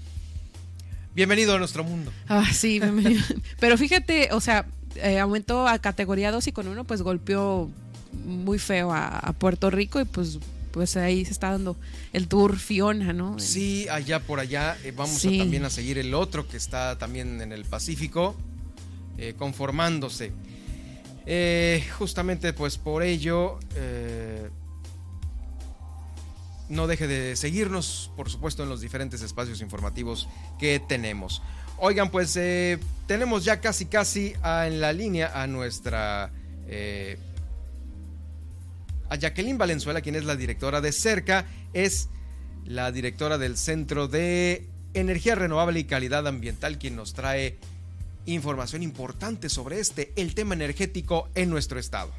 Bienvenido 1.18 1.52
a 1.56 1.58
nuestro 1.58 1.82
mundo. 1.82 2.12
Ah, 2.28 2.46
sí, 2.52 2.78
bienvenido. 2.78 3.20
Pero 3.58 3.76
fíjate, 3.76 4.28
o 4.30 4.40
sea, 4.40 4.66
eh, 4.94 5.18
aumentó 5.18 5.66
a 5.66 5.80
categoría 5.80 6.30
2 6.30 6.46
y 6.46 6.52
con 6.52 6.68
uno 6.68 6.84
pues 6.84 7.02
golpeó 7.02 7.68
muy 8.24 8.60
feo 8.60 8.92
a, 8.92 9.34
Puerto 9.36 9.68
Rico 9.68 10.00
y 10.00 10.04
pues 10.04 10.38
pues 10.70 10.96
ahí 10.96 11.24
se 11.24 11.32
está 11.32 11.50
dando 11.50 11.76
el 12.12 12.28
tour 12.28 12.56
Fiona, 12.56 13.12
¿no? 13.12 13.36
Sí, 13.40 13.88
allá 13.90 14.20
por 14.20 14.38
allá 14.38 14.78
eh, 14.84 14.92
vamos 14.96 15.20
también 15.20 15.64
a 15.64 15.70
seguir 15.70 15.98
el 15.98 16.14
otro 16.14 16.46
que 16.46 16.56
está 16.56 16.96
también 16.98 17.40
en 17.40 17.50
el 17.50 17.64
Pacífico 17.64 18.36
eh, 19.16 19.34
conformándose. 19.36 20.30
justamente 21.98 22.52
pues 22.52 22.78
por 22.78 23.02
ello 23.02 23.58
no 26.68 26.86
deje 26.86 27.06
de 27.06 27.36
seguirnos, 27.36 28.10
por 28.16 28.30
supuesto, 28.30 28.62
en 28.62 28.68
los 28.68 28.80
diferentes 28.80 29.22
espacios 29.22 29.60
informativos 29.60 30.28
que 30.58 30.80
tenemos. 30.80 31.42
Oigan, 31.78 32.10
pues 32.10 32.36
eh, 32.36 32.78
tenemos 33.06 33.44
ya 33.44 33.60
casi 33.60 33.86
casi 33.86 34.34
en 34.42 34.80
la 34.80 34.92
línea 34.92 35.42
a 35.42 35.46
nuestra... 35.46 36.30
Eh, 36.66 37.18
a 39.10 39.16
Jacqueline 39.16 39.56
Valenzuela, 39.56 40.02
quien 40.02 40.16
es 40.16 40.24
la 40.24 40.36
directora 40.36 40.82
de 40.82 40.92
Cerca, 40.92 41.46
es 41.72 42.08
la 42.66 42.92
directora 42.92 43.38
del 43.38 43.56
Centro 43.56 44.06
de 44.06 44.68
Energía 44.92 45.34
Renovable 45.34 45.80
y 45.80 45.84
Calidad 45.84 46.26
Ambiental, 46.26 46.78
quien 46.78 46.96
nos 46.96 47.14
trae 47.14 47.56
información 48.26 48.82
importante 48.82 49.48
sobre 49.48 49.80
este, 49.80 50.12
el 50.16 50.34
tema 50.34 50.54
energético 50.54 51.30
en 51.34 51.48
nuestro 51.48 51.78
estado. 51.78 52.12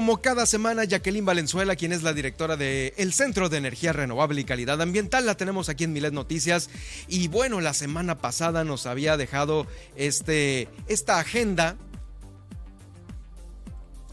Como 0.00 0.22
cada 0.22 0.46
semana, 0.46 0.84
Jacqueline 0.84 1.26
Valenzuela, 1.26 1.76
quien 1.76 1.92
es 1.92 2.02
la 2.02 2.14
directora 2.14 2.56
del 2.56 2.94
el 2.96 3.12
Centro 3.12 3.50
de 3.50 3.58
Energía 3.58 3.92
Renovable 3.92 4.40
y 4.40 4.44
Calidad 4.44 4.80
Ambiental, 4.80 5.26
la 5.26 5.36
tenemos 5.36 5.68
aquí 5.68 5.84
en 5.84 5.92
Milet 5.92 6.14
Noticias. 6.14 6.70
Y 7.06 7.28
bueno, 7.28 7.60
la 7.60 7.74
semana 7.74 8.16
pasada 8.16 8.64
nos 8.64 8.86
había 8.86 9.18
dejado 9.18 9.66
este, 9.96 10.68
esta 10.88 11.18
agenda 11.18 11.76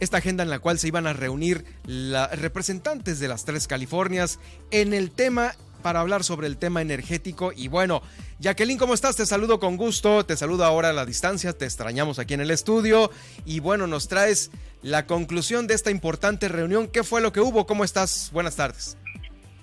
esta 0.02 0.18
agenda 0.18 0.44
en 0.44 0.50
la 0.50 0.60
cual 0.60 0.78
se 0.78 0.90
iban 0.90 1.08
a 1.08 1.14
reunir 1.14 1.64
los 1.86 2.30
representantes 2.32 3.20
de 3.20 3.30
las 3.30 3.46
tres 3.46 3.66
Californias 3.66 4.40
en 4.72 4.94
el 4.94 5.12
tema 5.12 5.56
para 5.88 6.02
hablar 6.02 6.26
sobre 6.26 6.48
el 6.48 6.58
tema 6.58 6.82
energético. 6.82 7.54
Y 7.56 7.70
bueno, 7.70 8.04
Jacqueline, 8.40 8.78
¿cómo 8.78 8.94
estás? 8.94 9.16
Te 9.16 9.26
saludo 9.26 9.58
con 9.58 9.78
gusto, 9.78 10.26
te 10.26 10.36
saludo 10.36 10.66
ahora 10.66 10.90
a 10.90 10.92
la 10.92 11.06
distancia, 11.06 11.58
te 11.58 11.64
extrañamos 11.64 12.20
aquí 12.20 12.34
en 12.34 12.42
el 12.42 12.52
estudio. 12.52 13.10
Y 13.46 13.62
bueno, 13.62 13.88
nos 13.88 14.10
traes 14.10 14.52
la 14.82 15.06
conclusión 15.06 15.66
de 15.66 15.76
esta 15.76 15.90
importante 15.90 16.50
reunión. 16.50 16.90
¿Qué 16.90 17.06
fue 17.06 17.22
lo 17.22 17.32
que 17.32 17.40
hubo? 17.40 17.66
¿Cómo 17.66 17.86
estás? 17.86 18.32
Buenas 18.34 18.58
tardes. 18.58 18.98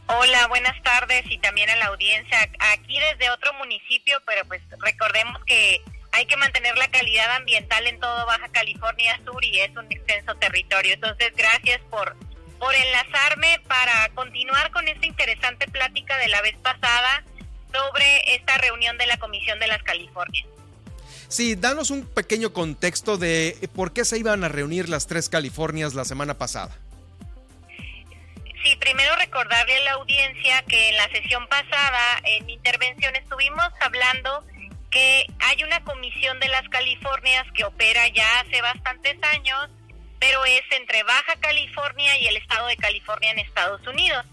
Hola, 0.07 0.47
buenas 0.47 0.83
tardes 0.83 1.25
y 1.29 1.37
también 1.41 1.69
a 1.69 1.77
la 1.77 1.89
audiencia. 1.89 2.39
Aquí 2.73 2.99
desde 2.99 3.31
otro 3.31 3.53
municipio, 3.59 4.17
pero 4.25 4.47
pues 4.47 4.63
recordemos 4.81 5.45
que 5.45 5.83
hay 6.13 6.25
que 6.25 6.39
mantener 6.39 6.75
la 6.79 6.89
calidad 6.89 7.37
ambiental 7.37 7.87
en 7.87 8.01
todo 8.01 8.25
Baja 8.25 8.49
California 8.49 9.21
Sur 9.27 9.45
y 9.45 9.61
es 9.61 9.77
un 9.77 9.93
extenso 9.93 10.35
territorio. 10.37 10.95
Entonces, 10.95 11.35
gracias 11.37 11.83
por 11.91 12.17
por 12.65 12.75
enlazarme 12.75 13.61
para 13.69 14.09
continuar 14.15 14.71
con 14.71 14.89
esta 14.89 15.05
interesante 15.05 15.69
plática 15.69 16.17
de 16.17 16.29
la 16.29 16.41
vez 16.41 16.57
pasada 16.63 17.23
sobre 17.71 18.35
esta 18.35 18.57
reunión 18.57 18.97
de 18.97 19.07
la 19.07 19.19
Comisión 19.19 19.59
de 19.59 19.67
las 19.67 19.83
Californias. 19.83 20.47
Sí, 21.29 21.57
danos 21.57 21.91
un 21.91 22.07
pequeño 22.07 22.55
contexto 22.55 23.19
de 23.19 23.69
por 23.75 23.93
qué 23.93 24.07
se 24.07 24.17
iban 24.17 24.45
a 24.45 24.49
reunir 24.49 24.89
las 24.89 25.07
tres 25.07 25.29
Californias 25.29 25.93
la 25.93 26.07
semana 26.07 26.39
pasada. 26.39 26.75
Sí, 27.69 28.77
primero 28.81 29.15
recordarle 29.17 29.77
a 29.77 29.85
la 29.85 29.93
audiencia 29.93 30.63
que 30.67 30.89
en 30.89 30.97
la 30.97 31.11
sesión 31.11 31.47
pasada, 31.49 32.23
en 32.25 32.47
mi 32.47 32.55
intervención, 32.55 33.15
estuvimos 33.15 33.69
hablando 33.83 34.43
que 34.91 35.27
hay 35.41 35.63
una 35.65 35.85
comisión 35.85 36.41
de 36.41 36.49
las 36.49 36.67
Californias 36.71 37.45
que 37.55 37.65
opera 37.65 38.09
ya 38.09 38.41
hace 38.41 38.63
bastantes 38.63 39.23
años 39.35 39.69
pero 40.19 40.45
es 40.45 40.63
entre 40.71 41.03
Baja 41.03 41.37
California 41.41 42.19
y 42.19 42.27
el 42.27 42.37
estado 42.37 42.67
de 42.67 42.77
California 42.77 43.31
en 43.31 43.39
Estados 43.39 43.87
Unidos. 43.87 44.25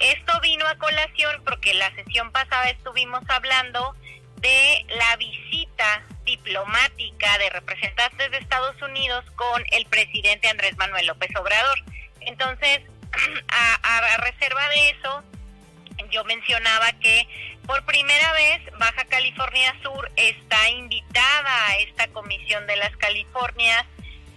Esto 0.00 0.40
vino 0.40 0.66
a 0.66 0.76
colación 0.76 1.42
porque 1.44 1.74
la 1.74 1.92
sesión 1.94 2.30
pasada 2.30 2.70
estuvimos 2.70 3.22
hablando 3.28 3.96
de 4.40 4.86
la 4.88 5.16
visita 5.16 6.04
diplomática 6.24 7.38
de 7.38 7.50
representantes 7.50 8.30
de 8.30 8.38
Estados 8.38 8.80
Unidos 8.82 9.24
con 9.34 9.64
el 9.72 9.86
presidente 9.86 10.48
Andrés 10.48 10.76
Manuel 10.76 11.06
López 11.06 11.30
Obrador. 11.36 11.78
Entonces, 12.20 12.80
a, 13.48 14.16
reserva 14.18 14.68
de 14.68 14.90
eso, 14.90 15.22
yo 16.10 16.24
mencionaba 16.24 16.92
que 17.00 17.26
por 17.66 17.84
primera 17.84 18.32
vez 18.32 18.60
Baja 18.78 19.04
California 19.06 19.74
Sur 19.82 20.10
está 20.16 20.70
invitada 20.70 21.66
a 21.68 21.76
esta 21.78 22.08
comisión 22.08 22.66
de 22.66 22.76
las 22.76 22.96
Californias 22.96 23.84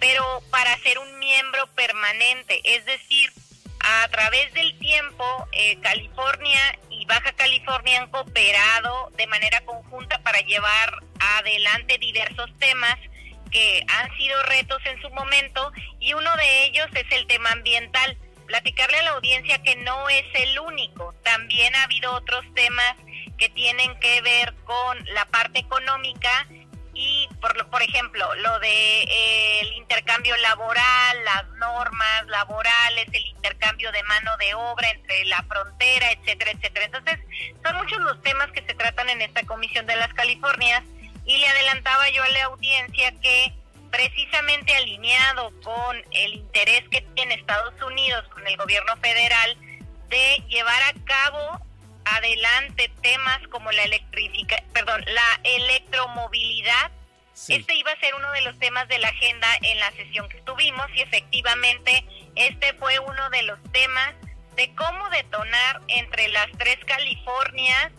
pero 0.02 0.42
para 0.50 0.76
ser 0.80 0.98
un 0.98 1.20
miembro 1.20 1.68
permanente, 1.76 2.60
es 2.64 2.84
decir, 2.86 3.32
a 3.80 4.08
través 4.10 4.52
del 4.54 4.78
tiempo, 4.80 5.48
eh, 5.52 5.80
California 5.80 6.80
y 6.90 7.06
Baja 7.06 7.32
California 7.34 8.02
han 8.02 8.10
cooperado 8.10 9.12
de 9.16 9.28
manera 9.28 9.62
conjunta 9.62 10.20
para 10.24 10.40
llevar 10.40 11.04
adelante 11.20 12.00
diversos 12.00 12.50
temas 12.58 12.96
que 13.52 13.86
han 13.88 14.18
sido 14.18 14.42
retos 14.44 14.82
en 14.86 15.00
su 15.02 15.10
momento 15.12 15.72
y 16.00 16.14
uno 16.14 16.36
de 16.36 16.66
ellos 16.66 16.88
es 16.96 17.06
el 17.12 17.28
tema 17.28 17.52
ambiental. 17.52 18.18
Platicarle 18.48 18.98
a 18.98 19.04
la 19.04 19.12
audiencia 19.12 19.62
que 19.62 19.76
no 19.78 20.10
es 20.10 20.26
el 20.34 20.60
único, 20.60 21.14
también 21.24 21.76
ha 21.76 21.84
habido 21.84 22.14
otros 22.14 22.44
temas 22.56 22.96
que 23.38 23.50
tienen 23.50 23.98
que 24.00 24.22
ver 24.22 24.54
con 24.66 24.98
la 25.14 25.26
parte 25.26 25.60
económica 25.60 26.48
y 26.94 27.30
por, 27.40 27.70
por 27.70 27.82
ejemplo 27.82 28.34
lo 28.36 28.60
de 28.60 29.04
eh, 29.04 29.60
el 29.62 29.74
intercambio 29.74 30.36
laboral, 30.38 31.26
las 31.26 31.48
normas 31.58 32.28
laborales, 32.28 33.08
el 33.12 33.26
intercambio 33.28 33.92
de 33.92 34.04
mano 34.04 34.36
de 34.38 34.54
obra 34.54 34.90
entre 34.90 35.26
la 35.26 35.44
frontera, 35.44 36.12
etcétera, 36.12 36.52
etcétera. 36.52 36.86
Entonces, 36.86 37.20
son 37.64 37.76
muchos 37.78 38.00
los 38.00 38.22
temas 38.22 38.52
que 38.52 38.64
se 38.64 38.74
tratan 38.74 39.10
en 39.10 39.22
esta 39.22 39.44
Comisión 39.44 39.86
de 39.86 39.96
las 39.96 40.14
Californias 40.14 40.84
y 41.26 41.38
le 41.38 41.48
adelantaba 41.48 42.10
yo 42.10 42.24
a 42.24 42.30
la 42.30 42.44
audiencia 42.46 43.12
que 43.22 43.54
precisamente 43.92 44.76
alineado 44.76 45.52
con 45.62 45.98
el 46.12 46.34
interés 46.36 46.84
que 46.90 47.02
tiene 47.14 47.36
Estados 47.36 47.74
Unidos 47.82 48.26
con 48.30 48.46
el 48.48 48.56
gobierno 48.58 48.96
federal 48.98 49.58
de 50.10 50.44
llevar 50.48 50.82
a 50.84 50.94
cabo 51.06 51.71
adelante 52.06 52.92
temas 53.02 53.40
como 53.50 53.72
la 53.72 53.84
electrifica, 53.84 54.64
perdón, 54.74 55.04
la 55.08 55.40
electromovilidad. 55.44 56.92
Este 57.48 57.76
iba 57.76 57.92
a 57.92 58.00
ser 58.00 58.14
uno 58.14 58.32
de 58.34 58.42
los 58.42 58.60
temas 58.60 58.88
de 58.88 59.00
la 59.00 59.08
agenda 59.08 59.48
en 59.62 59.80
la 59.80 59.92
sesión 59.92 60.30
que 60.30 60.42
tuvimos 60.42 60.86
y 60.94 61.02
efectivamente 61.02 62.06
este 62.36 62.74
fue 62.74 63.00
uno 63.00 63.30
de 63.30 63.44
los 63.44 63.60
temas 63.72 64.14
de 64.56 64.74
cómo 64.76 65.10
detonar 65.10 65.82
entre 65.88 66.28
las 66.30 66.48
tres 66.58 66.78
Californias 66.86 67.92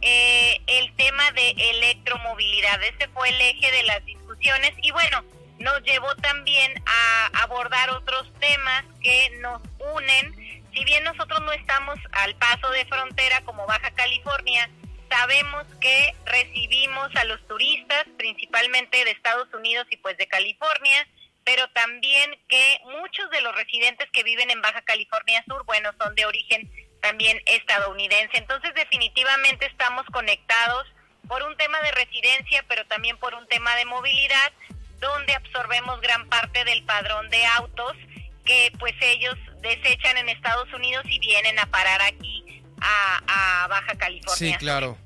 eh, 0.00 0.60
el 0.66 0.94
tema 0.96 1.30
de 1.32 1.50
electromovilidad. 1.50 2.82
Ese 2.82 3.08
fue 3.08 3.28
el 3.28 3.40
eje 3.40 3.70
de 3.70 3.82
las 3.84 4.04
discusiones 4.04 4.72
y 4.82 4.90
bueno, 4.90 5.24
nos 5.58 5.82
llevó 5.82 6.14
también 6.16 6.72
a 6.86 7.42
abordar 7.42 7.90
otros 7.90 8.32
temas 8.40 8.84
que 9.02 9.30
nos 9.40 9.60
unen 9.94 10.47
si 10.78 10.84
bien 10.84 11.02
nosotros 11.02 11.40
no 11.40 11.52
estamos 11.52 11.98
al 12.12 12.36
paso 12.36 12.70
de 12.70 12.86
frontera 12.86 13.40
como 13.44 13.66
Baja 13.66 13.90
California, 13.90 14.70
sabemos 15.10 15.66
que 15.80 16.14
recibimos 16.24 17.14
a 17.16 17.24
los 17.24 17.44
turistas, 17.48 18.04
principalmente 18.16 19.04
de 19.04 19.10
Estados 19.10 19.52
Unidos 19.52 19.86
y 19.90 19.96
pues 19.96 20.16
de 20.18 20.28
California, 20.28 21.08
pero 21.42 21.66
también 21.70 22.38
que 22.48 22.80
muchos 23.00 23.28
de 23.30 23.40
los 23.40 23.56
residentes 23.56 24.08
que 24.12 24.22
viven 24.22 24.50
en 24.50 24.62
Baja 24.62 24.82
California 24.82 25.42
Sur, 25.48 25.64
bueno, 25.64 25.90
son 26.00 26.14
de 26.14 26.26
origen 26.26 26.70
también 27.02 27.40
estadounidense. 27.46 28.38
Entonces, 28.38 28.72
definitivamente 28.74 29.66
estamos 29.66 30.06
conectados 30.12 30.86
por 31.26 31.42
un 31.42 31.56
tema 31.56 31.80
de 31.80 31.90
residencia, 31.92 32.64
pero 32.68 32.86
también 32.86 33.16
por 33.18 33.34
un 33.34 33.48
tema 33.48 33.74
de 33.76 33.84
movilidad, 33.84 34.52
donde 35.00 35.34
absorbemos 35.34 36.00
gran 36.00 36.28
parte 36.28 36.64
del 36.64 36.84
padrón 36.84 37.28
de 37.30 37.44
autos 37.46 37.96
que 38.44 38.72
pues 38.78 38.94
ellos 39.00 39.36
desechan 39.62 40.16
en 40.18 40.28
Estados 40.28 40.72
Unidos 40.72 41.04
y 41.08 41.18
vienen 41.18 41.58
a 41.58 41.66
parar 41.66 42.00
aquí 42.02 42.62
a, 42.80 43.66
Baja 43.68 43.94
California. 43.96 44.36
Sí, 44.36 44.54
claro. 44.58 44.96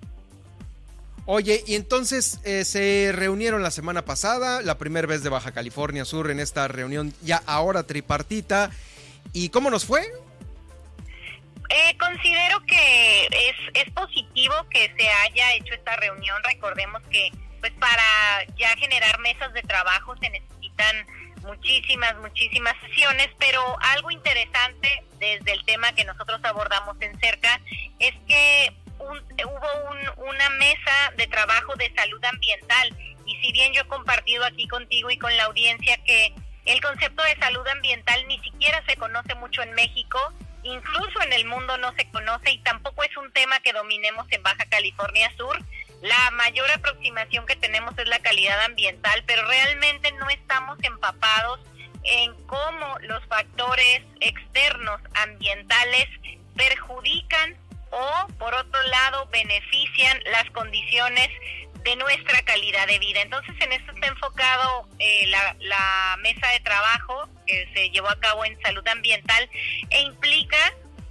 Oye, 1.25 1.63
y 1.67 1.77
entonces 1.77 2.41
eh, 2.45 2.65
se 2.65 3.11
reunieron 3.13 3.63
la 3.63 3.71
semana 3.71 4.05
pasada, 4.05 4.61
la 4.63 4.79
primera 4.79 5.07
vez 5.07 5.23
de 5.23 5.31
Baja 5.31 5.53
California 5.53 6.05
Sur 6.05 6.31
en 6.31 6.41
esta 6.41 6.67
reunión 6.69 7.15
ya 7.23 7.43
ahora 7.47 7.85
tripartita. 7.85 8.71
¿Y 9.33 9.49
cómo 9.51 9.71
nos 9.71 9.85
fue? 9.85 10.03
Eh, 11.69 11.97
considero 11.97 12.61
que 12.67 13.27
es, 13.27 13.57
es 13.75 13.93
positivo 13.93 14.55
que 14.69 14.93
se 14.99 15.09
haya 15.09 15.55
hecho 15.55 15.75
esta 15.75 15.97
reunión. 15.97 16.37
Recordemos 16.45 17.03
que 17.11 17.31
pues 17.61 17.73
para 17.75 18.03
ya 18.59 18.77
generar 18.77 19.19
mesas 19.21 19.53
de 19.55 19.63
trabajo 19.63 20.17
se 20.17 20.29
necesitan 20.29 21.07
muchísimas, 21.43 22.17
muchísimas 22.19 22.75
sesiones, 22.81 23.29
pero 23.39 23.61
algo 23.81 24.11
interesante 24.11 25.05
desde 25.19 25.53
el 25.53 25.65
tema 25.65 25.93
que 25.93 26.05
nosotros 26.05 26.41
abordamos 26.43 26.97
en 27.01 27.19
cerca 27.21 27.61
es 27.99 28.15
que 28.27 28.75
hubo 28.99 30.29
una 30.29 30.51
mesa 30.51 31.13
de 31.17 31.27
trabajo 31.27 31.75
de 31.77 31.93
salud 31.95 32.25
ambiental. 32.25 32.97
Y 33.27 33.37
si 33.37 33.53
bien 33.53 33.73
yo 33.73 33.83
he 33.83 33.89
compartido 33.89 34.45
aquí 34.45 34.67
contigo 34.69 35.11
y 35.11 35.19
con 35.19 35.37
la 35.37 35.45
audiencia 35.45 35.97
que 36.05 36.35
el 36.65 36.81
concepto 36.81 37.23
de 37.25 37.37
salud 37.37 37.67
ambiental 37.69 38.27
ni 38.29 38.39
siquiera 38.41 38.83
se 38.87 38.97
conoce 38.97 39.35
mucho 39.35 39.63
en 39.63 39.73
México, 39.75 40.19
incluso 40.63 41.23
en 41.23 41.33
el 41.33 41.45
mundo 41.45 41.77
no 41.79 41.93
se 41.95 42.09
conoce 42.11 42.53
y 42.53 42.59
tampoco 42.59 43.03
es 43.03 43.17
un 43.17 43.33
tema 43.33 43.61
que 43.61 43.73
dominemos 43.73 44.27
en 44.31 44.43
Baja 44.43 44.65
California 44.67 45.33
Sur, 45.37 45.59
la 46.03 46.31
mayor 46.33 46.69
aproximación 46.73 47.47
que 47.47 47.57
tenemos 47.57 47.97
es 47.97 48.09
la 48.09 48.19
calidad 48.19 48.61
ambiental, 48.65 49.23
pero 49.27 49.47
realmente 49.47 50.11
no 50.13 50.29
estamos 50.31 50.77
empapados 50.83 51.61
en 52.03 52.35
cómo 52.47 52.99
los 53.03 53.25
factores 53.27 54.03
externos 54.21 55.01
ambientales 55.15 56.09
perjudican 56.57 57.57
o, 57.91 58.27
por 58.39 58.53
otro 58.53 58.83
lado, 58.83 59.29
benefician 59.31 60.19
las 60.33 60.51
condiciones 60.51 61.29
de 61.85 61.97
nuestra 61.97 62.43
calidad 62.43 62.87
de 62.89 62.99
vida. 62.99 63.21
Entonces, 63.21 63.55
en 63.61 63.73
esto 63.73 63.93
está 63.93 64.07
enfocado 64.09 64.89
eh, 64.99 65.27
la, 65.29 65.55
la 65.61 66.17
mesa 66.21 66.49
de 66.49 66.61
trabajo 66.61 67.29
que 67.47 67.69
se 67.75 67.91
llevó 67.91 68.09
a 68.09 68.19
cabo 68.19 68.45
en 68.45 68.61
salud 68.63 68.87
ambiental 68.89 69.49
e 69.91 70.01
implica 70.01 70.59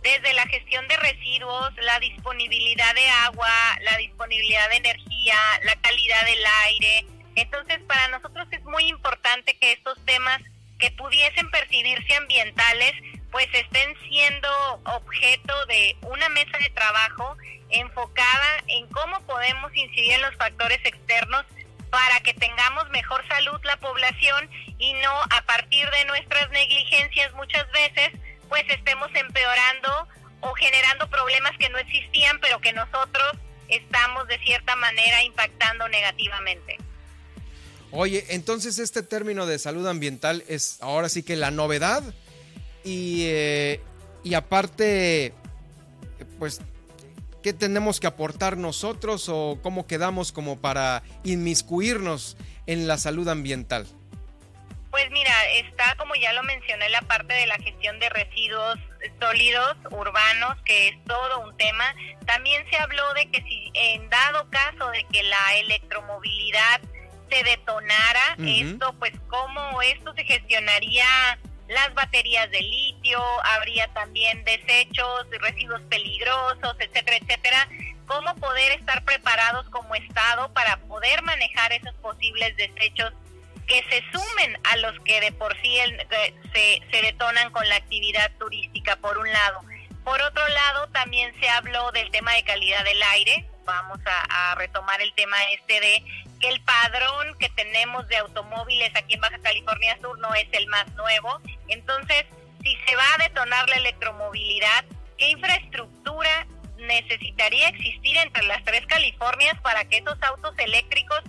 desde 0.02 0.34
la 0.34 0.48
gestión 0.48 0.88
de 0.88 0.98
residuos, 0.98 1.72
la 1.82 2.00
disponibilidad 2.00 2.94
de 2.96 3.08
agua, 3.08 3.50
la 3.82 3.98
disponibilidad 3.98 4.70
de 4.70 4.78
energía, 4.78 5.36
la 5.64 5.76
calidad 5.76 6.26
del 6.26 6.44
aire. 6.66 7.06
Entonces, 7.36 7.80
para 7.88 8.08
nosotros 8.08 8.48
es 8.52 8.64
muy 8.64 8.86
importante 8.86 9.58
que 9.58 9.74
estos 9.74 9.98
temas 10.06 10.42
que 10.80 10.92
pudiesen 10.92 11.50
percibirse 11.52 12.16
ambientales, 12.16 12.94
pues 13.32 13.48
estén 13.54 13.96
siendo 14.10 14.50
objeto 14.86 15.66
de 15.68 15.96
una 16.02 16.28
mesa 16.30 16.58
de 16.58 16.70
trabajo 16.72 17.38
enfocada 17.70 18.64
en 18.68 18.88
cómo 18.88 19.22
podemos 19.22 19.74
incidir 19.76 20.14
en 20.14 20.22
los 20.22 20.36
factores 20.36 20.80
externos 20.84 21.46
para 21.92 22.20
que 22.22 22.34
tengamos 22.34 22.90
mejor 22.90 23.26
salud 23.28 23.60
la 23.64 23.78
población 23.78 24.50
y 24.80 24.94
no 24.94 25.12
a 25.30 25.42
partir 25.46 25.90
de 25.90 26.06
nuestras 26.06 26.50
negligencias 26.50 27.32
muchas 27.34 27.70
veces 27.72 28.12
pues 28.52 28.64
estemos 28.68 29.10
empeorando 29.16 30.10
o 30.42 30.54
generando 30.56 31.10
problemas 31.10 31.54
que 31.58 31.70
no 31.70 31.78
existían, 31.78 32.38
pero 32.42 32.60
que 32.60 32.74
nosotros 32.74 33.38
estamos 33.70 34.28
de 34.28 34.38
cierta 34.40 34.76
manera 34.76 35.24
impactando 35.24 35.88
negativamente. 35.88 36.78
Oye, 37.92 38.26
entonces 38.30 38.78
este 38.78 39.04
término 39.04 39.46
de 39.46 39.58
salud 39.58 39.88
ambiental 39.88 40.44
es 40.50 40.80
ahora 40.82 41.08
sí 41.08 41.24
que 41.24 41.38
la 41.38 41.50
novedad 41.50 42.04
y, 42.84 43.24
eh, 43.28 43.80
y 44.26 44.34
aparte, 44.34 45.34
pues, 46.38 46.60
¿qué 47.42 47.54
tenemos 47.54 48.02
que 48.02 48.08
aportar 48.08 48.58
nosotros 48.58 49.30
o 49.30 49.60
cómo 49.64 49.88
quedamos 49.88 50.34
como 50.34 50.60
para 50.60 51.04
inmiscuirnos 51.24 52.36
en 52.68 52.86
la 52.86 52.98
salud 52.98 53.30
ambiental? 53.30 53.88
Pues 54.92 55.10
mira, 55.10 55.34
está 55.54 55.96
como 55.96 56.16
ya 56.16 56.34
lo 56.34 56.44
mencioné 56.44 56.90
la 56.90 57.02
parte 57.02 57.34
de 57.34 57.48
la 57.48 57.58
gestión 57.60 57.98
de 58.00 58.10
residuos 58.10 58.78
sólidos 59.22 59.78
urbanos, 59.90 60.58
que 60.66 60.90
es 60.90 61.04
todo 61.06 61.40
un 61.40 61.56
tema. 61.56 61.96
También 62.26 62.70
se 62.70 62.78
habló 62.78 63.14
de 63.14 63.32
que 63.32 63.42
si 63.42 63.72
en 63.74 64.10
dado 64.10 64.50
caso 64.50 64.92
de 64.92 65.06
que 65.06 65.24
la 65.24 65.56
electromovilidad 65.56 66.82
se 67.30 67.44
detonara, 67.44 68.36
esto 68.46 68.94
pues 69.00 69.14
cómo 69.30 69.82
esto 69.82 70.14
se 70.14 70.26
gestionaría 70.26 71.06
las 71.70 71.94
baterías 71.94 72.52
de 72.52 72.60
litio, 72.60 73.22
habría 73.46 73.88
también 73.94 74.44
desechos, 74.44 75.26
residuos 75.40 75.82
peligrosos, 75.84 76.76
etcétera, 76.80 77.16
etcétera. 77.16 77.70
Cómo 78.08 78.36
poder 78.36 78.74
estar 78.74 79.06
preparados 79.06 79.70
como 79.70 79.96
Estado 79.96 80.52
para 80.54 80.76
poder 80.82 81.22
manejar 81.22 81.72
esos 81.72 81.94
posibles 81.96 82.58
desechos 82.58 83.14
que 83.72 83.84
se 83.90 84.04
sumen 84.12 84.58
a 84.66 84.76
los 84.78 85.00
que 85.06 85.22
de 85.22 85.32
por 85.32 85.56
sí 85.62 85.78
se, 86.52 86.82
se 86.92 87.02
detonan 87.02 87.52
con 87.52 87.68
la 87.70 87.78
actividad 87.78 88.30
turística, 88.38 88.98
por 88.98 89.18
un 89.18 89.32
lado. 89.32 89.62
Por 90.04 90.22
otro 90.22 90.46
lado, 90.46 90.88
también 90.88 91.34
se 91.40 91.48
habló 91.48 91.90
del 91.94 92.12
tema 92.12 92.34
de 92.34 92.44
calidad 92.44 92.84
del 92.84 93.02
aire. 93.02 93.46
Vamos 93.64 94.00
a, 94.06 94.56
retomar 94.56 95.02
el 95.02 95.14
tema 95.14 95.38
este 95.54 95.80
de 95.80 96.04
que 96.42 96.50
el 96.50 96.60
padrón 96.62 97.38
que 97.40 97.48
tenemos 97.50 98.06
de 98.10 98.18
automóviles 98.18 98.92
aquí 98.94 99.14
en 99.14 99.22
Baja 99.22 99.40
California 99.40 99.98
Sur 100.02 100.20
no 100.20 100.34
es 100.36 100.48
el 100.52 100.68
más 100.68 100.92
nuevo. 100.96 101.40
Entonces, 101.70 102.26
si 102.62 102.76
se 102.86 102.96
va 102.98 103.06
a 103.16 103.24
detonar 103.24 103.70
la 103.70 103.78
electromovilidad, 103.78 104.84
¿qué 105.18 105.30
infraestructura 105.30 106.46
necesitaría 106.78 107.70
existir 107.70 108.18
entre 108.18 108.44
las 108.44 108.62
tres 108.66 108.86
Californias 108.88 109.58
para 109.62 109.86
que 109.86 109.98
esos 109.98 110.22
autos 110.24 110.54
eléctricos 110.58 111.22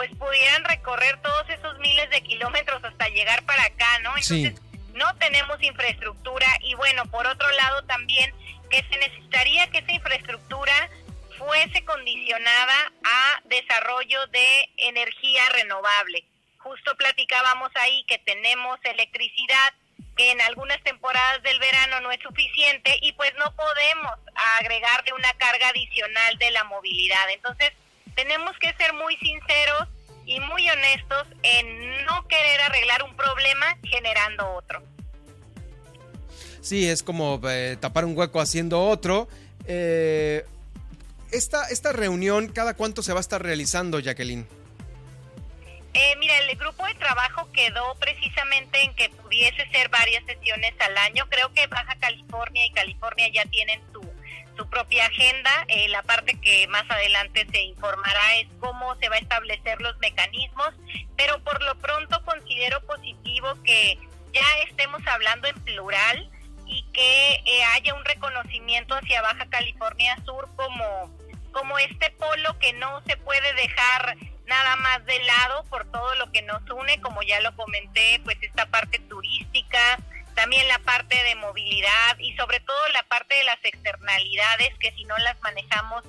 pues 0.00 0.16
pudieran 0.16 0.64
recorrer 0.64 1.20
todos 1.20 1.50
esos 1.50 1.78
miles 1.78 2.08
de 2.08 2.22
kilómetros 2.22 2.82
hasta 2.82 3.06
llegar 3.10 3.42
para 3.42 3.64
acá, 3.64 3.98
¿no? 3.98 4.16
Entonces, 4.16 4.54
no 4.94 5.14
tenemos 5.18 5.62
infraestructura 5.62 6.46
y 6.62 6.72
bueno, 6.72 7.04
por 7.10 7.26
otro 7.26 7.46
lado 7.50 7.82
también 7.82 8.32
que 8.70 8.82
se 8.88 8.96
necesitaría 8.96 9.70
que 9.70 9.80
esa 9.80 9.92
infraestructura 9.92 10.72
fuese 11.36 11.84
condicionada 11.84 12.92
a 13.04 13.42
desarrollo 13.44 14.26
de 14.28 14.70
energía 14.78 15.42
renovable. 15.52 16.24
Justo 16.56 16.96
platicábamos 16.96 17.70
ahí 17.82 18.02
que 18.08 18.16
tenemos 18.20 18.78
electricidad 18.84 19.74
que 20.16 20.30
en 20.30 20.40
algunas 20.40 20.82
temporadas 20.82 21.42
del 21.42 21.58
verano 21.58 22.00
no 22.00 22.10
es 22.10 22.22
suficiente 22.22 22.98
y 23.02 23.12
pues 23.12 23.34
no 23.38 23.54
podemos 23.54 24.12
agregarle 24.60 25.12
una 25.12 25.34
carga 25.34 25.68
adicional 25.68 26.38
de 26.38 26.52
la 26.52 26.64
movilidad. 26.64 27.28
Entonces, 27.34 27.70
tenemos 28.22 28.52
que 28.58 28.72
ser 28.74 28.92
muy 28.92 29.16
sinceros 29.16 29.88
y 30.26 30.40
muy 30.40 30.68
honestos 30.68 31.26
en 31.42 32.04
no 32.04 32.26
querer 32.28 32.60
arreglar 32.60 33.02
un 33.02 33.16
problema 33.16 33.78
generando 33.82 34.46
otro. 34.54 34.82
Sí, 36.60 36.88
es 36.88 37.02
como 37.02 37.40
eh, 37.48 37.78
tapar 37.80 38.04
un 38.04 38.16
hueco 38.16 38.40
haciendo 38.40 38.82
otro. 38.82 39.26
Eh, 39.66 40.44
esta, 41.32 41.68
esta 41.68 41.92
reunión, 41.92 42.48
¿cada 42.48 42.74
cuánto 42.74 43.02
se 43.02 43.12
va 43.12 43.20
a 43.20 43.22
estar 43.22 43.42
realizando, 43.42 43.98
Jacqueline? 43.98 44.46
Eh, 45.94 46.14
mira, 46.18 46.38
el 46.38 46.56
grupo 46.56 46.86
de 46.86 46.94
trabajo 46.94 47.50
quedó 47.52 47.94
precisamente 47.98 48.82
en 48.82 48.94
que 48.94 49.08
pudiese 49.08 49.66
ser 49.70 49.88
varias 49.88 50.24
sesiones 50.26 50.74
al 50.78 50.96
año. 50.98 51.26
Creo 51.30 51.52
que 51.54 51.66
Baja 51.66 51.96
California 51.98 52.66
y 52.66 52.70
California 52.72 53.28
ya 53.32 53.44
tienen 53.46 53.80
su, 53.92 54.00
su 54.56 54.68
propia 54.68 55.06
agenda. 55.06 55.50
Eh, 55.68 55.88
la 55.88 56.02
parte 56.02 56.38
que 56.40 56.66
más 56.68 56.84
adelante 56.90 57.46
se 57.50 57.62
informará 57.62 58.36
es 58.36 58.48
cómo 58.60 58.94
se 58.96 59.08
va 59.08 59.16
a 59.16 59.20
establecer 59.20 59.80
los 59.80 59.96
mecanismos, 59.98 60.74
pero 61.16 61.42
por 61.44 61.62
lo 61.62 61.76
pronto 61.78 62.22
considero 62.24 62.80
positivo 62.86 63.54
que 63.64 63.98
ya 64.32 64.46
estemos 64.68 65.06
hablando 65.06 65.48
en 65.48 65.60
plural 65.62 66.30
y 66.66 66.82
que 66.92 67.34
eh, 67.34 67.64
haya 67.74 67.94
un 67.94 68.04
reconocimiento 68.04 68.94
hacia 68.94 69.22
Baja 69.22 69.46
California 69.50 70.16
Sur 70.24 70.48
como, 70.56 71.10
como 71.52 71.78
este 71.78 72.10
polo 72.12 72.58
que 72.58 72.72
no 72.74 73.02
se 73.06 73.16
puede 73.16 73.52
dejar 73.54 74.16
nada 74.46 74.76
más 74.76 75.04
de 75.06 75.22
lado 75.22 75.64
por 75.64 75.90
todo 75.90 76.14
lo 76.16 76.30
que 76.32 76.42
nos 76.42 76.62
une, 76.70 77.00
como 77.00 77.22
ya 77.22 77.40
lo 77.40 77.54
comenté, 77.56 78.20
pues 78.24 78.36
esta 78.42 78.66
parte 78.66 78.98
turística, 78.98 79.98
también 80.34 80.66
la 80.68 80.78
parte 80.80 81.22
de 81.22 81.34
movilidad 81.36 82.18
y 82.18 82.34
sobre 82.36 82.60
todo 82.60 82.88
la 82.92 83.02
parte 83.04 83.34
de 83.34 83.44
las 83.44 83.58
externalidades 83.62 84.76
que 84.78 84.92
si 84.92 85.04
no 85.04 85.16
las 85.18 85.40
manejamos 85.40 86.04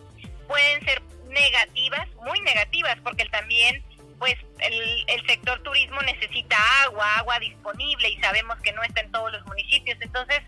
pueden 0.47 0.83
ser 0.85 1.01
negativas, 1.29 2.07
muy 2.25 2.39
negativas, 2.41 2.97
porque 3.03 3.25
también 3.25 3.83
pues 4.19 4.35
el, 4.59 5.05
el 5.07 5.25
sector 5.25 5.61
turismo 5.63 5.99
necesita 6.01 6.57
agua, 6.83 7.17
agua 7.17 7.39
disponible 7.39 8.09
y 8.09 8.21
sabemos 8.21 8.59
que 8.59 8.71
no 8.73 8.83
está 8.83 9.01
en 9.01 9.11
todos 9.11 9.31
los 9.31 9.43
municipios. 9.47 9.97
Entonces, 9.99 10.41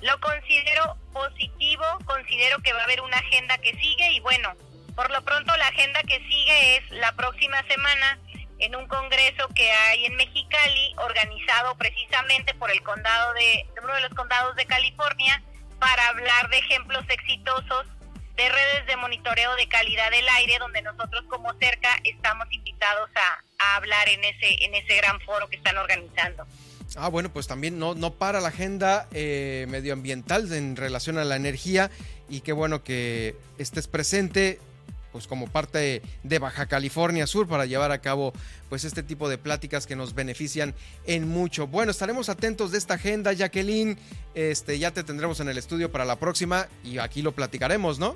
lo 0.00 0.18
considero 0.20 0.96
positivo, 1.12 1.84
considero 2.06 2.58
que 2.60 2.72
va 2.72 2.80
a 2.80 2.84
haber 2.84 3.00
una 3.00 3.18
agenda 3.18 3.58
que 3.58 3.74
sigue 3.74 4.12
y 4.12 4.20
bueno, 4.20 4.54
por 4.94 5.10
lo 5.10 5.22
pronto 5.22 5.56
la 5.56 5.68
agenda 5.68 6.02
que 6.04 6.18
sigue 6.28 6.76
es 6.76 6.90
la 6.90 7.12
próxima 7.12 7.62
semana 7.64 8.18
en 8.58 8.74
un 8.74 8.86
congreso 8.86 9.48
que 9.54 9.70
hay 9.70 10.06
en 10.06 10.16
Mexicali, 10.16 10.94
organizado 10.98 11.76
precisamente 11.76 12.54
por 12.54 12.70
el 12.70 12.82
condado 12.82 13.32
de, 13.34 13.66
uno 13.82 13.94
de 13.94 14.00
los 14.00 14.14
condados 14.14 14.56
de 14.56 14.66
California, 14.66 15.42
para 15.78 16.08
hablar 16.08 16.50
de 16.50 16.58
ejemplos 16.58 17.04
exitosos 17.08 17.86
de 18.36 18.48
redes 18.48 18.86
de 18.86 18.96
monitoreo 18.96 19.54
de 19.56 19.68
calidad 19.68 20.10
del 20.10 20.28
aire, 20.28 20.58
donde 20.58 20.82
nosotros 20.82 21.24
como 21.28 21.52
cerca 21.54 21.88
estamos 22.04 22.46
invitados 22.50 23.10
a, 23.14 23.76
hablar 23.76 24.08
en 24.08 24.22
ese, 24.22 24.64
en 24.64 24.74
ese 24.74 24.96
gran 24.96 25.20
foro 25.20 25.48
que 25.48 25.56
están 25.56 25.76
organizando. 25.78 26.46
Ah, 26.96 27.08
bueno, 27.08 27.28
pues 27.32 27.46
también 27.46 27.78
no, 27.78 27.94
no 27.94 28.14
para 28.14 28.40
la 28.40 28.48
agenda 28.48 29.08
eh, 29.12 29.66
medioambiental 29.68 30.52
en 30.52 30.76
relación 30.76 31.18
a 31.18 31.24
la 31.24 31.36
energía 31.36 31.90
y 32.28 32.40
qué 32.40 32.52
bueno 32.52 32.82
que 32.82 33.34
estés 33.58 33.88
presente 33.88 34.60
pues 35.18 35.26
como 35.26 35.48
parte 35.48 36.00
de 36.22 36.38
Baja 36.38 36.66
California 36.66 37.26
Sur 37.26 37.48
para 37.48 37.66
llevar 37.66 37.90
a 37.90 38.00
cabo 38.00 38.32
pues 38.68 38.84
este 38.84 39.02
tipo 39.02 39.28
de 39.28 39.36
pláticas 39.36 39.84
que 39.84 39.96
nos 39.96 40.14
benefician 40.14 40.76
en 41.06 41.26
mucho. 41.26 41.66
Bueno, 41.66 41.90
estaremos 41.90 42.28
atentos 42.28 42.70
de 42.70 42.78
esta 42.78 42.94
agenda, 42.94 43.32
Jacqueline. 43.32 43.98
Este, 44.36 44.78
ya 44.78 44.92
te 44.92 45.02
tendremos 45.02 45.40
en 45.40 45.48
el 45.48 45.58
estudio 45.58 45.90
para 45.90 46.04
la 46.04 46.20
próxima 46.20 46.68
y 46.84 46.98
aquí 46.98 47.22
lo 47.22 47.32
platicaremos, 47.32 47.98
¿no? 47.98 48.14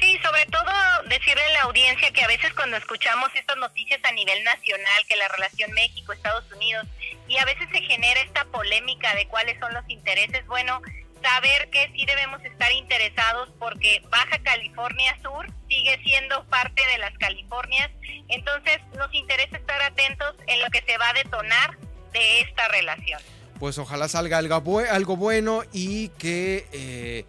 Sí, 0.00 0.18
sobre 0.20 0.46
todo 0.46 0.72
decirle 1.08 1.42
a 1.42 1.52
la 1.52 1.62
audiencia 1.62 2.10
que 2.10 2.22
a 2.22 2.26
veces 2.26 2.52
cuando 2.54 2.76
escuchamos 2.76 3.30
estas 3.36 3.56
noticias 3.58 4.00
a 4.02 4.10
nivel 4.10 4.42
nacional, 4.42 5.00
que 5.08 5.14
la 5.14 5.28
relación 5.28 5.70
México-Estados 5.74 6.50
Unidos, 6.56 6.88
y 7.28 7.38
a 7.38 7.44
veces 7.44 7.68
se 7.70 7.82
genera 7.82 8.20
esta 8.22 8.44
polémica 8.46 9.14
de 9.14 9.28
cuáles 9.28 9.60
son 9.60 9.72
los 9.74 9.88
intereses, 9.88 10.44
bueno, 10.48 10.82
saber 11.22 11.70
que 11.70 11.90
sí 11.94 12.04
debemos 12.06 12.42
estar 12.44 12.70
interesados 12.72 13.50
porque 13.58 14.02
Baja 14.10 14.38
California 14.42 15.16
Sur 15.22 15.46
sigue 15.68 16.00
siendo 16.02 16.44
parte 16.46 16.82
de 16.92 16.98
las 16.98 17.16
Californias, 17.18 17.90
entonces 18.28 18.78
nos 18.96 19.12
interesa 19.14 19.56
estar 19.56 19.80
atentos 19.82 20.34
en 20.46 20.60
lo 20.62 20.70
que 20.70 20.82
se 20.86 20.96
va 20.98 21.10
a 21.10 21.12
detonar 21.14 21.78
de 22.12 22.40
esta 22.40 22.68
relación. 22.68 23.20
Pues 23.58 23.78
ojalá 23.78 24.08
salga 24.08 24.38
algo, 24.38 25.16
bueno 25.16 25.62
y 25.72 26.08
que 26.10 26.66
eh, 26.72 27.24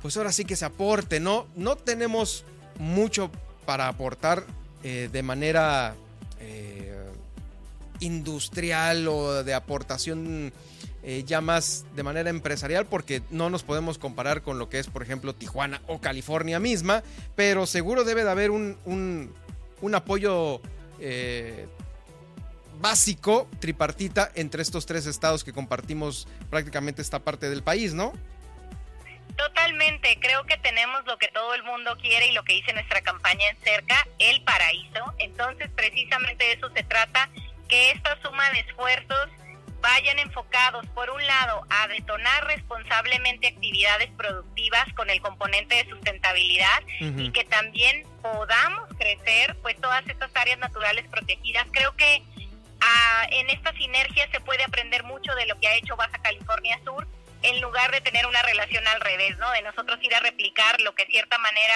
pues 0.00 0.16
ahora 0.16 0.32
sí 0.32 0.44
que 0.44 0.56
se 0.56 0.64
aporte, 0.64 1.20
¿no? 1.20 1.46
No 1.54 1.76
tenemos 1.76 2.44
mucho 2.78 3.30
para 3.66 3.88
aportar 3.88 4.44
eh, 4.82 5.08
de 5.12 5.22
manera 5.22 5.94
eh, 6.40 7.04
industrial 8.00 9.08
o 9.08 9.42
de 9.42 9.54
aportación 9.54 10.52
eh, 11.02 11.22
ya 11.24 11.40
más 11.40 11.86
de 11.94 12.02
manera 12.02 12.28
empresarial 12.28 12.86
porque 12.86 13.22
no 13.30 13.50
nos 13.50 13.62
podemos 13.62 13.98
comparar 13.98 14.42
con 14.42 14.58
lo 14.58 14.68
que 14.68 14.78
es, 14.80 14.88
por 14.88 15.02
ejemplo, 15.02 15.34
Tijuana 15.34 15.80
o 15.86 16.00
California 16.00 16.58
misma, 16.58 17.04
pero 17.36 17.66
seguro 17.66 18.02
debe 18.02 18.24
de 18.24 18.30
haber 18.30 18.50
un, 18.50 18.76
un, 19.80 19.94
apoyo 19.94 20.60
eh, 20.98 21.68
básico, 22.80 23.48
tripartita, 23.60 24.30
entre 24.34 24.62
estos 24.62 24.86
tres 24.86 25.06
estados 25.06 25.44
que 25.44 25.52
compartimos 25.52 26.26
prácticamente 26.50 27.00
esta 27.00 27.20
parte 27.20 27.48
del 27.48 27.62
país, 27.62 27.94
¿no? 27.94 28.12
Totalmente, 29.36 30.18
creo 30.20 30.42
que 30.46 30.56
tenemos 30.58 31.06
lo 31.06 31.16
que 31.16 31.28
todo 31.28 31.54
el 31.54 31.62
mundo 31.62 31.96
quiere 32.00 32.26
y 32.26 32.32
lo 32.32 32.42
que 32.42 32.54
dice 32.54 32.72
nuestra 32.72 33.00
campaña 33.02 33.48
en 33.50 33.56
cerca, 33.62 34.04
el 34.18 34.42
paraíso. 34.42 35.14
Entonces, 35.18 35.70
precisamente 35.76 36.44
de 36.44 36.52
eso 36.54 36.68
se 36.74 36.82
trata, 36.82 37.30
que 37.68 37.92
esta 37.92 38.20
suma 38.20 38.50
de 38.50 38.60
esfuerzos 38.60 39.28
vayan 39.80 40.18
enfocados, 40.18 40.86
por 40.88 41.10
un 41.10 41.24
lado, 41.24 41.64
a 41.70 41.88
detonar 41.88 42.46
responsablemente 42.46 43.48
actividades 43.48 44.10
productivas 44.16 44.92
con 44.94 45.08
el 45.10 45.20
componente 45.20 45.76
de 45.76 45.90
sustentabilidad 45.90 46.82
y 47.00 47.30
que 47.30 47.44
también 47.44 48.06
podamos 48.22 48.88
crecer 48.98 49.56
pues 49.62 49.80
todas 49.80 50.06
estas 50.08 50.30
áreas 50.34 50.58
naturales 50.58 51.06
protegidas. 51.08 51.66
Creo 51.72 51.94
que 51.96 52.22
ah, 52.80 53.26
en 53.30 53.50
esta 53.50 53.72
sinergia 53.72 54.28
se 54.30 54.40
puede 54.40 54.64
aprender 54.64 55.04
mucho 55.04 55.34
de 55.34 55.46
lo 55.46 55.58
que 55.60 55.68
ha 55.68 55.74
hecho 55.76 55.96
Baja 55.96 56.18
California 56.18 56.78
Sur 56.84 57.06
en 57.42 57.60
lugar 57.60 57.92
de 57.92 58.00
tener 58.00 58.26
una 58.26 58.42
relación 58.42 58.86
al 58.88 59.00
revés, 59.00 59.38
¿no? 59.38 59.50
De 59.52 59.62
nosotros 59.62 59.98
ir 60.02 60.14
a 60.14 60.20
replicar 60.20 60.80
lo 60.80 60.94
que 60.94 61.04
de 61.04 61.12
cierta 61.12 61.38
manera 61.38 61.74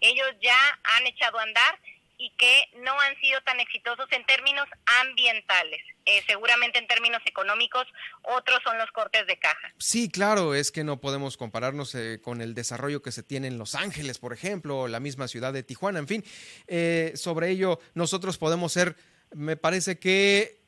ellos 0.00 0.28
ya 0.40 0.56
han 0.84 1.06
echado 1.06 1.38
a 1.38 1.42
andar 1.42 1.78
y 2.22 2.30
que 2.38 2.68
no 2.84 2.92
han 3.00 3.18
sido 3.20 3.40
tan 3.40 3.58
exitosos 3.58 4.06
en 4.12 4.24
términos 4.26 4.68
ambientales. 5.00 5.80
Eh, 6.06 6.22
seguramente 6.28 6.78
en 6.78 6.86
términos 6.86 7.20
económicos, 7.26 7.84
otros 8.22 8.60
son 8.62 8.78
los 8.78 8.88
cortes 8.92 9.26
de 9.26 9.36
caja. 9.40 9.72
Sí, 9.78 10.08
claro, 10.08 10.54
es 10.54 10.70
que 10.70 10.84
no 10.84 11.00
podemos 11.00 11.36
compararnos 11.36 11.96
eh, 11.96 12.20
con 12.22 12.40
el 12.40 12.54
desarrollo 12.54 13.02
que 13.02 13.10
se 13.10 13.24
tiene 13.24 13.48
en 13.48 13.58
Los 13.58 13.74
Ángeles, 13.74 14.18
por 14.18 14.32
ejemplo, 14.32 14.86
la 14.86 15.00
misma 15.00 15.26
ciudad 15.26 15.52
de 15.52 15.64
Tijuana, 15.64 15.98
en 15.98 16.06
fin. 16.06 16.24
Eh, 16.68 17.10
sobre 17.16 17.50
ello, 17.50 17.80
nosotros 17.94 18.38
podemos 18.38 18.72
ser, 18.72 18.96
me 19.32 19.56
parece 19.56 19.98
que, 19.98 20.62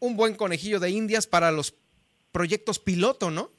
un 0.00 0.16
buen 0.16 0.34
conejillo 0.34 0.80
de 0.80 0.90
indias 0.90 1.28
para 1.28 1.52
los 1.52 1.74
proyectos 2.32 2.80
piloto, 2.80 3.30
¿no? 3.30 3.52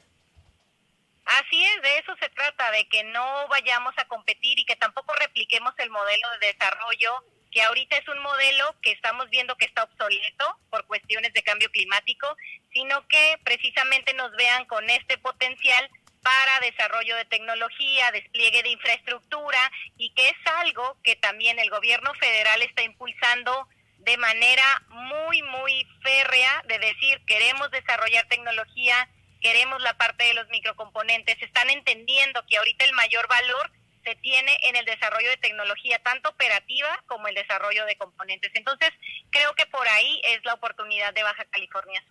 Así 1.26 1.64
es, 1.64 1.82
de 1.82 1.98
eso 2.00 2.16
se 2.20 2.30
trata, 2.30 2.72
de 2.72 2.88
que 2.90 3.04
no 3.06 3.48
vayamos 3.48 3.94
a 3.98 4.06
competir 4.06 4.60
y 4.60 4.66
que 4.66 4.76
tampoco 4.76 5.14
repliquemos 5.16 5.74
el 5.78 5.90
modelo 5.90 6.28
de 6.40 6.48
desarrollo, 6.48 7.24
que 7.52 7.62
ahorita 7.62 7.98
es 7.98 8.08
un 8.08 8.20
modelo 8.22 8.76
que 8.82 8.92
estamos 8.92 9.30
viendo 9.30 9.56
que 9.56 9.66
está 9.66 9.84
obsoleto 9.84 10.58
por 10.70 10.86
cuestiones 10.88 11.34
de 11.34 11.44
cambio 11.44 11.70
climático, 11.72 12.36
sino 12.74 13.08
que 13.08 13.40
precisamente 13.44 14.14
nos 14.16 14.32
vean 14.36 14.66
con 14.66 14.90
este 14.90 15.18
potencial 15.18 15.90
para 16.24 16.60
desarrollo 16.62 17.16
de 17.18 17.26
tecnología, 17.26 18.12
despliegue 18.12 18.64
de 18.64 18.70
infraestructura 18.70 19.60
y 19.98 20.14
que 20.14 20.30
es 20.30 20.38
algo 20.62 20.98
que 21.04 21.16
también 21.18 21.60
el 21.60 21.70
gobierno 21.70 22.14
federal 22.16 22.62
está 22.62 22.82
impulsando 22.82 23.68
de 23.98 24.18
manera 24.18 24.66
muy, 24.90 25.42
muy 25.44 25.88
férrea 26.02 26.64
de 26.68 26.80
decir 26.80 27.22
queremos 27.26 27.70
desarrollar 27.72 28.28
tecnología, 28.28 29.08
queremos 29.44 29.80
la 29.84 29.96
parte 29.98 30.24
de 30.24 30.34
los 30.34 30.50
microcomponentes, 30.50 31.40
están 31.42 31.70
entendiendo 31.70 32.44
que 32.50 32.58
ahorita 32.58 32.86
el 32.86 32.94
mayor 32.94 33.28
valor 33.28 33.72
se 34.04 34.16
tiene 34.16 34.58
en 34.64 34.76
el 34.76 34.86
desarrollo 34.86 35.30
de 35.30 35.38
tecnología, 35.38 36.00
tanto 36.00 36.30
operativa 36.30 37.04
como 37.08 37.28
el 37.28 37.36
desarrollo 37.36 37.86
de 37.86 37.96
componentes. 37.98 38.52
Entonces, 38.56 38.90
creo 39.30 39.54
que 39.54 39.66
por 39.68 39.88
ahí 39.88 40.22
es 40.26 40.44
la 40.44 40.56
oportunidad 40.56 41.14
de 41.14 41.24
Baja 41.24 41.46
California 41.46 42.04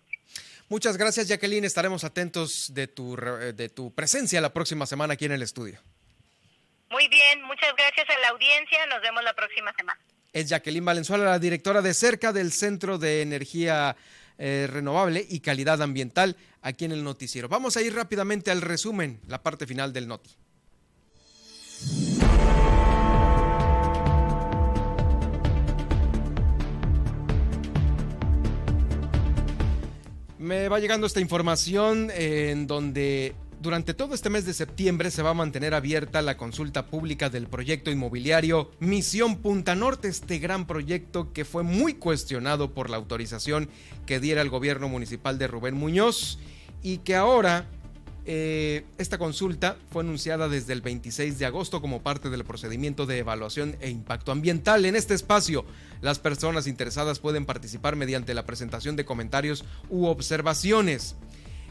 Muchas 0.69 0.97
gracias, 0.97 1.27
Jacqueline. 1.27 1.65
Estaremos 1.65 2.03
atentos 2.03 2.73
de 2.73 2.87
tu, 2.87 3.15
de 3.15 3.69
tu 3.69 3.93
presencia 3.93 4.41
la 4.41 4.53
próxima 4.53 4.85
semana 4.85 5.13
aquí 5.13 5.25
en 5.25 5.33
el 5.33 5.41
estudio. 5.41 5.79
Muy 6.89 7.07
bien, 7.09 7.43
muchas 7.43 7.75
gracias 7.75 8.09
a 8.09 8.19
la 8.19 8.29
audiencia. 8.29 8.85
Nos 8.87 9.01
vemos 9.01 9.23
la 9.23 9.33
próxima 9.33 9.73
semana. 9.75 9.99
Es 10.31 10.49
Jacqueline 10.49 10.85
Valenzuela, 10.85 11.25
la 11.25 11.39
directora 11.39 11.81
de 11.81 11.93
cerca 11.93 12.33
del 12.33 12.51
Centro 12.51 12.97
de 12.97 13.21
Energía 13.21 13.95
eh, 14.39 14.67
Renovable 14.67 15.23
y 15.29 15.41
Calidad 15.41 15.81
Ambiental 15.81 16.37
aquí 16.63 16.85
en 16.85 16.93
el 16.93 17.03
noticiero. 17.03 17.47
Vamos 17.47 17.77
a 17.77 17.81
ir 17.81 17.93
rápidamente 17.93 18.49
al 18.49 18.61
resumen, 18.61 19.19
la 19.27 19.43
parte 19.43 19.67
final 19.67 19.93
del 19.93 20.07
noti. 20.07 20.31
Me 30.39 30.67
va 30.67 30.79
llegando 30.79 31.07
esta 31.07 31.21
información 31.21 32.09
en 32.13 32.67
donde 32.67 33.35
durante 33.63 33.93
todo 33.93 34.13
este 34.13 34.29
mes 34.29 34.45
de 34.45 34.53
septiembre 34.53 35.09
se 35.09 35.23
va 35.23 35.29
a 35.29 35.33
mantener 35.33 35.73
abierta 35.73 36.21
la 36.21 36.35
consulta 36.35 36.87
pública 36.87 37.29
del 37.29 37.47
proyecto 37.47 37.89
inmobiliario 37.91 38.69
Misión 38.81 39.37
Punta 39.37 39.73
Norte, 39.73 40.09
este 40.09 40.37
gran 40.37 40.67
proyecto 40.67 41.31
que 41.31 41.45
fue 41.45 41.63
muy 41.63 41.93
cuestionado 41.93 42.73
por 42.73 42.89
la 42.89 42.97
autorización 42.97 43.69
que 44.05 44.19
diera 44.19 44.41
el 44.41 44.49
gobierno 44.49 44.89
municipal 44.89 45.39
de 45.39 45.47
Rubén 45.47 45.75
Muñoz 45.75 46.39
y 46.81 46.97
que 46.97 47.15
ahora 47.15 47.65
eh, 48.25 48.85
esta 48.97 49.17
consulta 49.17 49.77
fue 49.91 50.03
anunciada 50.03 50.49
desde 50.49 50.73
el 50.73 50.81
26 50.81 51.39
de 51.39 51.45
agosto 51.45 51.79
como 51.79 52.03
parte 52.03 52.29
del 52.29 52.43
procedimiento 52.43 53.05
de 53.05 53.19
evaluación 53.19 53.77
e 53.79 53.89
impacto 53.89 54.33
ambiental. 54.33 54.83
En 54.83 54.97
este 54.97 55.13
espacio, 55.13 55.63
las 56.01 56.19
personas 56.19 56.67
interesadas 56.67 57.19
pueden 57.19 57.45
participar 57.45 57.95
mediante 57.95 58.33
la 58.33 58.45
presentación 58.45 58.97
de 58.97 59.05
comentarios 59.05 59.63
u 59.89 60.07
observaciones. 60.07 61.15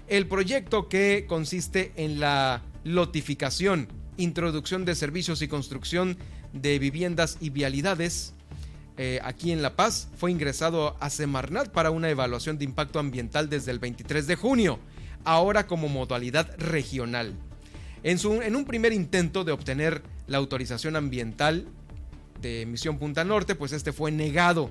El 0.09 0.27
proyecto 0.27 0.89
que 0.89 1.27
consiste 1.29 1.93
en 1.97 2.21
la 2.21 2.63
lotificación, 2.85 3.89
introducción 4.17 4.85
de 4.85 4.95
servicios 4.95 5.43
y 5.43 5.49
construcción 5.49 6.19
de 6.53 6.79
viviendas 6.79 7.39
y 7.41 7.51
vialidades 7.51 8.35
eh, 8.99 9.21
aquí 9.25 9.53
en 9.53 9.63
La 9.63 9.75
Paz 9.75 10.09
fue 10.17 10.31
ingresado 10.31 10.97
a 11.01 11.09
Semarnat 11.09 11.71
para 11.71 11.91
una 11.91 12.11
evaluación 12.11 12.59
de 12.59 12.65
impacto 12.65 12.99
ambiental 12.99 13.49
desde 13.49 13.71
el 13.71 13.79
23 13.79 14.27
de 14.27 14.37
junio 14.37 14.79
ahora 15.25 15.67
como 15.67 15.89
modalidad 15.89 16.55
regional. 16.59 17.35
En, 18.03 18.19
su, 18.19 18.43
en 18.43 18.57
un 18.57 18.65
primer 18.65 18.93
intento 18.93 19.45
de 19.45 19.53
obtener 19.53 20.03
la 20.27 20.39
autorización 20.39 20.97
ambiental 20.97 21.67
de 22.41 22.67
Misión 22.67 22.99
Punta 22.99 23.25
Norte, 23.25 23.55
pues 23.55 23.73
este 23.73 23.93
fue 23.93 24.11
negado, 24.11 24.71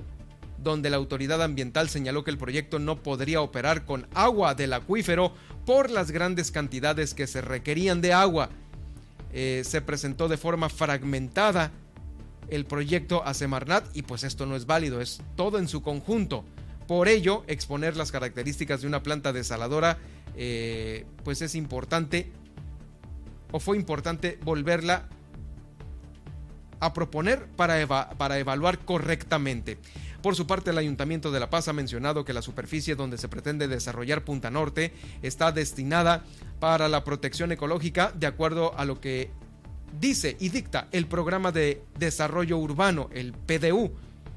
donde 0.62 0.90
la 0.90 0.96
autoridad 0.96 1.42
ambiental 1.42 1.88
señaló 1.88 2.24
que 2.24 2.30
el 2.30 2.38
proyecto 2.38 2.78
no 2.78 3.02
podría 3.02 3.40
operar 3.40 3.84
con 3.84 4.06
agua 4.14 4.54
del 4.54 4.72
acuífero 4.72 5.32
por 5.66 5.90
las 5.90 6.10
grandes 6.10 6.50
cantidades 6.50 7.14
que 7.14 7.26
se 7.26 7.40
requerían 7.40 8.00
de 8.00 8.12
agua. 8.12 8.50
Eh, 9.32 9.62
se 9.64 9.80
presentó 9.80 10.28
de 10.28 10.36
forma 10.36 10.68
fragmentada 10.68 11.72
el 12.48 12.66
proyecto 12.66 13.24
a 13.24 13.32
Semarnat 13.32 13.84
y 13.94 14.02
pues 14.02 14.24
esto 14.24 14.44
no 14.44 14.56
es 14.56 14.66
válido, 14.66 15.00
es 15.00 15.22
todo 15.36 15.58
en 15.58 15.68
su 15.68 15.82
conjunto. 15.82 16.44
Por 16.86 17.08
ello, 17.08 17.44
exponer 17.46 17.96
las 17.96 18.12
características 18.12 18.82
de 18.82 18.88
una 18.88 19.02
planta 19.02 19.32
desaladora 19.32 19.98
eh, 20.36 21.06
pues 21.24 21.42
es 21.42 21.54
importante 21.54 22.30
o 23.52 23.60
fue 23.60 23.76
importante 23.76 24.38
volverla 24.42 25.08
a 26.80 26.92
proponer 26.92 27.46
para, 27.56 28.10
para 28.18 28.38
evaluar 28.38 28.78
correctamente. 28.80 29.78
Por 30.22 30.36
su 30.36 30.46
parte, 30.46 30.70
el 30.70 30.78
Ayuntamiento 30.78 31.32
de 31.32 31.40
La 31.40 31.50
Paz 31.50 31.66
ha 31.66 31.72
mencionado 31.72 32.24
que 32.24 32.32
la 32.32 32.42
superficie 32.42 32.94
donde 32.94 33.18
se 33.18 33.28
pretende 33.28 33.66
desarrollar 33.66 34.24
Punta 34.24 34.50
Norte 34.50 34.92
está 35.20 35.50
destinada 35.50 36.24
para 36.60 36.88
la 36.88 37.02
protección 37.02 37.50
ecológica 37.50 38.12
de 38.14 38.28
acuerdo 38.28 38.78
a 38.78 38.84
lo 38.84 39.00
que 39.00 39.30
dice 39.98 40.36
y 40.38 40.50
dicta 40.50 40.86
el 40.92 41.06
Programa 41.08 41.50
de 41.50 41.82
Desarrollo 41.98 42.56
Urbano, 42.58 43.10
el 43.12 43.32
PDU, 43.32 43.90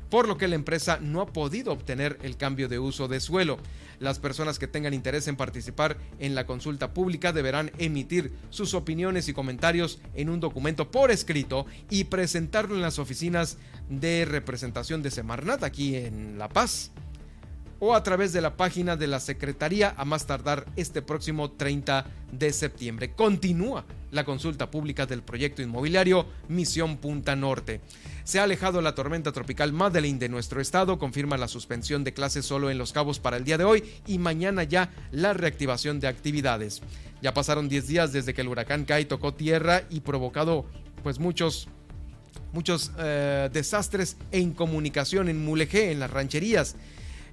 por 0.10 0.28
lo 0.28 0.38
que 0.38 0.48
la 0.48 0.56
empresa 0.56 0.98
no 0.99 1.22
ha 1.22 1.28
podido 1.28 1.72
obtener 1.72 2.18
el 2.24 2.36
cambio 2.36 2.68
de 2.68 2.80
uso 2.80 3.07
de 3.07 3.20
suelo. 3.20 3.57
Las 4.00 4.20
personas 4.20 4.60
que 4.60 4.68
tengan 4.68 4.94
interés 4.94 5.28
en 5.28 5.36
participar 5.36 5.98
en 6.20 6.36
la 6.36 6.46
consulta 6.46 6.94
pública 6.94 7.34
deberán 7.34 7.72
emitir 7.78 8.34
sus 8.50 8.74
opiniones 8.74 9.28
y 9.28 9.34
comentarios 9.34 10.00
en 10.14 10.30
un 10.30 10.40
documento 10.40 10.92
por 10.92 11.12
escrito 11.12 11.66
y 11.90 12.06
presentarlo 12.06 12.76
en 12.76 12.82
las 12.82 13.00
oficinas 13.00 13.58
de 13.90 14.26
representación 14.26 15.04
de 15.04 15.12
Semarnat 15.12 15.64
aquí 15.64 15.96
en 15.96 16.38
La 16.38 16.50
Paz 16.50 16.92
o 17.88 17.94
a 17.94 18.02
través 18.02 18.34
de 18.34 18.41
la 18.41 18.57
página 18.57 18.95
de 18.95 19.06
la 19.06 19.20
Secretaría 19.20 19.94
a 19.95 20.06
más 20.06 20.26
tardar 20.26 20.66
este 20.76 21.03
próximo 21.03 21.52
30 21.52 22.07
de 22.32 22.52
septiembre. 22.52 23.12
Continúa 23.12 23.86
la 24.10 24.26
consulta 24.26 24.72
pública 24.72 25.06
del 25.06 25.22
proyecto 25.22 25.62
inmobiliario 25.62 26.26
Misión 26.48 26.98
Punta 26.98 27.36
Norte. 27.36 27.82
Se 28.24 28.40
ha 28.40 28.44
alejado 28.44 28.82
la 28.82 28.95
tormenta 28.95 29.32
tropical 29.32 29.72
Madeleine 29.72 30.18
de 30.18 30.30
nuestro 30.30 30.62
estado, 30.62 30.98
confirma 30.98 31.38
la 31.38 31.48
suspensión 31.48 32.03
de 32.03 32.14
clases 32.14 32.44
solo 32.44 32.72
en 32.72 32.80
Los 32.80 32.91
Cabos 32.91 33.20
para 33.20 33.38
el 33.38 33.44
día 33.44 33.60
de 33.60 33.66
hoy 33.66 33.84
y 34.07 34.18
mañana 34.18 34.64
ya 34.64 34.91
la 35.12 35.34
reactivación 35.34 35.99
de 35.99 36.07
actividades. 36.07 36.82
Ya 37.22 37.36
pasaron 37.36 37.70
10 37.70 37.86
días 37.86 38.12
desde 38.12 38.34
que 38.34 38.41
el 38.41 38.48
huracán 38.48 38.86
Kai 38.86 39.06
tocó 39.06 39.36
tierra 39.36 39.84
y 39.91 39.99
provocado 39.99 40.66
pues 41.03 41.20
muchos 41.20 41.68
muchos 42.52 42.91
eh, 42.98 43.49
desastres 43.53 44.18
en 44.32 44.53
comunicación 44.53 45.30
en 45.30 45.45
Mulegé, 45.45 45.91
en 45.91 45.99
las 45.99 46.10
rancherías. 46.10 46.76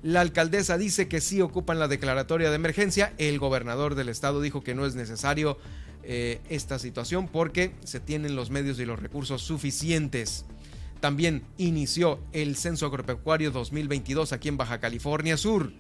La 0.02 0.20
alcaldesa 0.20 0.78
dice 0.78 1.06
que 1.06 1.20
sí 1.20 1.40
ocupan 1.40 1.78
la 1.78 1.86
declaratoria 1.86 2.50
de 2.50 2.56
emergencia. 2.56 3.12
El 3.18 3.38
gobernador 3.38 3.94
del 3.94 4.08
estado 4.08 4.40
dijo 4.40 4.64
que 4.64 4.74
no 4.74 4.84
es 4.84 4.96
necesario 4.96 5.58
eh, 6.02 6.40
esta 6.48 6.80
situación 6.80 7.28
porque 7.28 7.72
se 7.84 8.00
tienen 8.00 8.34
los 8.34 8.50
medios 8.50 8.80
y 8.80 8.84
los 8.84 9.00
recursos 9.00 9.42
suficientes. 9.42 10.44
También 10.98 11.44
inició 11.56 12.18
el 12.32 12.56
Censo 12.56 12.86
Agropecuario 12.86 13.52
2022 13.52 14.32
aquí 14.32 14.48
en 14.48 14.56
Baja 14.56 14.80
California 14.80 15.36
Sur. 15.36 15.72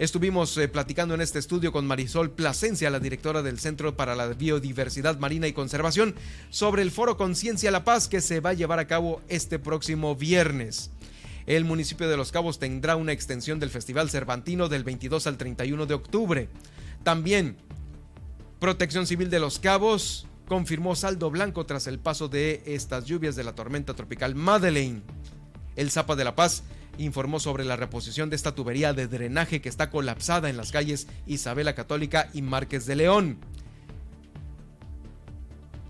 Estuvimos 0.00 0.58
eh, 0.58 0.66
platicando 0.66 1.14
en 1.14 1.20
este 1.20 1.38
estudio 1.38 1.70
con 1.70 1.86
Marisol 1.86 2.32
Plasencia, 2.32 2.90
la 2.90 2.98
directora 2.98 3.42
del 3.42 3.60
Centro 3.60 3.96
para 3.96 4.16
la 4.16 4.26
Biodiversidad 4.26 5.18
Marina 5.20 5.46
y 5.46 5.52
Conservación, 5.52 6.16
sobre 6.50 6.82
el 6.82 6.90
Foro 6.90 7.16
Conciencia 7.16 7.70
La 7.70 7.84
Paz 7.84 8.08
que 8.08 8.20
se 8.20 8.40
va 8.40 8.50
a 8.50 8.54
llevar 8.54 8.80
a 8.80 8.88
cabo 8.88 9.22
este 9.28 9.60
próximo 9.60 10.16
viernes. 10.16 10.90
El 11.46 11.64
municipio 11.64 12.08
de 12.08 12.16
Los 12.16 12.32
Cabos 12.32 12.58
tendrá 12.58 12.96
una 12.96 13.12
extensión 13.12 13.60
del 13.60 13.70
Festival 13.70 14.10
Cervantino 14.10 14.68
del 14.68 14.82
22 14.82 15.26
al 15.28 15.38
31 15.38 15.86
de 15.86 15.94
octubre. 15.94 16.48
También 17.04 17.56
Protección 18.58 19.06
Civil 19.06 19.30
de 19.30 19.38
Los 19.38 19.60
Cabos 19.60 20.26
confirmó 20.48 20.96
saldo 20.96 21.30
blanco 21.30 21.66
tras 21.66 21.86
el 21.86 21.98
paso 21.98 22.28
de 22.28 22.62
estas 22.66 23.04
lluvias 23.04 23.36
de 23.36 23.44
la 23.44 23.54
tormenta 23.54 23.94
tropical 23.94 24.34
Madeleine. 24.34 25.02
El 25.76 25.90
Zapa 25.90 26.16
de 26.16 26.24
la 26.24 26.34
Paz 26.34 26.64
informó 26.98 27.38
sobre 27.38 27.64
la 27.64 27.76
reposición 27.76 28.30
de 28.30 28.36
esta 28.36 28.54
tubería 28.54 28.92
de 28.92 29.06
drenaje 29.06 29.60
que 29.60 29.68
está 29.68 29.90
colapsada 29.90 30.48
en 30.48 30.56
las 30.56 30.72
calles 30.72 31.06
Isabela 31.26 31.74
Católica 31.74 32.28
y 32.32 32.42
Márquez 32.42 32.86
de 32.86 32.96
León. 32.96 33.38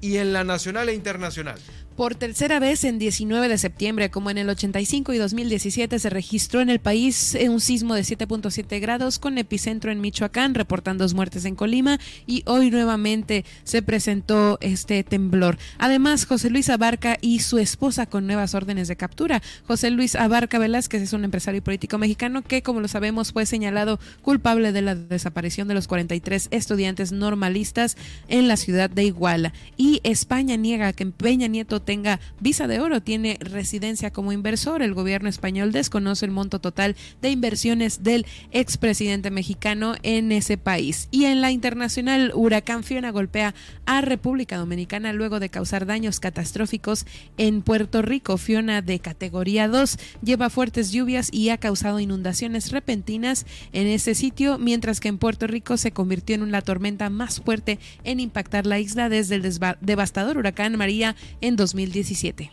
Y 0.00 0.16
en 0.16 0.32
la 0.32 0.44
nacional 0.44 0.88
e 0.88 0.94
internacional. 0.94 1.60
Por 1.96 2.14
tercera 2.14 2.58
vez 2.58 2.84
en 2.84 2.98
19 2.98 3.48
de 3.48 3.56
septiembre, 3.56 4.10
como 4.10 4.28
en 4.28 4.36
el 4.36 4.50
85 4.50 5.14
y 5.14 5.18
2017, 5.18 5.98
se 5.98 6.10
registró 6.10 6.60
en 6.60 6.68
el 6.68 6.78
país 6.78 7.34
un 7.48 7.58
sismo 7.58 7.94
de 7.94 8.02
7.7 8.02 8.80
grados 8.82 9.18
con 9.18 9.38
epicentro 9.38 9.90
en 9.90 10.02
Michoacán, 10.02 10.54
reportando 10.54 11.04
dos 11.04 11.14
muertes 11.14 11.46
en 11.46 11.54
Colima 11.54 11.98
y 12.26 12.42
hoy 12.44 12.70
nuevamente 12.70 13.46
se 13.64 13.80
presentó 13.80 14.58
este 14.60 15.04
temblor. 15.04 15.56
Además, 15.78 16.26
José 16.26 16.50
Luis 16.50 16.68
Abarca 16.68 17.16
y 17.22 17.40
su 17.40 17.56
esposa 17.56 18.04
con 18.04 18.26
nuevas 18.26 18.54
órdenes 18.54 18.88
de 18.88 18.96
captura. 18.96 19.40
José 19.66 19.90
Luis 19.90 20.16
Abarca 20.16 20.58
Velázquez 20.58 21.00
es 21.00 21.14
un 21.14 21.24
empresario 21.24 21.64
político 21.64 21.96
mexicano 21.96 22.42
que, 22.42 22.60
como 22.60 22.80
lo 22.80 22.88
sabemos, 22.88 23.32
fue 23.32 23.46
señalado 23.46 23.98
culpable 24.20 24.72
de 24.72 24.82
la 24.82 24.94
desaparición 24.96 25.66
de 25.66 25.72
los 25.72 25.88
43 25.88 26.48
estudiantes 26.50 27.12
normalistas 27.12 27.96
en 28.28 28.48
la 28.48 28.58
ciudad 28.58 28.90
de 28.90 29.04
Iguala. 29.04 29.54
Y 29.78 30.02
España 30.04 30.56
niega 30.56 30.92
que 30.92 31.06
Peña 31.06 31.46
Nieto 31.46 31.85
tenga 31.86 32.20
visa 32.38 32.66
de 32.66 32.80
oro 32.80 33.00
tiene 33.00 33.38
residencia 33.40 34.12
como 34.12 34.32
inversor. 34.32 34.82
El 34.82 34.92
gobierno 34.92 35.30
español 35.30 35.72
desconoce 35.72 36.26
el 36.26 36.32
monto 36.32 36.58
total 36.58 36.96
de 37.22 37.30
inversiones 37.30 38.02
del 38.02 38.26
expresidente 38.50 39.30
mexicano 39.30 39.94
en 40.02 40.32
ese 40.32 40.58
país. 40.58 41.08
Y 41.10 41.24
en 41.24 41.40
la 41.40 41.50
internacional, 41.50 42.32
huracán 42.34 42.84
Fiona 42.84 43.10
golpea 43.10 43.54
a 43.86 44.02
República 44.02 44.58
Dominicana 44.58 45.14
luego 45.14 45.40
de 45.40 45.48
causar 45.48 45.86
daños 45.86 46.20
catastróficos 46.20 47.06
en 47.38 47.62
Puerto 47.62 48.02
Rico. 48.02 48.36
Fiona 48.36 48.82
de 48.82 48.98
categoría 48.98 49.68
2 49.68 49.96
lleva 50.22 50.50
fuertes 50.50 50.92
lluvias 50.92 51.32
y 51.32 51.48
ha 51.48 51.58
causado 51.58 52.00
inundaciones 52.00 52.72
repentinas 52.72 53.46
en 53.72 53.86
ese 53.86 54.14
sitio, 54.14 54.58
mientras 54.58 55.00
que 55.00 55.08
en 55.08 55.18
Puerto 55.18 55.46
Rico 55.46 55.76
se 55.76 55.92
convirtió 55.92 56.34
en 56.34 56.50
la 56.50 56.62
tormenta 56.62 57.08
más 57.08 57.40
fuerte 57.40 57.78
en 58.04 58.20
impactar 58.20 58.66
la 58.66 58.80
isla 58.80 59.08
desde 59.08 59.36
el 59.36 59.42
devastador 59.80 60.36
huracán 60.36 60.76
María 60.76 61.14
en 61.40 61.56
2017. 61.76 62.50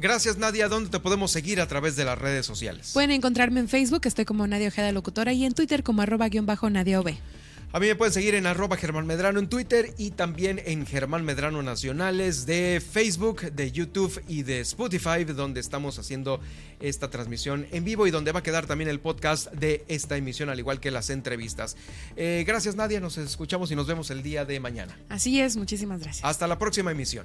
Gracias 0.00 0.36
Nadia, 0.36 0.68
¿dónde 0.68 0.90
te 0.90 0.98
podemos 0.98 1.30
seguir 1.30 1.60
a 1.60 1.68
través 1.68 1.94
de 1.94 2.04
las 2.04 2.18
redes 2.18 2.44
sociales? 2.44 2.90
Pueden 2.92 3.12
encontrarme 3.12 3.60
en 3.60 3.68
Facebook, 3.68 4.02
estoy 4.04 4.24
como 4.24 4.46
Nadia 4.46 4.68
Ojeda 4.68 4.90
Locutora 4.90 5.32
y 5.32 5.44
en 5.44 5.54
Twitter 5.54 5.84
como 5.84 6.02
arroba 6.02 6.28
guion 6.28 6.44
bajo 6.44 6.68
Nadia 6.68 7.00
OB. 7.00 7.12
A 7.74 7.80
mí 7.80 7.86
me 7.86 7.94
pueden 7.94 8.12
seguir 8.12 8.34
en 8.34 8.44
arroba 8.44 8.76
Germán 8.76 9.06
Medrano 9.06 9.38
en 9.38 9.48
Twitter 9.48 9.94
y 9.96 10.10
también 10.10 10.60
en 10.66 10.84
Germán 10.86 11.24
Medrano 11.24 11.62
Nacionales 11.62 12.44
de 12.44 12.82
Facebook, 12.86 13.42
de 13.52 13.72
YouTube 13.72 14.22
y 14.28 14.42
de 14.42 14.60
Spotify, 14.60 15.24
donde 15.24 15.60
estamos 15.60 15.98
haciendo 15.98 16.40
esta 16.80 17.08
transmisión 17.08 17.66
en 17.70 17.84
vivo 17.84 18.06
y 18.06 18.10
donde 18.10 18.32
va 18.32 18.40
a 18.40 18.42
quedar 18.42 18.66
también 18.66 18.90
el 18.90 19.00
podcast 19.00 19.50
de 19.52 19.84
esta 19.88 20.18
emisión, 20.18 20.50
al 20.50 20.58
igual 20.58 20.80
que 20.80 20.90
las 20.90 21.08
entrevistas. 21.08 21.76
Eh, 22.16 22.44
gracias 22.46 22.76
Nadia, 22.76 23.00
nos 23.00 23.16
escuchamos 23.16 23.70
y 23.70 23.76
nos 23.76 23.86
vemos 23.86 24.10
el 24.10 24.22
día 24.22 24.44
de 24.44 24.60
mañana. 24.60 24.98
Así 25.08 25.40
es, 25.40 25.56
muchísimas 25.56 26.00
gracias. 26.00 26.24
Hasta 26.24 26.46
la 26.46 26.58
próxima 26.58 26.90
emisión. 26.90 27.24